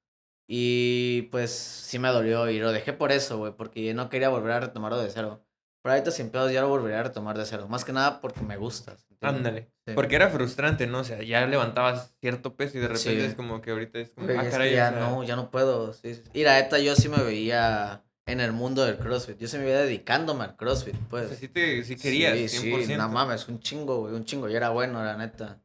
Y 0.47 1.23
pues 1.32 1.49
sí 1.51 1.97
me 1.97 2.09
dolió 2.09 2.47
y 2.51 2.59
lo 2.59 2.71
dejé 2.71 2.93
por 2.93 3.11
eso, 3.11 3.39
güey, 3.39 3.53
porque 3.53 3.95
no 3.95 4.09
quería 4.09 4.30
volver 4.30 4.51
a 4.51 4.59
retomarlo 4.59 4.99
de 4.99 5.09
cero. 5.09 5.41
Pero 5.82 5.93
ahorita 5.93 6.11
sin 6.11 6.30
pedos 6.30 6.51
ya 6.51 6.61
lo 6.61 6.67
volvería 6.69 6.99
a 6.99 7.03
retomar 7.03 7.36
de 7.36 7.45
cero. 7.45 7.67
Más 7.67 7.84
que 7.84 7.93
nada 7.93 8.21
porque 8.21 8.41
me 8.41 8.57
gusta. 8.57 8.95
Ándale. 9.21 9.71
Sí. 9.88 9.93
Porque 9.95 10.15
era 10.17 10.30
frustrante, 10.30 10.86
¿no? 10.86 10.99
O 10.99 11.03
sea, 11.03 11.23
ya 11.23 11.43
levantabas 11.47 12.13
cierto 12.21 12.55
peso 12.55 12.78
y 12.78 12.82
de 12.82 12.89
repente 12.89 13.19
Sí. 13.21 13.26
es 13.26 13.34
como 13.34 13.59
que 13.61 13.71
ahorita 13.71 13.97
es 13.97 14.11
como, 14.13 14.28
Güey, 14.28 14.38
ah, 14.38 14.41
es 14.41 14.45
que 14.47 14.51
caray, 14.51 14.76
ya 14.76 14.89
o 14.89 14.91
sea, 14.91 14.99
no, 14.99 15.23
ya 15.23 15.36
no 15.36 15.49
puedo. 15.49 15.93
Sí. 15.93 16.21
Y 16.34 16.43
la 16.43 16.61
neta, 16.61 16.78
yo 16.78 16.95
sí 16.95 17.09
me 17.09 17.23
veía 17.23 18.03
en 18.28 18.39
el 18.39 18.51
mundo 18.53 18.84
del 18.86 18.97
CrossFit. 18.97 19.38
Yo 19.38 19.47
sí 19.47 19.57
me 19.57 19.65
veía 19.65 19.82
dedicándome 19.82 20.43
al 20.45 20.55
CrossFit, 20.55 20.95
o 20.95 21.09
pues. 21.09 21.28
sea, 21.30 21.38
sí, 21.38 21.47
te, 21.47 21.84
sí 21.84 21.95
querías, 21.95 22.51
Sí, 22.51 22.71
100%. 22.71 22.86
sí, 22.86 22.95
no 22.95 23.07
mames, 23.09 23.47
un 23.47 23.59
chingo, 23.59 23.99
güey, 24.01 24.13
un 24.15 24.26
chingo. 24.26 24.49
Y 24.49 24.55
era 24.55 24.69
bueno, 24.69 25.03
la 25.03 25.15
neta. 25.17 25.61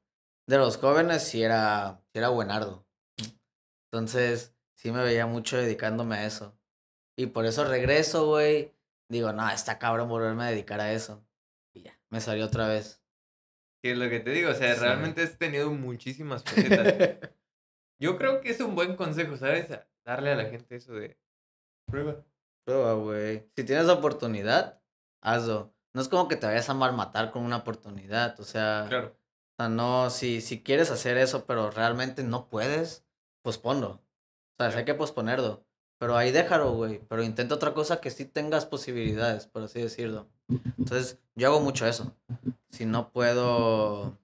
De 0.46 0.58
los 0.58 0.76
jóvenes 0.78 1.22
sí 1.22 1.42
era, 1.42 2.00
sí 2.12 2.18
era 2.18 2.28
buenardo. 2.28 2.86
Entonces, 3.92 4.54
sí 4.76 4.92
me 4.92 5.02
veía 5.02 5.26
mucho 5.26 5.56
dedicándome 5.56 6.16
a 6.16 6.26
eso. 6.26 6.56
Y 7.18 7.26
por 7.26 7.46
eso 7.46 7.64
regreso, 7.64 8.26
güey. 8.26 8.74
Digo, 9.10 9.32
no, 9.32 9.48
está 9.50 9.78
cabrón 9.78 10.08
volverme 10.08 10.44
a 10.44 10.50
dedicar 10.50 10.80
a 10.80 10.92
eso. 10.92 11.24
Y 11.74 11.82
ya, 11.82 11.98
me 12.10 12.20
salió 12.20 12.46
otra 12.46 12.68
vez. 12.68 13.02
Que 13.82 13.92
es 13.92 13.98
lo 13.98 14.08
que 14.10 14.20
te 14.20 14.30
digo, 14.30 14.50
o 14.50 14.54
sea, 14.54 14.74
Sí. 14.74 14.80
realmente 14.80 15.22
has 15.22 15.38
tenido 15.38 15.70
muchísimas 15.72 16.44
facetas. 16.44 17.30
Yo 18.00 18.16
creo 18.16 18.40
que 18.40 18.50
es 18.50 18.60
un 18.60 18.74
buen 18.74 18.96
consejo, 18.96 19.36
¿sabes? 19.36 19.68
Darle 20.04 20.32
a 20.32 20.36
la 20.36 20.44
gente 20.46 20.76
eso 20.76 20.92
de 20.92 21.18
prueba. 21.86 22.24
Prueba, 22.64 22.94
güey. 22.94 23.48
Si 23.56 23.64
tienes 23.64 23.88
oportunidad, 23.88 24.80
hazlo. 25.20 25.72
No 25.92 26.00
es 26.00 26.08
como 26.08 26.28
que 26.28 26.36
te 26.36 26.46
vayas 26.46 26.68
a 26.68 26.74
mal 26.74 26.94
matar 26.94 27.30
con 27.30 27.42
una 27.44 27.58
oportunidad. 27.58 28.38
O 28.38 28.44
sea, 28.44 28.86
Claro. 28.88 29.08
O 29.08 29.62
sea, 29.62 29.68
no, 29.68 30.08
si, 30.10 30.40
si 30.40 30.62
quieres 30.62 30.90
hacer 30.90 31.18
eso, 31.18 31.44
pero 31.44 31.70
realmente 31.70 32.22
no 32.22 32.48
puedes, 32.48 33.04
posponlo. 33.42 34.00
O 34.58 34.70
sea, 34.70 34.76
hay 34.78 34.84
que 34.84 34.94
posponerlo. 34.94 35.64
Pero 35.98 36.16
ahí 36.16 36.30
déjalo, 36.30 36.72
güey. 36.72 36.98
Pero 37.08 37.22
intenta 37.22 37.54
otra 37.56 37.74
cosa 37.74 38.00
que 38.00 38.10
sí 38.10 38.24
tengas 38.24 38.64
posibilidades, 38.64 39.46
por 39.46 39.62
así 39.64 39.80
decirlo. 39.82 40.28
Entonces, 40.78 41.18
yo 41.34 41.48
hago 41.48 41.60
mucho 41.60 41.86
eso. 41.86 42.14
Si 42.70 42.86
no 42.86 43.10
puedo. 43.12 44.16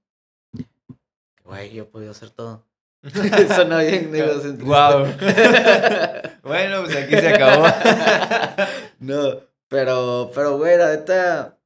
Güey, 1.45 1.73
yo 1.75 1.83
he 1.83 1.87
podido 1.87 2.13
hacer 2.13 2.31
todo. 2.31 2.65
Suena 3.55 3.79
bien, 3.81 4.13
sin- 4.43 4.59
Guau. 4.65 5.05
bueno, 6.43 6.83
pues 6.85 6.97
aquí 6.97 7.17
se 7.17 7.29
acabó. 7.29 7.65
o 7.65 7.69
no, 9.01 9.41
pero, 9.69 10.31
pero, 10.35 10.57
güey, 10.59 10.77
la 10.79 10.91
neta. 10.91 11.59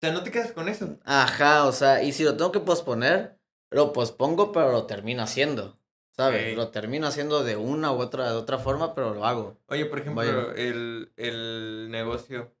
sea, 0.00 0.12
no 0.12 0.22
te 0.22 0.30
quedas 0.30 0.52
con 0.52 0.68
eso. 0.68 0.98
Ajá, 1.04 1.64
o 1.66 1.72
sea, 1.72 2.02
y 2.02 2.12
si 2.12 2.24
lo 2.24 2.36
tengo 2.36 2.52
que 2.52 2.60
posponer, 2.60 3.38
lo 3.70 3.92
pospongo, 3.92 4.52
pero 4.52 4.72
lo 4.72 4.84
termino 4.86 5.22
haciendo. 5.22 5.78
¿Sabes? 6.16 6.56
Lo 6.56 6.68
termino 6.68 7.08
haciendo 7.08 7.42
de 7.42 7.56
una 7.56 7.90
u 7.90 7.98
otra, 7.98 8.30
de 8.30 8.36
otra 8.36 8.58
forma, 8.58 8.94
pero 8.94 9.14
lo 9.14 9.26
hago. 9.26 9.56
Oye, 9.66 9.84
por 9.86 9.98
ejemplo, 9.98 10.22
Vaya. 10.24 10.52
el, 10.56 11.10
el 11.16 11.88
negocio 11.90 12.52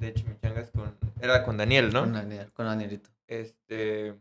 de 0.00 0.14
Chimichangas 0.14 0.70
con... 0.72 0.96
Era 1.20 1.44
con 1.44 1.56
Daniel, 1.56 1.92
¿no? 1.92 2.00
Con 2.00 2.14
Daniel, 2.14 2.50
con 2.52 2.66
Danielito. 2.66 3.08
Este... 3.28 4.14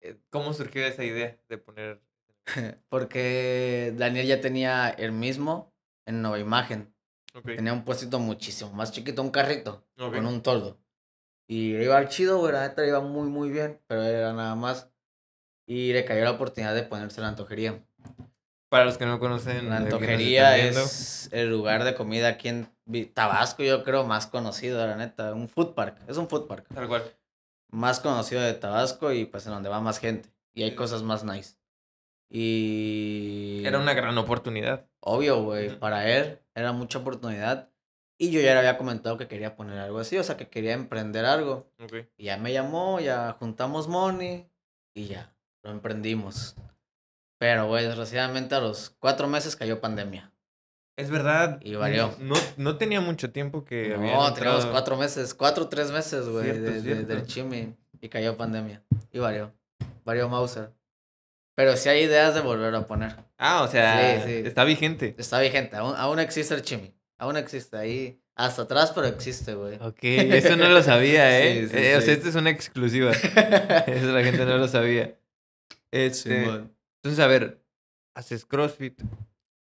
eh, 0.00 0.16
¿Cómo 0.30 0.52
surgió 0.52 0.84
esa 0.86 1.04
idea 1.04 1.38
de 1.48 1.58
poner... 1.58 2.00
Porque 2.88 3.92
Daniel 3.96 4.26
ya 4.26 4.40
tenía 4.40 4.88
el 4.90 5.12
mismo 5.12 5.72
en 6.06 6.22
Nueva 6.22 6.38
Imagen. 6.38 6.94
Ok, 7.34 7.46
Tenía 7.56 7.72
un 7.72 7.84
puestito 7.84 8.18
muchísimo 8.18 8.72
más 8.72 8.90
chiquito, 8.90 9.22
un 9.22 9.30
carrito, 9.30 9.86
ok. 9.98 10.14
con 10.14 10.26
un 10.26 10.42
toldo. 10.42 10.80
Y 11.46 11.76
iba 11.76 12.08
chido, 12.08 12.38
güey, 12.38 12.52
la 12.52 12.68
neta 12.68 12.86
iba 12.86 13.00
muy, 13.00 13.28
muy 13.28 13.50
bien, 13.50 13.80
pero 13.86 14.02
era 14.02 14.32
nada 14.32 14.54
más. 14.54 14.90
Y 15.66 15.92
le 15.92 16.04
cayó 16.04 16.24
la 16.24 16.32
oportunidad 16.32 16.74
de 16.74 16.82
ponerse 16.82 17.20
la 17.20 17.28
antojería. 17.28 17.82
Para 18.68 18.84
los 18.84 18.98
que 18.98 19.06
no 19.06 19.18
conocen... 19.18 19.70
La 19.70 19.78
antojería 19.78 20.58
es 20.58 21.30
el 21.32 21.50
lugar 21.50 21.84
de 21.84 21.94
comida 21.94 22.28
aquí 22.28 22.48
en 22.48 22.68
Tabasco, 23.14 23.62
yo 23.62 23.82
creo, 23.82 24.04
más 24.04 24.26
conocido, 24.26 24.86
la 24.86 24.96
neta. 24.96 25.32
Un 25.32 25.48
food 25.48 25.74
park. 25.74 25.98
Es 26.06 26.18
un 26.18 26.28
food 26.28 26.46
park. 26.46 26.66
Tal 26.74 26.86
cual. 26.86 27.04
Más 27.70 28.00
conocido 28.00 28.40
de 28.40 28.54
Tabasco 28.54 29.12
y 29.12 29.24
pues 29.24 29.46
en 29.46 29.52
donde 29.52 29.68
va 29.68 29.80
más 29.80 29.98
gente. 29.98 30.30
Y 30.54 30.62
hay 30.62 30.74
cosas 30.74 31.02
más 31.02 31.24
nice. 31.24 31.56
Y. 32.30 33.62
Era 33.64 33.78
una 33.78 33.94
gran 33.94 34.16
oportunidad. 34.18 34.86
Obvio, 35.00 35.42
güey. 35.42 35.78
Para 35.78 36.08
él 36.08 36.40
era 36.54 36.72
mucha 36.72 36.98
oportunidad. 36.98 37.70
Y 38.18 38.30
yo 38.32 38.40
ya 38.40 38.52
le 38.52 38.58
había 38.58 38.78
comentado 38.78 39.16
que 39.16 39.28
quería 39.28 39.54
poner 39.54 39.78
algo 39.78 40.00
así, 40.00 40.18
o 40.18 40.24
sea, 40.24 40.36
que 40.36 40.48
quería 40.48 40.72
emprender 40.72 41.24
algo. 41.24 41.70
Y 42.16 42.24
ya 42.24 42.36
me 42.36 42.52
llamó, 42.52 42.98
ya 42.98 43.36
juntamos 43.38 43.86
money 43.86 44.50
y 44.92 45.06
ya, 45.06 45.32
lo 45.62 45.70
emprendimos. 45.70 46.56
Pero, 47.38 47.68
güey, 47.68 47.84
desgraciadamente 47.84 48.56
a 48.56 48.60
los 48.60 48.90
cuatro 48.98 49.28
meses 49.28 49.54
cayó 49.54 49.80
pandemia. 49.80 50.32
Es 50.98 51.10
verdad. 51.10 51.60
Y 51.62 51.74
valió. 51.76 52.14
No, 52.18 52.34
no 52.56 52.76
tenía 52.76 53.00
mucho 53.00 53.30
tiempo 53.30 53.64
que 53.64 53.94
había 53.94 54.14
No, 54.14 54.34
teníamos 54.34 54.38
entrado- 54.64 54.70
cuatro 54.72 54.96
meses, 54.96 55.32
cuatro 55.32 55.64
o 55.64 55.68
tres 55.68 55.92
meses, 55.92 56.28
güey, 56.28 56.46
de- 56.58 56.82
de- 56.82 57.04
del 57.04 57.24
chimi. 57.26 57.74
Y 58.00 58.08
cayó 58.08 58.36
pandemia. 58.36 58.82
Y 59.12 59.18
varió. 59.20 59.52
Varió 60.04 60.28
Mauser. 60.28 60.70
Pero 61.56 61.76
sí 61.76 61.88
hay 61.88 62.02
ideas 62.02 62.34
de 62.34 62.40
volverlo 62.40 62.78
a 62.78 62.86
poner. 62.86 63.16
Ah, 63.38 63.62
o 63.62 63.68
sea, 63.68 64.22
Sí, 64.24 64.28
sí. 64.42 64.42
está 64.46 64.64
vigente. 64.64 65.14
Está 65.18 65.40
vigente, 65.40 65.76
aún, 65.76 65.94
aún 65.96 66.18
existe 66.18 66.54
el 66.54 66.62
chimi. 66.62 66.94
Aún 67.18 67.36
existe 67.36 67.76
ahí. 67.76 68.20
Hasta 68.36 68.62
atrás, 68.62 68.92
pero 68.94 69.06
existe, 69.08 69.54
güey. 69.54 69.76
Ok, 69.80 69.98
eso 70.02 70.54
no 70.56 70.68
lo 70.68 70.80
sabía, 70.82 71.24
¿eh? 71.40 71.62
Sí, 71.62 71.68
sí, 71.70 71.76
Eh, 71.76 71.96
O 71.96 72.00
sea, 72.00 72.14
esta 72.14 72.28
es 72.28 72.34
una 72.36 72.50
exclusiva. 72.50 73.10
Eso 73.86 74.06
la 74.12 74.22
gente 74.22 74.44
no 74.44 74.58
lo 74.58 74.68
sabía. 74.68 75.16
Este, 75.90 76.44
entonces, 76.44 77.18
a 77.18 77.26
ver, 77.26 77.60
haces 78.14 78.44
CrossFit, 78.44 79.00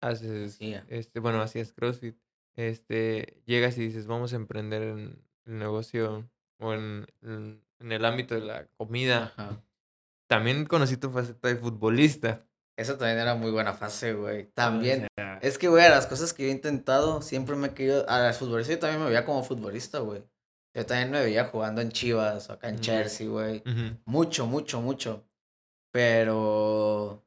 haces, 0.01 0.57
este, 0.89 1.19
bueno, 1.19 1.41
hacías 1.41 1.71
CrossFit, 1.73 2.17
este, 2.55 3.41
llegas 3.45 3.77
y 3.77 3.81
dices, 3.81 4.07
vamos 4.07 4.33
a 4.33 4.35
emprender 4.35 4.81
en 4.83 5.23
el 5.45 5.57
negocio 5.57 6.29
o 6.59 6.73
en, 6.73 7.07
en- 7.21 7.63
en 7.79 7.91
el 7.91 8.05
ámbito 8.05 8.35
de 8.35 8.41
la 8.41 8.67
comida. 8.77 9.33
Ajá. 9.37 9.63
También 10.27 10.65
conocí 10.65 10.97
tu 10.97 11.09
faceta 11.09 11.47
de 11.47 11.55
futbolista. 11.55 12.45
Eso 12.77 12.95
también 12.97 13.17
era 13.19 13.33
muy 13.35 13.51
buena 13.51 13.73
fase, 13.73 14.13
güey. 14.13 14.43
O 14.43 14.47
También. 14.53 15.07
sea, 15.15 15.39
Es 15.41 15.57
que, 15.57 15.67
güey, 15.67 15.83
a 15.83 15.89
las 15.89 16.07
cosas 16.07 16.33
que 16.33 16.43
yo 16.43 16.49
he 16.49 16.51
intentado, 16.51 17.21
siempre 17.21 17.55
me 17.55 17.67
he 17.67 17.73
querido. 17.73 18.07
A 18.09 18.19
las 18.19 18.37
futbolistas 18.37 18.75
yo 18.75 18.79
también 18.79 19.01
me 19.01 19.07
veía 19.07 19.25
como 19.25 19.43
futbolista, 19.43 19.99
güey. 19.99 20.23
Yo 20.75 20.85
también 20.85 21.11
me 21.11 21.21
veía 21.21 21.45
jugando 21.45 21.81
en 21.81 21.89
Chivas 21.91 22.49
o 22.49 22.53
acá 22.53 22.69
en. 22.69 22.79
Chelsea, 22.79 23.27
güey. 23.27 23.61
Mucho, 24.05 24.45
mucho, 24.45 24.79
mucho. 24.81 25.25
Pero. 25.91 27.23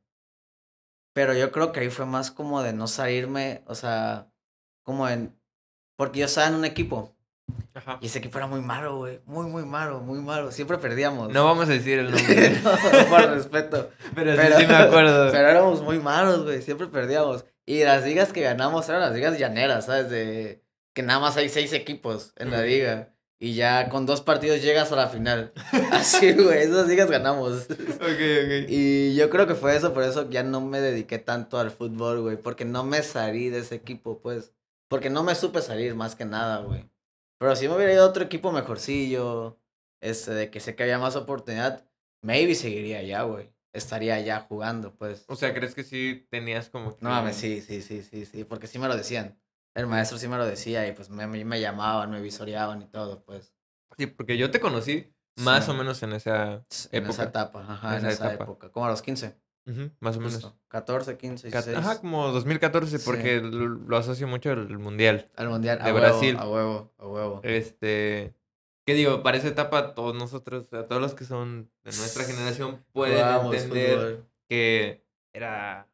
Pero 1.15 1.33
yo 1.33 1.51
creo 1.53 1.73
que 1.73 1.81
ahí 1.81 1.89
fue 1.91 2.05
más 2.05 2.31
como 2.31 2.63
de 2.63 2.73
no 2.75 2.87
salirme, 2.87 3.63
o 3.67 3.75
sea, 3.75 4.27
como 4.83 5.09
en. 5.09 5.35
Porque 5.97 6.19
yo 6.21 6.27
estaba 6.27 6.49
en 6.49 6.55
un 6.57 6.65
equipo. 6.67 7.15
Ajá. 7.73 7.99
Y 8.01 8.07
ese 8.07 8.19
equipo 8.19 8.39
era 8.39 8.47
muy 8.47 8.61
malo, 8.61 8.97
güey. 8.99 9.21
Muy, 9.27 9.47
muy 9.47 9.65
malo, 9.65 10.01
muy 10.01 10.19
malo. 10.19 10.51
Siempre 10.51 10.77
perdíamos. 10.79 11.31
No 11.33 11.45
vamos 11.45 11.69
a 11.69 11.73
decir 11.73 11.99
el 12.01 12.11
nombre, 12.11 12.51
No, 12.65 12.71
por 13.09 13.31
respeto. 13.31 13.91
pero, 14.15 14.33
sí- 14.33 14.39
Pero, 14.43 14.59
sí 14.59 14.67
me 14.67 14.75
acuerdo. 14.75 15.31
Pero 15.31 15.49
éramos 15.49 15.83
muy 15.83 15.99
malos, 16.01 16.43
güey. 16.45 16.63
Siempre 16.63 16.89
perdíamos. 16.89 17.45
Y 17.67 17.85
las 17.85 18.05
ligas 18.05 18.33
que 18.33 18.41
ganamos 18.43 18.89
eran 18.89 19.01
las 19.01 19.13
ligas 19.15 19.39
llaneras, 19.39 19.87
¿sabes? 19.87 20.11
De 20.11 20.63
que 20.95 21.03
nada 21.03 21.21
más 21.21 21.37
hay 21.37 21.49
seis 21.49 21.73
equipos 21.73 22.33
en 22.37 22.51
la 22.51 22.63
liga. 22.63 23.14
Y 23.41 23.55
ya 23.55 23.89
con 23.89 24.07
dos 24.07 24.23
partidos 24.23 24.63
llegas 24.63 24.93
a 24.93 24.97
la 24.97 25.09
final. 25.09 25.53
Así, 25.93 26.33
güey. 26.33 26.63
Esas 26.63 26.89
ligas 26.89 27.11
ganamos. 27.11 27.67
Ok, 27.69 27.99
ok. 28.01 28.69
Y 28.69 29.15
yo 29.17 29.29
creo 29.29 29.47
que 29.47 29.55
fue 29.55 29.77
eso, 29.77 29.93
por 29.93 30.05
eso 30.05 30.31
ya 30.31 30.43
no 30.43 30.61
me 30.61 30.81
dediqué 30.81 31.19
tanto 31.19 31.59
al 31.59 31.71
fútbol, 31.71 32.23
güey. 32.23 32.37
Porque 32.37 32.65
no 32.65 32.85
me 32.85 33.03
salí 33.03 33.51
de 33.51 33.59
ese 33.59 33.75
equipo, 33.75 34.21
pues. 34.21 34.53
Porque 34.89 35.11
no 35.11 35.23
me 35.25 35.35
supe 35.35 35.61
salir 35.61 35.95
más 35.95 36.15
que 36.15 36.25
nada, 36.25 36.61
güey. 36.61 36.89
Pero 37.39 37.57
si 37.57 37.69
me 37.69 37.75
hubiera 37.75 37.93
ido 37.93 38.05
a 38.05 38.09
otro 38.09 38.25
equipo 38.25 38.53
mejorcillo, 38.53 39.59
este, 40.01 40.33
de 40.33 40.51
que 40.51 40.61
sé 40.61 40.77
que 40.77 40.85
había 40.85 40.99
más 40.99 41.17
oportunidad, 41.17 41.85
maybe 42.23 42.55
seguiría 42.55 42.99
allá, 42.99 43.23
güey. 43.23 43.53
Estaría 43.73 44.15
allá 44.15 44.41
jugando, 44.41 44.95
pues. 44.95 45.25
O 45.27 45.35
sea, 45.35 45.53
¿crees 45.53 45.75
que 45.75 45.83
sí 45.83 46.27
tenías 46.31 46.71
como 46.71 46.97
que... 46.97 47.05
No 47.05 47.11
mames, 47.11 47.37
sí, 47.37 47.61
sí, 47.61 47.83
sí, 47.83 48.03
sí, 48.03 48.25
sí, 48.25 48.45
porque 48.45 48.69
sí 48.69 48.79
me 48.79 48.87
lo 48.87 48.97
decían. 48.97 49.37
El 49.75 49.87
maestro 49.87 50.19
sí 50.19 50.29
me 50.29 50.37
lo 50.37 50.47
decía 50.47 50.87
y 50.87 50.93
pues 50.93 51.11
me, 51.11 51.27
me 51.27 51.61
llamaban, 51.61 52.11
me 52.11 52.21
visoreaban 52.21 52.83
y 52.83 52.87
todo, 52.87 53.25
pues. 53.25 53.53
Sí, 53.99 54.07
porque 54.07 54.37
yo 54.37 54.51
te 54.51 54.61
conocí 54.61 55.13
más 55.39 55.65
Sí. 55.65 55.71
o 55.71 55.75
menos 55.75 56.03
en 56.03 56.13
esa 56.13 56.53
En 56.93 57.03
época. 57.05 57.11
esa 57.13 57.23
etapa, 57.25 57.61
ajá, 57.69 57.97
En 57.99 58.05
en 58.05 58.11
esa 58.11 58.27
etapa. 58.29 58.45
época. 58.45 58.71
Como 58.71 58.87
a 58.87 58.91
los 58.91 59.03
15. 59.03 59.37
Ujú, 59.67 59.91
más 60.01 60.17
o 60.17 60.21
menos. 60.21 60.35
justo. 60.35 60.59
14, 60.69 61.17
15, 61.17 61.51
Ca- 61.51 61.63
16. 61.63 61.79
Ajá, 61.79 61.99
como 62.01 62.29
2014, 62.31 62.99
Sí. 62.99 63.05
porque 63.05 63.41
lo, 63.41 63.67
lo 63.67 63.97
asocio 63.97 64.29
mucho 64.29 64.51
al 64.51 64.79
mundial. 64.79 65.31
Al 65.37 65.49
mundial. 65.49 65.79
de 65.79 65.85
a 65.85 65.87
huevo, 65.95 65.99
Brasil. 66.01 66.37
A 66.39 66.49
huevo, 66.49 66.93
a 66.99 67.07
huevo. 67.07 67.41
Este. 67.43 68.35
¿Qué 68.87 68.93
digo? 68.93 69.23
Para 69.23 69.39
esa 69.39 69.49
etapa, 69.49 69.95
todos 69.95 70.15
nosotros, 70.15 70.67
sea, 70.69 70.87
todos 70.87 71.01
los 71.01 71.15
que 71.15 71.25
son 71.25 71.71
de 71.83 71.91
nuestra 71.97 72.25
generación 72.25 72.85
pueden 72.93 73.27
entender 73.27 73.97
fútbol. 73.97 74.27
que 74.49 75.03
era. 75.33 75.89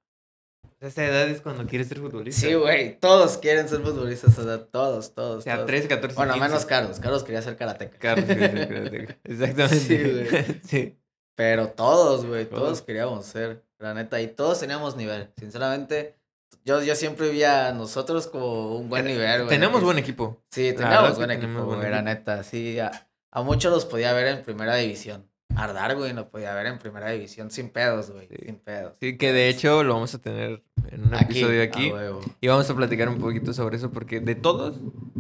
Esa 0.81 1.05
edad 1.05 1.29
es 1.29 1.43
cuando 1.43 1.67
quieres 1.67 1.89
ser 1.89 1.99
futbolista. 1.99 2.41
Sí, 2.41 2.55
güey. 2.55 2.99
Todos 2.99 3.37
quieren 3.37 3.69
ser 3.69 3.81
futbolistas, 3.81 4.39
o 4.39 4.45
sea, 4.45 4.65
todos, 4.65 5.15
todos. 5.15 5.39
O 5.39 5.41
sea, 5.43 5.57
todos. 5.57 5.67
13, 5.67 5.89
14. 5.89 6.17
Bueno, 6.17 6.33
15. 6.33 6.49
menos 6.49 6.65
Carlos. 6.65 7.01
Carlos 7.01 7.23
quería 7.23 7.43
ser 7.43 7.57
karateca. 7.57 7.99
Carlos, 7.99 8.25
sí, 8.27 8.35
sí, 8.35 9.07
sí, 9.07 9.15
Exactamente. 9.25 9.79
Sí, 9.79 9.99
güey. 9.99 10.61
Sí. 10.67 10.97
Pero 11.37 11.69
todos, 11.69 12.27
güey, 12.27 12.47
Todos. 12.47 12.63
todos 12.63 12.83
queríamos 12.83 13.25
ser, 13.27 13.65
la 13.79 13.95
neta, 13.95 14.21
y 14.21 14.27
todos 14.29 14.61
teníamos 14.61 14.97
nivel. 14.97 15.31
Sinceramente, 15.39 16.17
yo, 16.65 16.83
yo 16.83 16.95
siempre 16.95 17.31
vi 17.31 17.45
a 17.45 17.73
nosotros 17.73 18.27
como 18.27 18.77
un 18.77 18.89
buen 18.91 19.07
nivel, 19.07 19.45
güey. 19.45 19.49
Tenemos 19.49 19.83
buen 19.83 19.97
equipo. 19.99 20.43
Sí, 20.51 20.73
teníamos 20.75 21.17
buen 21.17 21.31
equipo, 21.31 21.65
güey, 21.65 21.91
la 21.91 22.03
neta, 22.03 22.43
sí. 22.43 22.79
A, 22.79 22.91
a 23.31 23.43
muchos 23.43 23.73
los 23.73 23.87
podía 23.87 24.13
ver 24.13 24.27
en 24.27 24.43
primera 24.43 24.75
división. 24.77 25.30
Ardar, 25.57 25.97
güey, 25.97 26.13
lo 26.13 26.31
podía 26.31 26.55
ver 26.55 26.67
en 26.67 26.79
primera 26.79 27.11
división 27.11 27.51
sin 27.51 27.71
pedos, 27.71 28.11
güey, 28.11 28.29
Sí. 28.29 28.37
sin 28.47 28.57
pedos. 28.57 28.95
Sí, 29.01 29.17
que 29.19 29.33
de 29.33 29.49
hecho 29.49 29.83
lo 29.83 29.95
vamos 29.95 30.15
a 30.15 30.19
tener 30.21 30.63
en 30.91 31.05
un 31.05 31.15
Aquí, 31.15 31.25
episodio 31.41 31.63
aquí. 31.63 31.93
Y 32.41 32.49
vamos 32.49 32.71
a 32.71 32.75
platicar 32.77 33.09
un 33.09 33.19
poquito 33.19 33.53
sobre 33.53 33.77
eso 33.77 33.91
porque 33.91 34.21
de 34.21 34.35
todos, 34.35 34.77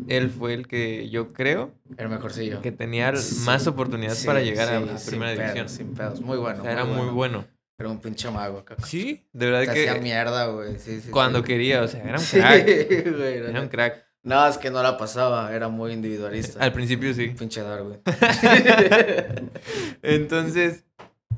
él 0.08 0.30
fue 0.30 0.54
el 0.54 0.66
que 0.66 1.08
yo 1.10 1.32
creo 1.32 1.72
El 1.98 2.08
mejorcillo. 2.08 2.62
que 2.62 2.72
tenía 2.72 3.14
Sí, 3.16 3.44
más 3.44 3.66
oportunidades 3.66 4.18
Sí, 4.20 4.26
para 4.26 4.40
llegar 4.40 4.68
a 4.68 4.80
la 4.80 4.96
primera 5.06 5.32
pedos, 5.34 5.54
división. 5.54 5.68
Sin 5.68 5.94
pedos, 5.94 6.20
muy 6.20 6.38
bueno. 6.38 6.60
o 6.60 6.62
sea, 6.62 6.72
era 6.72 6.84
muy 6.84 7.08
bueno. 7.10 7.44
Era 7.78 7.88
un 7.88 7.98
pinche 7.98 8.30
mago, 8.30 8.62
caca. 8.64 8.84
Sí, 8.84 9.26
de 9.32 9.46
verdad 9.46 9.60
Te 9.60 9.72
que 9.72 9.88
hacía 9.88 10.02
mierda, 10.02 10.46
güey, 10.48 10.78
sí, 10.78 11.00
sí. 11.00 11.10
cuando 11.10 11.42
quería, 11.42 11.82
o 11.82 11.88
sea, 11.88 12.02
era 12.02 12.18
un 12.18 12.24
Sí, 12.24 12.36
crack. 12.38 12.66
güey, 13.16 13.34
Era 13.38 13.60
un 13.62 13.68
crack. 13.68 14.04
No, 14.22 14.46
es 14.46 14.58
que 14.58 14.70
no 14.70 14.82
la 14.82 14.98
pasaba, 14.98 15.54
era 15.54 15.68
muy 15.68 15.92
individualista. 15.92 16.62
Al 16.62 16.72
principio 16.72 17.14
sí. 17.14 17.28
Pinche 17.28 17.62
Darwin. 17.62 18.00
Entonces, 20.02 20.84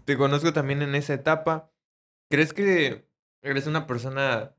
te 0.04 0.16
conozco 0.16 0.52
también 0.52 0.82
en 0.82 0.94
esa 0.94 1.14
etapa. 1.14 1.70
¿Crees 2.28 2.52
que 2.52 3.06
eres 3.42 3.66
una 3.66 3.86
persona 3.86 4.54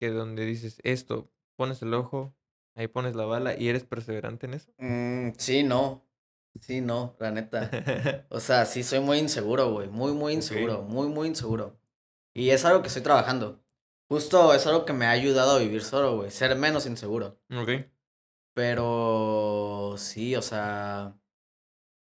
que 0.00 0.08
donde 0.08 0.46
dices 0.46 0.80
esto, 0.82 1.30
pones 1.56 1.82
el 1.82 1.92
ojo, 1.92 2.34
ahí 2.74 2.88
pones 2.88 3.14
la 3.14 3.26
bala 3.26 3.58
y 3.58 3.68
eres 3.68 3.84
perseverante 3.84 4.46
en 4.46 4.54
eso? 4.54 4.72
Mm, 4.78 5.32
sí, 5.36 5.62
no. 5.62 6.06
Sí, 6.60 6.80
no, 6.80 7.16
la 7.18 7.30
neta. 7.30 7.70
O 8.30 8.40
sea, 8.40 8.66
sí 8.66 8.82
soy 8.82 9.00
muy 9.00 9.18
inseguro, 9.18 9.72
güey. 9.72 9.88
Muy, 9.88 10.12
muy 10.12 10.32
inseguro. 10.34 10.82
Muy, 10.82 11.08
muy 11.08 11.28
inseguro. 11.28 11.78
Y 12.34 12.50
es 12.50 12.64
algo 12.64 12.82
que 12.82 12.88
estoy 12.88 13.02
trabajando. 13.02 13.61
Justo 14.12 14.52
es 14.52 14.66
algo 14.66 14.84
que 14.84 14.92
me 14.92 15.06
ha 15.06 15.10
ayudado 15.10 15.52
a 15.52 15.58
vivir 15.58 15.82
solo, 15.82 16.16
güey. 16.16 16.30
Ser 16.30 16.54
menos 16.54 16.84
inseguro. 16.84 17.40
ok. 17.50 17.70
Pero 18.52 19.94
sí, 19.96 20.36
o 20.36 20.42
sea. 20.42 21.14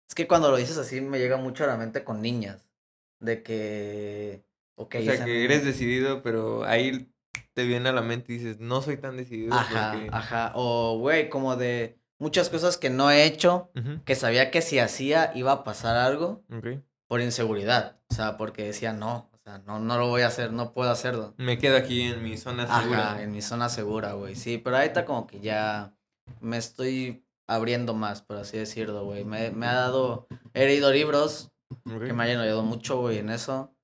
Es 0.09 0.15
que 0.15 0.29
cuando 0.29 0.49
lo 0.49 0.59
dices 0.59 0.79
así 0.79 1.01
me 1.01 1.19
llega 1.19 1.39
mucho 1.39 1.65
a 1.65 1.67
la 1.67 1.77
mente 1.77 2.05
con 2.05 2.23
niñas. 2.23 2.71
De 3.19 3.43
que. 3.43 4.45
Ok, 4.77 4.95
o 5.01 5.03
sea, 5.03 5.15
esa 5.15 5.25
que 5.25 5.45
eres 5.45 5.65
decidido, 5.65 6.23
pero 6.23 6.63
ahí 6.63 7.13
te 7.55 7.65
viene 7.65 7.89
a 7.89 7.93
la 7.93 8.03
mente 8.03 8.33
y 8.33 8.39
dices, 8.39 8.61
no 8.61 8.81
soy 8.81 8.99
tan 8.99 9.17
decidido 9.17 9.53
Ajá, 9.53 9.95
porque... 9.95 10.09
ajá. 10.13 10.53
O, 10.55 10.99
güey, 11.01 11.29
como 11.29 11.57
de 11.57 11.99
muchas 12.21 12.49
cosas 12.49 12.77
que 12.77 12.91
no 12.91 13.11
he 13.11 13.25
hecho. 13.25 13.73
Que 14.05 14.15
sabía 14.15 14.53
que 14.53 14.63
si 14.63 14.79
hacía 14.79 15.33
iba 15.35 15.51
a 15.51 15.65
pasar 15.65 15.97
algo. 15.97 16.45
ok. 16.57 16.81
por 17.09 17.21
inseguridad. 17.21 17.99
O 18.09 18.15
sea, 18.15 18.37
porque 18.37 18.63
decía, 18.63 18.93
no, 18.93 19.28
sea, 19.49 19.59
no, 19.67 19.79
no 19.81 19.99
lo 19.99 20.09
voy 20.09 20.23
a 20.23 20.27
hacer, 20.29 20.53
no 20.53 20.73
puedo 20.73 20.91
hacerlo. 20.91 21.35
Me 21.37 21.59
quedo 21.59 21.77
aquí 21.77 22.03
en 22.03 22.23
mi 22.23 22.37
zona 22.37 22.67
segura. 22.81 23.13
Ajá, 23.13 23.23
en 23.23 23.33
mi 23.33 23.43
zona 23.43 23.69
segura, 23.69 24.13
güey. 24.13 24.35
Sí, 24.37 24.59
pero 24.59 24.77
ahorita 24.77 25.05
como 25.05 25.27
que 25.27 25.41
ya 25.41 25.95
me 26.41 26.57
estoy 26.59 27.25
abriendo 27.47 27.95
más, 27.95 28.23
por 28.23 28.37
así 28.37 28.59
decirlo, 28.59 29.05
güey. 29.05 29.25
Me, 29.25 29.51
me 29.51 29.67
ha 29.67 29.75
dado, 29.75 30.27
he 30.55 30.67
leído 30.67 30.91
libros 30.93 31.51
que 31.85 32.13
me 32.13 32.25
hayan 32.25 32.41
ayudado 32.41 32.63
mucho, 32.63 32.99
güey, 33.01 33.19
en 33.19 33.31
eso. 33.31 33.75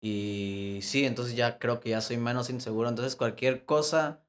Y 0.00 0.80
sí, 0.82 1.04
entonces 1.04 1.36
ya 1.36 1.58
creo 1.58 1.78
que 1.80 1.90
ya 1.90 2.00
soy 2.00 2.16
menos 2.16 2.50
inseguro. 2.50 2.88
Entonces 2.88 3.14
cualquier 3.16 3.64
cosa, 3.64 4.20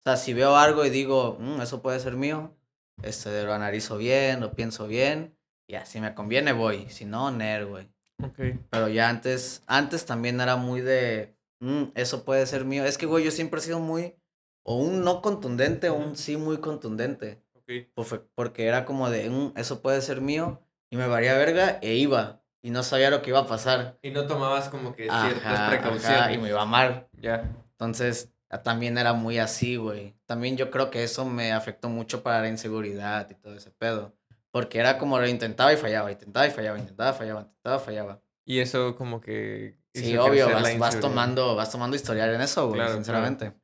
o 0.00 0.02
sea, 0.02 0.16
si 0.16 0.34
veo 0.34 0.56
algo 0.56 0.84
y 0.84 0.90
digo, 0.90 1.36
"Mm, 1.38 1.60
eso 1.60 1.82
puede 1.82 2.00
ser 2.00 2.16
mío, 2.16 2.56
este, 3.02 3.44
lo 3.44 3.52
analizo 3.54 3.96
bien, 3.96 4.40
lo 4.40 4.52
pienso 4.52 4.86
bien. 4.88 5.36
Y 5.68 5.76
así 5.76 6.00
me 6.00 6.14
conviene, 6.14 6.52
voy. 6.52 6.88
Si 6.90 7.04
no, 7.04 7.30
ner, 7.30 7.66
güey. 7.66 7.88
Ok. 8.24 8.38
Pero 8.70 8.88
ya 8.88 9.08
antes, 9.08 9.62
antes 9.66 10.04
también 10.06 10.40
era 10.40 10.56
muy 10.56 10.80
de, 10.80 11.34
"Mm, 11.60 11.84
eso 11.94 12.24
puede 12.24 12.46
ser 12.46 12.64
mío. 12.64 12.84
Es 12.84 12.98
que, 12.98 13.06
güey, 13.06 13.24
yo 13.24 13.30
siempre 13.30 13.60
he 13.60 13.62
sido 13.62 13.78
muy, 13.80 14.14
o 14.62 14.76
un 14.76 15.02
no 15.04 15.22
contundente 15.22 15.88
o 15.90 15.94
un 15.94 16.16
sí 16.16 16.36
muy 16.36 16.58
contundente. 16.58 17.42
Ok. 17.54 17.70
Fue- 18.04 18.24
Porque 18.34 18.66
era 18.66 18.84
como 18.84 19.10
de, 19.10 19.28
"Mm, 19.30 19.52
eso 19.56 19.80
puede 19.82 20.00
ser 20.02 20.20
mío. 20.20 20.60
Y 20.90 20.96
me 20.96 21.06
varía 21.06 21.34
verga 21.34 21.78
e 21.82 21.94
iba. 21.94 22.42
Y 22.62 22.70
no 22.70 22.82
sabía 22.82 23.10
lo 23.10 23.22
que 23.22 23.30
iba 23.30 23.38
a 23.40 23.46
pasar. 23.46 23.98
Y 24.02 24.10
no 24.10 24.26
tomabas 24.26 24.68
como 24.68 24.94
que 24.94 25.04
ciertas 25.04 25.44
Ajá, 25.44 25.68
precauciones. 25.70 26.20
ajá, 26.20 26.32
y 26.32 26.38
me 26.38 26.48
iba 26.48 26.64
mal. 26.66 27.08
Ya. 27.20 27.48
Entonces, 27.72 28.30
también 28.64 28.98
era 28.98 29.12
muy 29.14 29.38
así, 29.38 29.76
güey. 29.76 30.14
También 30.26 30.56
yo 30.56 30.70
creo 30.70 30.90
que 30.90 31.02
eso 31.04 31.24
me 31.24 31.52
afectó 31.52 31.88
mucho 31.88 32.22
para 32.22 32.40
la 32.40 32.48
inseguridad 32.48 33.30
y 33.30 33.34
todo 33.34 33.54
ese 33.54 33.70
pedo. 33.70 34.12
Porque 34.50 34.78
era 34.78 34.98
como 34.98 35.18
lo 35.18 35.26
intentaba 35.28 35.72
y 35.72 35.76
fallaba, 35.76 36.10
intentaba 36.10 36.46
y 36.46 36.50
fallaba, 36.50 36.78
intentaba, 36.78 37.12
fallaba, 37.12 37.40
intentaba, 37.42 37.78
fallaba. 37.78 38.22
Y 38.44 38.58
eso 38.58 38.96
como 38.96 39.20
que... 39.20 39.76
Sí, 39.94 40.16
obvio, 40.16 40.50
vas, 40.50 40.78
vas 40.78 41.00
tomando, 41.00 41.56
vas 41.56 41.70
tomando 41.70 41.96
historial 41.96 42.34
en 42.34 42.40
eso, 42.40 42.68
güey, 42.68 42.78
Claro, 42.80 42.94
sinceramente. 42.94 43.54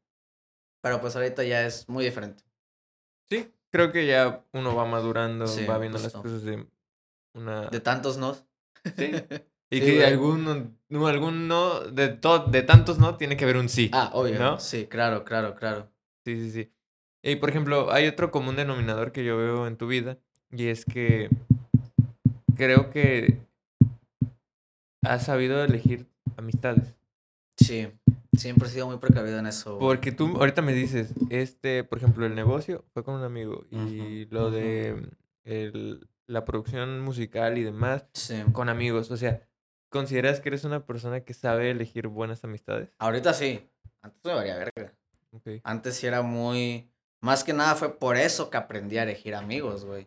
Pero 0.81 1.01
pues 1.01 1.17
ahorita 1.17 1.43
ya 1.45 1.67
es 1.67 1.89
muy 1.89 2.05
diferente. 2.05 2.45
Sí, 3.29 3.53
creo 3.71 3.91
que 3.91 4.07
ya 4.07 4.45
uno 4.53 4.77
va 4.77 4.85
madurando, 4.85 5.47
Sí, 5.47 5.67
va 5.67 5.79
viendo 5.79 5.99
las 5.99 6.13
justo. 6.13 6.23
cosas 6.23 6.43
de 6.45 6.67
una... 7.35 7.69
De 7.69 7.81
tantos 7.81 8.17
no. 8.17 8.35
Sí. 8.35 8.45
Y 9.69 9.81
Sí, 9.81 9.85
que 9.85 10.05
alguno, 10.05 10.77
no, 10.89 11.07
algún 11.09 11.49
no, 11.49 11.81
de, 11.81 12.11
to- 12.11 12.47
de 12.47 12.63
tantos 12.63 12.99
no, 13.01 13.17
tiene 13.17 13.37
que 13.37 13.43
haber 13.43 13.57
un 13.57 13.69
sí. 13.69 13.91
Ah, 13.93 14.11
obvio. 14.15 14.39
¿No? 14.39 14.61
Sí, 14.61 14.87
claro, 14.87 15.25
claro, 15.25 15.57
claro. 15.57 15.91
Sí, 16.25 16.37
sí, 16.37 16.51
sí. 16.53 16.73
Y 17.21 17.35
por 17.35 17.51
ejemplo, 17.51 17.91
hay 17.91 18.07
otro 18.07 18.31
común 18.31 18.55
denominador 18.55 19.11
que 19.11 19.25
yo 19.25 19.37
veo 19.37 19.67
en 19.67 19.77
tu 19.77 19.89
vida 19.89 20.21
y 20.51 20.69
es 20.69 20.85
que 20.85 21.29
creo 22.57 22.91
que 22.91 23.39
has 25.03 25.25
sabido 25.25 25.63
elegir 25.65 26.07
amistades. 26.37 26.95
Sí, 27.59 27.89
siempre 28.37 28.69
he 28.69 28.71
sido 28.71 28.87
muy 28.87 28.99
precavido 28.99 29.39
en 29.39 29.47
eso. 29.47 29.79
Porque 29.79 30.13
tú 30.13 30.37
ahorita 30.37 30.63
me 30.63 30.73
dices, 30.75 31.15
este, 31.31 31.85
por 31.85 31.99
ejemplo, 31.99 32.27
el 32.27 32.35
negocio 32.35 32.85
fue 32.93 33.05
con 33.05 33.15
un 33.15 33.23
amigo 33.25 33.65
y 33.71 34.27
lo 34.27 34.51
de 34.51 35.09
el- 35.45 36.07
la 36.27 36.45
producción 36.45 37.01
musical 37.01 37.57
y 37.57 37.63
demás 37.63 38.05
Sí. 38.13 38.43
con 38.53 38.69
amigos. 38.69 39.11
O 39.13 39.17
sea, 39.17 39.41
¿consideras 39.91 40.41
que 40.41 40.49
eres 40.49 40.65
una 40.65 40.85
persona 40.85 41.21
que 41.21 41.35
sabe 41.35 41.71
elegir 41.71 42.09
buenas 42.09 42.43
amistades? 42.45 42.91
Ahorita 42.99 43.33
sí. 43.33 43.69
Antes 44.03 44.21
me 44.25 44.35
varía 44.35 44.57
verga. 44.57 44.93
Antes 45.63 45.97
sí 45.97 46.07
era 46.07 46.23
muy... 46.23 46.91
Más 47.21 47.45
que 47.45 47.53
nada 47.53 47.75
fue 47.77 47.97
por 47.99 48.17
eso 48.17 48.51
que 48.51 48.57
aprendí 48.57 48.99
a 48.99 49.05
elegir 49.05 49.35
amigos, 49.35 49.85
güey. 49.85 50.07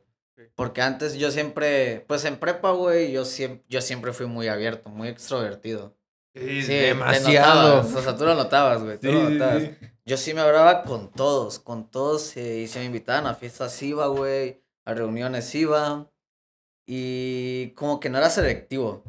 Porque 0.55 0.81
antes 0.81 1.15
yo 1.15 1.31
siempre... 1.31 2.05
Pues 2.07 2.25
en 2.25 2.37
prepa, 2.37 2.71
güey, 2.71 3.11
yo 3.11 3.25
siempre, 3.25 3.63
yo 3.69 3.81
siempre 3.81 4.13
fui 4.13 4.25
muy 4.25 4.47
abierto, 4.47 4.89
muy 4.89 5.07
extrovertido. 5.07 5.95
Sí, 6.35 6.61
demasiado. 6.73 7.77
notabas, 7.77 7.95
o 7.95 8.01
sea, 8.01 8.15
tú 8.17 8.23
lo 8.25 8.35
notabas, 8.35 8.83
güey. 8.83 8.97
Tú 8.99 9.07
Sí, 9.07 9.13
lo 9.13 9.29
notabas. 9.29 9.63
sí. 9.63 9.71
Yo 10.05 10.17
sí 10.17 10.33
me 10.33 10.41
hablaba 10.41 10.83
con 10.83 11.11
todos, 11.11 11.59
con 11.59 11.89
todos. 11.89 12.35
eh, 12.37 12.59
y 12.61 12.67
si 12.67 12.79
me 12.79 12.85
invitaban 12.85 13.25
a 13.27 13.35
fiestas 13.35 13.81
iba, 13.83 14.07
güey. 14.07 14.61
A 14.85 14.93
reuniones 14.93 15.53
iba. 15.55 16.09
Y 16.87 17.71
como 17.75 17.99
que 17.99 18.09
no 18.09 18.17
era 18.17 18.29
selectivo. 18.29 19.03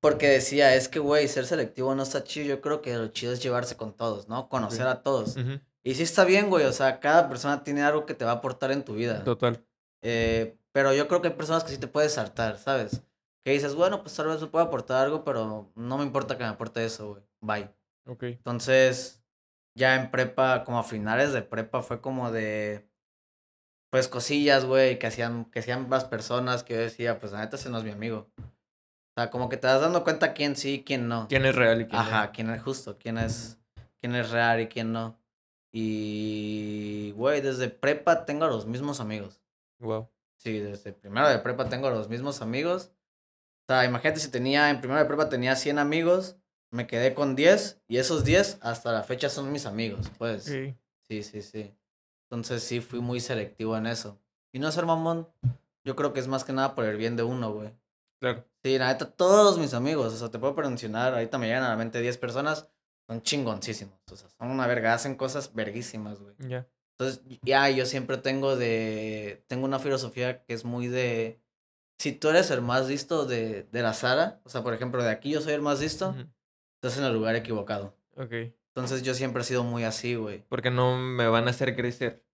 Porque 0.00 0.28
decía, 0.28 0.74
es 0.74 0.88
que, 0.88 0.98
güey, 0.98 1.28
ser 1.28 1.46
selectivo 1.46 1.94
no 1.94 2.02
está 2.02 2.24
chido. 2.24 2.46
Yo 2.46 2.60
creo 2.60 2.82
que 2.82 2.94
lo 2.96 3.08
chido 3.08 3.32
es 3.32 3.42
llevarse 3.42 3.76
con 3.76 3.92
todos, 3.96 4.28
¿no? 4.28 4.48
Conocer 4.48 4.86
a 4.86 5.02
todos. 5.02 5.36
Ujú, 5.36 5.60
Y 5.84 5.94
sí 5.94 6.02
está 6.02 6.24
bien, 6.24 6.48
güey. 6.50 6.64
O 6.66 6.72
sea, 6.72 6.98
cada 7.00 7.28
persona 7.28 7.62
tiene 7.62 7.82
algo 7.82 8.04
que 8.06 8.14
te 8.14 8.24
va 8.24 8.32
a 8.32 8.34
aportar 8.34 8.72
en 8.72 8.84
tu 8.84 8.94
vida. 8.94 9.22
Total. 9.24 9.64
Eh, 10.02 10.58
pero 10.72 10.92
yo 10.92 11.08
creo 11.08 11.22
que 11.22 11.28
hay 11.28 11.34
personas 11.34 11.64
que 11.64 11.70
sí 11.70 11.78
te 11.78 11.86
puedes 11.86 12.14
saltar, 12.14 12.58
¿sabes? 12.58 13.02
Que 13.44 13.52
dices, 13.52 13.74
bueno, 13.74 14.02
pues 14.02 14.14
tal 14.14 14.28
vez 14.28 14.40
me 14.40 14.46
pueda 14.46 14.66
aportar 14.66 15.04
algo, 15.04 15.24
pero 15.24 15.72
no 15.74 15.98
me 15.98 16.04
importa 16.04 16.36
que 16.36 16.44
me 16.44 16.50
aporte 16.50 16.84
eso, 16.84 17.10
güey. 17.10 17.22
Bye. 17.40 17.70
Ok. 18.06 18.22
Entonces, 18.24 19.22
ya 19.74 19.96
en 19.96 20.10
prepa, 20.10 20.64
como 20.64 20.78
a 20.78 20.84
finales 20.84 21.32
de 21.32 21.42
prepa, 21.42 21.82
fue 21.82 22.00
como 22.00 22.30
de. 22.30 22.88
Pues 23.90 24.08
cosillas, 24.08 24.64
güey, 24.64 24.98
que 24.98 25.06
hacían, 25.06 25.44
que 25.46 25.58
hacían 25.58 25.88
más 25.88 26.04
personas 26.04 26.62
que 26.62 26.74
yo 26.74 26.80
decía, 26.80 27.18
pues 27.18 27.32
la 27.32 27.40
neta 27.40 27.56
ese 27.56 27.68
no 27.68 27.78
es 27.78 27.84
mi 27.84 27.90
amigo. 27.90 28.30
O 28.38 29.20
sea, 29.20 29.28
como 29.30 29.50
que 29.50 29.58
te 29.58 29.66
das 29.66 29.82
dando 29.82 30.02
cuenta 30.02 30.32
quién 30.32 30.56
sí 30.56 30.74
y 30.74 30.84
quién 30.84 31.08
no. 31.08 31.28
¿Quién 31.28 31.44
es 31.44 31.54
real 31.54 31.82
y 31.82 31.86
quién 31.86 32.00
no? 32.00 32.08
Ajá, 32.08 32.32
quién 32.32 32.48
es 32.48 32.62
justo, 32.62 32.96
quién 32.98 33.18
es, 33.18 33.58
quién 34.00 34.14
es 34.14 34.30
real 34.30 34.62
y 34.62 34.68
quién 34.68 34.92
no. 34.92 35.20
Y, 35.70 37.12
güey, 37.16 37.42
desde 37.42 37.68
prepa 37.68 38.24
tengo 38.24 38.46
a 38.46 38.48
los 38.48 38.64
mismos 38.66 39.00
amigos. 39.00 39.41
Wow. 39.82 40.08
Sí, 40.38 40.58
desde 40.58 40.92
primero 40.92 41.28
de 41.28 41.38
prepa 41.38 41.68
tengo 41.68 41.90
los 41.90 42.08
mismos 42.08 42.40
amigos. 42.42 42.92
O 43.62 43.72
sea, 43.72 43.84
imagínate 43.84 44.20
si 44.20 44.30
tenía, 44.30 44.70
en 44.70 44.80
primero 44.80 45.00
de 45.00 45.06
prepa 45.06 45.28
tenía 45.28 45.54
100 45.54 45.78
amigos, 45.78 46.36
me 46.70 46.86
quedé 46.86 47.14
con 47.14 47.36
10 47.36 47.82
y 47.86 47.98
esos 47.98 48.24
10 48.24 48.58
hasta 48.60 48.92
la 48.92 49.02
fecha 49.02 49.28
son 49.28 49.52
mis 49.52 49.66
amigos, 49.66 50.10
pues. 50.18 50.44
Sí. 50.44 50.74
Sí, 51.08 51.22
sí, 51.22 51.42
sí. 51.42 51.76
Entonces 52.30 52.62
sí 52.62 52.80
fui 52.80 53.00
muy 53.00 53.20
selectivo 53.20 53.76
en 53.76 53.86
eso. 53.86 54.18
Y 54.52 54.58
no 54.58 54.72
ser 54.72 54.86
mamón, 54.86 55.28
yo 55.84 55.96
creo 55.96 56.12
que 56.12 56.20
es 56.20 56.28
más 56.28 56.44
que 56.44 56.52
nada 56.52 56.74
por 56.74 56.84
el 56.84 56.96
bien 56.96 57.16
de 57.16 57.22
uno, 57.22 57.52
güey. 57.52 57.72
Claro. 58.20 58.44
Sí, 58.62 58.78
la 58.78 58.88
neta, 58.88 59.10
todos 59.10 59.58
mis 59.58 59.74
amigos, 59.74 60.12
o 60.12 60.16
sea, 60.16 60.30
te 60.30 60.38
puedo 60.38 60.54
mencionar, 60.54 61.14
ahorita 61.14 61.38
me 61.38 61.46
llegan 61.46 61.64
a 61.64 61.70
la 61.70 61.76
mente 61.76 62.00
10 62.00 62.18
personas, 62.18 62.68
son 63.06 63.22
chingoncísimos, 63.22 63.98
o 64.10 64.16
sea, 64.16 64.28
son 64.28 64.50
una 64.50 64.66
verga, 64.66 64.94
hacen 64.94 65.16
cosas 65.16 65.52
verguísimas, 65.54 66.20
güey. 66.20 66.34
Ya. 66.38 66.66
Entonces, 67.02 67.38
ya 67.42 67.68
yo 67.70 67.84
siempre 67.86 68.16
tengo 68.18 68.56
de. 68.56 69.44
Tengo 69.48 69.64
una 69.64 69.78
filosofía 69.78 70.44
que 70.44 70.54
es 70.54 70.64
muy 70.64 70.88
de. 70.88 71.40
Si 71.98 72.12
tú 72.12 72.28
eres 72.28 72.50
el 72.50 72.62
más 72.62 72.88
listo 72.88 73.26
de, 73.26 73.64
de 73.64 73.82
la 73.82 73.94
sala, 73.94 74.40
o 74.44 74.48
sea, 74.48 74.62
por 74.62 74.74
ejemplo, 74.74 75.02
de 75.02 75.10
aquí 75.10 75.30
yo 75.30 75.40
soy 75.40 75.52
el 75.54 75.62
más 75.62 75.80
listo, 75.80 76.10
Ujú, 76.10 76.26
estás 76.80 76.98
en 76.98 77.04
el 77.04 77.12
lugar 77.12 77.36
equivocado. 77.36 77.96
Ok. 78.16 78.32
Entonces, 78.74 79.02
yo 79.02 79.14
siempre 79.14 79.42
he 79.42 79.44
sido 79.44 79.64
muy 79.64 79.84
así, 79.84 80.14
güey. 80.14 80.44
Porque 80.48 80.70
no 80.70 80.96
me 80.96 81.26
van 81.28 81.46
a 81.46 81.50
hacer 81.50 81.76
crecer. 81.76 82.24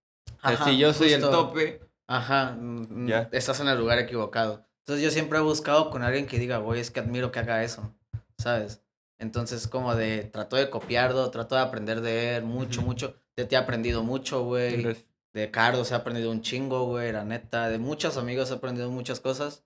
Ajá, 0.40 0.64
si 0.64 0.78
yo 0.78 0.92
soy 0.94 1.12
el 1.12 1.22
tope. 1.22 1.80
Ajá, 2.06 2.52
mm, 2.58 3.04
mm, 3.04 3.08
Ya. 3.08 3.28
estás 3.32 3.60
en 3.60 3.68
el 3.68 3.78
lugar 3.78 3.98
equivocado. 3.98 4.66
Entonces, 4.80 5.04
yo 5.04 5.10
siempre 5.10 5.38
he 5.38 5.42
buscado 5.42 5.90
con 5.90 6.02
alguien 6.02 6.26
que 6.26 6.38
diga, 6.38 6.58
güey, 6.58 6.80
es 6.80 6.90
que 6.90 7.00
admiro 7.00 7.30
que 7.32 7.40
haga 7.40 7.62
eso, 7.62 7.94
¿sabes? 8.38 8.82
Entonces, 9.18 9.66
como 9.66 9.94
de. 9.94 10.24
Trato 10.24 10.56
de 10.56 10.70
copiarlo, 10.70 11.30
trato 11.30 11.54
de 11.54 11.60
aprender 11.62 12.00
de 12.00 12.36
él 12.36 12.44
mucho, 12.44 12.82
mucho. 12.82 13.16
De 13.36 13.44
ti 13.44 13.54
he 13.54 13.58
aprendido 13.58 14.02
mucho, 14.02 14.44
güey. 14.44 14.96
De 15.32 15.50
Carlos 15.50 15.90
he 15.90 15.94
aprendido 15.94 16.30
un 16.30 16.40
chingo, 16.42 16.86
güey, 16.86 17.12
la 17.12 17.24
neta. 17.24 17.68
De 17.68 17.78
muchos 17.78 18.16
amigos 18.16 18.50
he 18.50 18.54
aprendido 18.54 18.90
muchas 18.90 19.20
cosas. 19.20 19.64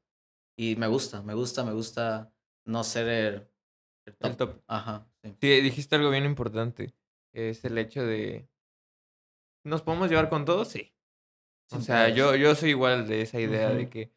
Y 0.57 0.77
me 0.77 0.87
gusta, 0.87 1.23
me 1.23 1.35
gusta, 1.35 1.65
me 1.65 1.73
gusta 1.73 2.33
no 2.67 2.85
ser 2.85 3.09
el, 3.09 3.49
el 4.07 4.17
top. 4.17 4.31
el 4.31 4.37
top. 4.37 4.63
Ajá, 4.67 5.07
sí. 5.23 5.35
Sí, 5.41 5.61
dijiste 5.61 5.97
algo 5.97 6.11
bien 6.11 6.25
importante. 6.25 6.95
Es 7.33 7.65
el 7.65 7.79
hecho 7.79 8.05
de. 8.05 8.49
¿Nos 9.65 9.83
podemos 9.83 10.11
llevar 10.11 10.29
con 10.29 10.45
todos? 10.45 10.69
Sí. 10.69 10.93
O 11.71 11.81
sea, 11.81 12.09
yo, 12.11 12.37
yo 12.37 12.55
soy 12.55 12.71
igual 12.71 13.07
de 13.07 13.23
esa 13.23 13.41
idea 13.41 13.71
de 13.71 13.89
que, 13.89 14.13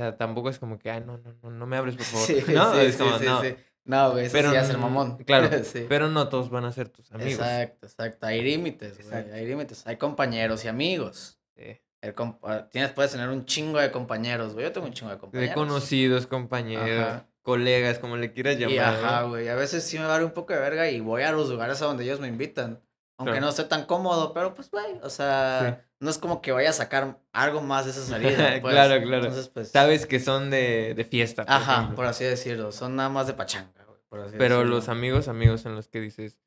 sea, 0.00 0.16
tampoco 0.16 0.50
es 0.50 0.58
como 0.58 0.78
que, 0.78 0.90
ay, 0.90 1.02
no, 1.06 1.18
no, 1.18 1.32
no, 1.42 1.50
no 1.50 1.66
me 1.66 1.76
hables, 1.76 1.96
por 1.96 2.04
favor. 2.06 2.26
Sí, 2.26 2.44
no, 2.52 2.72
sí, 2.74 2.80
es 2.80 2.96
como, 2.96 3.18
sí, 3.18 3.24
no. 3.26 3.42
No, 3.84 4.12
güey, 4.12 4.26
eso 4.26 4.32
Pero 4.32 4.50
sí 4.50 4.56
es 4.56 4.68
el 4.70 4.78
mamón. 4.78 5.16
claro, 5.24 5.48
sí. 5.64 5.86
Pero 5.88 6.08
no 6.08 6.28
todos 6.28 6.50
van 6.50 6.64
a 6.64 6.72
ser 6.72 6.88
tus 6.90 7.10
amigos. 7.12 7.32
Exacto, 7.40 7.86
exacto. 7.86 8.26
Hay 8.26 8.42
límites, 8.42 8.94
güey. 8.96 9.06
Exacto. 9.06 9.34
Hay 9.34 9.46
límites. 9.46 9.86
Hay 9.86 9.96
compañeros 9.96 10.64
y 10.64 10.68
amigos. 10.68 11.40
Sí. 11.56 11.80
El 12.02 12.14
compa- 12.14 12.68
Tienes, 12.70 12.92
puedes 12.92 13.10
tener 13.12 13.28
un 13.30 13.44
chingo 13.46 13.78
de 13.78 13.90
compañeros, 13.90 14.52
güey. 14.54 14.64
Yo 14.66 14.72
tengo 14.72 14.86
un 14.86 14.92
chingo 14.92 15.10
de 15.10 15.16
De 15.16 15.20
compañeros. 15.20 15.54
conocidos, 15.54 16.26
compañeros, 16.26 16.88
Ajá. 17.08 17.26
colegas, 17.42 17.98
como 17.98 18.16
le 18.16 18.32
quieras 18.32 18.56
llamar. 18.58 18.74
Y 18.74 18.78
ajá, 18.78 19.22
güey. 19.24 19.48
A 19.48 19.54
veces 19.54 19.82
sí 19.82 19.98
me 19.98 20.06
vale 20.06 20.24
un 20.24 20.32
poco 20.32 20.52
de 20.52 20.60
verga 20.60 20.88
y 20.90 21.00
voy 21.00 21.22
a 21.22 21.32
los 21.32 21.48
lugares 21.48 21.80
a 21.82 21.86
donde 21.86 22.04
ellos 22.04 22.20
me 22.20 22.28
invitan. 22.28 22.80
Aunque 23.20 23.32
Claro. 23.32 23.44
no 23.46 23.50
esté 23.50 23.64
tan 23.64 23.84
cómodo, 23.84 24.32
pero 24.32 24.54
pues, 24.54 24.70
güey. 24.70 24.98
O 25.02 25.10
sea, 25.10 25.84
no 26.00 26.08
es 26.08 26.16
como 26.16 26.40
que 26.40 26.52
vaya 26.52 26.70
a 26.70 26.72
sacar 26.72 27.20
algo 27.34 27.60
más 27.60 27.84
de 27.84 27.90
esa 27.90 28.02
salida. 28.02 28.30
pues. 28.62 28.72
Claro, 28.72 29.02
claro. 29.02 29.24
Entonces, 29.26 29.48
pues. 29.48 29.68
Sabes 29.70 30.06
que 30.06 30.20
son 30.20 30.48
de, 30.50 30.94
de 30.94 31.04
fiesta. 31.04 31.44
por 31.44 31.52
Ajá, 31.54 31.72
ejemplo. 31.74 31.96
por 31.96 32.06
así 32.06 32.24
decirlo. 32.24 32.72
Son 32.72 32.96
nada 32.96 33.10
más 33.10 33.26
de 33.26 33.34
pachanga, 33.34 33.84
güey. 33.86 33.98
por 34.08 34.20
así 34.20 34.36
Pero 34.38 34.56
decirlo. 34.56 34.76
los 34.76 34.88
amigos, 34.88 35.28
amigos 35.28 35.66
en 35.66 35.74
los 35.74 35.88
que 35.88 36.00
dices, 36.00 36.40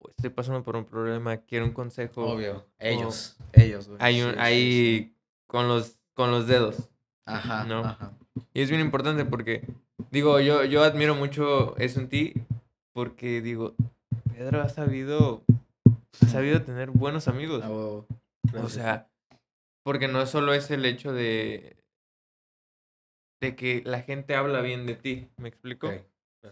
"Pues, 0.00 0.14
estoy 0.16 0.30
pasando 0.30 0.64
por 0.64 0.74
un 0.74 0.84
problema, 0.86 1.36
quiero 1.36 1.64
un 1.66 1.72
consejo. 1.72 2.24
Obvio. 2.26 2.66
Ellos. 2.80 3.36
Ellos, 3.52 3.86
güey. 3.86 3.98
Hay 4.02 4.20
un, 4.22 4.32
sí, 4.32 4.36
hay 4.40 4.58
sí. 5.04 5.16
con 5.46 5.68
los, 5.68 5.98
con 6.14 6.32
los 6.32 6.48
dedos. 6.48 6.88
Ajá, 7.26 7.62
¿no? 7.64 7.84
ajá. 7.84 8.10
Y 8.54 8.62
es 8.62 8.70
bien 8.70 8.80
importante 8.80 9.24
porque, 9.24 9.64
digo, 10.10 10.40
yo, 10.40 10.64
yo 10.64 10.82
admiro 10.82 11.14
mucho 11.14 11.76
eso 11.76 12.00
en 12.00 12.08
ti, 12.08 12.34
porque 12.92 13.40
digo, 13.40 13.74
Pedro 14.34 14.62
ha 14.62 14.68
sabido, 14.68 15.42
ha 16.22 16.28
sabido 16.28 16.62
tener 16.62 16.90
buenos 16.90 17.28
amigos. 17.28 17.64
O 17.64 18.68
sea, 18.68 19.10
porque 19.84 20.08
no 20.08 20.24
solo 20.26 20.54
es 20.54 20.70
el 20.70 20.84
hecho 20.84 21.12
de, 21.12 21.76
de 23.40 23.56
que 23.56 23.82
la 23.84 24.02
gente 24.02 24.34
habla 24.34 24.60
bien 24.60 24.86
de 24.86 24.94
ti, 24.94 25.28
¿me 25.36 25.48
explico? 25.48 25.90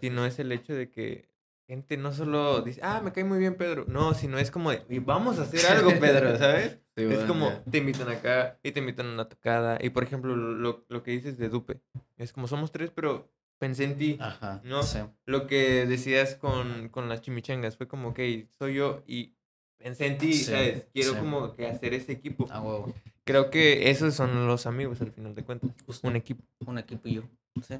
Sino 0.01 0.25
es 0.25 0.39
el 0.39 0.51
hecho 0.51 0.73
de 0.73 0.89
que 0.89 1.29
gente 1.67 1.97
no 1.97 2.13
solo 2.13 2.61
dice, 2.61 2.79
ah, 2.83 3.01
me 3.03 3.11
cae 3.11 3.23
muy 3.25 3.39
bien 3.39 3.55
Pedro. 3.55 3.85
No, 3.87 4.13
sino 4.13 4.37
es 4.37 4.51
como 4.51 4.71
de, 4.71 4.85
"Y 4.89 4.99
vamos 4.99 5.37
a 5.37 5.43
hacer 5.43 5.65
algo, 5.65 5.89
Pedro, 5.99 6.37
¿sabes? 6.37 6.79
Sí, 6.95 7.03
es 7.03 7.25
como, 7.25 7.49
te 7.69 7.77
invitan 7.79 8.09
acá 8.09 8.57
y 8.63 8.71
te 8.71 8.79
invitan 8.79 9.07
a 9.07 9.13
una 9.13 9.29
tocada. 9.29 9.77
Y 9.81 9.89
por 9.89 10.03
ejemplo, 10.03 10.35
lo, 10.35 10.85
lo 10.87 11.03
que 11.03 11.11
dices 11.11 11.37
de 11.37 11.49
Dupe, 11.49 11.81
es 12.17 12.31
como 12.33 12.47
somos 12.47 12.71
tres, 12.71 12.89
pero 12.91 13.29
pensé 13.59 13.83
en 13.83 13.97
ti. 13.97 14.17
Ajá. 14.19 14.61
¿no? 14.63 14.81
Sí. 14.83 14.99
Lo 15.25 15.45
que 15.45 15.85
decías 15.85 16.35
con, 16.35 16.89
con 16.89 17.09
las 17.09 17.21
chimichangas 17.21 17.75
fue 17.77 17.87
como, 17.87 18.09
ok, 18.09 18.19
soy 18.57 18.75
yo 18.75 19.03
y 19.05 19.35
pensé 19.77 20.07
en 20.07 20.17
ti, 20.17 20.33
Sí, 20.33 20.43
¿sabes? 20.45 20.87
Quiero 20.93 21.13
sí. 21.13 21.19
como 21.19 21.53
que 21.55 21.67
hacer 21.67 21.93
ese 21.93 22.11
equipo. 22.13 22.47
A 22.51 22.61
huevo. 22.61 22.93
Creo 23.23 23.49
que 23.49 23.89
esos 23.89 24.13
son 24.15 24.47
los 24.47 24.65
amigos 24.65 25.01
al 25.01 25.11
final 25.11 25.35
de 25.35 25.43
cuentas. 25.43 25.71
Un 26.03 26.15
equipo. 26.15 26.43
Un 26.65 26.77
equipo 26.77 27.07
y 27.07 27.15
yo. 27.15 27.23
Sí. 27.67 27.75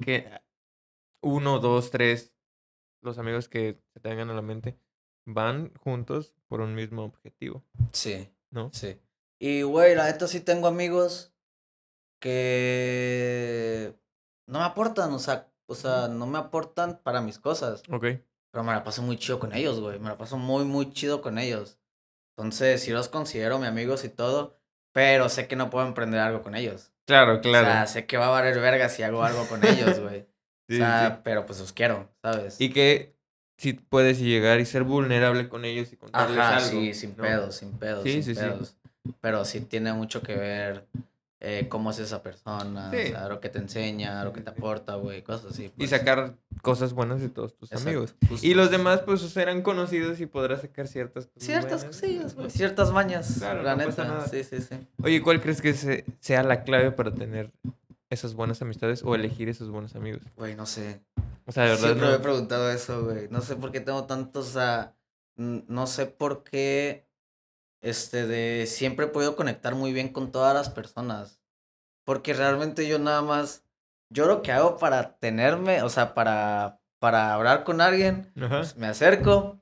Que 0.00 0.28
uno, 1.22 1.58
dos, 1.60 1.90
tres, 1.90 2.34
los 3.02 3.18
amigos 3.18 3.48
que 3.48 3.80
se 3.94 4.00
te 4.00 4.08
vengan 4.08 4.30
a 4.30 4.34
la 4.34 4.42
mente, 4.42 4.76
van 5.26 5.72
juntos 5.74 6.34
por 6.48 6.60
un 6.60 6.74
mismo 6.74 7.04
objetivo, 7.04 7.62
Sí. 7.92 8.28
¿no? 8.50 8.70
Sí. 8.72 8.98
Y, 9.40 9.62
güey, 9.62 9.94
la 9.94 10.06
neta 10.06 10.26
sí 10.26 10.40
tengo 10.40 10.66
amigos 10.68 11.32
que 12.20 13.94
no 14.46 14.58
me 14.60 14.64
aportan, 14.64 15.12
o 15.12 15.18
sea, 15.18 15.48
o 15.66 15.74
sea, 15.74 16.08
no 16.08 16.26
me 16.26 16.38
aportan 16.38 16.98
para 17.02 17.20
mis 17.20 17.38
cosas. 17.38 17.82
Ok. 17.90 18.06
Pero 18.50 18.64
me 18.64 18.72
la 18.72 18.84
paso 18.84 19.02
muy 19.02 19.16
chido 19.18 19.38
con 19.38 19.52
ellos, 19.52 19.80
güey. 19.80 19.98
Me 19.98 20.08
la 20.08 20.16
paso 20.16 20.38
muy, 20.38 20.64
muy 20.64 20.92
chido 20.92 21.20
con 21.20 21.38
ellos. 21.38 21.78
Entonces, 22.36 22.82
sí 22.82 22.90
los 22.92 23.08
considero 23.08 23.58
mis 23.58 23.68
amigos 23.68 24.04
y 24.04 24.08
todo, 24.08 24.58
pero 24.92 25.28
sé 25.28 25.48
que 25.48 25.56
no 25.56 25.70
puedo 25.70 25.86
emprender 25.86 26.20
algo 26.20 26.42
con 26.42 26.54
ellos. 26.54 26.92
Claro, 27.06 27.40
claro. 27.40 27.66
O 27.68 27.70
sea, 27.70 27.86
sé 27.86 28.06
que 28.06 28.16
va 28.16 28.26
a 28.26 28.30
valer 28.30 28.58
verga 28.60 28.88
si 28.88 29.02
hago 29.02 29.22
algo 29.24 29.46
con 29.48 29.64
ellos, 29.64 29.98
güey. 30.00 30.26
Sí, 30.68 30.74
o 30.74 30.78
sea, 30.78 31.14
sí. 31.16 31.20
pero 31.24 31.46
pues 31.46 31.58
los 31.60 31.72
quiero, 31.72 32.10
¿sabes? 32.22 32.60
Y 32.60 32.70
que 32.72 33.14
sí 33.56 33.72
puedes 33.72 34.18
llegar 34.20 34.60
y 34.60 34.66
ser 34.66 34.84
vulnerable 34.84 35.48
con 35.48 35.64
ellos 35.64 35.92
y 35.92 35.96
contarles 35.96 36.38
Ajá, 36.38 36.56
algo. 36.58 36.68
sí, 36.68 36.94
sin 36.94 37.16
¿no? 37.16 37.22
pedos, 37.22 37.56
sin 37.56 37.72
pedos, 37.78 38.02
Sí, 38.04 38.12
sin 38.12 38.22
sí, 38.22 38.34
sí. 38.34 38.40
pedos. 38.40 38.76
Pero 39.20 39.44
sí 39.44 39.60
tiene 39.62 39.92
mucho 39.94 40.22
que 40.22 40.36
ver 40.36 40.86
eh, 41.40 41.66
cómo 41.68 41.90
es 41.92 41.98
esa 42.00 42.22
persona, 42.22 42.90
Sí. 42.90 42.96
o 42.96 43.06
sea, 43.10 43.28
lo 43.28 43.38
que 43.40 43.48
te 43.48 43.58
enseña, 43.58 44.24
lo 44.24 44.32
que 44.32 44.40
te 44.40 44.50
aporta, 44.50 44.96
güey, 44.96 45.22
cosas 45.22 45.52
así. 45.52 45.66
Y 45.66 45.68
pues. 45.68 45.90
sacar 45.90 46.34
cosas 46.62 46.92
buenas 46.92 47.20
de 47.20 47.28
todos 47.28 47.54
tus 47.56 47.70
Exacto, 47.70 47.88
amigos. 47.90 48.14
justo. 48.28 48.46
Y 48.46 48.54
los 48.54 48.70
demás, 48.70 49.02
pues, 49.02 49.20
serán 49.20 49.62
conocidos 49.62 50.20
y 50.20 50.26
podrás 50.26 50.62
sacar 50.62 50.88
ciertas 50.88 51.26
cosas. 51.26 51.42
Ciertas 51.46 51.82
buenas. 51.84 52.00
cosillas, 52.00 52.34
güey, 52.34 52.50
ciertas 52.50 52.92
mañas, 52.92 53.36
Claro, 53.38 53.62
la 53.62 53.72
no 53.72 53.76
neta. 53.78 53.90
pasa 53.90 54.04
nada. 54.04 54.26
Sí, 54.28 54.42
sí, 54.42 54.60
sí. 54.60 54.76
Oye, 55.02 55.22
¿cuál 55.22 55.40
crees 55.40 55.60
que 55.62 55.74
se- 55.74 56.04
sea 56.20 56.42
la 56.42 56.64
clave 56.64 56.90
para 56.90 57.12
tener 57.14 57.52
esas 58.10 58.34
buenas 58.34 58.60
amistades 58.62 59.02
o 59.04 59.14
elegir 59.14 59.48
esos 59.48 59.70
buenos 59.70 59.94
amigos? 59.94 60.22
Güey, 60.36 60.54
no 60.56 60.66
sé. 60.66 61.00
O 61.46 61.52
sea, 61.52 61.62
de 61.64 61.70
verdad, 61.70 61.84
Siempre 61.86 62.08
me 62.08 62.14
he 62.14 62.18
preguntado 62.18 62.70
eso, 62.70 63.04
güey. 63.04 63.28
No 63.30 63.40
sé 63.42 63.54
por 63.56 63.70
qué 63.72 63.80
tengo 63.80 64.04
tantos, 64.04 64.48
o 64.48 64.52
sea, 64.52 64.94
no 65.36 65.86
sé 65.86 66.06
por 66.06 66.42
qué, 66.42 67.06
este, 67.80 68.26
de, 68.26 68.66
siempre 68.66 69.06
he 69.06 69.08
podido 69.08 69.36
conectar 69.36 69.74
muy 69.74 69.92
bien 69.92 70.12
con 70.12 70.32
todas 70.32 70.54
las 70.54 70.70
personas. 70.70 71.40
Porque 72.04 72.32
realmente 72.34 72.88
yo 72.88 72.98
nada 72.98 73.22
más, 73.22 73.64
yo 74.10 74.26
lo 74.26 74.42
que 74.42 74.52
hago 74.52 74.78
para 74.78 75.18
tenerme, 75.18 75.82
o 75.82 75.88
sea, 75.88 76.14
para, 76.14 76.80
para 76.98 77.34
hablar 77.34 77.64
con 77.64 77.80
alguien, 77.80 78.32
pues, 78.34 78.76
me 78.76 78.86
acerco, 78.86 79.60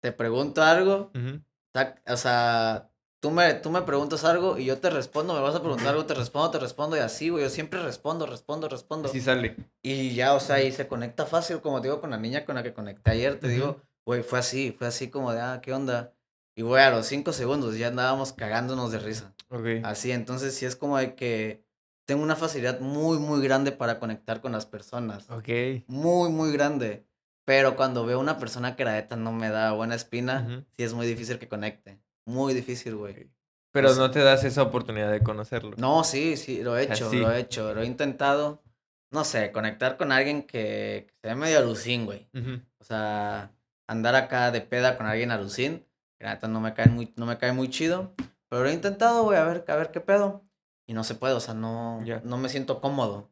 te 0.00 0.12
pregunto 0.12 0.62
algo, 0.62 1.10
Ujú. 1.14 1.42
tac, 1.72 2.00
o 2.08 2.16
sea, 2.16 2.90
tú 3.20 3.30
me, 3.30 3.54
tú 3.54 3.70
me 3.70 3.82
preguntas 3.82 4.24
algo 4.24 4.58
y 4.58 4.64
yo 4.64 4.78
te 4.78 4.90
respondo, 4.90 5.34
me 5.34 5.40
vas 5.40 5.56
a 5.56 5.60
preguntar 5.60 5.88
algo, 5.88 6.06
te 6.06 6.14
respondo, 6.14 6.50
te 6.52 6.58
respondo 6.60 6.96
y 6.96 7.00
así, 7.00 7.30
güey. 7.30 7.42
Yo 7.42 7.50
siempre 7.50 7.82
respondo, 7.82 8.26
respondo, 8.26 8.68
respondo. 8.68 9.08
Así 9.08 9.20
sale. 9.20 9.56
Y 9.82 10.14
ya, 10.14 10.34
o 10.34 10.40
sea, 10.40 10.62
y 10.62 10.70
se 10.72 10.86
conecta 10.86 11.26
fácil, 11.26 11.60
como 11.60 11.80
te 11.80 11.88
digo, 11.88 12.00
con 12.00 12.10
la 12.10 12.18
niña 12.18 12.44
con 12.44 12.54
la 12.54 12.62
que 12.62 12.74
conecté 12.74 13.10
ayer, 13.10 13.40
te 13.40 13.46
Ujú. 13.48 13.54
digo, 13.54 13.82
güey, 14.06 14.22
fue 14.22 14.38
así, 14.38 14.72
fue 14.72 14.86
así 14.86 15.10
como 15.10 15.32
de, 15.32 15.40
ah, 15.40 15.60
¿qué 15.60 15.72
onda? 15.72 16.14
Y 16.58 16.62
güey, 16.62 16.82
a 16.82 16.90
los 16.90 17.06
cinco 17.06 17.32
segundos 17.32 17.78
ya 17.78 17.86
andábamos 17.86 18.32
cagándonos 18.32 18.90
de 18.90 18.98
risa. 18.98 19.32
Ok. 19.48 19.64
Así, 19.84 20.10
entonces 20.10 20.56
sí 20.56 20.66
es 20.66 20.74
como 20.74 20.98
de 20.98 21.14
que 21.14 21.62
tengo 22.04 22.20
una 22.24 22.34
facilidad 22.34 22.80
muy, 22.80 23.18
muy 23.20 23.40
grande 23.44 23.70
para 23.70 24.00
conectar 24.00 24.40
con 24.40 24.50
las 24.50 24.66
personas. 24.66 25.30
Ok. 25.30 25.48
Muy, 25.86 26.30
muy 26.30 26.50
grande. 26.50 27.06
Pero 27.44 27.76
cuando 27.76 28.04
veo 28.04 28.18
una 28.18 28.38
persona 28.38 28.74
que 28.74 28.84
la 28.84 28.94
neta 28.94 29.14
no 29.14 29.30
me 29.30 29.50
da 29.50 29.70
buena 29.70 29.94
espina, 29.94 30.44
Ujú. 30.48 30.64
sí 30.76 30.82
es 30.82 30.94
muy 30.94 31.06
difícil 31.06 31.38
que 31.38 31.46
conecte. 31.46 32.00
Muy 32.26 32.54
difícil, 32.54 32.96
güey. 32.96 33.30
Pero 33.70 33.86
Pues- 33.90 33.98
no 33.98 34.10
te 34.10 34.18
das 34.18 34.42
esa 34.42 34.62
oportunidad 34.62 35.12
de 35.12 35.22
conocerlo. 35.22 35.76
No, 35.76 36.02
sí, 36.02 36.36
sí, 36.36 36.60
lo 36.64 36.76
he 36.76 36.82
hecho, 36.82 37.08
sí. 37.08 37.18
lo 37.20 37.30
he 37.30 37.38
hecho, 37.38 37.72
lo 37.72 37.82
he 37.82 37.86
intentado. 37.86 38.64
No 39.12 39.22
sé, 39.24 39.52
conectar 39.52 39.96
con 39.96 40.10
alguien 40.10 40.42
que, 40.42 41.06
que 41.06 41.14
se 41.22 41.28
ve 41.28 41.36
medio 41.36 41.58
alucín, 41.58 42.04
güey. 42.04 42.28
Ujú. 42.34 42.60
O 42.80 42.84
sea, 42.84 43.52
andar 43.86 44.16
acá 44.16 44.50
de 44.50 44.60
peda 44.60 44.96
con 44.98 45.06
alguien 45.06 45.30
alucín, 45.30 45.84
la 46.24 46.34
neta 46.34 46.48
no 46.48 46.60
me 46.60 46.74
cae 46.74 46.88
muy, 46.88 47.12
no 47.16 47.26
me 47.26 47.38
cae 47.38 47.52
muy 47.52 47.68
chido. 47.70 48.14
Pero 48.48 48.62
lo 48.62 48.68
he 48.68 48.72
intentado, 48.72 49.24
güey, 49.24 49.38
a 49.38 49.44
ver, 49.44 49.64
a 49.68 49.76
ver 49.76 49.90
qué 49.90 50.00
pedo. 50.00 50.44
Y 50.86 50.94
no 50.94 51.04
se 51.04 51.14
puede, 51.14 51.34
o 51.34 51.40
sea, 51.40 51.54
no, 51.54 52.00
no 52.24 52.38
me 52.38 52.48
siento 52.48 52.80
cómodo. 52.80 53.30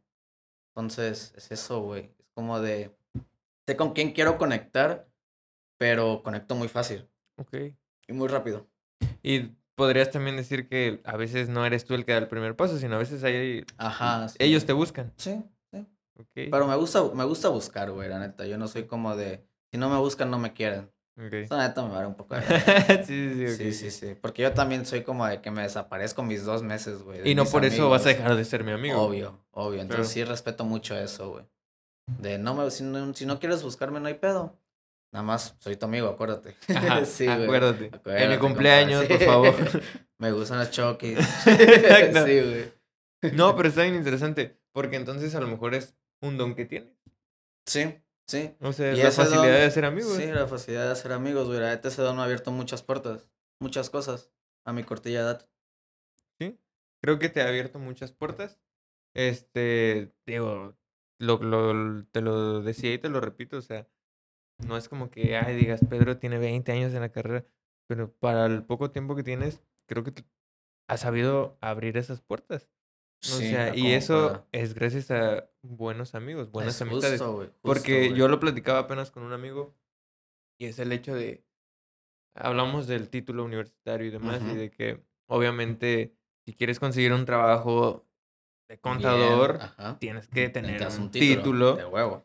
Entonces, 0.74 1.32
es 1.37 1.51
eso, 1.51 1.80
güey. 1.80 2.12
Es 2.18 2.28
como 2.34 2.61
de, 2.61 2.95
sé 3.66 3.76
con 3.76 3.95
quién 3.95 4.12
quiero 4.12 4.37
conectar, 4.37 5.09
pero 5.78 6.22
conecto 6.22 6.55
muy 6.55 6.68
fácil 6.68 7.09
Ok. 7.39 7.55
y 8.09 8.12
muy 8.12 8.28
rápido. 8.28 8.66
Y 9.22 9.53
podrías 9.74 10.11
también 10.11 10.37
decir 10.37 10.68
que 10.68 11.01
a 11.05 11.16
veces 11.16 11.49
no 11.49 11.64
eres 11.64 11.87
tú 11.87 11.95
el 11.95 12.05
que 12.05 12.12
da 12.12 12.18
el 12.18 12.28
primer 12.28 12.57
paso, 12.57 12.78
sino 12.78 12.97
a 12.97 12.99
veces 12.99 13.24
hay... 13.24 13.64
Ajá. 13.78 14.28
sí. 14.28 14.37
ellos 14.39 14.66
te 14.66 14.74
buscan. 14.74 15.12
Sí, 15.16 15.43
sí. 15.72 15.87
Ok. 16.18 16.30
Pero 16.34 16.66
me 16.66 16.76
gusta, 16.76 17.03
me 17.14 17.24
gusta 17.24 17.49
buscar, 17.49 17.91
güey, 17.91 18.09
la 18.11 18.18
neta. 18.18 18.47
Yo 18.47 18.59
no 18.59 18.68
soy 18.68 18.84
como 18.84 19.16
de, 19.16 19.47
si 19.72 19.78
no 19.78 19.89
me 19.89 19.97
buscan, 19.99 20.30
no 20.30 20.39
me 20.39 20.53
quieren. 20.53 20.91
Ok. 21.19 21.33
Eso, 21.33 21.57
neta, 21.57 21.83
me 21.83 21.91
vale 21.95 22.07
un 22.07 22.14
poco 22.14 22.35
de 22.35 22.43
sí, 23.07 23.35
sí, 23.35 23.49
sí. 23.49 23.57
Sí, 23.57 23.73
sí, 23.73 23.91
sí. 23.91 24.14
Porque 24.21 24.43
yo 24.43 24.53
también 24.53 24.85
soy 24.85 25.03
como 25.03 25.27
de 25.27 25.41
que 25.41 25.51
me 25.51 25.62
desaparezco 25.62 26.23
mis 26.23 26.45
dos 26.45 26.62
meses, 26.62 27.03
güey. 27.03 27.29
Y 27.29 27.35
no 27.35 27.45
por 27.47 27.64
eso 27.64 27.89
vas 27.89 28.05
a 28.05 28.11
dejar 28.11 28.37
de 28.37 28.45
ser 28.45 28.64
mi 28.64 28.73
amigo. 28.73 29.01
Obvio, 29.01 29.39
obvio. 29.53 29.81
Entonces 29.81 30.12
Claro. 30.12 30.27
sí 30.27 30.31
respeto 30.31 30.64
mucho 30.64 30.97
eso, 30.99 31.31
güey. 31.31 31.45
De 32.21 32.39
no 32.39 32.55
me, 32.55 32.71
si 32.71 32.85
no, 32.85 33.14
si 33.14 33.25
no 33.27 33.41
quieres 33.41 33.62
buscarme, 33.62 33.99
no 33.99 34.09
hay 34.09 34.14
pedo. 34.14 34.59
Nada 35.12 35.25
más 35.25 35.57
soy 35.59 35.77
tu 35.77 35.87
amigo, 35.87 36.09
acuérdate. 36.09 36.55
Ajá, 36.75 37.05
sí, 37.07 37.25
güey. 37.27 37.45
acuérdate. 37.45 37.91
En 38.05 38.31
mi 38.31 38.37
cumpleaños, 38.39 39.07
por 39.07 39.19
favor. 39.21 39.55
Me 40.19 40.33
gustan 40.33 40.59
las 40.59 40.71
chokis. 40.71 41.19
Exacto. 41.47 42.27
sí, 42.27 42.41
güey. 42.41 43.33
No, 43.35 43.57
pero 43.57 43.69
está 43.71 43.83
bien 43.83 43.95
interesante. 43.95 44.59
Porque 44.73 44.97
entonces 44.97 45.35
a 45.35 45.41
lo 45.41 45.47
mejor 45.49 45.75
es 45.75 45.97
un 46.21 46.37
don 46.37 46.55
que 46.55 46.67
tienes. 46.67 46.93
Sí, 47.67 47.95
sí. 48.27 48.55
O 48.61 48.72
sea, 48.72 48.93
Y 48.93 49.03
la 49.03 49.11
facilidad 49.11 49.43
don- 49.43 49.53
de 49.61 49.70
ser 49.70 49.85
amigos. 49.85 50.16
Sí, 50.16 50.27
la 50.27 50.47
facilidad 50.47 50.85
de 50.87 50.93
hacer 50.93 51.12
amigos, 51.12 51.47
güey. 51.49 51.61
La 51.61 51.77
don 51.81 52.18
ha 52.18 52.24
abierto 52.24 52.51
muchas 52.51 52.83
puertas, 52.83 53.31
muchas 53.61 53.91
cosas 53.91 54.31
a 54.64 54.72
mi 54.72 54.83
cortilla 54.85 55.18
de 55.24 55.31
edad. 55.31 55.49
Creo 57.03 57.18
que 57.18 57.29
te 57.29 57.41
ha 57.43 57.49
abierto 57.49 57.79
muchas 57.79 58.11
puertas. 58.12 58.59
Este, 59.14 60.12
digo, 60.27 60.77
lo, 61.20 61.39
lo- 61.39 62.05
te 62.07 62.20
lo 62.20 62.62
decía 62.62 62.93
y 62.95 62.99
te 62.99 63.09
lo 63.09 63.20
repito, 63.20 63.59
o 63.59 63.62
sea, 63.62 63.87
no 64.66 64.77
es 64.77 64.89
como 64.89 65.11
que, 65.11 65.37
ay, 65.37 65.55
digas, 65.57 65.81
Pedro 65.89 66.18
tiene 66.18 66.39
20 66.39 66.72
años 66.72 66.93
en 66.95 67.01
la 67.03 67.12
carrera, 67.12 67.45
pero 67.87 68.12
para 68.12 68.47
el 68.47 68.64
poco 68.64 68.91
tiempo 68.91 69.14
que 69.14 69.22
tienes, 69.22 69.62
creo 69.87 70.03
que 70.03 70.12
has 70.89 71.01
sabido 71.01 71.57
abrir 71.61 71.97
esas 71.97 72.22
puertas. 72.22 72.68
O 73.25 73.29
Sí, 73.29 73.49
sea, 73.51 73.75
y 73.75 73.93
eso 73.93 74.29
pueda. 74.29 74.47
es 74.53 74.75
gracias 74.75 75.11
a 75.11 75.49
buenos 75.62 76.14
amigos, 76.14 76.51
buenas 76.51 76.77
Es 76.77 76.83
amistades. 76.83 77.21
justo, 77.21 77.35
güey, 77.35 77.47
justo, 77.49 77.61
Porque 77.62 78.12
yo 78.14 78.29
lo 78.29 78.39
platicaba 78.39 78.81
apenas 78.81 79.11
con 79.11 79.23
un 79.25 79.33
amigo 79.33 79.75
y 80.61 80.67
es 80.67 80.79
el 80.79 80.93
hecho 80.93 81.14
de, 81.14 81.45
hablamos 82.35 82.87
del 82.87 83.09
título 83.09 83.45
universitario 83.45 84.07
y 84.07 84.11
demás 84.11 84.43
y 84.43 84.55
de 84.55 84.71
que 84.71 85.03
obviamente 85.29 86.14
si 86.45 86.53
quieres 86.55 86.79
conseguir 86.79 87.12
un 87.12 87.25
trabajo 87.25 88.07
de 88.69 88.79
contador, 88.79 89.59
tienes 89.99 90.29
que 90.29 90.49
tener 90.49 90.73
Necesitas 90.81 90.99
un 90.99 91.11
título, 91.11 91.77
De 91.77 91.85
huevo. 91.87 92.25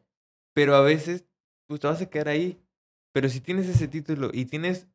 pero 0.54 0.76
a 0.76 0.82
veces 0.82 1.26
pues 1.68 1.80
te 1.80 1.88
vas 1.88 2.02
a 2.02 2.10
quedar 2.10 2.28
ahí. 2.30 2.62
Pero 3.14 3.28
si 3.30 3.42
tienes 3.42 3.68
ese 3.68 3.88
título 3.88 4.30
y 4.34 4.46
tienes 4.46 4.88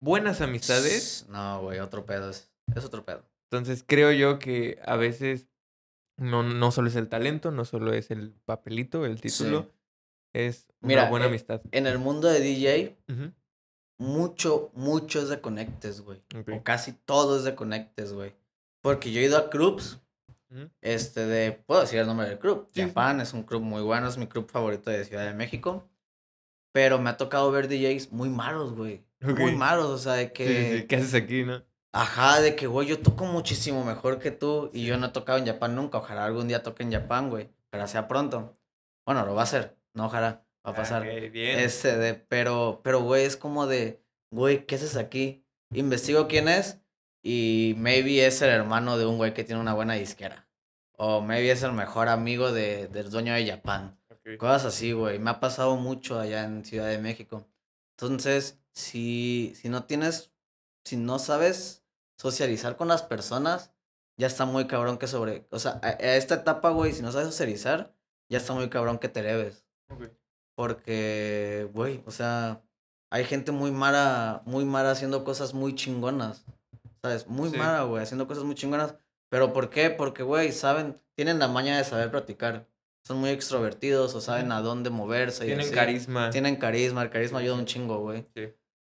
buenas 0.00 0.40
amistades, 0.40 1.26
No, 1.28 1.60
güey, 1.62 1.78
otro 1.80 2.04
pedo. 2.06 2.30
Es, 2.30 2.52
es 2.74 2.84
otro 2.84 3.04
pedo. 3.04 3.24
Entonces 3.58 3.84
creo 3.86 4.12
yo 4.12 4.38
que 4.38 4.78
a 4.84 4.96
veces 4.96 5.48
no, 6.16 6.42
no 6.42 6.70
solo 6.70 6.88
es 6.88 6.96
el 6.96 7.08
talento, 7.08 7.50
no 7.50 7.64
solo 7.64 7.92
es 7.92 8.10
el 8.10 8.32
papelito, 8.44 9.04
el 9.06 9.20
título, 9.20 9.70
es 10.32 10.66
una 10.80 10.88
Mira, 10.88 11.10
buena 11.10 11.26
amistad. 11.26 11.62
En 11.72 11.86
el 11.86 11.98
mundo 11.98 12.28
de 12.28 12.40
DJ, 12.40 12.96
Ujú, 13.12 13.32
mucho, 13.98 14.70
mucho 14.74 15.20
es 15.20 15.28
de 15.28 15.40
conectes, 15.40 16.00
güey. 16.00 16.20
ok. 16.36 16.50
O 16.52 16.62
casi 16.62 16.92
todo 16.92 17.36
es 17.36 17.44
de 17.44 17.54
conectes, 17.54 18.12
güey. 18.12 18.34
Porque 18.82 19.12
yo 19.12 19.20
he 19.20 19.24
ido 19.24 19.38
a 19.38 19.50
clubs, 19.50 20.00
Ujú, 20.50 20.70
este, 20.82 21.26
de, 21.26 21.52
puedo 21.52 21.80
decir 21.80 21.98
el 21.98 22.06
nombre 22.06 22.28
del 22.28 22.38
club. 22.38 22.68
Sí, 22.72 22.80
sí. 22.82 22.86
Japan 22.88 23.20
es 23.20 23.32
un 23.32 23.42
club 23.44 23.62
muy 23.62 23.82
bueno, 23.82 24.08
es 24.08 24.18
mi 24.18 24.26
club 24.26 24.48
favorito 24.50 24.90
de 24.90 25.04
Ciudad 25.04 25.24
de 25.26 25.34
México. 25.34 25.88
Pero 26.72 26.98
me 26.98 27.10
ha 27.10 27.16
tocado 27.16 27.50
ver 27.52 27.68
DJs 27.68 28.12
muy 28.12 28.28
malos, 28.28 28.74
güey. 28.74 29.04
Muy 29.20 29.52
Ok. 29.52 29.58
malos, 29.58 29.86
o 29.86 29.98
sea, 29.98 30.14
de 30.14 30.26
Sí, 30.26 30.32
que... 30.34 30.70
sí, 30.72 30.80
sí, 30.80 30.86
¿Qué 30.86 30.96
haces 30.96 31.14
aquí, 31.14 31.44
no? 31.44 31.64
Ajá, 31.96 32.40
de 32.40 32.56
que, 32.56 32.66
güey, 32.66 32.88
yo 32.88 32.98
toco 32.98 33.24
muchísimo 33.24 33.84
mejor 33.84 34.18
que 34.18 34.32
tú 34.32 34.68
y 34.72 34.84
yo 34.84 34.98
no 34.98 35.06
he 35.06 35.10
tocado 35.10 35.38
en 35.38 35.46
Japón 35.46 35.76
nunca. 35.76 35.98
Ojalá 35.98 36.24
algún 36.24 36.48
día 36.48 36.60
toque 36.60 36.82
en 36.82 36.92
Japón, 36.92 37.30
güey. 37.30 37.48
Ojalá 37.70 37.86
sea 37.86 38.08
pronto. 38.08 38.58
Bueno, 39.06 39.24
lo 39.24 39.36
va 39.36 39.42
a 39.42 39.44
hacer. 39.44 39.76
No, 39.94 40.06
ojalá. 40.06 40.44
Va 40.66 40.72
a 40.72 40.74
pasar. 40.74 41.02
Ok, 41.02 41.30
bien. 41.30 41.60
Este 41.60 41.96
de, 41.96 42.14
pero, 42.14 42.80
pero, 42.82 43.00
güey, 43.00 43.24
es 43.24 43.36
como 43.36 43.68
de, 43.68 44.02
güey, 44.32 44.66
¿qué 44.66 44.74
haces 44.74 44.96
aquí? 44.96 45.46
Investigo 45.72 46.26
quién 46.26 46.48
es 46.48 46.80
y 47.22 47.76
maybe 47.78 48.26
es 48.26 48.42
el 48.42 48.50
hermano 48.50 48.98
de 48.98 49.06
un 49.06 49.16
güey 49.16 49.32
que 49.32 49.44
tiene 49.44 49.60
una 49.60 49.74
buena 49.74 49.94
disquera. 49.94 50.48
O 50.96 51.20
maybe 51.20 51.52
es 51.52 51.62
el 51.62 51.74
mejor 51.74 52.08
amigo 52.08 52.50
de, 52.50 52.88
del 52.88 53.08
dueño 53.08 53.34
de 53.34 53.46
Japón. 53.46 53.96
Ok. 54.10 54.36
Cosas 54.36 54.64
así, 54.64 54.90
güey. 54.90 55.20
Me 55.20 55.30
ha 55.30 55.38
pasado 55.38 55.76
mucho 55.76 56.18
allá 56.18 56.42
en 56.42 56.64
Ciudad 56.64 56.88
de 56.88 56.98
México. 56.98 57.46
Entonces, 57.96 58.58
si, 58.72 59.52
si 59.54 59.68
no 59.68 59.84
tienes, 59.84 60.32
si 60.84 60.96
no 60.96 61.20
sabes 61.20 61.83
socializar 62.18 62.76
con 62.76 62.88
las 62.88 63.02
personas, 63.02 63.72
ya 64.16 64.26
está 64.26 64.44
muy 64.44 64.66
cabrón 64.66 64.98
que 64.98 65.06
sobre, 65.06 65.46
o 65.50 65.58
sea, 65.58 65.80
a, 65.82 65.88
a 65.88 66.16
esta 66.16 66.34
etapa, 66.36 66.70
güey, 66.70 66.92
si 66.92 67.02
no 67.02 67.10
sabes 67.12 67.28
socializar, 67.28 67.92
ya 68.28 68.38
está 68.38 68.52
muy 68.54 68.68
cabrón 68.70 68.98
que 68.98 69.08
te 69.08 69.22
leves. 69.22 69.64
Porque, 70.56 71.68
güey, 71.74 72.02
o 72.06 72.10
sea, 72.10 72.62
hay 73.10 73.24
gente 73.24 73.52
muy 73.52 73.70
mala, 73.72 74.42
muy 74.46 74.64
mala 74.64 74.92
haciendo 74.92 75.24
cosas 75.24 75.52
muy 75.54 75.74
chingonas. 75.74 76.44
¿Sabes? 77.02 77.26
Muy 77.26 77.50
Sí. 77.50 77.56
mala, 77.56 77.82
güey, 77.82 78.02
haciendo 78.02 78.26
cosas 78.26 78.44
muy 78.44 78.54
chingonas. 78.54 78.94
¿Pero 79.30 79.52
por 79.52 79.68
qué? 79.68 79.90
Porque, 79.90 80.22
güey, 80.22 80.52
saben, 80.52 81.00
tienen 81.16 81.38
la 81.38 81.48
maña 81.48 81.76
de 81.76 81.84
saber 81.84 82.10
platicar. 82.10 82.66
Son 83.06 83.18
muy 83.18 83.30
extrovertidos 83.30 84.14
o 84.14 84.20
saben 84.22 84.52
a 84.52 84.62
dónde 84.62 84.88
moverse. 84.90 85.44
y 85.44 85.48
Tienen 85.48 85.66
así. 85.66 85.74
carisma. 85.74 86.30
Tienen 86.30 86.56
carisma, 86.56 87.02
el 87.02 87.10
carisma 87.10 87.40
ayuda 87.40 87.56
un 87.56 87.66
chingo, 87.66 87.98
güey. 87.98 88.24
Sí. 88.34 88.54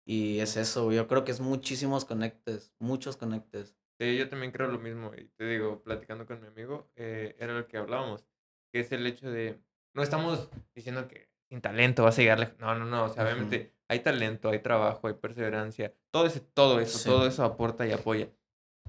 Y 0.07 0.39
es 0.41 0.57
eso. 0.57 0.93
Yo 0.93 1.07
creo 1.07 1.25
que 1.25 1.33
es 1.33 1.41
muchísimos 1.41 2.05
conectes, 2.05 2.73
muchos 2.79 3.17
conectes. 3.17 3.75
Sí, 3.99 4.17
yo 4.19 4.29
también 4.29 4.53
creo 4.53 4.69
lo 4.69 4.79
mismo. 4.79 5.13
Y 5.17 5.25
te 5.37 5.47
digo, 5.47 5.83
platicando 5.83 6.27
con 6.27 6.41
mi 6.41 6.47
amigo, 6.49 6.91
eh, 6.97 7.37
era 7.39 7.55
lo 7.55 7.67
que 7.67 7.77
hablábamos. 7.79 8.27
Que 8.73 8.81
es 8.81 8.93
el 8.93 9.07
hecho 9.07 9.31
de. 9.31 9.61
No 9.95 10.03
estamos 10.03 10.51
diciendo 10.75 11.07
que 11.09 11.31
sin 11.49 11.61
talento 11.61 12.03
vas 12.03 12.19
a 12.19 12.23
llegarle. 12.23 12.55
No, 12.59 12.75
no, 12.75 12.85
no. 12.85 13.05
O 13.05 13.09
sea, 13.09 13.23
Ujú. 13.23 13.33
obviamente 13.33 13.73
hay 13.89 14.01
talento, 14.01 14.51
hay 14.51 14.59
trabajo, 14.59 15.07
hay 15.07 15.15
perseverancia. 15.15 15.95
Todo, 16.11 16.27
ese, 16.27 16.41
todo 16.41 16.81
eso, 16.81 16.99
Sí. 16.99 17.05
todo 17.09 17.27
eso 17.27 17.45
aporta 17.45 17.87
y 17.87 17.93
apoya. 17.93 18.29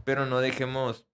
Pero 0.04 0.26
no 0.26 0.40
dejemos 0.42 1.08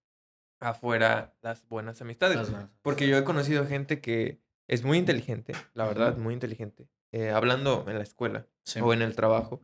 afuera 0.60 1.34
las 1.42 1.66
buenas 1.68 2.00
amistades. 2.00 2.36
Las 2.36 2.50
buenas. 2.50 2.70
Porque 2.82 3.08
yo 3.08 3.16
he 3.18 3.24
conocido 3.24 3.66
gente 3.66 4.00
que 4.00 4.40
es 4.68 4.84
muy 4.84 4.98
inteligente, 4.98 5.54
la 5.74 5.86
verdad, 5.86 6.16
muy 6.16 6.34
inteligente. 6.34 6.88
eh, 7.14 7.28
hablando 7.30 7.84
en 7.88 7.98
la 7.98 8.04
escuela 8.04 8.46
Sí. 8.64 8.80
o 8.80 8.94
en 8.94 9.02
el 9.02 9.14
trabajo. 9.14 9.60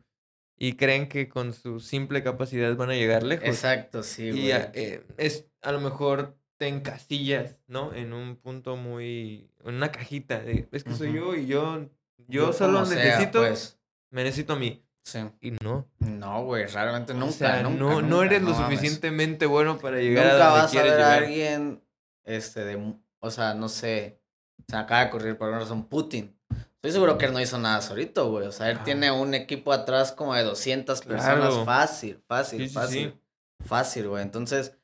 Y 0.61 0.73
creen 0.73 1.07
que 1.07 1.29
con 1.29 1.53
su 1.53 1.79
simple 1.79 2.21
capacidad 2.21 2.75
van 2.75 2.89
a 2.89 2.93
llegar 2.95 3.23
lejos. 3.23 3.47
Exacto, 3.47 4.03
sí, 4.03 4.25
Y 4.25 4.31
güey. 4.31 4.51
a- 4.51 4.71
eh, 4.73 5.05
es 5.17 5.45
a 5.61 5.71
lo 5.71 5.79
mejor 5.79 6.35
te 6.57 6.67
encasillas, 6.67 7.57
¿no? 7.67 7.93
En 7.93 8.11
un 8.11 8.35
punto 8.35 8.75
muy. 8.75 9.49
En 9.63 9.75
una 9.75 9.91
cajita. 9.91 10.39
de, 10.41 10.67
es 10.71 10.83
que 10.83 10.93
soy 10.93 11.09
Ujú. 11.09 11.17
yo 11.17 11.35
y 11.35 11.45
yo. 11.47 11.89
Yo, 12.27 12.51
solo 12.51 12.73
como 12.73 12.85
sea, 12.87 13.03
necesito. 13.03 13.39
pues, 13.39 13.79
Me 14.11 14.23
necesito 14.25 14.53
a 14.53 14.55
mí. 14.57 14.83
sí. 15.03 15.19
Y 15.39 15.51
no. 15.63 15.87
No, 15.99 16.43
güey, 16.43 16.65
realmente 16.67 17.13
nunca, 17.13 17.27
o 17.29 17.31
sea, 17.31 17.63
nunca, 17.63 17.79
no, 17.79 18.01
no 18.01 18.01
nunca, 18.01 18.25
eres 18.25 18.41
lo 18.41 18.49
no 18.49 18.59
mames. 18.59 18.77
suficientemente 18.79 19.45
bueno 19.45 19.77
para 19.79 19.99
llegar 19.99 20.25
Nunca 20.25 20.35
a 20.35 20.49
donde 20.49 20.61
vas 20.61 20.75
a 20.75 20.83
ver 20.83 21.01
a 21.01 21.13
alguien, 21.15 21.81
este, 22.25 22.65
de, 22.65 22.93
o 23.19 23.31
sea, 23.31 23.53
no 23.53 23.69
sé, 23.69 24.19
se 24.67 24.75
acaba 24.75 25.01
de 25.01 25.07
ocurrir 25.07 25.37
por 25.37 25.47
una 25.49 25.59
razón 25.59 25.87
Putin. 25.87 26.37
Estoy 26.81 26.93
seguro 26.93 27.17
que 27.17 27.25
él 27.25 27.33
no 27.33 27.41
hizo 27.41 27.57
nada 27.59 27.81
solito, 27.81 28.29
güey. 28.31 28.47
O 28.47 28.51
sea, 28.51 28.69
él 28.69 28.77
Ah. 28.79 28.83
tiene 28.85 29.11
un 29.11 29.33
equipo 29.33 29.73
atrás 29.73 30.11
como 30.13 30.33
de 30.33 30.43
200 30.43 31.01
personas. 31.01 31.49
Claro. 31.49 31.65
Fácil, 31.65 32.21
fácil, 32.27 32.67
Sí, 32.67 32.73
fácil. 32.73 33.11
sí. 33.13 33.19
Fácil, 33.67 34.07
güey. 34.07 34.23
Entonces, 34.23 34.77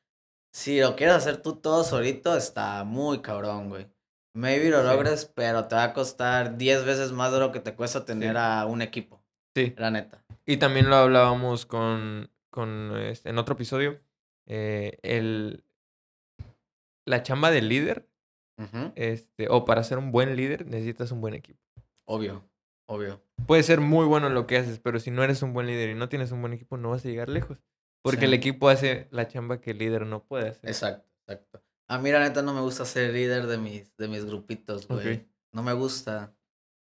si 0.54 0.82
lo 0.82 0.96
quieres 0.98 1.16
hacer 1.16 1.42
tú 1.42 1.56
todo 1.56 1.84
solito, 1.86 2.36
está 2.36 2.84
muy 2.84 3.22
cabrón, 3.22 3.70
güey. 3.70 3.88
Maybe 4.36 4.70
lo 4.70 4.84
logres, 4.84 5.26
pero 5.34 5.66
te 5.70 5.76
va 5.76 5.84
a 5.86 5.94
costar 5.94 6.58
10 6.58 6.84
veces 6.84 7.14
más 7.14 7.32
de 7.32 7.40
lo 7.40 7.54
que 7.54 7.62
te 7.62 7.74
cuesta 7.74 8.04
tener 8.04 8.36
a 8.36 8.66
un 8.66 8.82
equipo. 8.82 9.24
Sí. 9.56 9.74
La 9.78 9.90
neta. 9.92 10.22
Y 10.46 10.58
también 10.58 10.90
lo 10.90 10.98
hablábamos 10.98 11.66
con, 11.66 12.30
con 12.52 12.98
este, 12.98 13.30
en 13.30 13.38
otro 13.38 13.56
episodio. 13.56 14.02
eh, 14.48 15.00
el, 15.02 15.64
la 17.08 17.24
chamba 17.24 17.50
del 17.52 17.70
líder, 17.70 18.08
este, 18.96 19.48
o 19.50 19.64
para 19.66 19.84
ser 19.84 19.98
un 19.98 20.12
buen 20.12 20.36
líder, 20.36 20.66
necesitas 20.68 21.12
un 21.12 21.22
buen 21.22 21.34
equipo. 21.34 21.60
Obvio, 22.06 22.44
obvio. 22.88 23.22
Puedes 23.48 23.66
ser 23.66 23.82
muy 23.82 24.06
bueno 24.06 24.28
en 24.28 24.34
lo 24.34 24.48
que 24.48 24.58
haces, 24.58 24.80
pero 24.80 25.00
si 25.00 25.12
no 25.12 25.24
eres 25.24 25.42
un 25.42 25.54
buen 25.54 25.68
líder 25.68 25.90
y 25.90 25.96
no 25.96 26.08
tienes 26.10 26.32
un 26.32 26.42
buen 26.42 26.54
equipo, 26.54 26.78
no 26.78 26.92
vas 26.92 27.04
a 27.06 27.10
llegar 27.10 27.30
lejos. 27.30 27.58
Porque 28.04 28.20
Sí. 28.22 28.26
el 28.26 28.34
equipo 28.36 28.70
hace 28.70 29.08
la 29.12 29.28
chamba 29.28 29.60
que 29.60 29.72
el 29.72 29.80
líder 29.80 30.06
no 30.06 30.24
puede 30.24 30.50
hacer. 30.50 30.70
Exacto, 30.70 31.10
exacto. 31.28 31.62
A 31.88 31.98
mí 31.98 32.12
la 32.12 32.20
neta 32.20 32.42
no 32.42 32.54
me 32.54 32.62
gusta 32.62 32.86
ser 32.86 33.14
líder 33.14 33.48
de 33.48 33.58
mis, 33.58 33.96
de 33.98 34.08
mis 34.08 34.26
grupitos, 34.26 34.88
güey. 34.88 35.26
No 35.52 35.64
me 35.64 35.74
gusta. 35.74 36.34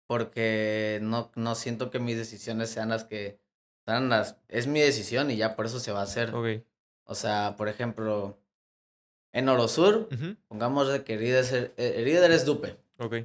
Porque 0.07 0.99
no, 1.01 1.31
no 1.35 1.55
siento 1.55 1.89
que 1.89 1.99
mis 1.99 2.15
decisiones 2.17 2.69
sean 2.69 2.89
las 2.89 3.03
que. 3.05 3.39
Sean 3.85 4.09
las. 4.09 4.37
Es 4.47 4.67
mi 4.67 4.79
decisión 4.79 5.31
y 5.31 5.35
ya 5.37 5.55
por 5.55 5.65
eso 5.65 5.79
se 5.79 5.91
va 5.91 6.01
a 6.01 6.03
hacer. 6.03 6.33
Ok. 6.33 6.63
O 7.05 7.15
sea, 7.15 7.55
por 7.57 7.67
ejemplo, 7.69 8.37
en 9.33 9.49
Orosur, 9.49 10.07
Ujú, 10.11 10.35
pongamos 10.47 10.87
que 11.01 11.15
el 11.15 11.19
líder 11.21 11.43
es, 11.43 11.51
el, 11.53 11.73
el 11.77 12.05
líder 12.05 12.31
es 12.31 12.45
Dupe. 12.45 12.77
Ok. 12.99 13.15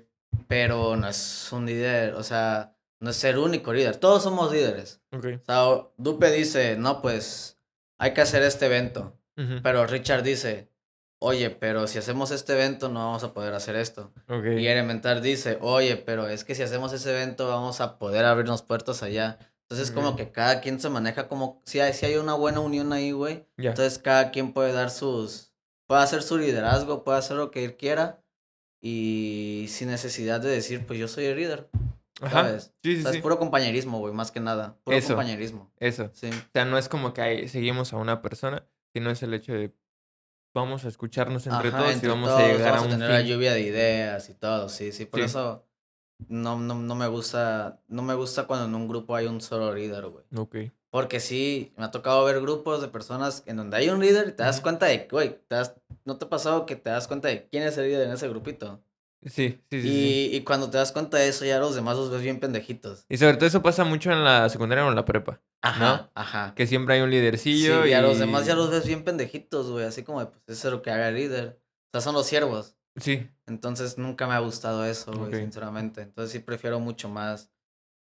Pero 0.48 0.96
no 0.96 1.08
es 1.08 1.48
un 1.52 1.66
líder, 1.66 2.14
o 2.14 2.22
sea, 2.22 2.74
no 3.00 3.10
es 3.10 3.22
el 3.24 3.38
único 3.38 3.72
líder. 3.72 3.96
Todos 3.96 4.22
somos 4.22 4.52
líderes. 4.52 5.00
Ok. 5.12 5.24
O 5.42 5.44
sea, 5.44 5.88
Dupe 5.96 6.30
dice, 6.30 6.76
no, 6.76 7.00
pues 7.02 7.58
hay 7.98 8.12
que 8.14 8.20
hacer 8.20 8.42
este 8.42 8.66
evento. 8.66 9.16
Ujú, 9.36 9.60
Pero 9.62 9.86
Richard 9.86 10.22
dice, 10.22 10.70
oye, 11.18 11.50
pero 11.50 11.86
si 11.86 11.98
hacemos 11.98 12.30
este 12.30 12.52
evento 12.54 12.88
no 12.88 13.06
vamos 13.06 13.22
a 13.24 13.32
poder 13.32 13.54
hacer 13.54 13.76
esto. 13.76 14.12
ok. 14.28 14.44
Y 14.58 14.66
Elementar 14.66 15.20
dice, 15.20 15.58
oye, 15.60 15.96
pero 15.96 16.28
es 16.28 16.44
que 16.44 16.54
si 16.54 16.62
hacemos 16.62 16.92
ese 16.92 17.10
evento 17.10 17.48
vamos 17.48 17.80
a 17.80 17.98
poder 17.98 18.24
abrirnos 18.24 18.62
puertas 18.62 19.02
allá. 19.02 19.38
Entonces 19.68 19.92
como 19.92 20.08
Ok. 20.10 20.16
que 20.16 20.32
cada 20.32 20.60
quien 20.60 20.80
se 20.80 20.88
maneja 20.90 21.28
como, 21.28 21.62
si 21.64 21.78
hay, 21.78 21.92
si 21.92 22.04
hay 22.06 22.16
una 22.16 22.34
buena 22.34 22.58
unión 22.60 22.92
ahí, 22.92 23.12
güey. 23.12 23.46
Ya. 23.56 23.70
Entonces 23.70 23.98
cada 24.00 24.30
quien 24.32 24.52
puede 24.52 24.72
dar 24.72 24.90
sus, 24.90 25.52
puede 25.86 26.02
hacer 26.02 26.22
su 26.24 26.38
liderazgo, 26.38 27.04
puede 27.04 27.18
hacer 27.18 27.36
lo 27.36 27.50
que 27.52 27.64
él 27.64 27.76
quiera. 27.76 28.20
Y 28.80 29.66
sin 29.68 29.88
necesidad 29.88 30.40
de 30.40 30.48
decir, 30.50 30.86
pues 30.86 30.98
yo 30.98 31.06
soy 31.08 31.24
el 31.26 31.36
líder. 31.36 31.68
Ajá. 32.22 32.44
¿sabes? 32.44 32.72
Sí, 32.82 32.98
O 32.98 33.02
sea, 33.02 33.10
sí. 33.12 33.16
es 33.18 33.22
puro 33.22 33.38
compañerismo, 33.38 33.98
güey, 33.98 34.12
más 34.12 34.30
que 34.30 34.40
nada. 34.40 34.76
Puro 34.84 34.96
Eso. 34.96 35.08
compañerismo. 35.08 35.70
Eso. 35.78 36.10
Sí. 36.12 36.28
O 36.28 36.50
sea, 36.52 36.64
no 36.66 36.76
es 36.78 36.88
como 36.88 37.14
que 37.14 37.48
seguimos 37.48 37.92
a 37.92 37.96
una 37.96 38.20
persona, 38.22 38.66
sino 38.92 39.10
es 39.10 39.22
el 39.22 39.32
hecho 39.34 39.52
de 39.54 39.74
vamos 40.54 40.84
a 40.84 40.88
escucharnos 40.88 41.46
entre 41.46 41.68
Ajá, 41.68 41.78
todos 41.78 42.02
y 42.02 42.06
vamos 42.06 42.28
todos, 42.28 42.42
a 42.42 42.46
llegar 42.48 42.70
vamos 42.72 42.82
a 42.82 42.84
un 42.86 42.90
tener 42.92 43.10
la 43.10 43.18
fin. 43.20 43.26
lluvia 43.28 43.52
de 43.54 43.60
ideas 43.60 44.28
y 44.28 44.34
todo, 44.34 44.68
sí, 44.68 44.90
sí, 44.92 45.06
por 45.06 45.20
Sí. 45.20 45.26
eso 45.26 45.64
no, 46.28 46.58
no, 46.58 46.74
no 46.74 46.94
me 46.96 47.06
gusta, 47.06 47.80
no 47.88 48.02
me 48.02 48.14
gusta 48.14 48.46
cuando 48.46 48.66
en 48.66 48.74
un 48.74 48.88
grupo 48.88 49.14
hay 49.14 49.26
un 49.26 49.40
solo 49.40 49.72
líder, 49.74 50.06
güey. 50.08 50.24
Ok. 50.36 50.56
Porque 50.90 51.20
sí, 51.20 51.72
me 51.76 51.84
ha 51.84 51.90
tocado 51.90 52.24
ver 52.24 52.40
grupos 52.40 52.82
de 52.82 52.88
personas 52.88 53.44
en 53.46 53.56
donde 53.56 53.76
hay 53.76 53.88
un 53.88 54.00
líder 54.00 54.28
y 54.28 54.32
te 54.32 54.42
das 54.42 54.60
cuenta 54.60 54.86
de, 54.86 55.06
que, 55.06 55.10
güey, 55.10 55.38
¿no 56.04 56.18
te 56.18 56.24
ha 56.24 56.28
pasado 56.28 56.66
que 56.66 56.76
te 56.76 56.90
das 56.90 57.06
cuenta 57.06 57.28
de 57.28 57.48
quién 57.48 57.62
es 57.62 57.78
el 57.78 57.84
líder 57.84 58.08
en 58.08 58.12
ese 58.12 58.28
grupito? 58.28 58.82
Sí, 59.24 59.60
sí, 59.70 59.82
sí, 59.82 59.88
y, 59.88 60.30
sí. 60.30 60.30
y 60.32 60.44
cuando 60.44 60.70
te 60.70 60.78
das 60.78 60.92
cuenta 60.92 61.18
de 61.18 61.28
eso, 61.28 61.44
ya 61.44 61.58
los 61.58 61.74
demás 61.74 61.96
los 61.96 62.10
ves 62.10 62.22
bien 62.22 62.40
pendejitos. 62.40 63.04
Y 63.08 63.18
sobre 63.18 63.36
todo 63.36 63.46
eso 63.46 63.62
pasa 63.62 63.84
mucho 63.84 64.10
en 64.10 64.24
la 64.24 64.48
secundaria 64.48 64.84
o 64.84 64.88
en 64.88 64.96
la 64.96 65.04
prepa. 65.04 65.40
Ajá, 65.62 66.10
ajá. 66.14 66.54
Que 66.54 66.66
siempre 66.66 66.94
hay 66.94 67.02
un 67.02 67.10
lidercillo 67.10 67.86
y 67.86 67.90
y 67.90 67.92
a 67.92 68.00
los 68.00 68.18
demás 68.18 68.46
ya 68.46 68.54
los 68.54 68.70
ves 68.70 68.86
bien 68.86 69.04
pendejitos, 69.04 69.70
güey, 69.70 69.84
así 69.84 70.02
como, 70.02 70.20
de, 70.20 70.26
pues 70.26 70.58
eso 70.58 70.68
es 70.68 70.74
lo 70.74 70.82
que 70.82 70.90
haga 70.90 71.10
el 71.10 71.16
líder. 71.16 71.60
O 71.88 71.90
sea, 71.92 72.00
son 72.00 72.14
los 72.14 72.26
siervos. 72.26 72.76
Sí, 72.96 73.28
Entonces 73.46 73.98
nunca 73.98 74.26
me 74.26 74.34
ha 74.34 74.40
gustado 74.40 74.84
eso, 74.84 75.12
güey, 75.12 75.34
sinceramente. 75.34 76.02
Entonces 76.02 76.32
sí 76.32 76.38
prefiero 76.40 76.80
mucho 76.80 77.08
más 77.08 77.50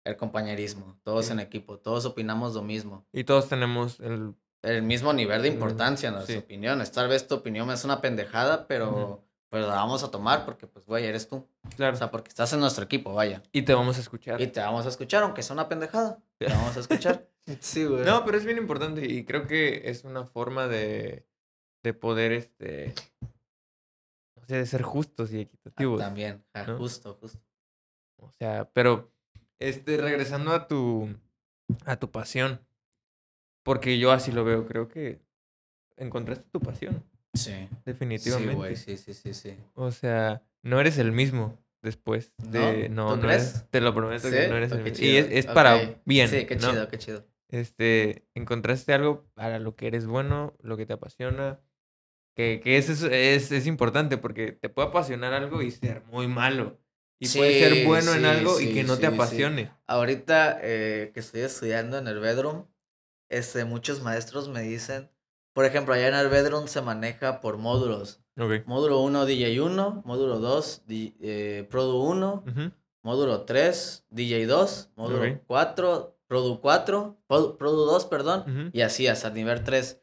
el 0.04 0.16
compañerismo, 0.16 0.98
todos 1.02 1.26
Sí. 1.26 1.32
en 1.32 1.40
equipo, 1.40 1.78
todos 1.78 2.04
opinamos 2.06 2.54
lo 2.54 2.62
mismo. 2.62 3.06
y 3.12 3.24
todos 3.24 3.48
tenemos 3.48 4.00
el... 4.00 4.34
El 4.62 4.82
mismo 4.82 5.12
nivel 5.14 5.40
de 5.42 5.50
Mm, 5.50 5.54
importancia 5.54 6.08
en 6.10 6.16
las 6.16 6.26
sí. 6.26 6.36
opiniones. 6.36 6.92
Tal 6.92 7.08
vez 7.08 7.26
tu 7.26 7.34
opinión 7.36 7.70
es 7.70 7.84
una 7.84 8.02
pendejada, 8.02 8.66
pero 8.66 8.90
Ujú. 8.90 9.20
pues 9.48 9.62
la 9.66 9.74
vamos 9.74 10.02
a 10.04 10.10
tomar 10.10 10.44
porque, 10.44 10.66
pues, 10.66 10.84
güey, 10.84 11.06
eres 11.06 11.28
tú. 11.28 11.48
Claro. 11.76 11.94
O 11.94 11.96
sea, 11.98 12.10
porque 12.10 12.28
estás 12.28 12.52
en 12.52 12.60
nuestro 12.60 12.84
equipo, 12.84 13.14
vaya. 13.14 13.42
y 13.52 13.62
te 13.62 13.72
vamos 13.72 13.96
a 13.96 14.00
escuchar. 14.00 14.38
Y 14.40 14.48
te 14.48 14.60
vamos 14.60 14.84
a 14.84 14.90
escuchar, 14.90 15.22
aunque 15.22 15.42
sea 15.42 15.54
una 15.54 15.66
pendejada. 15.68 16.18
Te 16.38 16.46
vamos 16.48 16.76
a 16.76 16.80
escuchar. 16.80 17.26
sí, 17.60 17.84
güey. 17.86 18.04
No, 18.04 18.22
pero 18.26 18.36
es 18.36 18.44
bien 18.44 18.58
importante 18.58 19.04
y 19.06 19.24
creo 19.24 19.46
que 19.46 19.88
es 19.88 20.04
una 20.04 20.24
forma 20.26 20.68
de, 20.68 21.26
de 21.82 21.94
poder, 21.94 22.32
este... 22.32 22.92
O 24.36 24.44
sea, 24.46 24.58
de 24.58 24.66
ser 24.66 24.82
justos 24.82 25.32
y 25.32 25.38
Ah, 25.38 25.42
equitativos. 25.42 26.00
También, 26.00 26.44
ah, 26.54 26.64
¿no? 26.66 26.76
justo, 26.76 27.14
justo. 27.20 27.38
O 28.18 28.30
sea, 28.32 28.68
pero, 28.74 29.10
este, 29.60 29.96
regresando 29.98 30.52
a 30.52 30.66
tu, 30.66 31.08
a 31.84 31.96
tu 31.96 32.10
pasión, 32.10 32.60
porque 33.62 33.98
yo 33.98 34.10
así 34.12 34.32
lo 34.32 34.44
veo, 34.44 34.66
creo 34.66 34.88
que 34.88 35.20
encontraste 35.96 36.44
tu 36.50 36.60
pasión, 36.60 37.04
Sí. 37.34 37.68
definitivamente. 37.84 38.52
Sí, 38.52 38.56
güey, 38.56 38.76
sí, 38.76 38.96
sí, 38.96 39.14
sí, 39.14 39.34
sí. 39.34 39.54
O 39.74 39.90
sea, 39.92 40.42
no 40.62 40.80
eres 40.80 40.98
el 40.98 41.12
mismo 41.12 41.58
después 41.82 42.34
de... 42.38 42.88
¿No? 42.88 43.06
No, 43.08 43.14
¿Tú 43.14 43.22
no 43.22 43.30
eres- 43.32 43.50
crees? 43.52 43.70
te 43.70 43.80
lo 43.80 43.94
prometo 43.94 44.28
¿Sí? 44.28 44.34
que 44.34 44.48
no 44.48 44.56
eres 44.56 44.72
Oh, 44.72 44.76
el 44.76 44.82
mismo. 44.82 45.04
Y 45.04 45.16
es, 45.16 45.26
chido. 45.26 45.38
es 45.38 45.46
para 45.46 45.76
Ok. 45.76 45.98
bien, 46.04 46.28
Sí, 46.28 46.44
qué 46.46 46.56
¿no? 46.56 46.70
chido, 46.70 46.88
qué 46.88 46.98
chido. 46.98 47.26
Este, 47.48 48.26
encontraste 48.34 48.92
algo 48.92 49.24
para 49.34 49.58
lo 49.58 49.74
que 49.76 49.86
eres 49.88 50.06
bueno, 50.06 50.54
lo 50.60 50.76
que 50.76 50.86
te 50.86 50.92
apasiona, 50.92 51.60
que, 52.36 52.60
que 52.62 52.76
eso 52.78 52.92
es, 52.92 53.02
es, 53.02 53.52
es 53.52 53.66
importante 53.66 54.16
porque 54.18 54.52
te 54.52 54.68
puede 54.68 54.88
apasionar 54.88 55.32
algo 55.32 55.60
y 55.62 55.70
ser 55.70 56.02
muy 56.06 56.28
malo. 56.28 56.78
Y 57.22 57.28
puede 57.28 57.58
ser 57.58 57.74
Sí, 57.74 57.84
bueno 57.84 58.14
en 58.14 58.20
sí, 58.20 58.26
algo 58.26 58.60
y 58.60 58.66
sí, 58.68 58.74
que 58.74 58.82
no 58.84 58.94
sí, 58.94 59.02
te 59.02 59.08
sí. 59.08 59.14
apasione. 59.14 59.70
Ahorita 59.86 60.58
eh, 60.62 61.10
que 61.12 61.20
estoy 61.20 61.42
estudiando 61.42 61.98
en 61.98 62.08
el 62.08 62.18
bedroom, 62.18 62.64
este, 63.28 63.64
muchos 63.64 64.02
maestros 64.02 64.48
me 64.48 64.62
dicen, 64.62 65.10
por 65.52 65.64
ejemplo, 65.66 65.92
allá 65.94 66.08
en 66.08 66.14
el 66.14 66.28
bedroom 66.28 66.66
se 66.66 66.80
maneja 66.80 67.40
por 67.40 67.58
módulos. 67.58 68.20
Ok. 68.38 68.64
Módulo 68.66 69.00
1, 69.02 69.26
DJ 69.26 69.60
1, 69.60 70.02
módulo 70.06 70.38
2, 70.38 70.82
di- 70.86 71.14
eh, 71.20 71.66
Produ 71.70 72.00
1, 72.02 72.44
Ujú. 72.46 72.70
módulo 73.02 73.42
3, 73.44 74.06
DJ 74.08 74.46
2, 74.46 74.88
módulo 74.96 75.24
Ok. 75.30 75.42
4, 75.46 76.16
Produ 76.26 76.60
4, 76.62 77.18
Produ, 77.26 77.58
Produ 77.58 77.84
2, 77.84 78.06
perdón, 78.06 78.40
Ujú. 78.46 78.70
y 78.72 78.80
así 78.80 79.06
hasta 79.08 79.28
el 79.28 79.34
nivel 79.34 79.62
3. 79.62 79.99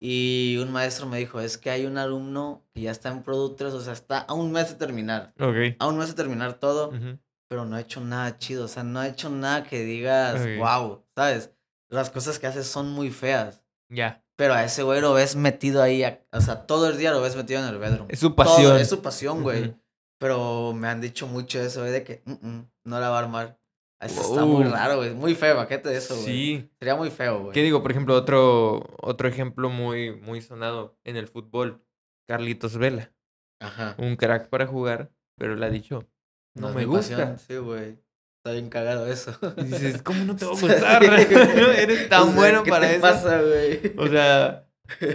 Y 0.00 0.56
un 0.62 0.70
maestro 0.72 1.06
me 1.06 1.18
dijo, 1.18 1.40
es 1.40 1.58
que 1.58 1.70
hay 1.70 1.84
un 1.86 1.98
alumno 1.98 2.64
que 2.72 2.82
ya 2.82 2.90
está 2.92 3.08
en 3.10 3.22
Produ 3.22 3.56
3, 3.56 3.72
o 3.74 3.80
sea, 3.80 3.92
está 3.92 4.18
a 4.20 4.32
un 4.34 4.52
mes 4.52 4.68
de 4.68 4.74
terminar. 4.76 5.32
Ok. 5.40 5.76
A 5.78 5.86
un 5.88 5.98
mes 5.98 6.08
de 6.08 6.14
terminar 6.14 6.54
todo 6.54 6.90
Ujú. 6.90 7.18
pero 7.50 7.64
no 7.64 7.76
ha 7.76 7.80
hecho 7.80 8.00
nada 8.00 8.38
chido, 8.38 8.66
o 8.66 8.68
sea, 8.68 8.84
no 8.84 9.00
ha 9.00 9.08
hecho 9.08 9.28
nada 9.30 9.64
que 9.64 9.82
digas, 9.84 10.40
Ok. 10.40 10.48
wow, 10.58 11.04
¿sabes? 11.16 11.50
Las 11.90 12.10
cosas 12.10 12.38
que 12.38 12.46
hace 12.46 12.62
son 12.62 12.90
muy 12.90 13.10
feas, 13.10 13.62
Ya. 13.90 14.22
pero 14.36 14.54
a 14.54 14.62
ese 14.64 14.82
güey 14.82 15.00
lo 15.00 15.14
ves 15.14 15.34
metido 15.34 15.82
ahí, 15.82 16.04
o 16.32 16.40
sea, 16.40 16.66
todo 16.66 16.88
el 16.88 16.98
día 16.98 17.10
lo 17.10 17.20
ves 17.22 17.34
metido 17.36 17.60
en 17.60 17.68
el 17.68 17.78
bedroom. 17.78 18.06
Es 18.10 18.20
su 18.20 18.28
Todo, 18.34 18.36
pasión. 18.36 18.76
es 18.78 18.88
su 18.88 19.00
pasión, 19.02 19.42
güey. 19.42 19.62
Ujú. 19.70 19.80
Pero 20.20 20.72
me 20.74 20.88
han 20.88 21.00
dicho 21.00 21.26
mucho 21.26 21.60
eso, 21.60 21.80
güey, 21.80 21.92
de 21.92 22.04
que 22.04 22.22
"Mm, 22.24 22.32
mm, 22.48 22.70
no 22.84 23.00
la 23.00 23.08
va 23.08 23.16
a 23.16 23.20
armar. 23.20 23.57
Eso 24.00 24.20
está 24.20 24.44
muy 24.44 24.64
raro, 24.64 24.98
güey, 24.98 25.12
muy 25.14 25.34
feo, 25.34 25.54
imagínate 25.54 25.96
eso, 25.96 26.14
güey. 26.14 26.26
Sí. 26.26 26.70
Sería 26.78 26.94
muy 26.94 27.10
feo, 27.10 27.40
güey. 27.40 27.52
¿Qué 27.52 27.62
digo? 27.62 27.82
Por 27.82 27.90
ejemplo, 27.90 28.14
otro, 28.14 28.84
otro 29.02 29.28
ejemplo 29.28 29.70
muy, 29.70 30.14
muy 30.14 30.40
sonado 30.40 30.96
en 31.04 31.16
el 31.16 31.26
fútbol. 31.26 31.82
Carlitos 32.28 32.76
Vela. 32.78 33.12
Ajá. 33.60 33.94
Un 33.98 34.14
crack 34.16 34.48
para 34.50 34.66
jugar, 34.66 35.10
pero 35.36 35.54
él 35.54 35.62
ha 35.64 35.70
dicho, 35.70 36.06
no, 36.54 36.68
es 36.68 36.74
me 36.76 36.84
gusta. 36.84 37.16
pasión, 37.16 37.38
Sí, 37.38 37.56
güey. 37.56 37.98
Está 38.36 38.52
bien 38.52 38.68
cagado 38.70 39.06
eso. 39.08 39.36
Y 39.56 39.64
dices, 39.64 40.00
¿cómo 40.02 40.24
no 40.24 40.36
te 40.36 40.44
va 40.44 40.52
a 40.52 40.54
gustar? 40.60 41.02
Eres 41.76 42.08
tan 42.08 42.22
O 42.22 42.26
sea, 42.26 42.34
bueno 42.36 42.62
¿qué 42.62 42.70
para 42.70 42.86
te 42.86 42.92
eso. 42.92 43.00
pasa, 43.02 43.42
güey? 43.42 43.80
O 43.98 44.06
sea, 44.06 44.64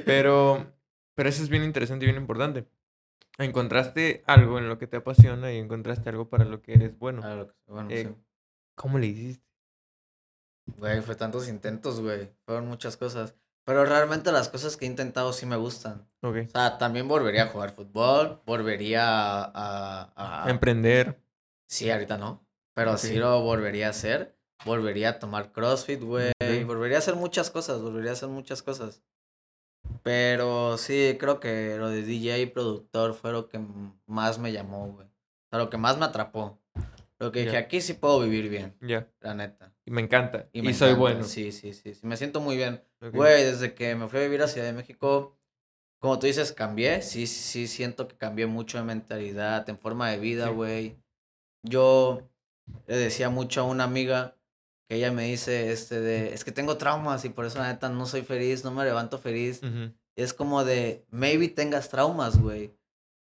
pero, 0.06 0.66
pero 1.16 1.30
eso 1.30 1.42
es 1.42 1.48
bien 1.50 1.64
interesante 1.64 2.04
y 2.06 2.10
bien 2.10 2.22
importante. 2.22 2.66
Encontraste 3.38 4.24
algo 4.28 4.60
en 4.60 4.68
lo 4.68 4.78
que 4.78 4.88
te 4.88 4.98
apasiona 4.98 5.52
y 5.54 5.58
encontraste 5.58 6.10
algo 6.10 6.30
para 6.30 6.44
lo 6.46 6.62
que 6.62 6.74
eres 6.74 6.98
bueno. 7.00 7.22
Claro, 7.22 7.48
que- 7.48 7.72
bueno, 7.72 7.90
Eh, 7.90 8.04
sí. 8.04 8.16
¿Cómo 8.76 8.98
le 9.00 9.08
hiciste? 9.08 9.44
Güey, 10.78 11.02
fue 11.02 11.16
tantos 11.16 11.48
intentos, 11.48 12.00
güey. 12.02 12.30
Fueron 12.46 12.68
muchas 12.68 12.98
cosas. 12.98 13.36
Pero 13.66 13.86
realmente 13.86 14.32
las 14.32 14.50
cosas 14.50 14.76
que 14.76 14.86
he 14.86 14.88
intentado 14.88 15.32
sí 15.34 15.46
me 15.46 15.56
gustan. 15.56 16.08
Ok. 16.22 16.36
O 16.48 16.52
sea, 16.52 16.78
también 16.78 17.08
volvería 17.08 17.44
a 17.44 17.48
jugar 17.48 17.72
fútbol, 17.72 18.42
volvería 18.46 19.04
a... 19.06 20.12
a- 20.16 20.44
a- 20.46 20.50
Emprender. 20.50 21.22
Sí, 21.70 21.90
ahorita 21.90 22.18
no. 22.18 22.46
Pero 22.76 22.98
sí 22.98 23.16
lo 23.16 23.42
volvería 23.42 23.88
a 23.88 23.92
hacer. 23.92 24.38
Volvería 24.66 25.10
a 25.10 25.20
tomar 25.20 25.52
CrossFit, 25.52 26.02
güey. 26.02 26.32
Volvería 26.66 26.98
a 26.98 27.00
hacer 27.00 27.16
muchas 27.16 27.52
cosas, 27.52 27.82
volvería 27.82 28.12
a 28.12 28.14
hacer 28.14 28.30
muchas 28.30 28.64
cosas. 28.64 29.02
Pero 30.02 30.78
sí, 30.78 31.18
creo 31.20 31.40
que 31.40 31.76
lo 31.78 31.90
de 31.90 32.04
DJ 32.04 32.40
y 32.40 32.46
productor 32.48 33.14
fue 33.14 33.32
lo 33.32 33.48
que 33.48 33.60
más 34.06 34.40
me 34.40 34.52
llamó, 34.52 34.88
güey. 34.92 35.08
O 35.08 35.50
sea, 35.50 35.60
lo 35.60 35.70
que 35.70 35.78
más 35.78 35.98
me 35.98 36.06
atrapó. 36.06 36.60
Lo 37.24 37.32
que 37.32 37.46
dije, 37.46 37.58
aquí 37.58 37.80
sí 37.82 37.94
puedo 37.94 38.20
vivir 38.20 38.50
bien, 38.50 38.76
Ya. 38.82 39.08
la 39.22 39.34
neta. 39.34 39.74
Y 39.86 39.92
me 39.92 40.02
encanta. 40.02 40.50
Y, 40.54 40.62
me 40.62 40.74
soy 40.74 40.90
encanta, 40.90 41.00
bueno. 41.00 41.24
Sí, 41.24 41.52
sí, 41.52 41.74
sí, 41.74 41.94
sí. 41.94 42.06
Me 42.06 42.18
siento 42.18 42.42
muy 42.42 42.56
bien. 42.58 42.84
Güey, 43.00 43.44
desde 43.44 43.74
que 43.74 43.96
me 43.96 44.08
fui 44.08 44.20
a 44.20 44.24
vivir 44.24 44.42
a 44.42 44.48
Ciudad 44.48 44.68
de 44.68 44.74
México, 44.74 45.38
como 46.00 46.20
tú 46.20 46.28
dices, 46.28 46.52
cambié. 46.52 47.02
Sí, 47.02 47.28
sí, 47.28 47.68
siento 47.68 48.08
que 48.08 48.18
cambié 48.18 48.46
mucho 48.46 48.78
de 48.78 48.84
mentalidad, 48.84 49.68
en 49.70 49.78
forma 49.78 50.10
de 50.12 50.20
vida, 50.20 50.48
Sí. 50.48 50.54
güey. 50.54 50.98
Yo 51.64 52.30
le 52.88 52.98
decía 52.98 53.30
mucho 53.30 53.62
a 53.62 53.64
una 53.64 53.86
amiga 53.86 54.36
que 54.90 54.96
ella 54.98 55.12
me 55.12 55.24
dice, 55.24 55.72
este, 55.72 56.02
de, 56.02 56.34
es 56.34 56.44
que 56.44 56.52
tengo 56.52 56.78
traumas 56.78 57.24
y 57.26 57.30
por 57.30 57.46
eso 57.46 57.60
la 57.60 57.72
neta 57.72 57.88
no 57.90 58.06
soy 58.06 58.22
feliz, 58.24 58.64
no 58.66 58.72
me 58.72 58.84
levanto 58.84 59.18
feliz. 59.18 59.62
Y 59.64 60.22
es 60.22 60.34
como 60.34 60.64
de, 60.66 61.06
maybe 61.10 61.48
tengas 61.48 61.90
traumas, 61.90 62.38
güey. 62.40 62.76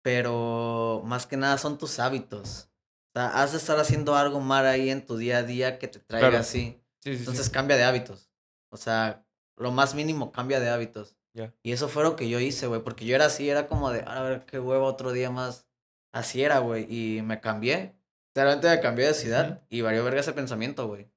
Pero 0.03 1.01
más 1.05 1.25
que 1.25 1.35
nada 1.37 1.57
son 1.57 1.77
tus 1.77 1.97
hábitos. 1.99 2.69
Sea, 3.15 3.41
has 3.41 3.53
de 3.53 3.57
estar 3.57 3.79
haciendo 3.79 4.15
algo 4.15 4.39
mal 4.41 4.65
ahí 4.65 4.89
en 4.89 5.05
tu 5.05 5.15
día 5.17 5.37
a 5.39 5.43
día 5.43 5.79
que 5.79 5.87
te 5.87 5.99
traiga 5.99 6.29
Claro. 6.29 6.41
así. 6.41 6.81
Sí, 6.99 7.11
sí, 7.11 7.13
sí. 7.13 7.19
Entonces 7.19 7.49
cambia 7.49 7.77
de 7.77 7.83
hábitos. 7.83 8.29
O 8.69 8.77
sea, 8.77 9.25
lo 9.57 9.71
más 9.71 9.95
mínimo 9.95 10.31
cambia 10.31 10.59
de 10.59 10.69
hábitos. 10.69 11.17
Y 11.63 11.71
eso 11.73 11.89
fue 11.89 12.03
lo 12.03 12.15
que 12.15 12.29
yo 12.29 12.39
hice, 12.39 12.67
güey. 12.67 12.81
Porque 12.81 13.05
yo 13.05 13.15
era 13.15 13.25
así, 13.25 13.49
era 13.49 13.67
como 13.67 13.91
de, 13.91 14.03
a 14.07 14.21
ver, 14.21 14.45
qué 14.45 14.59
huevo 14.59 14.85
otro 14.85 15.11
día 15.11 15.29
más. 15.31 15.67
Así 16.13 16.43
era, 16.43 16.59
güey. 16.59 16.85
Y 16.89 17.21
me 17.23 17.41
cambié. 17.41 17.95
Realmente 18.33 18.69
me 18.69 18.79
cambié 18.81 19.07
de 19.07 19.13
ciudad 19.13 19.61
y 19.69 19.81
varió 19.81 20.03
verga 20.03 20.19
ese 20.21 20.33
pensamiento, 20.33 20.87
güey. 20.87 21.09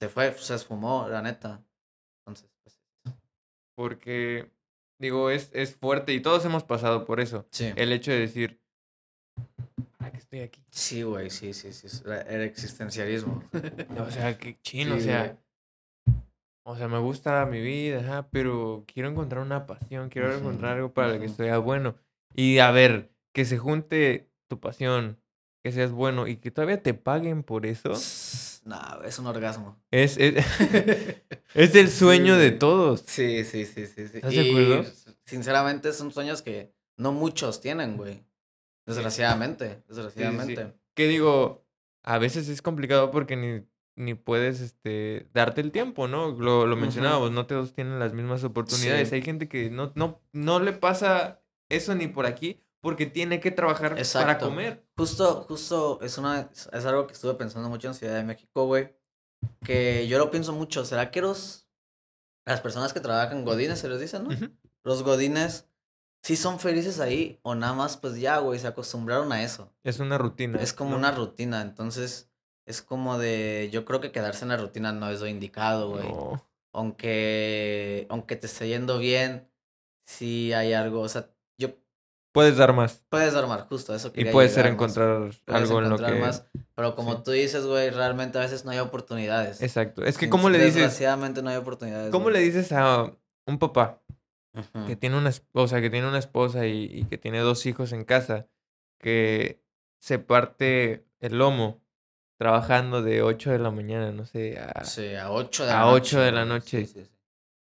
Se 0.00 0.08
fue, 0.08 0.32
se 0.38 0.54
esfumó, 0.54 1.08
la 1.08 1.22
neta. 1.22 1.64
Entonces, 2.20 2.50
pues. 2.62 2.80
Porque, 3.76 4.50
digo, 4.98 5.30
es, 5.30 5.50
es 5.52 5.74
fuerte 5.76 6.12
y 6.12 6.20
todos 6.20 6.44
hemos 6.44 6.64
pasado 6.64 7.04
por 7.04 7.20
eso. 7.20 7.46
Sí. 7.50 7.72
El 7.76 7.92
hecho 7.92 8.10
de 8.10 8.18
decir, 8.20 8.50
¿para 8.50 8.56
qué 8.56 8.67
estoy 10.28 10.40
aquí? 10.40 10.62
Sí, 10.70 11.02
güey, 11.02 11.30
sí, 11.30 11.54
sí, 11.54 11.72
sí. 11.72 11.88
El 12.28 12.42
existencialismo. 12.42 13.42
O 13.98 14.10
sea, 14.10 14.36
qué 14.38 14.58
chino, 14.62 14.96
o 14.96 15.00
sea. 15.00 15.20
güey. 15.24 15.36
O 16.64 16.76
sea, 16.76 16.86
me 16.88 16.98
gusta 16.98 17.46
mi 17.46 17.62
vida, 17.62 18.00
ajá, 18.00 18.28
pero 18.30 18.84
quiero 18.92 19.08
encontrar 19.08 19.42
una 19.42 19.66
pasión, 19.66 20.10
quiero 20.10 20.36
encontrar 20.36 20.76
algo 20.76 20.92
para 20.92 21.14
lo 21.14 21.20
que 21.20 21.30
sea 21.30 21.56
bueno. 21.58 21.96
Y 22.34 22.58
a 22.58 22.70
ver, 22.70 23.10
que 23.32 23.46
se 23.46 23.56
junte 23.56 24.30
tu 24.48 24.60
pasión, 24.60 25.18
que 25.64 25.72
seas 25.72 25.92
bueno 25.92 26.26
y 26.26 26.36
que 26.36 26.50
todavía 26.50 26.82
te 26.82 26.92
paguen 26.92 27.42
por 27.42 27.64
eso, 27.64 27.94
No, 28.66 29.02
es 29.02 29.18
un 29.18 29.26
orgasmo. 29.26 29.80
es, 29.90 30.18
es, 30.18 30.34
es 31.54 31.74
el 31.74 31.88
sueño 31.88 32.36
de 32.36 32.50
todos. 32.50 33.02
Sí, 33.06 33.44
sí, 33.44 33.64
sí, 33.64 33.86
sí. 33.86 34.06
sí. 34.06 34.16
¿Estás 34.18 34.34
de 34.34 34.50
acuerdo? 34.50 34.84
Sinceramente 35.24 35.94
son 35.94 36.12
sueños 36.12 36.42
que 36.42 36.74
no 36.98 37.12
muchos 37.12 37.62
tienen, 37.62 37.96
güey. 37.96 38.27
Desgraciadamente, 38.94 39.68
Sí, 39.68 39.74
sí, 39.74 39.80
sí. 39.88 39.94
desgraciadamente. 39.94 40.74
Que 40.94 41.06
digo, 41.06 41.64
a 42.02 42.18
veces 42.18 42.48
es 42.48 42.62
complicado 42.62 43.10
porque 43.10 43.36
ni, 43.36 43.64
ni 43.96 44.14
puedes 44.14 44.60
este, 44.60 45.28
darte 45.32 45.60
el 45.60 45.72
tiempo, 45.72 46.08
¿no? 46.08 46.30
Lo, 46.32 46.66
lo 46.66 46.76
mencionábamos, 46.76 47.30
no 47.30 47.46
todos 47.46 47.72
tienen 47.72 47.98
las 47.98 48.14
mismas 48.14 48.44
oportunidades. 48.44 49.10
Sí. 49.10 49.16
Hay 49.16 49.22
gente 49.22 49.48
que 49.48 49.70
no, 49.70 49.92
no, 49.94 50.20
no 50.32 50.60
le 50.60 50.72
pasa 50.72 51.42
eso 51.68 51.94
ni 51.94 52.08
por 52.08 52.26
aquí 52.26 52.60
porque 52.80 53.06
tiene 53.06 53.40
que 53.40 53.50
trabajar 53.50 53.96
para 54.12 54.38
comer. 54.38 54.84
Justo, 54.96 55.44
justo 55.48 56.00
es 56.00 56.16
una 56.18 56.50
es 56.52 56.84
algo 56.84 57.06
que 57.06 57.12
estuve 57.12 57.34
pensando 57.34 57.68
mucho 57.68 57.88
en 57.88 57.94
Ciudad 57.94 58.14
de 58.14 58.24
México, 58.24 58.66
güey. 58.66 58.94
Que 59.64 60.06
yo 60.08 60.18
lo 60.18 60.30
pienso 60.30 60.52
mucho. 60.52 60.84
¿Será 60.84 61.10
que 61.10 61.20
los 61.20 61.68
las 62.46 62.60
personas 62.60 62.92
que 62.92 63.00
trabajan 63.00 63.44
godines 63.44 63.78
se 63.78 63.88
les 63.88 64.00
dice, 64.00 64.20
no? 64.20 64.30
Los 64.82 65.02
godines 65.02 65.68
sí 66.22 66.36
son 66.36 66.58
felices 66.58 67.00
ahí 67.00 67.38
o 67.42 67.54
nada 67.54 67.74
más 67.74 67.96
pues 67.96 68.18
ya, 68.18 68.38
güey, 68.38 68.58
se 68.58 68.66
acostumbraron 68.66 69.32
a 69.32 69.42
eso. 69.42 69.72
Es 69.84 69.98
una 70.00 70.18
rutina. 70.18 70.60
Es 70.60 70.72
como 70.72 70.92
¿no? 70.92 70.98
una 70.98 71.10
rutina, 71.12 71.62
entonces 71.62 72.30
es 72.66 72.82
como 72.82 73.18
de 73.18 73.70
yo 73.72 73.84
creo 73.84 74.00
que 74.00 74.12
quedarse 74.12 74.44
en 74.44 74.50
la 74.50 74.56
rutina 74.56 74.92
no 74.92 75.10
es 75.10 75.20
lo 75.20 75.26
indicado, 75.26 75.90
güey. 75.90 76.08
No. 76.08 76.44
Aunque 76.72 78.06
aunque 78.10 78.36
te 78.36 78.46
esté 78.46 78.68
yendo 78.68 78.98
bien, 78.98 79.48
sí 80.04 80.52
hay 80.52 80.74
algo, 80.74 81.00
o 81.00 81.08
sea, 81.08 81.30
yo 81.58 81.70
Puedes 82.32 82.56
dar 82.56 82.74
más. 82.74 83.04
puedes 83.08 83.34
armar 83.34 83.66
justo 83.68 83.94
eso 83.94 84.08
Y 84.08 84.12
quería 84.12 84.32
puede 84.32 84.48
ser 84.48 84.64
más. 84.64 84.74
encontrar 84.74 85.30
Puedes 85.44 85.62
algo 85.62 85.80
en 85.80 85.88
lo 85.88 85.96
que... 85.96 86.12
más, 86.20 86.46
pero 86.74 86.94
como 86.94 87.16
sí. 87.16 87.22
tú 87.24 87.30
dices, 87.30 87.64
güey, 87.64 87.90
realmente 87.90 88.38
a 88.38 88.42
veces 88.42 88.64
no 88.64 88.70
hay 88.70 88.78
oportunidades. 88.78 89.62
Exacto. 89.62 90.04
Es 90.04 90.18
que 90.18 90.28
¿cómo 90.28 90.50
le 90.50 90.58
dices? 90.58 90.74
Desgraciadamente 90.74 91.42
no 91.42 91.50
hay 91.50 91.56
oportunidades. 91.56 92.10
¿Cómo 92.10 92.24
güey. 92.24 92.34
le 92.34 92.40
dices 92.40 92.70
a 92.72 93.10
un 93.46 93.58
papá 93.58 94.02
Que 94.86 94.96
tiene 94.96 95.16
una 95.18 95.28
esposa, 95.30 95.80
que 95.80 95.90
tiene 95.90 96.08
una 96.08 96.18
esposa 96.18 96.66
y, 96.66 96.84
y 96.92 97.04
que 97.04 97.18
tiene 97.18 97.38
dos 97.40 97.64
hijos 97.66 97.92
en 97.92 98.04
casa, 98.04 98.46
que 99.00 99.60
se 100.00 100.18
parte 100.18 101.04
el 101.20 101.38
lomo 101.38 101.80
trabajando 102.38 103.02
de 103.02 103.22
8 103.22 103.50
de 103.50 103.58
la 103.58 103.70
mañana, 103.70 104.12
no 104.12 104.24
sé, 104.24 104.58
a- 104.58 104.84
Sí, 104.84 105.14
a 105.14 105.30
8 105.32 105.64
de 105.66 105.72
a 105.72 105.74
la 105.74 105.80
noche. 105.82 105.96
ocho 105.96 106.20
de 106.20 106.32
la 106.32 106.44
noche. 106.44 106.86
Sí, 106.86 106.92
sí, 107.00 107.04
sí. 107.04 107.10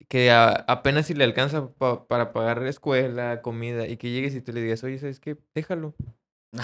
que 0.09 0.31
a- 0.31 0.49
apenas 0.67 1.07
si 1.07 1.13
le 1.13 1.23
alcanza 1.23 1.69
pa- 1.73 2.05
para 2.07 2.33
pagar 2.33 2.61
escuela, 2.67 3.41
comida, 3.41 3.87
y 3.87 3.97
que 3.97 4.11
llegues 4.11 4.35
y 4.35 4.41
tú 4.41 4.51
le 4.51 4.61
digas, 4.61 4.83
oye, 4.83 4.99
¿sabes 4.99 5.19
qué? 5.19 5.37
Déjalo. 5.55 5.95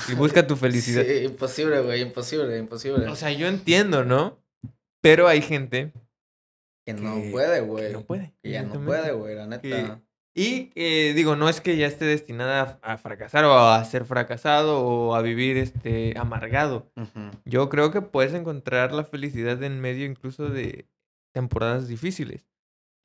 Y 0.09 0.13
busca 0.15 0.45
tu 0.45 0.55
felicidad. 0.55 1.03
Sí, 1.03 1.25
imposible, 1.25 1.79
güey, 1.81 2.01
imposible, 2.01 2.57
imposible. 2.57 3.07
O 3.07 3.15
sea, 3.15 3.31
yo 3.31 3.47
entiendo, 3.47 4.03
¿no? 4.03 4.37
Pero 5.01 5.27
hay 5.27 5.41
gente 5.41 5.93
que 6.85 6.93
no 6.93 7.15
que- 7.21 7.29
puede, 7.31 7.59
que 7.61 7.65
güey. 7.65 7.93
no 7.93 8.01
puede. 8.03 8.33
Que 8.43 8.51
ya 8.51 8.63
no 8.63 8.83
puede, 8.83 9.11
güey, 9.13 9.35
la 9.35 9.47
neta. 9.47 9.61
Que- 9.61 9.97
Y 10.35 10.71
eh, 10.75 11.13
digo, 11.15 11.35
no 11.35 11.49
es 11.49 11.59
que 11.59 11.75
ya 11.75 11.87
esté 11.87 12.05
destinada 12.05 12.79
a, 12.81 12.93
a 12.93 12.97
fracasar 12.97 13.45
o 13.45 13.57
a 13.57 13.83
ser 13.83 14.05
fracasado 14.05 14.79
o 14.81 15.15
a 15.15 15.21
vivir 15.21 15.57
este 15.57 16.13
amargado. 16.17 16.91
Yo 17.45 17.69
creo 17.69 17.91
que 17.91 18.01
puedes 18.01 18.33
encontrar 18.33 18.91
la 18.93 19.03
felicidad 19.03 19.61
en 19.63 19.79
medio 19.79 20.05
incluso 20.05 20.49
de 20.49 20.87
temporadas 21.33 21.87
difíciles. 21.87 22.47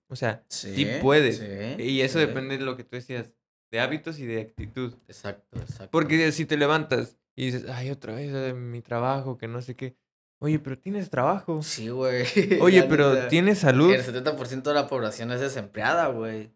O 0.09 0.17
sea, 0.17 0.45
sí, 0.49 0.87
puedes. 1.01 1.39
sí, 1.39 1.83
y 1.83 2.03
eso 2.03 2.21
sí. 2.21 2.27
depende 2.27 2.59
de 2.59 2.65
lo 2.65 2.77
que 2.77 2.85
tú 2.85 2.97
decías, 2.97 3.35
de 3.71 3.81
hábitos 3.81 4.19
y 4.19 4.27
de 4.27 4.43
actitud. 4.43 4.95
Exacto, 5.09 5.59
exacto. 5.59 5.91
Porque 5.91 6.31
si 6.31 6.45
te 6.45 6.57
levantas 6.57 7.17
y 7.35 7.47
dices, 7.47 7.69
ay, 7.69 7.91
otra 7.91 8.15
vez 8.15 8.31
eh, 8.33 8.55
mi 8.55 8.83
trabajo, 8.83 9.39
que 9.39 9.49
no 9.49 9.63
sé 9.63 9.75
qué. 9.75 9.97
Oye, 10.41 10.59
pero 10.59 10.79
tienes 10.79 11.11
trabajo. 11.11 11.63
Sí, 11.63 11.89
güey. 11.89 12.27
Oye, 12.61 12.83
pero 12.85 13.15
neta. 13.15 13.29
tienes 13.29 13.59
salud. 13.59 13.93
El 13.93 14.05
70% 14.05 14.63
de 14.63 14.75
la 14.75 14.87
población 14.89 15.33
es 15.33 15.41
desempleada, 15.41 16.09
güey. 16.09 16.53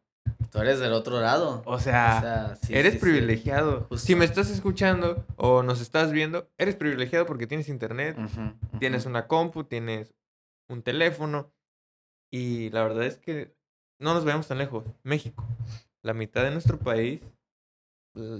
Tú 0.50 0.58
eres 0.60 0.80
del 0.80 0.92
otro 0.92 1.20
lado. 1.20 1.62
O 1.66 1.78
sea, 1.78 2.16
O 2.16 2.20
sea, 2.20 2.56
sí, 2.56 2.74
eres 2.74 2.94
sí, 2.94 2.98
privilegiado. 3.00 3.86
Si 3.96 4.14
me 4.14 4.24
estás 4.24 4.50
escuchando 4.50 5.24
o 5.36 5.62
nos 5.62 5.80
estás 5.80 6.10
viendo, 6.12 6.48
eres 6.58 6.76
privilegiado 6.76 7.26
porque 7.26 7.46
tienes 7.46 7.68
internet, 7.68 8.16
tienes 8.78 9.06
una 9.06 9.26
compu, 9.26 9.64
tienes 9.64 10.14
un 10.68 10.82
teléfono. 10.82 11.52
Y 12.30 12.70
la 12.70 12.82
verdad 12.82 13.04
es 13.04 13.18
que 13.18 13.54
no 13.98 14.14
nos 14.14 14.24
vayamos 14.24 14.48
tan 14.48 14.58
lejos. 14.58 14.84
México, 15.02 15.44
la 16.02 16.14
mitad 16.14 16.42
de 16.44 16.50
nuestro 16.50 16.78
país 16.78 17.20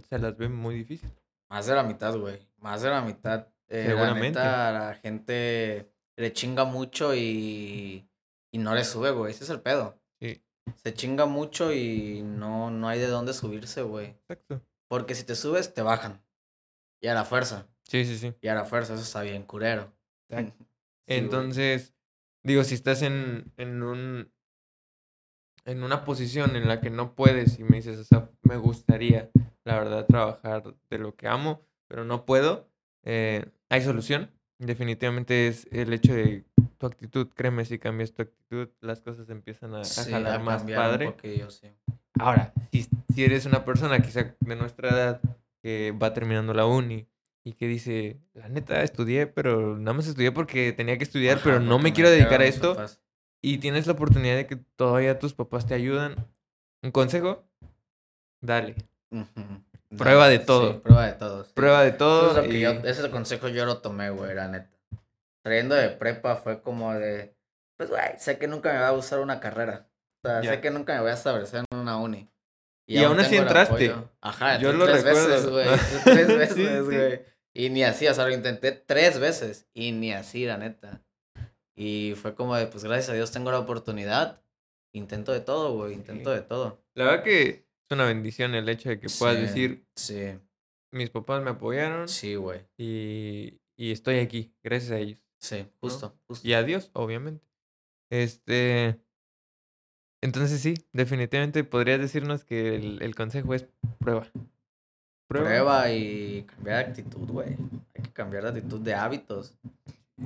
se 0.08 0.18
las 0.18 0.36
ve 0.36 0.48
muy 0.48 0.74
difícil. 0.74 1.10
Más 1.50 1.66
de 1.66 1.74
la 1.74 1.82
mitad, 1.82 2.16
güey. 2.16 2.38
Más 2.58 2.82
de 2.82 2.90
la 2.90 3.00
mitad. 3.00 3.46
Eh, 3.68 3.84
la 3.84 3.90
Seguramente. 3.90 4.38
neta, 4.38 4.72
la 4.72 4.94
gente 4.94 5.90
le 6.16 6.32
chinga 6.32 6.64
mucho 6.64 7.14
y, 7.14 8.08
y 8.50 8.58
no 8.58 8.74
le 8.74 8.84
sube, 8.84 9.10
güey. 9.10 9.30
Ese 9.32 9.44
es 9.44 9.50
el 9.50 9.60
pedo. 9.60 9.98
Se 10.76 10.94
chinga 10.94 11.26
mucho 11.26 11.72
y 11.72 12.22
no, 12.22 12.70
no 12.70 12.88
hay 12.88 12.98
de 12.98 13.06
dónde 13.06 13.32
subirse, 13.32 13.82
güey. 13.82 14.06
exacto. 14.06 14.62
Porque 14.88 15.14
si 15.14 15.24
te 15.24 15.34
subes, 15.34 15.74
te 15.74 15.82
bajan. 15.82 16.22
Y 17.00 17.08
a 17.08 17.14
la 17.14 17.24
fuerza. 17.24 17.68
Sí, 17.84 18.04
sí, 18.04 18.18
sí. 18.18 18.34
Y 18.40 18.48
a 18.48 18.54
la 18.54 18.64
fuerza, 18.64 18.94
eso 18.94 19.02
está 19.02 19.22
bien, 19.22 19.42
curero. 19.44 19.92
Güey. 20.30 20.52
Entonces, 21.06 21.94
digo, 22.42 22.62
si 22.62 22.74
estás 22.74 23.00
en, 23.00 23.50
en 23.56 23.82
un 23.82 24.30
en 25.68 25.82
una 25.82 26.04
posición 26.04 26.56
en 26.56 26.66
la 26.66 26.80
que 26.80 26.88
no 26.88 27.14
puedes 27.14 27.58
y 27.58 27.62
me 27.62 27.76
dices, 27.76 27.98
o 27.98 28.04
sea, 28.04 28.30
me 28.42 28.56
gustaría, 28.56 29.30
la 29.64 29.78
verdad, 29.78 30.06
trabajar 30.06 30.74
de 30.88 30.98
lo 30.98 31.14
que 31.14 31.28
amo, 31.28 31.60
pero 31.88 32.04
no 32.04 32.24
puedo, 32.24 32.70
eh, 33.04 33.44
hay 33.68 33.82
solución. 33.82 34.30
definitivamente 34.58 35.46
es 35.46 35.68
el 35.70 35.92
hecho 35.92 36.14
de 36.14 36.46
tu 36.78 36.86
actitud. 36.86 37.28
Créeme, 37.34 37.64
si 37.64 37.78
cambias 37.78 38.12
tu 38.12 38.22
actitud, 38.22 38.68
las 38.80 39.00
cosas 39.00 39.28
empiezan 39.30 39.74
a, 39.74 39.80
a 39.80 39.84
Sí, 39.84 40.10
jalar 40.10 40.36
a 40.36 40.38
más 40.38 40.62
un 40.62 40.68
padre. 40.74 41.14
sí. 41.48 41.68
Ahora, 42.18 42.52
si, 42.72 42.86
si 43.14 43.24
eres 43.24 43.46
una 43.46 43.64
persona 43.64 44.00
quizá 44.00 44.34
de 44.40 44.56
nuestra 44.56 44.88
edad 44.90 45.20
que 45.62 45.92
va 45.92 46.14
terminando 46.14 46.54
la 46.54 46.66
uni 46.66 47.06
y 47.44 47.52
que 47.52 47.66
dice, 47.66 48.18
la 48.34 48.48
neta, 48.48 48.82
estudié, 48.82 49.26
pero 49.26 49.76
nada 49.78 49.94
más 49.96 50.06
estudié 50.06 50.32
porque 50.32 50.72
tenía 50.72 50.98
que 50.98 51.04
estudiar, 51.04 51.36
Ajá, 51.36 51.44
pero 51.44 51.60
no 51.60 51.78
me 51.78 51.92
quiero 51.92 52.10
dedicar 52.10 52.40
a 52.40 52.44
esto, 52.46 52.74
papás. 52.74 53.00
y 53.42 53.58
tienes 53.58 53.86
la 53.86 53.92
oportunidad 53.94 54.36
de 54.36 54.46
que 54.46 54.56
todavía 54.56 55.18
tus 55.18 55.34
papás 55.34 55.66
te 55.66 55.74
ayudan. 55.74 56.26
Un 56.82 56.90
consejo, 56.92 57.44
dale. 58.40 58.76
Prueba 59.96 60.28
de 60.28 60.38
Sí, 60.38 60.46
todo. 60.46 60.82
prueba 60.82 61.06
de 61.06 61.12
todo. 61.14 61.44
Prueba 61.54 61.82
de 61.82 61.88
Eso 61.88 61.98
todo. 61.98 62.30
es 62.30 62.36
lo 62.36 62.42
que 62.42 62.58
y- 62.58 62.60
yo- 62.60 62.70
ese 62.70 63.10
consejo 63.10 63.48
yo 63.48 63.64
lo 63.64 63.78
tomé, 63.78 64.10
güey, 64.10 64.34
la 64.34 64.48
neta. 64.48 64.70
Saliendo 65.48 65.74
de 65.74 65.88
prepa 65.88 66.36
fue 66.36 66.60
como 66.60 66.92
de, 66.94 67.34
pues, 67.78 67.88
güey, 67.88 68.02
sé 68.18 68.38
que 68.38 68.46
nunca 68.46 68.70
me 68.72 68.80
va 68.80 68.88
a 68.88 68.92
gustar 68.92 69.20
una 69.20 69.40
carrera. 69.40 69.88
O 70.22 70.28
sea, 70.28 70.42
sé 70.42 70.60
que 70.60 70.70
nunca 70.70 70.94
me 70.94 71.00
voy 71.00 71.10
a 71.10 71.14
establecer 71.14 71.64
en 71.70 71.78
una 71.78 71.96
uni. 71.96 72.28
Y 72.86 73.02
aún 73.02 73.18
así 73.18 73.36
entraste. 73.36 73.94
Ajá, 74.20 74.58
Yo 74.58 74.70
entré 74.70 74.86
lo 74.86 74.92
tres 74.92 75.04
veces, 75.04 75.46
güey. 75.46 75.66
Tres 76.04 76.26
veces, 76.38 76.54
sí. 76.54 76.80
güey. 76.84 77.20
Y 77.54 77.70
ni 77.70 77.82
así, 77.82 78.06
o 78.06 78.12
sea, 78.14 78.26
lo 78.26 78.32
intenté 78.34 78.72
tres 78.72 79.18
veces. 79.18 79.66
Y 79.74 79.92
ni 79.92 80.12
así, 80.12 80.44
la 80.44 80.58
neta. 80.58 81.02
Y 81.76 82.14
fue 82.20 82.34
como 82.34 82.56
de, 82.56 82.66
pues, 82.66 82.84
gracias 82.84 83.08
a 83.08 83.14
Dios 83.14 83.30
tengo 83.30 83.50
la 83.50 83.58
oportunidad. 83.58 84.42
Intento 84.94 85.32
de 85.32 85.40
todo, 85.40 85.74
güey, 85.74 85.94
intento 85.94 86.30
Sí. 86.30 86.36
de 86.36 86.42
todo. 86.42 86.82
La 86.94 87.04
verdad 87.04 87.24
que 87.24 87.42
es 87.48 87.64
una 87.90 88.04
bendición 88.06 88.54
el 88.54 88.68
hecho 88.68 88.88
de 88.90 89.00
que 89.00 89.08
puedas 89.18 89.38
decir, 89.40 89.86
Sí, 89.96 90.38
mis 90.92 91.10
papás 91.10 91.42
me 91.42 91.50
apoyaron 91.50 92.08
sí, 92.08 92.34
güey. 92.34 92.60
y, 92.78 93.60
y 93.76 93.92
estoy 93.92 94.18
aquí, 94.18 94.52
gracias 94.62 94.92
a 94.92 94.98
ellos. 94.98 95.20
Sí, 95.40 95.66
justo, 95.80 96.14
justo. 96.26 96.46
Y 96.46 96.54
a 96.54 96.62
Dios, 96.62 96.90
obviamente. 96.92 97.44
Este. 98.10 99.00
Entonces 100.20 100.60
sí, 100.60 100.74
definitivamente 100.92 101.62
podrías 101.62 102.00
decirnos 102.00 102.44
que 102.44 102.74
el, 102.74 103.02
el 103.02 103.14
consejo 103.14 103.54
es 103.54 103.68
prueba. 103.98 104.26
Prueba 105.28 105.90
y 105.92 106.42
cambiar 106.44 106.84
de 106.84 106.90
actitud, 106.90 107.28
güey. 107.28 107.56
Hay 107.94 108.02
que 108.02 108.12
cambiar 108.12 108.44
de 108.44 108.48
actitud 108.48 108.80
de 108.80 108.94
hábitos. 108.94 109.54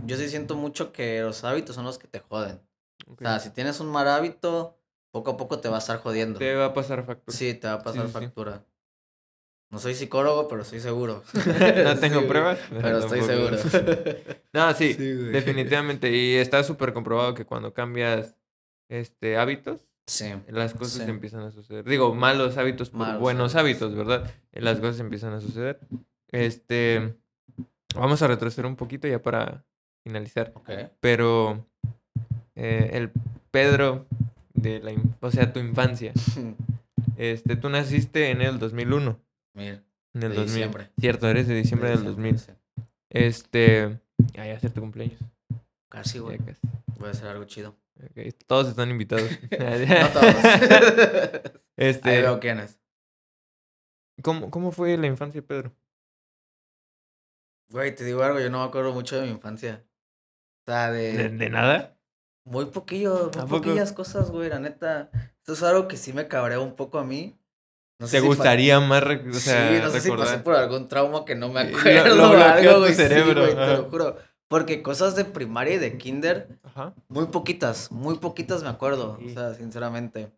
Yo 0.06 0.16
sí 0.16 0.28
siento 0.28 0.56
mucho 0.56 0.92
que 0.92 1.20
los 1.20 1.44
hábitos 1.44 1.74
son 1.74 1.84
los 1.84 1.98
que 1.98 2.06
te 2.08 2.20
joden. 2.20 2.60
O 3.06 3.16
sea, 3.18 3.40
si 3.40 3.50
tienes 3.50 3.80
un 3.80 3.88
mal 3.88 4.08
hábito, 4.08 4.78
poco 5.10 5.32
a 5.32 5.36
poco 5.36 5.58
te 5.60 5.68
va 5.68 5.76
a 5.76 5.78
estar 5.80 5.98
jodiendo. 5.98 6.38
Te 6.38 6.54
va 6.54 6.66
a 6.66 6.74
pasar 6.74 7.04
factura. 7.04 7.36
Sí, 7.36 7.52
te 7.54 7.66
va 7.66 7.74
a 7.74 7.82
pasar 7.82 8.06
sí, 8.06 8.12
sí. 8.18 8.28
No 9.72 9.78
soy 9.78 9.94
psicólogo, 9.94 10.48
pero 10.48 10.62
estoy 10.62 10.80
seguro. 10.80 11.22
no 11.84 11.98
tengo 11.98 12.20
Sí, 12.20 12.26
pruebas. 12.26 12.58
Pero 12.70 12.98
estoy 12.98 13.22
seguro. 13.22 13.56
no, 14.52 14.72
sí, 14.74 14.92
definitivamente. 14.92 16.10
Y 16.14 16.34
está 16.36 16.62
súper 16.62 16.92
comprobado 16.92 17.34
que 17.34 17.46
cuando 17.46 17.72
cambias 17.72 18.36
este 18.90 19.36
hábitos, 19.38 19.80
Sí. 20.06 20.34
las 20.48 20.74
cosas 20.74 21.08
empiezan 21.08 21.40
a 21.42 21.52
suceder. 21.52 21.84
Digo, 21.86 22.14
malos 22.14 22.58
hábitos 22.58 22.90
por 22.90 22.98
Malos 23.00 23.20
buenos 23.20 23.54
hábitos. 23.54 23.92
hábitos, 23.92 24.06
¿verdad? 24.06 24.30
Las 24.52 24.78
cosas 24.78 25.00
empiezan 25.00 25.32
a 25.32 25.40
suceder. 25.40 25.80
Este, 26.30 27.14
vamos 27.94 28.20
a 28.20 28.26
retroceder 28.26 28.66
un 28.66 28.76
poquito 28.76 29.08
ya 29.08 29.22
para 29.22 29.64
finalizar. 30.04 30.52
Pero 31.00 31.66
eh, 32.56 32.90
el 32.92 33.10
Pedro 33.50 34.06
de 34.54 34.80
la, 34.80 34.92
o 35.20 35.30
sea, 35.30 35.52
tu 35.52 35.60
infancia. 35.60 36.12
Este, 37.16 37.56
tú 37.56 37.68
naciste 37.68 38.30
en 38.30 38.40
el 38.42 38.58
2001. 38.58 39.18
En 39.54 39.84
el 40.14 40.20
De 40.20 40.28
2000. 40.28 40.44
diciembre. 40.46 40.90
Cierto, 40.98 41.28
eres 41.28 41.46
de 41.48 41.54
diciembre 41.54 41.90
de 41.90 41.96
del 41.96 42.04
diciembre, 42.16 42.32
2000. 42.32 42.38
sí. 42.38 42.52
Este, 43.10 44.00
ya 44.32 44.46
ya 44.46 44.58
ser 44.60 44.72
tu 44.72 44.80
cumpleaños. 44.80 45.20
Casi, 45.90 46.18
güey. 46.18 46.38
casi. 46.38 46.60
Voy 46.98 47.08
a 47.08 47.12
hacer 47.12 47.28
algo 47.28 47.44
chido. 47.44 47.76
Ok, 48.02 48.34
Todos 48.46 48.68
están 48.68 48.90
invitados. 48.90 49.28
No 49.50 50.08
todos. 50.08 50.34
Ahí 51.76 51.88
este, 51.88 52.20
veo 52.22 52.40
quién 52.40 52.60
es. 52.60 52.78
¿cómo, 54.22 54.50
¿Cómo 54.50 54.70
fue 54.72 54.96
la 54.96 55.06
infancia, 55.06 55.40
de 55.40 55.46
Pedro? 55.46 55.72
Güey, 57.70 57.94
te 57.94 58.04
digo 58.04 58.22
algo, 58.22 58.38
yo 58.40 58.50
no 58.50 58.58
me 58.60 58.64
acuerdo 58.66 58.92
mucho 58.92 59.16
de 59.18 59.26
mi 59.26 59.32
infancia. 59.32 59.84
O 60.66 60.70
sea, 60.70 60.90
de... 60.92 61.12
¿De, 61.14 61.28
de 61.30 61.50
nada? 61.50 61.98
Muy 62.44 62.66
poquillo, 62.66 63.30
¿A 63.38 63.46
muy 63.46 63.58
poquillas 63.58 63.92
cosas, 63.92 64.30
güey, 64.30 64.48
la 64.50 64.58
neta. 64.60 65.10
Esto 65.38 65.54
es 65.54 65.62
algo 65.62 65.88
que 65.88 65.96
sí 65.96 66.12
me 66.12 66.28
cabrea 66.28 66.60
un 66.60 66.74
poco 66.76 66.98
a 66.98 67.04
mí. 67.04 67.38
No 68.02 68.08
sé 68.08 68.16
¿Te 68.16 68.20
si 68.20 68.26
gustaría 68.26 68.80
más 68.80 69.02
o 69.04 69.32
sea, 69.34 69.68
sí, 69.70 69.78
no 69.82 69.90
sé 69.90 70.00
si 70.00 70.10
pasé 70.10 70.38
por 70.38 70.56
algún 70.56 70.88
trauma 70.88 71.24
que 71.24 71.34
no 71.34 71.48
me 71.50 71.64
lo- 71.70 71.78
acuerdo 71.78 72.14
lo 72.16 72.24
o 72.26 72.30
bloqueó 72.30 72.44
algo, 72.52 72.72
tu 72.74 72.78
güey. 72.80 72.90
sí, 72.94 72.96
cerebro, 72.96 73.42
güey, 73.42 73.54
te 73.54 73.66
lo 73.76 73.84
juro. 73.90 74.16
Porque 74.48 74.82
cosas 74.82 75.14
de 75.16 75.24
primaria 75.24 75.74
y 75.74 75.78
de 75.78 75.96
kinder, 75.96 76.48
Ajá. 76.64 76.92
muy 77.08 77.26
poquitas, 77.26 77.90
muy 77.90 78.18
poquitas 78.18 78.62
me 78.62 78.68
acuerdo, 78.68 79.16
Sí. 79.20 79.30
o 79.30 79.34
sea, 79.34 79.54
sinceramente. 79.54 80.30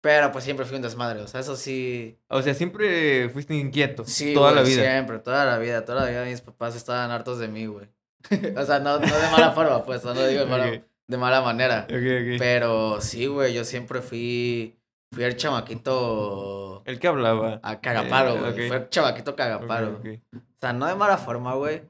Pero 0.00 0.32
pues 0.32 0.42
siempre 0.42 0.66
fui 0.66 0.76
un 0.76 0.82
desmadre, 0.82 1.20
o 1.20 1.28
sea, 1.28 1.38
eso 1.40 1.54
sí. 1.54 2.18
O 2.28 2.42
sea, 2.42 2.54
siempre 2.54 3.28
fuiste 3.28 3.54
inquieto. 3.54 4.04
Sí, 4.04 4.34
toda 4.34 4.50
la 4.50 4.62
vida. 4.62 4.82
Siempre, 4.82 5.18
toda 5.20 5.44
la 5.44 5.58
vida, 5.58 5.84
toda 5.84 6.02
la 6.04 6.10
vida 6.10 6.24
mis 6.24 6.40
papás 6.40 6.74
estaban 6.74 7.10
hartos 7.12 7.38
de 7.38 7.46
mí, 7.48 7.66
güey. 7.66 7.86
o 8.56 8.64
sea, 8.64 8.78
no, 8.80 8.98
no 8.98 9.06
de 9.06 9.30
mala 9.30 9.52
forma, 9.52 9.84
pues, 9.84 10.02
no 10.02 10.12
lo 10.14 10.26
digo 10.26 10.40
de 10.40 10.46
mala, 10.50 10.82
de 11.06 11.16
mala 11.18 11.40
manera. 11.42 11.86
Ok, 11.88 11.92
ok. 11.94 12.38
Pero 12.38 13.00
sí, 13.00 13.26
güey, 13.26 13.52
yo 13.54 13.64
siempre 13.64 14.00
fui, 14.02 14.76
fui 15.12 15.24
el 15.24 15.36
chamaquito 15.36 16.82
El 16.84 16.98
que 16.98 17.06
hablaba. 17.08 17.60
a 17.62 17.80
cagaparo, 17.80 18.34
Eh, 18.48 18.52
güey. 18.52 18.68
Fue 18.68 18.76
el 18.78 18.88
chamaquito 18.88 19.36
cagaparo. 19.36 20.00
O 20.02 20.40
sea, 20.60 20.72
no 20.72 20.86
de 20.86 20.94
mala 20.94 21.18
forma, 21.18 21.54
güey. 21.54 21.82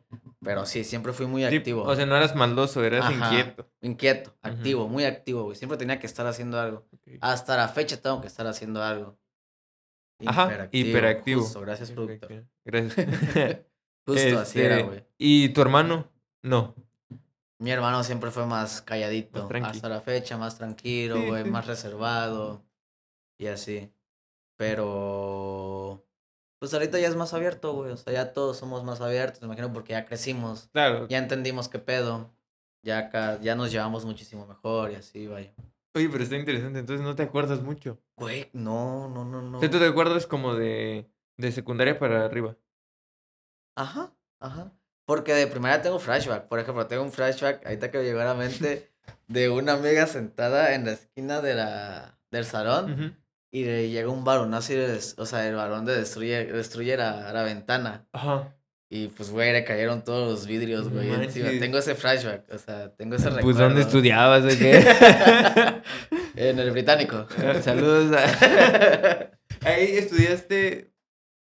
Pero 0.45 0.67
sí, 0.67 0.83
siempre 0.85 1.13
fui 1.13 1.27
muy 1.27 1.47
Sí, 1.49 1.57
activo. 1.57 1.85
o 1.85 1.95
sea, 1.95 2.05
no 2.05 2.17
eras 2.17 2.35
maldoso, 2.35 2.83
eras 2.85 3.05
Ajá. 3.07 3.13
inquieto. 3.33 3.69
Inquieto, 3.81 4.35
activo, 4.43 4.89
muy 4.89 5.05
activo, 5.05 5.45
güey. 5.45 5.57
Siempre 5.57 5.79
tenía 5.79 5.99
que 6.01 6.07
estar 6.07 6.27
haciendo 6.27 6.61
algo. 6.61 6.85
Hasta 7.21 7.57
la 7.57 7.69
fecha 7.69 7.97
tengo 8.01 8.21
que 8.21 8.27
estar 8.27 8.47
haciendo 8.47 8.83
algo. 8.83 9.17
Ajá, 10.27 10.69
hiperactivo. 10.73 11.43
Justo, 11.43 11.61
gracias, 11.61 11.91
productor. 11.93 12.45
Gracias. 12.65 12.95
Justo 14.07 14.39
así 14.41 14.61
era, 14.61 14.77
Este, 14.79 14.89
güey. 14.89 15.05
¿Y 15.19 15.49
tu 15.51 15.63
hermano? 15.63 16.09
No. 16.43 16.75
Mi 17.59 17.71
hermano 17.71 18.03
siempre 18.03 18.33
fue 18.33 18.45
más 18.47 18.83
calladito. 18.83 19.49
Más 19.49 19.77
hasta 19.77 19.89
la 19.89 20.01
fecha, 20.01 20.37
más 20.37 20.59
tranquilo, 20.59 21.23
güey, 21.25 21.45
más 21.45 21.67
reservado. 21.69 22.65
Y 23.43 23.49
así. 23.49 23.93
Pero. 24.57 26.07
Pues 26.61 26.73
ahorita 26.73 27.01
ya 27.01 27.09
es 27.09 27.17
más 27.17 27.35
abierto, 27.35 27.73
güey. 27.73 27.91
O 27.91 27.97
sea, 27.97 28.13
ya 28.13 28.33
todos 28.33 28.57
somos 28.57 28.85
más 28.85 29.01
abiertos, 29.01 29.41
me 29.41 29.47
imagino, 29.47 29.73
porque 29.73 29.95
ya 29.95 30.07
crecimos. 30.07 30.69
Claro. 30.73 31.09
Ya 31.09 31.19
entendimos 31.19 31.69
qué 31.69 31.81
pedo. 31.81 32.31
Ya 32.85 32.99
acá, 32.99 33.41
ya 33.41 33.57
nos 33.57 33.73
llevamos 33.73 34.05
muchísimo 34.05 34.47
mejor 34.47 34.93
y 34.93 34.95
así, 34.95 35.27
vaya. 35.27 35.53
Oye, 35.95 36.09
pero 36.09 36.23
está 36.23 36.37
interesante, 36.37 36.79
entonces 36.79 37.05
no 37.05 37.17
te 37.17 37.25
acuerdas 37.25 37.63
mucho. 37.63 37.99
Güey, 38.17 38.49
no, 38.53 39.09
no, 39.09 39.25
no, 39.25 39.43
no. 39.43 39.59
O 39.59 39.61
sea, 39.61 39.71
tú 39.71 39.81
te 39.81 39.87
acuerdas 39.87 40.29
como 40.29 40.55
de, 40.55 41.11
de 41.37 41.53
secundaria 41.53 41.99
para 41.99 42.25
arriba. 42.25 42.57
Ajá, 43.77 44.15
ajá. 44.39 44.73
Porque 45.05 45.35
de 45.35 45.49
primera 45.49 45.83
tengo 45.83 45.99
flashback. 45.99 46.47
Por 46.47 46.61
ejemplo, 46.61 46.87
tengo 46.87 47.03
un 47.03 47.11
flashback, 47.11 47.67
ahorita 47.67 47.91
que 47.91 47.99
me 47.99 48.05
llegó 48.05 48.21
a 48.21 48.25
la 48.25 48.35
mente, 48.35 48.93
de 49.27 49.49
una 49.49 49.73
amiga 49.73 50.07
sentada 50.07 50.75
en 50.75 50.85
la 50.85 50.93
esquina 50.93 51.41
de 51.41 51.55
la, 51.55 52.19
del 52.31 52.45
salón. 52.45 52.93
Ujú. 52.93 53.22
Y 53.55 53.65
le 53.65 53.91
llega 53.91 54.09
un 54.09 54.25
balonazo 54.25 54.73
y 54.73 54.77
des- 54.77 55.15
o 55.19 55.27
sea, 55.27 55.47
el 55.47 55.55
balón 55.55 55.85
de 55.85 55.95
destruye, 55.97 56.47
destruye 56.47 56.97
la, 56.97 57.33
la 57.33 57.43
ventana. 57.43 58.07
Ajá. 58.13 58.57
Y 58.89 59.09
pues, 59.09 59.31
güey, 59.31 59.53
le 59.53 59.65
cayeron 59.65 60.05
todos 60.05 60.31
los 60.31 60.47
vidrios, 60.47 60.89
güey. 60.91 61.11
Encima. 61.13 61.49
Tengo 61.61 61.79
ese 61.79 61.95
flashback, 61.95 62.45
o 62.53 62.59
sea, 62.59 62.95
tengo 62.95 63.15
ese 63.17 63.27
recuerdo. 63.31 63.45
Pues, 63.47 63.57
¿dónde 63.59 63.81
estudiabas 63.83 64.45
o 64.45 64.49
qué? 64.59 64.83
en 66.37 66.59
el 66.59 66.71
británico. 66.71 67.27
Saludos. 67.63 68.15
a- 68.17 69.31
Ahí 69.69 69.97
estudiaste 69.97 70.93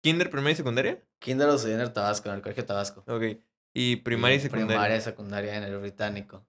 kinder, 0.03 0.29
primaria 0.31 0.53
y 0.53 0.57
secundaria. 0.57 1.03
Kinder 1.21 1.47
lo 1.49 1.55
estudié 1.55 1.75
en 1.77 1.81
el 1.83 1.93
Tabasco, 1.93 2.29
en 2.29 2.35
el 2.37 2.43
colegio 2.43 2.65
Tabasco. 2.65 3.05
Ok. 3.07 3.39
Y 3.75 3.97
primaria 3.97 4.37
y 4.37 4.41
secundaria. 4.41 4.67
Primaria 4.77 4.97
y 4.97 5.01
secundaria 5.01 5.57
en 5.57 5.63
el 5.65 5.79
británico. 5.79 6.45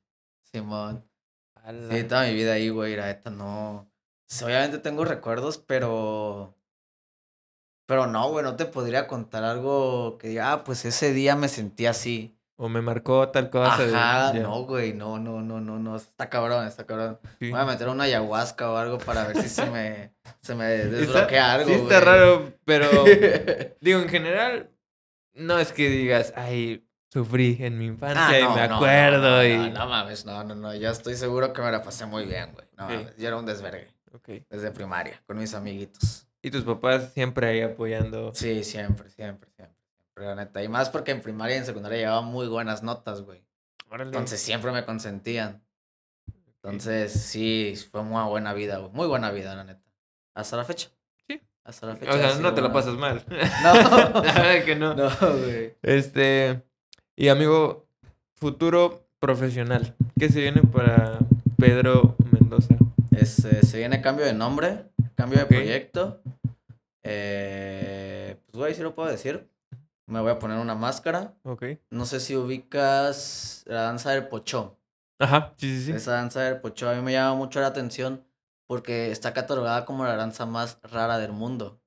Simón. 0.52 1.08
Sí, 1.92 2.04
toda 2.04 2.26
mi 2.26 2.34
vida 2.34 2.54
ahí, 2.54 2.70
güey, 2.70 2.96
la 2.98 3.06
neta 3.06 3.30
no. 3.30 3.90
Sí, 4.28 4.44
obviamente 4.46 4.80
tengo 4.80 5.06
recuerdos, 5.06 5.58
pero. 5.58 6.56
Pero 7.86 8.08
no, 8.08 8.30
güey, 8.30 8.44
no 8.46 8.56
te 8.56 8.66
podría 8.66 9.08
contar 9.08 9.44
algo 9.44 10.18
que 10.18 10.30
diga, 10.30 10.54
ah, 10.54 10.64
pues 10.64 10.86
ese 10.86 11.12
día 11.14 11.36
me 11.36 11.50
sentí 11.50 11.86
así. 11.86 12.38
O 12.56 12.70
me 12.70 12.82
marcó 12.82 13.28
tal 13.30 13.50
cosa. 13.50 13.74
Ajá, 13.74 14.34
ya. 14.34 14.40
no, 14.42 14.64
güey, 14.64 14.94
no, 14.94 15.20
no, 15.20 15.42
no, 15.42 15.60
no, 15.60 15.80
no. 15.80 15.96
Está 15.98 16.30
cabrón, 16.30 16.66
está 16.66 16.86
cabrón. 16.86 17.20
Sí. 17.40 17.50
Voy 17.50 17.60
a 17.60 17.66
meter 17.66 17.90
una 17.90 18.06
ayahuasca 18.06 18.72
o 18.72 18.78
algo 18.78 19.00
para 19.00 19.26
ver 19.28 19.42
si 19.42 19.50
se 19.50 19.66
me, 19.70 20.14
se 20.40 20.56
me 20.56 20.66
desbloquea 20.86 21.54
algo, 21.54 21.68
Sí, 21.68 21.74
está 21.74 22.00
güey. 22.00 22.06
raro, 22.06 22.54
pero. 22.64 22.90
digo, 23.82 24.00
en 24.00 24.08
general, 24.10 24.70
no 25.34 25.60
es 25.60 25.74
que 25.74 25.90
digas, 25.90 26.32
ay, 26.38 26.88
sufrí 27.12 27.58
en 27.60 27.78
mi 27.78 27.88
infancia 27.88 28.28
Ah, 28.28 28.40
y 28.40 28.44
no, 28.44 28.56
me 28.56 28.68
no, 28.70 28.76
acuerdo. 28.76 29.20
no, 29.20 29.36
no, 29.38 29.44
y... 29.68 29.72
no, 29.72 29.88
mames, 29.88 30.26
no, 30.26 30.44
no, 30.46 30.56
no. 30.56 30.74
Yo 30.76 30.90
estoy 30.90 31.16
seguro 31.16 31.52
que 31.52 31.62
me 31.62 31.72
la 31.72 31.84
pasé 31.84 32.06
muy 32.06 32.26
bien, 32.26 32.54
güey. 32.54 32.66
No 32.78 32.84
mames, 32.88 33.18
yo 33.18 33.28
era 33.28 33.38
un 33.38 33.46
desvergue. 33.46 33.93
Desde 34.50 34.72
primaria, 34.72 35.22
con 35.26 35.38
mis 35.38 35.54
amiguitos. 35.54 36.28
Y 36.42 36.52
tus 36.52 36.64
papás 36.64 37.14
siempre 37.14 37.48
ahí 37.48 37.62
apoyando. 37.62 38.34
Sí, 38.34 38.64
siempre, 38.64 39.10
siempre, 39.10 39.50
siempre. 39.56 39.78
La 40.16 40.36
neta. 40.36 40.62
Y 40.62 40.68
más 40.68 40.90
porque 40.90 41.12
en 41.12 41.22
primaria 41.22 41.56
y 41.56 41.60
en 41.60 41.66
secundaria 41.66 41.98
llevaba 41.98 42.22
muy 42.22 42.48
buenas 42.48 42.84
notas, 42.84 43.22
güey. 43.22 43.44
Órale. 43.90 44.10
Entonces 44.10 44.40
siempre 44.42 44.72
me 44.72 44.86
consentían. 44.86 45.64
Entonces, 46.62 47.12
sí, 47.12 47.74
fue 47.92 48.04
muy 48.04 48.24
buena 48.30 48.54
vida, 48.54 48.78
güey. 48.78 48.92
Muy 48.92 49.08
buena 49.08 49.32
vida, 49.32 49.56
la 49.56 49.64
neta. 49.64 49.82
Hasta 50.36 50.58
la 50.58 50.66
fecha. 50.66 50.90
Sí. 51.28 51.42
Hasta 51.64 51.88
la 51.88 51.96
fecha. 51.96 52.14
O 52.14 52.18
sea, 52.18 52.36
no 52.40 52.54
te 52.54 52.62
la 52.62 52.68
buena. 52.68 52.74
pasas 52.74 52.96
mal. 52.96 53.24
No. 53.64 53.74
La 54.22 54.34
verdad 54.34 54.66
que 54.66 54.76
no. 54.76 54.94
No, 54.96 55.10
güey. 55.20 55.76
Este. 55.82 56.62
Y 57.16 57.30
amigo, 57.30 57.88
futuro 58.36 59.08
profesional. 59.20 59.96
¿Qué 60.20 60.30
se 60.30 60.42
viene 60.42 60.62
para 60.62 61.20
Pedro 61.58 62.16
Mendoza? 62.32 62.76
Este, 63.18 63.66
se 63.66 63.78
viene 63.78 64.02
cambio 64.02 64.26
de 64.26 64.34
nombre, 64.34 64.92
cambio 65.16 65.40
de 65.40 65.46
proyecto. 65.46 66.22
Eh, 67.04 68.38
pues, 68.46 68.58
güey, 68.58 68.76
sí 68.76 68.82
lo 68.82 68.96
puedo 68.96 69.10
decir. 69.10 69.50
Me 70.08 70.20
voy 70.20 70.32
a 70.32 70.40
poner 70.40 70.58
una 70.58 70.76
máscara. 70.76 71.36
Ok. 71.44 71.66
No 71.90 72.06
sé 72.06 72.20
si 72.20 72.36
ubicas 72.36 73.64
la 73.68 73.82
danza 73.84 74.12
del 74.12 74.28
pochó. 74.28 74.78
Ajá, 75.20 75.54
sí, 75.58 75.78
sí, 75.78 75.86
sí. 75.86 75.92
Esa 75.92 76.14
danza 76.14 76.42
del 76.42 76.60
pochó 76.60 76.90
a 76.90 76.96
mí 76.96 77.02
me 77.02 77.14
llama 77.14 77.36
mucho 77.36 77.62
la 77.62 77.68
atención 77.68 78.26
porque 78.68 79.12
está 79.12 79.34
catalogada 79.34 79.86
como 79.86 80.04
la 80.06 80.16
danza 80.16 80.46
más 80.46 80.80
rara 80.84 81.20
del 81.20 81.32
mundo. 81.32 81.80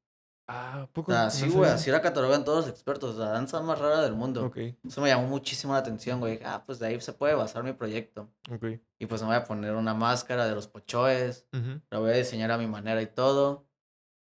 Ah, 0.48 0.80
¿a 0.80 0.84
O 0.84 0.86
poco? 0.92 1.10
sea, 1.10 1.28
sí, 1.30 1.48
güey, 1.48 1.68
así 1.70 1.90
la 1.90 2.00
catalogan 2.00 2.44
todos 2.44 2.64
los 2.66 2.68
expertos, 2.72 3.16
la 3.16 3.30
danza 3.30 3.60
más 3.62 3.78
rara 3.80 4.02
del 4.02 4.12
mundo. 4.14 4.44
Ok, 4.46 4.56
Eso 4.86 5.00
me 5.00 5.08
llamó 5.08 5.26
muchísimo 5.26 5.72
la 5.72 5.80
atención, 5.80 6.20
güey. 6.20 6.38
Ah, 6.44 6.62
pues 6.64 6.78
de 6.78 6.86
ahí 6.86 7.00
se 7.00 7.12
puede 7.12 7.34
basar 7.34 7.64
mi 7.64 7.72
proyecto. 7.72 8.30
ok. 8.52 8.64
Y 8.98 9.06
pues 9.06 9.20
me 9.22 9.26
voy 9.28 9.36
a 9.36 9.44
poner 9.44 9.74
una 9.74 9.92
máscara 9.94 10.46
de 10.46 10.54
los 10.54 10.68
pochoes. 10.68 11.46
La 11.90 11.98
voy 11.98 12.10
a 12.10 12.14
diseñar 12.14 12.50
a 12.52 12.58
mi 12.58 12.66
manera 12.68 13.02
y 13.02 13.06
todo. 13.06 13.66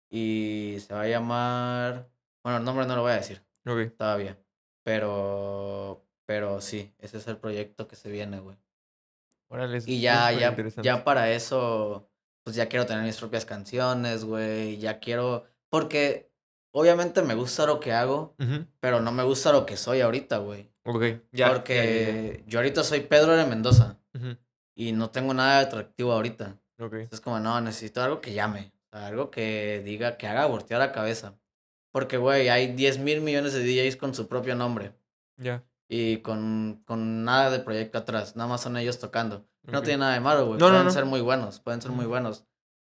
Y 0.09 0.77
se 0.79 0.93
va 0.93 1.01
a 1.01 1.07
llamar. 1.07 2.09
Bueno, 2.43 2.59
el 2.59 2.63
nombre 2.63 2.85
no 2.85 2.95
lo 2.95 3.01
voy 3.01 3.11
a 3.11 3.15
decir 3.15 3.43
Ok. 3.65 3.95
todavía. 3.97 4.37
Pero. 4.83 6.01
Pero 6.25 6.61
sí, 6.61 6.93
ese 6.99 7.17
es 7.17 7.27
el 7.27 7.37
proyecto 7.37 7.87
que 7.87 7.95
se 7.95 8.09
viene, 8.09 8.39
güey. 8.39 8.57
Órale, 9.49 9.79
Y 9.85 10.01
ya, 10.01 10.31
ya, 10.31 10.55
ya 10.81 11.03
para 11.03 11.29
eso. 11.31 12.09
Pues 12.43 12.55
ya 12.55 12.67
quiero 12.67 12.85
tener 12.85 13.03
mis 13.03 13.17
propias 13.17 13.45
canciones, 13.45 14.23
güey. 14.25 14.77
Ya 14.77 14.99
quiero. 14.99 15.43
Porque 15.75 16.31
obviamente 16.71 17.21
me 17.21 17.35
gusta 17.35 17.65
lo 17.65 17.81
que 17.81 17.91
hago. 17.91 18.33
Ujú, 18.39 18.65
Pero 18.79 19.01
no 19.01 19.11
me 19.11 19.23
gusta 19.23 19.51
lo 19.51 19.65
que 19.65 19.75
soy 19.75 19.99
ahorita, 19.99 20.37
güey. 20.37 20.71
Ok, 20.85 21.01
ya. 21.01 21.09
ya, 21.09 21.19
ya, 21.33 21.49
Porque 21.49 22.43
yo 22.47 22.59
ahorita 22.59 22.83
soy 22.85 23.01
Pedro 23.01 23.35
de 23.35 23.45
Mendoza. 23.45 23.99
ya. 24.13 24.19
Ujú, 24.21 24.37
Y 24.77 24.91
no 24.93 25.09
tengo 25.09 25.33
nada 25.33 25.59
de 25.59 25.65
atractivo 25.65 26.13
ahorita. 26.13 26.57
Ok. 26.79 26.93
Es 27.11 27.19
como, 27.19 27.39
no, 27.39 27.59
necesito 27.59 28.01
algo 28.01 28.21
que 28.21 28.33
llame. 28.33 28.71
algo 28.91 29.29
que 29.31 29.81
diga, 29.83 30.15
que 30.17 30.27
haga 30.27 30.45
voltear 30.45 30.79
la 30.79 30.93
cabeza. 30.93 31.37
Porque, 31.91 32.15
güey, 32.17 32.47
hay 32.47 32.73
10 32.73 32.99
mil 32.99 33.19
millones 33.19 33.51
de 33.53 33.63
DJs 33.63 33.97
con 33.97 34.13
su 34.15 34.27
propio 34.29 34.55
nombre. 34.55 34.93
Ya. 35.37 35.65
Y 35.89 36.17
con, 36.19 36.83
con 36.85 37.25
nada 37.25 37.49
de 37.51 37.59
proyecto 37.59 37.97
atrás. 37.97 38.37
Nada 38.37 38.49
más 38.49 38.61
son 38.61 38.77
ellos 38.77 38.97
tocando. 38.99 39.45
No 39.63 39.79
ok. 39.79 39.83
tiene 39.85 39.99
nada 39.99 40.13
de 40.13 40.19
malo, 40.21 40.45
güey. 40.45 40.59
No, 40.59 40.67
no, 40.67 40.71
pueden 40.71 40.85
no. 40.85 40.91
ser 40.91 41.05
muy 41.05 41.19
buenos. 41.21 41.59
Pueden 41.59 41.81
ser 41.81 41.91
muy 41.91 42.05
buenos. 42.05 42.45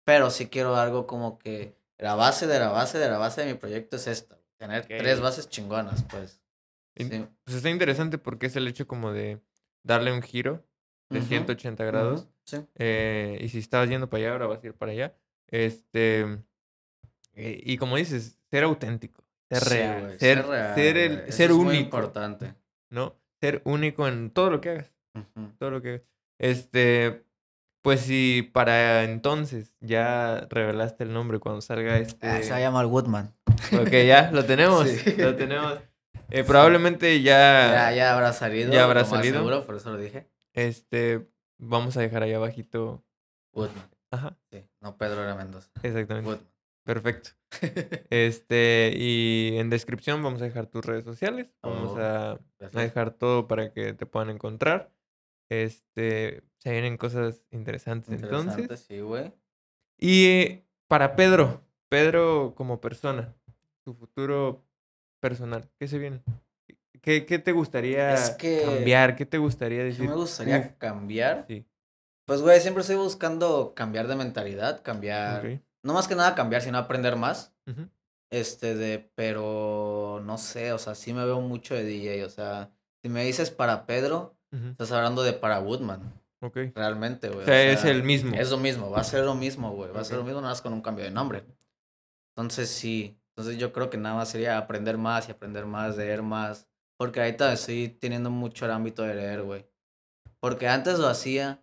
Pero 0.06 0.30
sí 0.30 0.48
quiero 0.50 0.76
algo 0.76 1.08
como 1.08 1.40
que 1.40 1.76
la 1.98 2.16
base 2.16 2.48
de 2.48 2.60
la 2.60 2.70
base 2.70 2.98
de 2.98 3.10
la 3.10 3.18
base 3.18 3.42
de 3.42 3.48
mi 3.54 3.58
proyecto 3.60 3.96
es 3.98 4.08
esta. 4.08 4.38
Tener 4.58 4.86
tres 4.86 5.20
bases 5.20 5.50
chingonas, 5.50 6.04
pues. 6.04 6.42
Sí. 6.96 7.28
Pues 7.44 7.58
está 7.58 7.70
interesante 7.70 8.18
porque 8.18 8.46
es 8.46 8.56
el 8.56 8.68
hecho 8.68 8.88
como 8.88 9.12
de 9.12 9.42
darle 9.84 10.12
un 10.14 10.22
giro 10.22 10.66
de 11.10 11.20
Ujú, 11.20 11.28
180 11.28 11.84
grados. 11.84 12.28
Sí. 12.46 12.58
eh, 12.76 13.38
y 13.42 13.50
si 13.50 13.60
estabas 13.60 13.90
yendo 13.90 14.10
para 14.10 14.24
allá, 14.24 14.32
ahora 14.34 14.48
vas 14.48 14.64
a 14.64 14.68
ir 14.68 14.74
para 14.74 14.92
allá. 14.94 15.16
Este. 15.48 16.22
eh, 17.34 17.62
y 17.64 17.78
como 17.78 17.98
dices, 17.98 18.38
ser 18.50 18.64
auténtico. 18.64 19.24
Ser 19.50 19.64
Sí, 19.64 19.70
real. 19.76 20.02
güey, 20.06 20.20
ser, 20.20 20.46
real, 20.48 20.76
ser, 20.76 20.98
el, 20.98 21.12
eso 21.20 21.32
ser 21.38 21.50
es 21.52 21.56
muy 21.58 21.66
único. 21.68 21.84
importante. 21.84 22.56
¿No? 22.90 23.16
Ser 23.42 23.62
único 23.66 24.08
en 24.08 24.32
todo 24.32 24.50
lo 24.50 24.62
que 24.62 24.70
hagas. 24.70 24.92
Todo 25.60 25.72
lo 25.72 25.82
que 25.82 25.90
hagas. 25.90 26.02
Este. 26.40 27.26
Pues 27.86 28.02
si 28.02 28.42
para 28.52 29.04
entonces 29.04 29.76
ya 29.80 30.48
revelaste 30.50 31.04
el 31.04 31.14
nombre 31.14 31.38
cuando 31.40 31.62
salga 31.62 32.00
este. 32.00 32.28
Ah, 32.28 32.42
se 32.42 32.50
va 32.50 32.56
a 32.58 32.60
llamar 32.60 32.88
Woodman. 32.88 33.32
Ok, 33.80 33.92
ya, 34.08 34.32
lo 34.32 34.44
tenemos. 34.44 34.88
Sí. 34.90 35.14
Lo 35.18 35.36
tenemos. 35.36 35.78
Eh, 36.32 36.44
probablemente 36.44 37.22
ya, 37.22 37.72
Ya, 37.72 37.92
ya 37.96 38.14
habrá 38.16 38.34
salido. 38.34 38.74
Ya 38.74 38.86
habrá 38.86 39.06
salido. 39.06 39.38
Seguro, 39.38 39.64
por 39.68 39.76
eso 39.76 39.92
lo 39.92 39.98
dije. 40.00 40.28
Este. 40.54 41.28
Vamos 41.60 41.96
a 41.96 42.02
dejar 42.02 42.24
ahí 42.24 42.34
abajito. 42.34 43.06
Woodman. 43.54 43.86
Ajá, 44.10 44.36
Sí, 44.52 44.66
no 44.82 44.98
Pedro 44.98 45.22
era 45.24 45.36
Mendoza. 45.36 45.70
exactamente. 45.84 46.28
Woodman. 46.28 46.50
Perfecto. 46.86 47.30
Este, 48.10 48.94
y 48.98 49.58
en 49.58 49.70
descripción 49.70 50.24
vamos 50.24 50.42
a 50.42 50.46
dejar 50.46 50.66
tus 50.66 50.84
redes 50.84 51.04
sociales. 51.06 51.54
Vamos 51.62 51.92
Oh, 51.96 52.00
a, 52.02 52.32
a 52.32 52.82
dejar 52.82 53.12
todo 53.12 53.48
para 53.48 53.72
que 53.72 53.94
te 53.94 54.06
puedan 54.08 54.32
encontrar. 54.32 54.92
Este, 55.50 56.42
se 56.66 56.72
vienen 56.72 56.98
cosas 56.98 57.46
interesantes 57.52 58.10
Interesante, 58.12 58.62
entonces. 58.64 58.86
sí, 58.88 59.00
güey. 59.00 59.32
Y 60.00 60.26
eh, 60.26 60.66
para 60.88 61.16
Pedro, 61.16 61.62
Pedro 61.90 62.54
como 62.56 62.82
persona, 62.82 63.36
tu 63.84 63.94
futuro 63.94 64.66
personal, 65.20 65.70
¿qué 65.80 65.88
se 65.88 66.00
viene? 66.00 66.24
¿Qué, 67.04 67.28
qué 67.28 67.38
te 67.38 67.52
gustaría 67.52 68.16
Es 68.16 68.32
que- 68.32 68.64
cambiar? 68.66 69.16
¿Qué 69.16 69.28
te 69.28 69.38
gustaría 69.38 69.78
¿Qué 69.80 69.84
decir? 69.86 70.10
me 70.10 70.16
gustaría 70.16 70.58
"Uf"? 70.60 70.72
cambiar? 70.80 71.46
Sí, 71.48 71.68
Pues, 72.26 72.42
güey, 72.42 72.60
siempre 72.60 72.82
estoy 72.82 72.96
buscando 72.96 73.74
cambiar 73.76 74.08
de 74.08 74.16
mentalidad, 74.16 74.82
cambiar. 74.82 75.62
No 75.84 75.94
más 75.94 76.08
que 76.08 76.16
nada 76.16 76.34
cambiar, 76.34 76.64
sino 76.64 76.80
aprender 76.80 77.16
más. 77.16 77.54
Este, 78.32 78.74
de. 78.74 79.08
Pero 79.14 80.20
no 80.26 80.40
sé, 80.40 80.74
o 80.74 80.80
sea, 80.80 80.96
sí 80.96 81.14
me 81.14 81.24
veo 81.26 81.42
mucho 81.42 81.76
de 81.76 81.84
DJ. 81.84 82.26
O 82.26 82.30
sea, 82.30 82.72
si 83.04 83.10
me 83.10 83.24
dices 83.24 83.52
para 83.52 83.86
Pedro, 83.86 84.36
estás 84.52 84.92
hablando 84.92 85.22
de 85.22 85.34
para 85.34 85.60
Woodman. 85.60 86.12
Realmente, 86.76 87.30
güey. 87.30 87.42
O 87.42 87.46
sea, 87.46 87.72
es 87.72 87.84
el 87.86 88.04
mismo. 88.04 88.36
Es 88.36 88.50
lo 88.52 88.58
mismo, 88.58 88.90
va 88.92 89.02
a 89.02 89.04
ser 89.04 89.24
lo 89.24 89.36
mismo, 89.36 89.72
güey. 89.72 89.92
Va 89.92 90.02
a 90.02 90.04
ser 90.04 90.18
lo 90.18 90.24
mismo 90.24 90.42
nada 90.42 90.52
más 90.54 90.62
con 90.62 90.74
un 90.74 90.82
cambio 90.82 91.06
de 91.06 91.12
nombre. 91.12 91.44
Entonces 92.36 92.70
sí. 92.70 93.18
Entonces 93.36 93.58
yo 93.58 93.74
creo 93.74 93.90
que 93.90 93.98
nada 93.98 94.16
más 94.16 94.30
sería 94.30 94.58
aprender 94.58 94.98
más 94.98 95.28
y 95.28 95.32
aprender 95.32 95.66
más, 95.66 95.98
leer 95.98 96.22
más. 96.22 96.68
Porque 96.98 97.20
ahorita 97.20 97.52
estoy 97.52 97.90
teniendo 97.90 98.30
mucho 98.30 98.66
el 98.66 98.72
ámbito 98.72 99.04
de 99.04 99.16
leer, 99.16 99.42
güey. 99.44 99.66
Porque 100.40 100.68
antes 100.68 101.00
lo 101.00 101.08
hacía, 101.08 101.62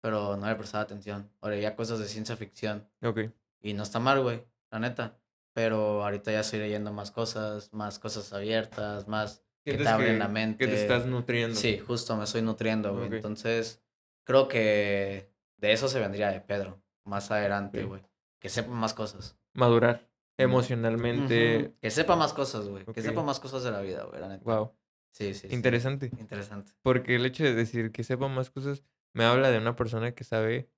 pero 0.00 0.36
no 0.36 0.46
le 0.48 0.54
prestaba 0.56 0.82
atención. 0.82 1.30
O 1.40 1.48
leía 1.48 1.76
cosas 1.76 1.98
de 2.00 2.06
ciencia 2.06 2.36
ficción. 2.36 2.88
Ok. 3.02 3.20
Y 3.60 3.74
no 3.74 3.84
está 3.84 4.00
mal, 4.00 4.20
güey, 4.20 4.44
la 4.70 4.80
neta. 4.80 5.18
Pero 5.54 6.02
ahorita 6.02 6.32
ya 6.32 6.40
estoy 6.40 6.58
leyendo 6.60 6.92
más 6.92 7.10
cosas, 7.10 7.72
más 7.72 7.98
cosas 7.98 8.32
abiertas, 8.32 9.06
más 9.06 9.44
que 9.64 9.74
te 9.74 9.86
abren 9.86 10.14
que- 10.14 10.18
la 10.18 10.28
mente. 10.28 10.64
Que 10.64 10.72
te 10.72 10.80
estás 10.80 11.06
nutriendo. 11.06 11.54
Sí, 11.56 11.78
justo 11.78 12.16
me 12.16 12.24
estoy 12.24 12.42
nutriendo, 12.42 12.94
güey. 12.94 13.06
Ok. 13.06 13.12
Entonces, 13.14 13.80
creo 14.24 14.48
que 14.48 15.30
de 15.56 15.72
eso 15.72 15.88
se 15.88 16.00
vendría 16.00 16.30
de 16.30 16.40
Pedro 16.40 16.82
más 17.04 17.30
adelante, 17.30 17.84
güey. 17.84 18.02
Que 18.40 18.48
sepa 18.48 18.70
más 18.72 18.94
cosas. 18.94 19.36
Madurar 19.54 20.08
emocionalmente. 20.38 21.74
Que 21.80 21.90
sepa 21.90 22.16
más 22.16 22.32
cosas, 22.32 22.68
güey. 22.68 22.84
Que 22.86 23.02
sepa 23.02 23.22
más 23.22 23.40
cosas 23.40 23.62
de 23.62 23.70
la 23.70 23.80
vida, 23.80 24.04
güey, 24.04 24.20
la 24.20 24.28
neta. 24.28 24.44
Wow. 24.44 24.72
Sí, 25.12 25.34
sí, 25.34 25.48
sí. 25.48 25.54
Interesante. 25.54 26.10
Interesante. 26.18 26.72
Porque 26.82 27.14
el 27.14 27.26
hecho 27.26 27.44
de 27.44 27.54
decir 27.54 27.92
que 27.92 28.02
sepa 28.02 28.28
más 28.28 28.50
cosas 28.50 28.82
me 29.14 29.24
habla 29.24 29.50
de 29.50 29.58
una 29.58 29.76
persona 29.76 30.12
que 30.12 30.24
sabe 30.24 30.70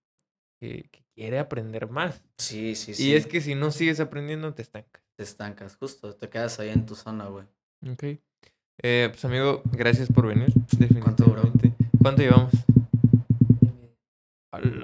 que, 0.61 0.89
que 0.91 1.05
quiere 1.15 1.39
aprender 1.39 1.89
más. 1.89 2.23
Sí, 2.39 2.75
sí, 2.75 2.95
sí. 2.95 3.11
Y 3.11 3.15
es 3.15 3.27
que 3.27 3.41
si 3.41 3.55
no 3.55 3.71
sigues 3.71 4.01
aprendiendo, 4.01 4.53
te 4.55 4.63
estancas. 4.63 5.03
Te 5.17 5.23
estancas, 5.23 5.77
justo. 5.77 6.15
Te 6.17 6.29
quedas 6.29 6.59
ahí 6.59 6.71
en 6.71 6.85
tu 6.85 6.97
zona, 6.97 7.27
güey. 7.27 7.47
Ok. 7.89 8.21
Eh, 8.83 9.09
pues 9.11 9.25
amigo, 9.25 9.63
gracias 9.73 10.09
por 10.13 10.27
venir. 10.27 10.53
¿Cuánto 11.01 11.25
duró? 11.25 11.43
Definitivamente. 11.43 11.73
¿Cuánto 12.03 12.23
llevamos? 12.23 12.53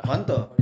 ¿Cuánto? 0.04 0.54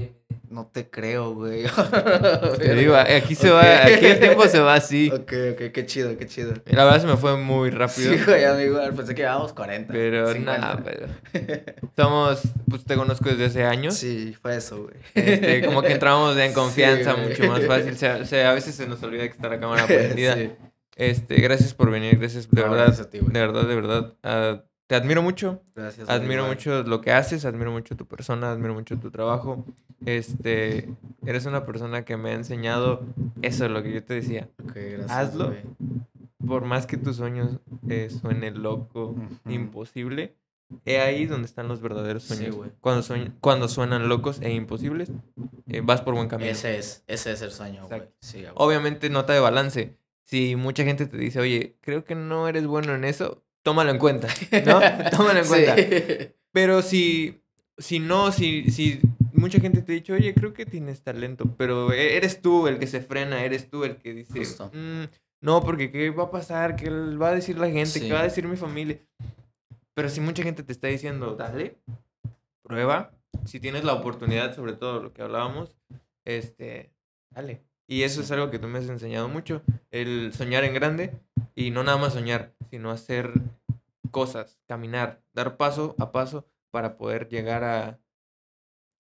No 0.51 0.67
te 0.73 0.89
creo, 0.89 1.35
güey. 1.35 1.65
Te 2.59 2.75
digo, 2.75 2.97
aquí 2.97 3.35
se 3.35 3.51
va, 3.51 3.85
aquí 3.85 4.07
el 4.07 4.19
tiempo 4.19 4.47
se 4.49 4.59
va 4.61 4.75
así. 4.75 5.11
Ok, 5.13 5.33
ok, 5.53 5.73
qué 5.73 5.85
chido, 5.87 6.17
qué 6.17 6.27
chido. 6.27 6.55
La 6.67 6.85
verdad 6.85 7.03
se 7.03 7.07
me 7.07 7.19
fue 7.19 7.37
muy 7.37 7.69
rápido. 7.69 8.15
Sí, 8.15 8.21
güey, 8.25 8.45
amigo. 8.47 8.81
Pensé 8.97 9.15
que 9.15 9.23
llevábamos 9.23 9.53
40. 9.53 9.93
Pero 9.93 10.33
50. 10.33 10.59
nada, 10.59 10.83
pero. 10.83 11.07
Somos, 11.97 12.41
pues 12.69 12.83
te 12.85 12.97
conozco 12.97 13.29
desde 13.29 13.45
hace 13.45 13.65
años. 13.65 13.95
Sí, 13.95 14.35
fue 14.41 14.57
eso, 14.57 14.85
güey. 14.85 14.95
Este, 15.15 15.67
como 15.67 15.83
que 15.83 15.93
entramos 15.93 16.37
en 16.39 16.49
Sí, 16.49 16.55
confianza 16.55 17.15
mucho 17.17 17.45
más 17.45 17.67
fácil. 17.67 17.93
O 17.93 17.97
sea, 17.97 18.17
o 18.23 18.25
sea, 18.25 18.51
a 18.51 18.55
veces 18.55 18.75
se 18.75 18.87
nos 18.87 19.03
olvida 19.03 19.25
que 19.25 19.35
está 19.35 19.51
la 19.51 19.61
cámara 19.61 19.87
Sí. 19.87 19.93
prendida. 19.93 20.37
Este, 20.97 21.37
gracias 21.37 21.75
por 21.75 21.91
venir, 21.91 22.19
gracias 22.19 22.51
de 22.51 22.61
No, 22.63 22.71
verdad, 22.71 22.87
gracias 22.87 23.07
a 23.07 23.11
ti, 23.11 23.19
güey. 23.19 23.33
de 23.33 23.39
verdad, 23.41 23.69
de 23.69 23.75
verdad. 23.75 24.15
Ah, 24.25 24.65
te 24.89 24.97
admiro 24.97 25.23
mucho, 25.23 25.63
Gracias. 25.77 26.09
admiro 26.09 26.47
mucho 26.47 26.83
lo 26.83 27.01
que 27.01 27.13
haces, 27.13 27.45
admiro 27.45 27.71
mucho 27.71 27.97
tu 27.97 28.07
persona, 28.07 28.51
admiro 28.51 28.75
mucho 28.75 28.99
tu 28.99 29.11
trabajo. 29.13 29.65
Este, 30.05 30.89
eres 31.27 31.47
una 31.47 31.65
persona 31.67 32.05
que 32.05 32.17
me 32.17 32.31
ha 32.31 32.35
enseñado 32.35 33.03
eso 33.43 33.67
es 33.67 33.71
lo 33.71 33.83
que 33.83 33.93
yo 33.93 34.03
te 34.03 34.15
decía. 34.15 34.49
Ok, 34.65 34.73
gracias. 34.75 35.11
Hazlo. 35.11 35.47
güey. 35.49 35.63
Por 36.47 36.65
más 36.65 36.87
que 36.87 36.97
tus 36.97 37.17
sueños 37.17 37.59
eh, 37.89 38.09
suenen 38.11 38.63
loco, 38.63 39.11
Ujú. 39.11 39.51
imposible, 39.51 40.35
he 40.85 41.01
ahí 41.01 41.27
donde 41.27 41.47
están 41.47 41.69
los 41.69 41.81
verdaderos 41.83 42.23
Sí, 42.23 42.35
sueños. 42.37 42.57
güey. 42.57 42.71
cuando, 42.81 43.03
sueñ- 43.03 43.33
cuando 43.41 43.69
suenan 43.69 44.09
locos 44.09 44.41
e 44.41 44.53
imposibles, 44.55 45.11
eh, 45.67 45.83
vas 45.85 46.01
por 46.01 46.15
buen 46.15 46.29
camino. 46.29 46.51
Ese 46.51 46.79
es, 46.79 47.05
ese 47.07 47.33
es 47.33 47.43
el 47.43 47.51
sueño, 47.51 47.87
güey. 47.89 48.03
Sí, 48.21 48.41
güey. 48.41 48.53
Obviamente 48.55 49.11
nota 49.11 49.33
de 49.35 49.41
balance. 49.41 49.97
si 50.25 50.57
mucha 50.57 50.85
gente 50.85 51.07
te 51.07 51.17
dice, 51.17 51.41
oye, 51.41 51.77
creo 51.81 52.05
que 52.05 52.15
no 52.15 52.49
eres 52.49 52.67
bueno 52.67 52.95
en 52.95 53.05
eso, 53.05 53.43
tómalo 53.69 53.91
en 53.91 53.99
cuenta, 53.99 54.29
¿no? 54.65 54.81
tómalo 55.17 55.41
en 55.41 55.47
cuenta. 55.47 55.77
Sí. 55.77 56.31
Pero 56.53 56.81
si, 56.83 57.41
si 57.77 57.99
no, 57.99 58.33
si, 58.33 58.71
si 58.71 58.99
mucha 59.35 59.61
gente 59.61 59.83
te 59.83 59.93
ha 59.93 59.95
dicho, 59.95 60.15
oye, 60.15 60.33
creo 60.33 60.55
que 60.55 60.65
tienes 60.65 61.03
talento, 61.03 61.45
pero 61.59 61.93
e- 61.93 62.17
eres 62.17 62.41
tú 62.41 62.67
el 62.67 62.79
que 62.79 62.87
se 62.87 63.01
frena, 63.01 63.45
eres 63.45 63.69
tú 63.69 63.85
el 63.85 63.97
que 63.97 64.15
dice. 64.15 64.41
"Mm, 64.73 65.05
no, 65.43 65.63
porque 65.63 65.91
¿qué 65.93 66.09
va 66.11 66.25
a 66.25 66.31
pasar? 66.31 66.77
¿Qué 66.77 66.89
va 66.91 67.29
a 67.29 67.35
decir 67.35 67.59
la 67.59 67.67
gente? 67.71 68.01
¿Qué 68.01 68.07
Sí. 68.07 68.11
va 68.11 68.21
a 68.21 68.25
decir 68.25 68.47
mi 68.49 68.57
familia? 68.57 68.99
Pero 69.95 70.09
si 70.09 70.21
mucha 70.21 70.43
gente 70.43 70.63
te 70.63 70.73
está 70.73 70.89
diciendo, 70.89 71.35
dale, 71.37 71.77
prueba, 72.63 73.11
si 73.45 73.61
tienes 73.61 73.85
la 73.85 73.93
oportunidad, 73.95 74.55
sobre 74.57 74.73
todo 74.73 75.03
lo 75.03 75.13
que 75.13 75.23
hablábamos, 75.23 75.77
este, 76.25 76.91
dale. 77.31 77.61
Y 77.91 78.03
eso 78.03 78.21
es 78.21 78.31
algo 78.31 78.51
que 78.51 78.59
tú 78.59 78.67
me 78.69 78.79
has 78.79 78.89
enseñado 78.89 79.29
mucho, 79.29 79.63
el 79.91 80.33
soñar 80.35 80.65
en 80.65 80.75
grande 80.75 81.13
y 81.59 81.71
no 81.71 81.83
nada 81.83 81.99
más 81.99 82.13
soñar, 82.13 82.53
sino 82.71 82.91
hacer 82.91 83.33
cosas, 84.11 84.59
caminar, 84.67 85.21
dar 85.35 85.57
paso 85.57 85.95
a 85.99 86.13
paso 86.13 86.47
para 86.71 86.97
poder 86.97 87.29
llegar 87.29 87.65
a, 87.65 87.99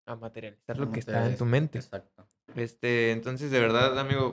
a 0.07 0.17
materializar 0.17 0.77
lo 0.79 0.91
que 0.91 1.01
está 1.01 1.27
en 1.29 1.37
tu 1.37 1.45
mente. 1.45 1.79
Exacto. 1.79 2.27
Este, 2.57 3.13
entonces, 3.13 3.51
de 3.51 3.61
verdad, 3.61 3.99
amigo, 3.99 4.33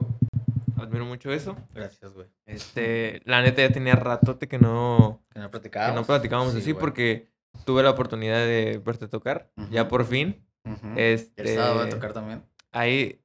admiro 0.77 1.06
mucho 1.06 1.31
eso. 1.31 1.56
Gracias, 1.73 2.14
güey. 2.14 2.27
Este, 2.45 3.22
la 3.26 3.41
neta 3.41 3.61
ya 3.61 3.72
tenía 3.72 3.95
ratote 3.95 4.47
que 4.47 4.57
no, 4.57 5.22
Que 5.31 5.39
no 5.39 5.45
que 5.45 5.52
platicábamos. 5.52 5.95
no 5.95 6.06
platicábamos 6.06 6.53
Sí, 6.53 6.60
así 6.60 6.72
güey. 6.72 6.80
porque 6.81 7.27
tuve 7.65 7.84
la 7.84 7.91
oportunidad 7.91 8.38
de 8.39 8.81
verte 8.84 9.07
tocar, 9.07 9.52
ya 9.69 9.88
por 9.88 10.06
fin. 10.06 10.45
Ujú. 10.65 10.93
Este, 10.95 11.41
El 11.43 11.56
sábado 11.57 11.76
voy 11.80 11.88
a 11.88 11.89
tocar 11.89 12.14
también. 12.14 12.43
Ahí, 12.72 13.22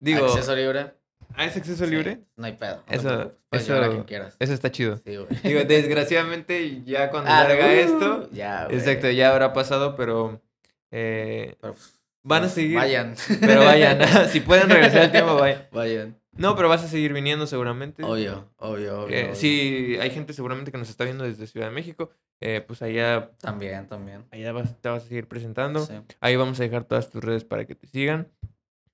digo, 0.00 0.24
Acceso 0.26 0.54
libre. 0.56 0.94
¿Ah, 1.38 1.44
es 1.46 1.56
acceso 1.56 1.84
Sí, 1.84 1.90
libre? 1.90 2.20
no 2.36 2.46
hay 2.46 2.52
pedo. 2.52 2.84
no 2.86 2.94
Eso- 2.94 3.08
a 3.50 3.56
eso- 3.56 3.90
quien 3.90 4.04
quieras. 4.04 4.36
Eso 4.38 4.52
está 4.52 4.70
chido. 4.70 4.98
Sí, 4.98 5.16
güey. 5.16 5.26
Digo, 5.42 5.60
desgraciadamente 5.64 6.82
ya 6.84 7.10
cuando 7.10 7.30
Ah, 7.30 7.44
salga 7.46 7.66
uh, 7.66 7.70
esto, 7.70 8.30
Ya, 8.32 8.64
güey. 8.66 8.76
exacto, 8.78 9.10
ya 9.10 9.30
habrá 9.32 9.52
pasado, 9.52 9.96
pero 9.96 10.42
eh, 10.90 11.56
Pero, 11.60 11.72
pues, 11.74 11.98
van 12.22 12.38
a 12.38 12.40
pues, 12.42 12.52
seguir. 12.52 12.76
Vayan. 12.76 13.14
Pero 13.40 13.64
vayan, 13.64 13.98
si 14.30 14.40
pueden 14.40 14.68
regresar 14.68 15.02
al 15.02 15.12
tiempo, 15.12 15.34
vayan. 15.36 15.66
Vayan. 15.72 16.18
No, 16.32 16.54
pero 16.54 16.68
vas 16.68 16.84
a 16.84 16.88
seguir 16.88 17.12
viniendo 17.12 17.48
seguramente. 17.48 18.04
Obvio, 18.04 18.48
obvio, 18.58 19.02
obvio. 19.02 19.16
Eh, 19.16 19.24
obvio. 19.24 19.34
sí, 19.34 19.96
hay 20.00 20.10
gente 20.10 20.32
seguramente 20.32 20.70
que 20.70 20.78
nos 20.78 20.88
está 20.88 21.02
viendo 21.02 21.24
desde 21.24 21.48
Ciudad 21.48 21.66
de 21.66 21.72
México. 21.74 22.10
eh, 22.40 22.62
pues 22.64 22.80
allá, 22.82 23.32
También, 23.40 23.88
también. 23.88 24.24
allá 24.30 24.52
vas- 24.52 24.80
te 24.80 24.88
vas 24.88 25.02
a 25.02 25.08
seguir 25.08 25.26
presentando. 25.26 25.84
Sí. 25.84 25.94
Ahí 26.20 26.36
vamos 26.36 26.60
a 26.60 26.62
dejar 26.62 26.84
todas 26.84 27.10
tus 27.10 27.24
redes 27.24 27.42
para 27.44 27.64
que 27.64 27.74
te 27.74 27.88
sigan. 27.88 28.28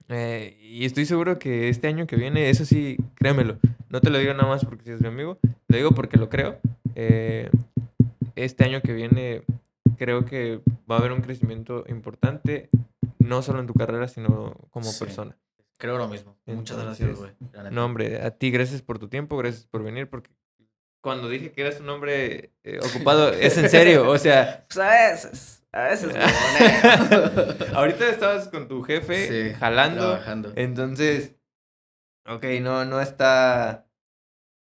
Eh, 0.08 0.58
y 0.60 0.84
estoy 0.84 1.06
seguro 1.06 1.38
que 1.38 1.68
este 1.68 1.88
año 1.88 2.06
que 2.06 2.16
viene, 2.16 2.50
eso 2.50 2.64
sí, 2.64 2.96
créemelo. 3.14 3.58
No 3.88 4.00
te 4.00 4.10
lo 4.10 4.18
digo 4.18 4.34
nada 4.34 4.48
más 4.48 4.64
porque 4.64 4.84
seas 4.84 5.00
mi 5.00 5.08
amigo. 5.08 5.38
Lo 5.68 5.76
digo 5.76 5.90
porque 5.92 6.16
lo 6.16 6.28
creo. 6.28 6.58
eh, 6.94 7.50
este 8.36 8.64
año 8.64 8.80
que 8.82 8.92
viene 8.92 9.42
creo 9.96 10.24
que 10.24 10.60
va 10.90 10.96
a 10.96 10.98
haber 10.98 11.12
un 11.12 11.20
crecimiento 11.22 11.84
importante. 11.88 12.68
No 13.18 13.42
solo 13.42 13.60
en 13.60 13.66
tu 13.66 13.74
carrera, 13.74 14.06
sino 14.08 14.54
como 14.70 14.86
Sí. 14.90 14.98
persona. 15.04 15.36
Creo 15.78 15.98
lo 15.98 16.08
mismo. 16.08 16.36
Muchas 16.46 16.78
gracias, 16.78 17.16
güey. 17.16 17.32
No, 17.70 17.84
hombre, 17.84 18.20
a 18.22 18.30
ti 18.32 18.50
gracias 18.50 18.82
por 18.82 18.98
tu 18.98 19.08
tiempo, 19.08 19.36
gracias 19.36 19.66
por 19.66 19.82
venir, 19.82 20.08
porque 20.08 20.30
cuando 21.00 21.28
dije 21.28 21.52
que 21.52 21.62
eras 21.62 21.80
un 21.80 21.88
hombre 21.88 22.52
eh, 22.62 22.78
ocupado, 22.82 23.30
es 23.32 23.56
en 23.58 23.68
serio, 23.68 24.08
o 24.08 24.16
sea, 24.18 24.64
Pues 24.68 24.78
a 24.78 24.90
veces. 24.90 25.63
A 25.74 25.88
veces, 25.88 26.10
güey. 26.10 26.22
ahorita 27.74 28.08
estabas 28.08 28.48
con 28.48 28.68
tu 28.68 28.82
jefe 28.82 29.28
Sí, 29.50 29.56
jalando, 29.58 30.02
Trabajando. 30.10 30.52
entonces, 30.56 31.34
ok, 32.26 32.44
no, 32.60 32.84
no 32.84 33.00
está, 33.00 33.86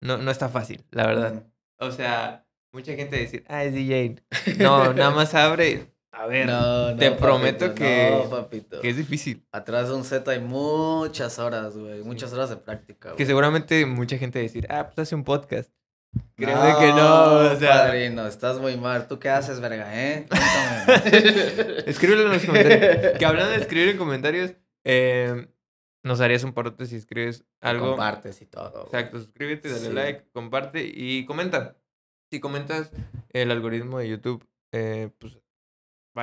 no, 0.01 0.17
no 0.19 0.31
está 0.31 0.49
fácil, 0.49 0.85
la 0.91 1.07
verdad. 1.07 1.43
O 1.79 1.91
sea, 1.91 2.47
mucha 2.73 2.95
gente 2.95 3.17
decir, 3.19 3.45
ah, 3.49 3.65
es 3.65 3.75
DJ. 3.75 4.23
No, 4.59 4.93
nada 4.95 5.11
más 5.11 5.35
abre, 5.35 5.93
a 6.13 6.27
ver, 6.27 6.47
No, 6.47 6.93
no, 6.93 6.97
te 6.97 7.11
prometo 7.13 7.75
que- 7.75 8.11
No, 8.25 8.31
papito. 8.31 8.81
que 8.81 8.89
es 8.89 8.97
difícil. 8.97 9.47
Atrás 9.53 9.89
de 9.89 9.95
un 9.95 10.05
set 10.05 10.27
hay 10.29 10.41
muchas 10.41 11.39
horas, 11.39 11.77
güey. 11.77 12.03
Muchas 12.03 12.33
horas 12.33 12.49
de 12.49 12.57
práctica, 12.57 13.11
güey. 13.11 13.19
Que 13.19 13.27
seguramente 13.27 13.85
mucha 13.85 14.17
gente 14.17 14.39
decir, 14.39 14.67
ah, 14.71 14.87
pues 14.87 14.99
hace 15.07 15.15
un 15.15 15.25
podcast. 15.25 15.71
Créeme 16.37 16.75
que 16.79 16.89
no, 16.89 17.35
o 17.53 17.57
sea, 17.57 17.85
Padrino, 17.87 18.27
estás 18.27 18.59
muy 18.59 18.77
mal. 18.77 19.09
¿Tú 19.09 19.19
qué 19.19 19.31
haces, 19.31 19.61
verga, 19.61 19.89
eh? 19.95 20.27
Escríbelo 21.87 22.23
en 22.27 22.33
los 22.33 22.45
comentarios. 22.45 23.19
Que 23.19 23.25
hablando 23.27 23.53
de 23.53 23.59
escribir 23.59 23.89
en 23.91 23.97
comentarios, 23.99 24.53
eh, 24.85 25.49
nos 26.03 26.21
harías 26.21 26.45
un 26.45 26.53
parote 26.53 26.87
si 26.87 26.97
escribes 26.97 27.45
algo. 27.61 27.91
Compartes 27.91 28.41
y 28.43 28.47
todo. 28.47 28.85
Exacto, 28.85 29.19
suscríbete, 29.19 29.69
dale 29.71 29.87
Sí. 29.89 29.93
like, 29.93 30.25
comparte 30.33 30.85
y 30.95 31.25
comenta. 31.27 31.77
Si 32.31 32.41
comentas, 32.41 32.91
el 33.31 33.51
algoritmo 33.51 33.99
de 33.99 34.09
YouTube, 34.09 34.47
eh, 34.73 35.11
pues 35.19 35.39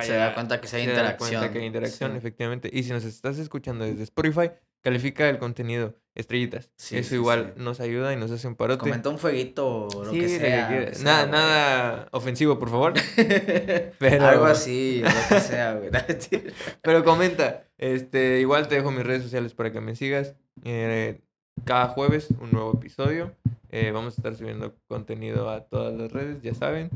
Se 0.02 0.12
da 0.14 0.34
cuenta 0.34 0.60
que 0.60 0.66
sí 0.68 0.76
hay 0.76 0.84
se 0.84 0.88
da 0.90 0.94
interacción. 0.96 1.30
cuenta 1.40 1.52
que 1.52 1.58
hay 1.60 1.66
interacción, 1.66 2.12
Sí. 2.12 2.18
efectivamente. 2.18 2.70
Y 2.72 2.82
si 2.82 2.92
nos 2.92 3.04
estás 3.04 3.38
escuchando 3.38 3.84
desde 3.84 4.02
Spotify, 4.02 4.50
califica 4.82 5.28
el 5.28 5.38
contenido, 5.38 5.94
estrellitas. 6.14 6.70
Sí, 6.76 6.96
Eso 6.96 7.10
sí, 7.10 7.14
igual 7.16 7.52
sí. 7.56 7.62
nos 7.62 7.80
ayuda 7.80 8.12
y 8.12 8.16
nos 8.16 8.30
hace 8.30 8.46
un 8.46 8.54
parote. 8.54 8.80
Comenta 8.80 9.08
un 9.08 9.18
fueguito 9.18 9.88
o 9.88 10.04
lo 10.04 10.12
que 10.12 10.28
sea. 10.28 10.62
lo 10.62 10.68
quieras. 10.68 10.90
que 10.90 10.94
sea, 10.96 11.04
nada, 11.04 11.26
nada 11.26 12.08
ofensivo, 12.12 12.58
por 12.58 12.70
favor. 12.70 12.92
Pero- 13.98 14.26
Algo 14.26 14.44
así, 14.46 15.02
lo 15.02 15.10
que 15.36 15.40
sea, 15.40 15.74
güey. 15.74 15.90
Pero 16.82 17.04
comenta. 17.04 17.64
Este, 17.78 18.40
igual 18.40 18.68
te 18.68 18.76
dejo 18.76 18.90
mis 18.90 19.04
redes 19.04 19.22
sociales 19.24 19.54
para 19.54 19.72
que 19.72 19.80
me 19.80 19.96
sigas. 19.96 20.34
Eh, 20.64 21.20
cada 21.64 21.88
jueves 21.88 22.28
un 22.40 22.50
nuevo 22.52 22.72
episodio. 22.74 23.32
Eh, 23.70 23.90
vamos 23.92 24.14
a 24.14 24.16
estar 24.18 24.36
subiendo 24.36 24.74
contenido 24.86 25.50
a 25.50 25.64
todas 25.64 25.94
las 25.94 26.12
redes, 26.12 26.42
ya 26.42 26.54
saben. 26.54 26.90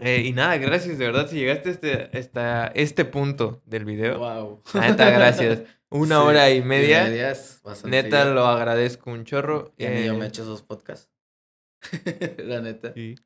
Eh, 0.00 0.22
y 0.26 0.32
nada, 0.32 0.56
gracias, 0.58 0.98
de 0.98 1.06
verdad, 1.06 1.28
si 1.28 1.36
llegaste 1.36 1.70
este, 1.70 2.10
hasta 2.18 2.66
este 2.68 3.04
punto 3.04 3.62
del 3.66 3.84
video. 3.84 4.18
wow. 4.18 4.62
Neta, 4.74 5.10
gracias. 5.10 5.62
Una 5.90 6.22
hora 6.22 6.50
y 6.50 6.62
media. 6.62 7.04
bastante 7.64 7.88
Neta, 7.90 8.24
ya. 8.24 8.30
lo 8.30 8.46
agradezco 8.46 9.10
un 9.10 9.24
chorro. 9.24 9.72
Ya 9.76 9.90
ni 9.90 10.04
yo 10.06 10.14
Eh, 10.14 10.16
me 10.18 10.26
echo 10.26 10.42
esos 10.42 10.62
podcasts. 10.62 11.10
La 12.38 12.60
neta. 12.60 12.92
Sí. 12.94 13.16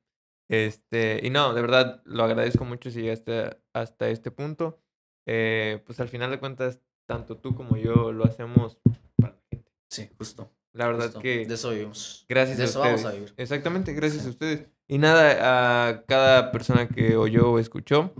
Este, 0.51 1.21
y 1.23 1.31
no, 1.31 1.55
de 1.55 1.61
verdad, 1.63 2.03
lo 2.05 2.25
agradezco 2.25 2.65
mucho 2.65 2.91
si 2.91 3.03
llegaste 3.03 3.57
hasta 3.73 4.09
este 4.09 4.31
punto. 4.31 4.79
Eh, 5.27 5.83
pues 5.87 6.01
al 6.01 6.09
final 6.09 6.31
de 6.31 6.39
cuentas, 6.39 6.81
tanto 7.07 7.37
tú 7.37 7.55
como 7.55 7.77
yo 7.77 8.13
lo 8.13 8.25
hacemos 8.25 8.79
para 9.17 9.35
la 9.35 9.41
gente. 9.51 9.73
Sí, 9.91 10.09
justo. 10.19 10.51
La 10.73 10.87
verdad 10.87 11.07
justo. 11.07 11.21
que 11.21 11.47
De 11.47 11.55
eso 11.55 11.71
vivimos. 11.71 12.25
gracias 12.29 12.59
de 12.59 12.65
a 12.65 12.67
eso 12.67 12.81
ustedes. 12.81 13.03
vamos 13.03 13.13
a 13.13 13.17
vivir. 13.19 13.35
Exactamente, 13.37 13.93
gracias 13.93 14.23
Sí. 14.23 14.29
a 14.29 14.31
ustedes. 14.31 14.67
Y 14.89 14.99
nada, 14.99 15.89
a 15.89 16.05
cada 16.05 16.53
persona 16.53 16.89
que 16.89 17.17
oyó 17.17 17.51
o 17.53 17.59
escuchó, 17.59 18.13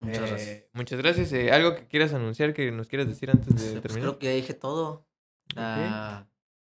Muchas 0.00 0.18
eh, 0.22 0.26
gracias. 0.28 0.64
muchas 0.72 0.98
gracias. 1.00 1.32
Eh, 1.32 1.50
¿Algo 1.50 1.74
que 1.74 1.86
quieras 1.88 2.12
anunciar, 2.14 2.54
que 2.54 2.70
nos 2.70 2.86
quieras 2.88 3.08
decir 3.08 3.30
antes 3.30 3.48
de 3.48 3.72
Pues 3.72 3.82
terminar? 3.82 4.02
creo 4.10 4.18
que 4.18 4.26
ya 4.26 4.32
dije 4.32 4.54
todo. 4.54 5.06
Ah, 5.56 6.26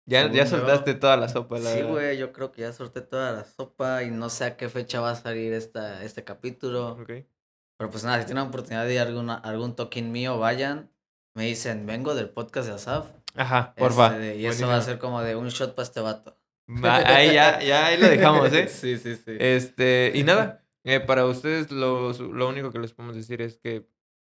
Ya, 0.06 0.32
ya 0.32 0.46
yo- 0.46 0.50
soltaste 0.50 0.94
toda 0.94 1.18
la 1.18 1.28
sopa, 1.28 1.60
la 1.60 1.74
sí, 1.74 1.82
güey, 1.82 2.18
yo 2.18 2.32
creo 2.32 2.54
que 2.54 2.62
ya 2.62 2.72
sorté 2.72 3.02
toda 3.02 3.34
la 3.34 3.44
sopa 3.44 4.04
y 4.04 4.12
no 4.12 4.30
sé 4.30 4.46
a 4.46 4.56
qué 4.56 4.70
fecha 4.70 5.02
va 5.02 5.12
a 5.12 5.16
salir 5.16 5.52
esta, 5.52 6.04
este 6.04 6.24
capítulo. 6.24 6.98
Pero 7.06 7.92
pues 7.92 8.06
nada, 8.06 8.20
si 8.20 8.26
tienen 8.28 8.44
la 8.44 8.50
oportunidad 8.50 8.86
de 8.86 8.94
ir 8.94 9.00
a 9.00 9.04
alguna, 9.04 9.36
algún 9.36 9.76
token 9.76 10.12
mío, 10.14 10.40
vayan. 10.40 10.90
Me 11.36 11.44
dicen, 11.46 11.86
vengo 11.86 12.16
del 12.16 12.30
podcast 12.30 12.70
de 12.70 12.76
Asaf. 12.76 13.08
Ajá, 13.36 13.76
porfa. 13.76 14.16
Este, 14.16 14.38
y 14.38 14.46
eso 14.48 14.68
va 14.68 14.78
a 14.78 14.82
ser 14.82 14.98
como 14.98 15.22
de 15.22 15.36
un 15.36 15.50
shot 15.50 15.76
para 15.76 15.84
este 15.84 16.00
vato. 16.00 16.37
Va, 16.70 16.98
ahí 16.98 17.34
ya, 17.34 17.62
ya 17.62 17.86
ahí 17.88 17.98
lo 18.00 18.08
dejamos, 18.10 18.52
¿eh? 18.54 18.68
sí, 18.70 18.98
sí, 18.98 19.16
sí. 19.16 19.38
Este, 19.40 20.12
y 20.14 20.24
nada, 20.24 20.64
eh, 20.84 21.00
para 21.00 21.26
ustedes 21.26 21.72
lo, 21.72 22.12
lo 22.14 22.50
único 22.50 22.72
que 22.72 22.80
les 22.80 22.94
podemos 22.94 23.16
decir 23.16 23.42
es 23.42 23.58
que 23.58 23.88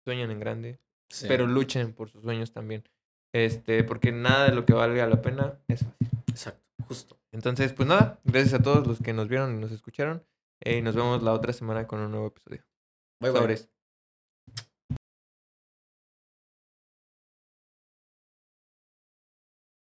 sueñen 0.04 0.30
en 0.30 0.38
grande, 0.40 0.78
Sí. 1.10 1.26
pero 1.28 1.46
luchen 1.46 1.92
por 1.92 2.08
sus 2.08 2.22
sueños 2.22 2.52
también. 2.52 2.84
Este, 3.34 3.82
porque 3.84 4.12
nada 4.12 4.46
de 4.48 4.54
lo 4.54 4.64
que 4.64 4.72
valga 4.72 5.06
la 5.08 5.20
pena 5.22 5.58
es 5.68 5.80
fácil. 5.84 6.08
Exacto, 6.28 6.62
justo. 6.86 7.16
Entonces, 7.32 7.72
pues 7.72 7.88
nada, 7.88 8.20
gracias 8.24 8.54
a 8.54 8.62
todos 8.62 8.86
los 8.86 9.00
que 9.00 9.12
nos 9.12 9.28
vieron 9.28 9.56
y 9.56 9.58
nos 9.60 9.72
escucharon. 9.72 10.24
eh, 10.62 10.76
y 10.78 10.82
nos 10.82 10.94
vemos 10.94 11.22
la 11.22 11.32
otra 11.32 11.52
semana 11.52 11.86
con 11.86 12.00
un 12.00 12.10
nuevo 12.10 12.26
episodio. 12.28 12.62
Bye, 13.20 13.30
bye. 13.32 13.40
Sobres. 13.40 13.70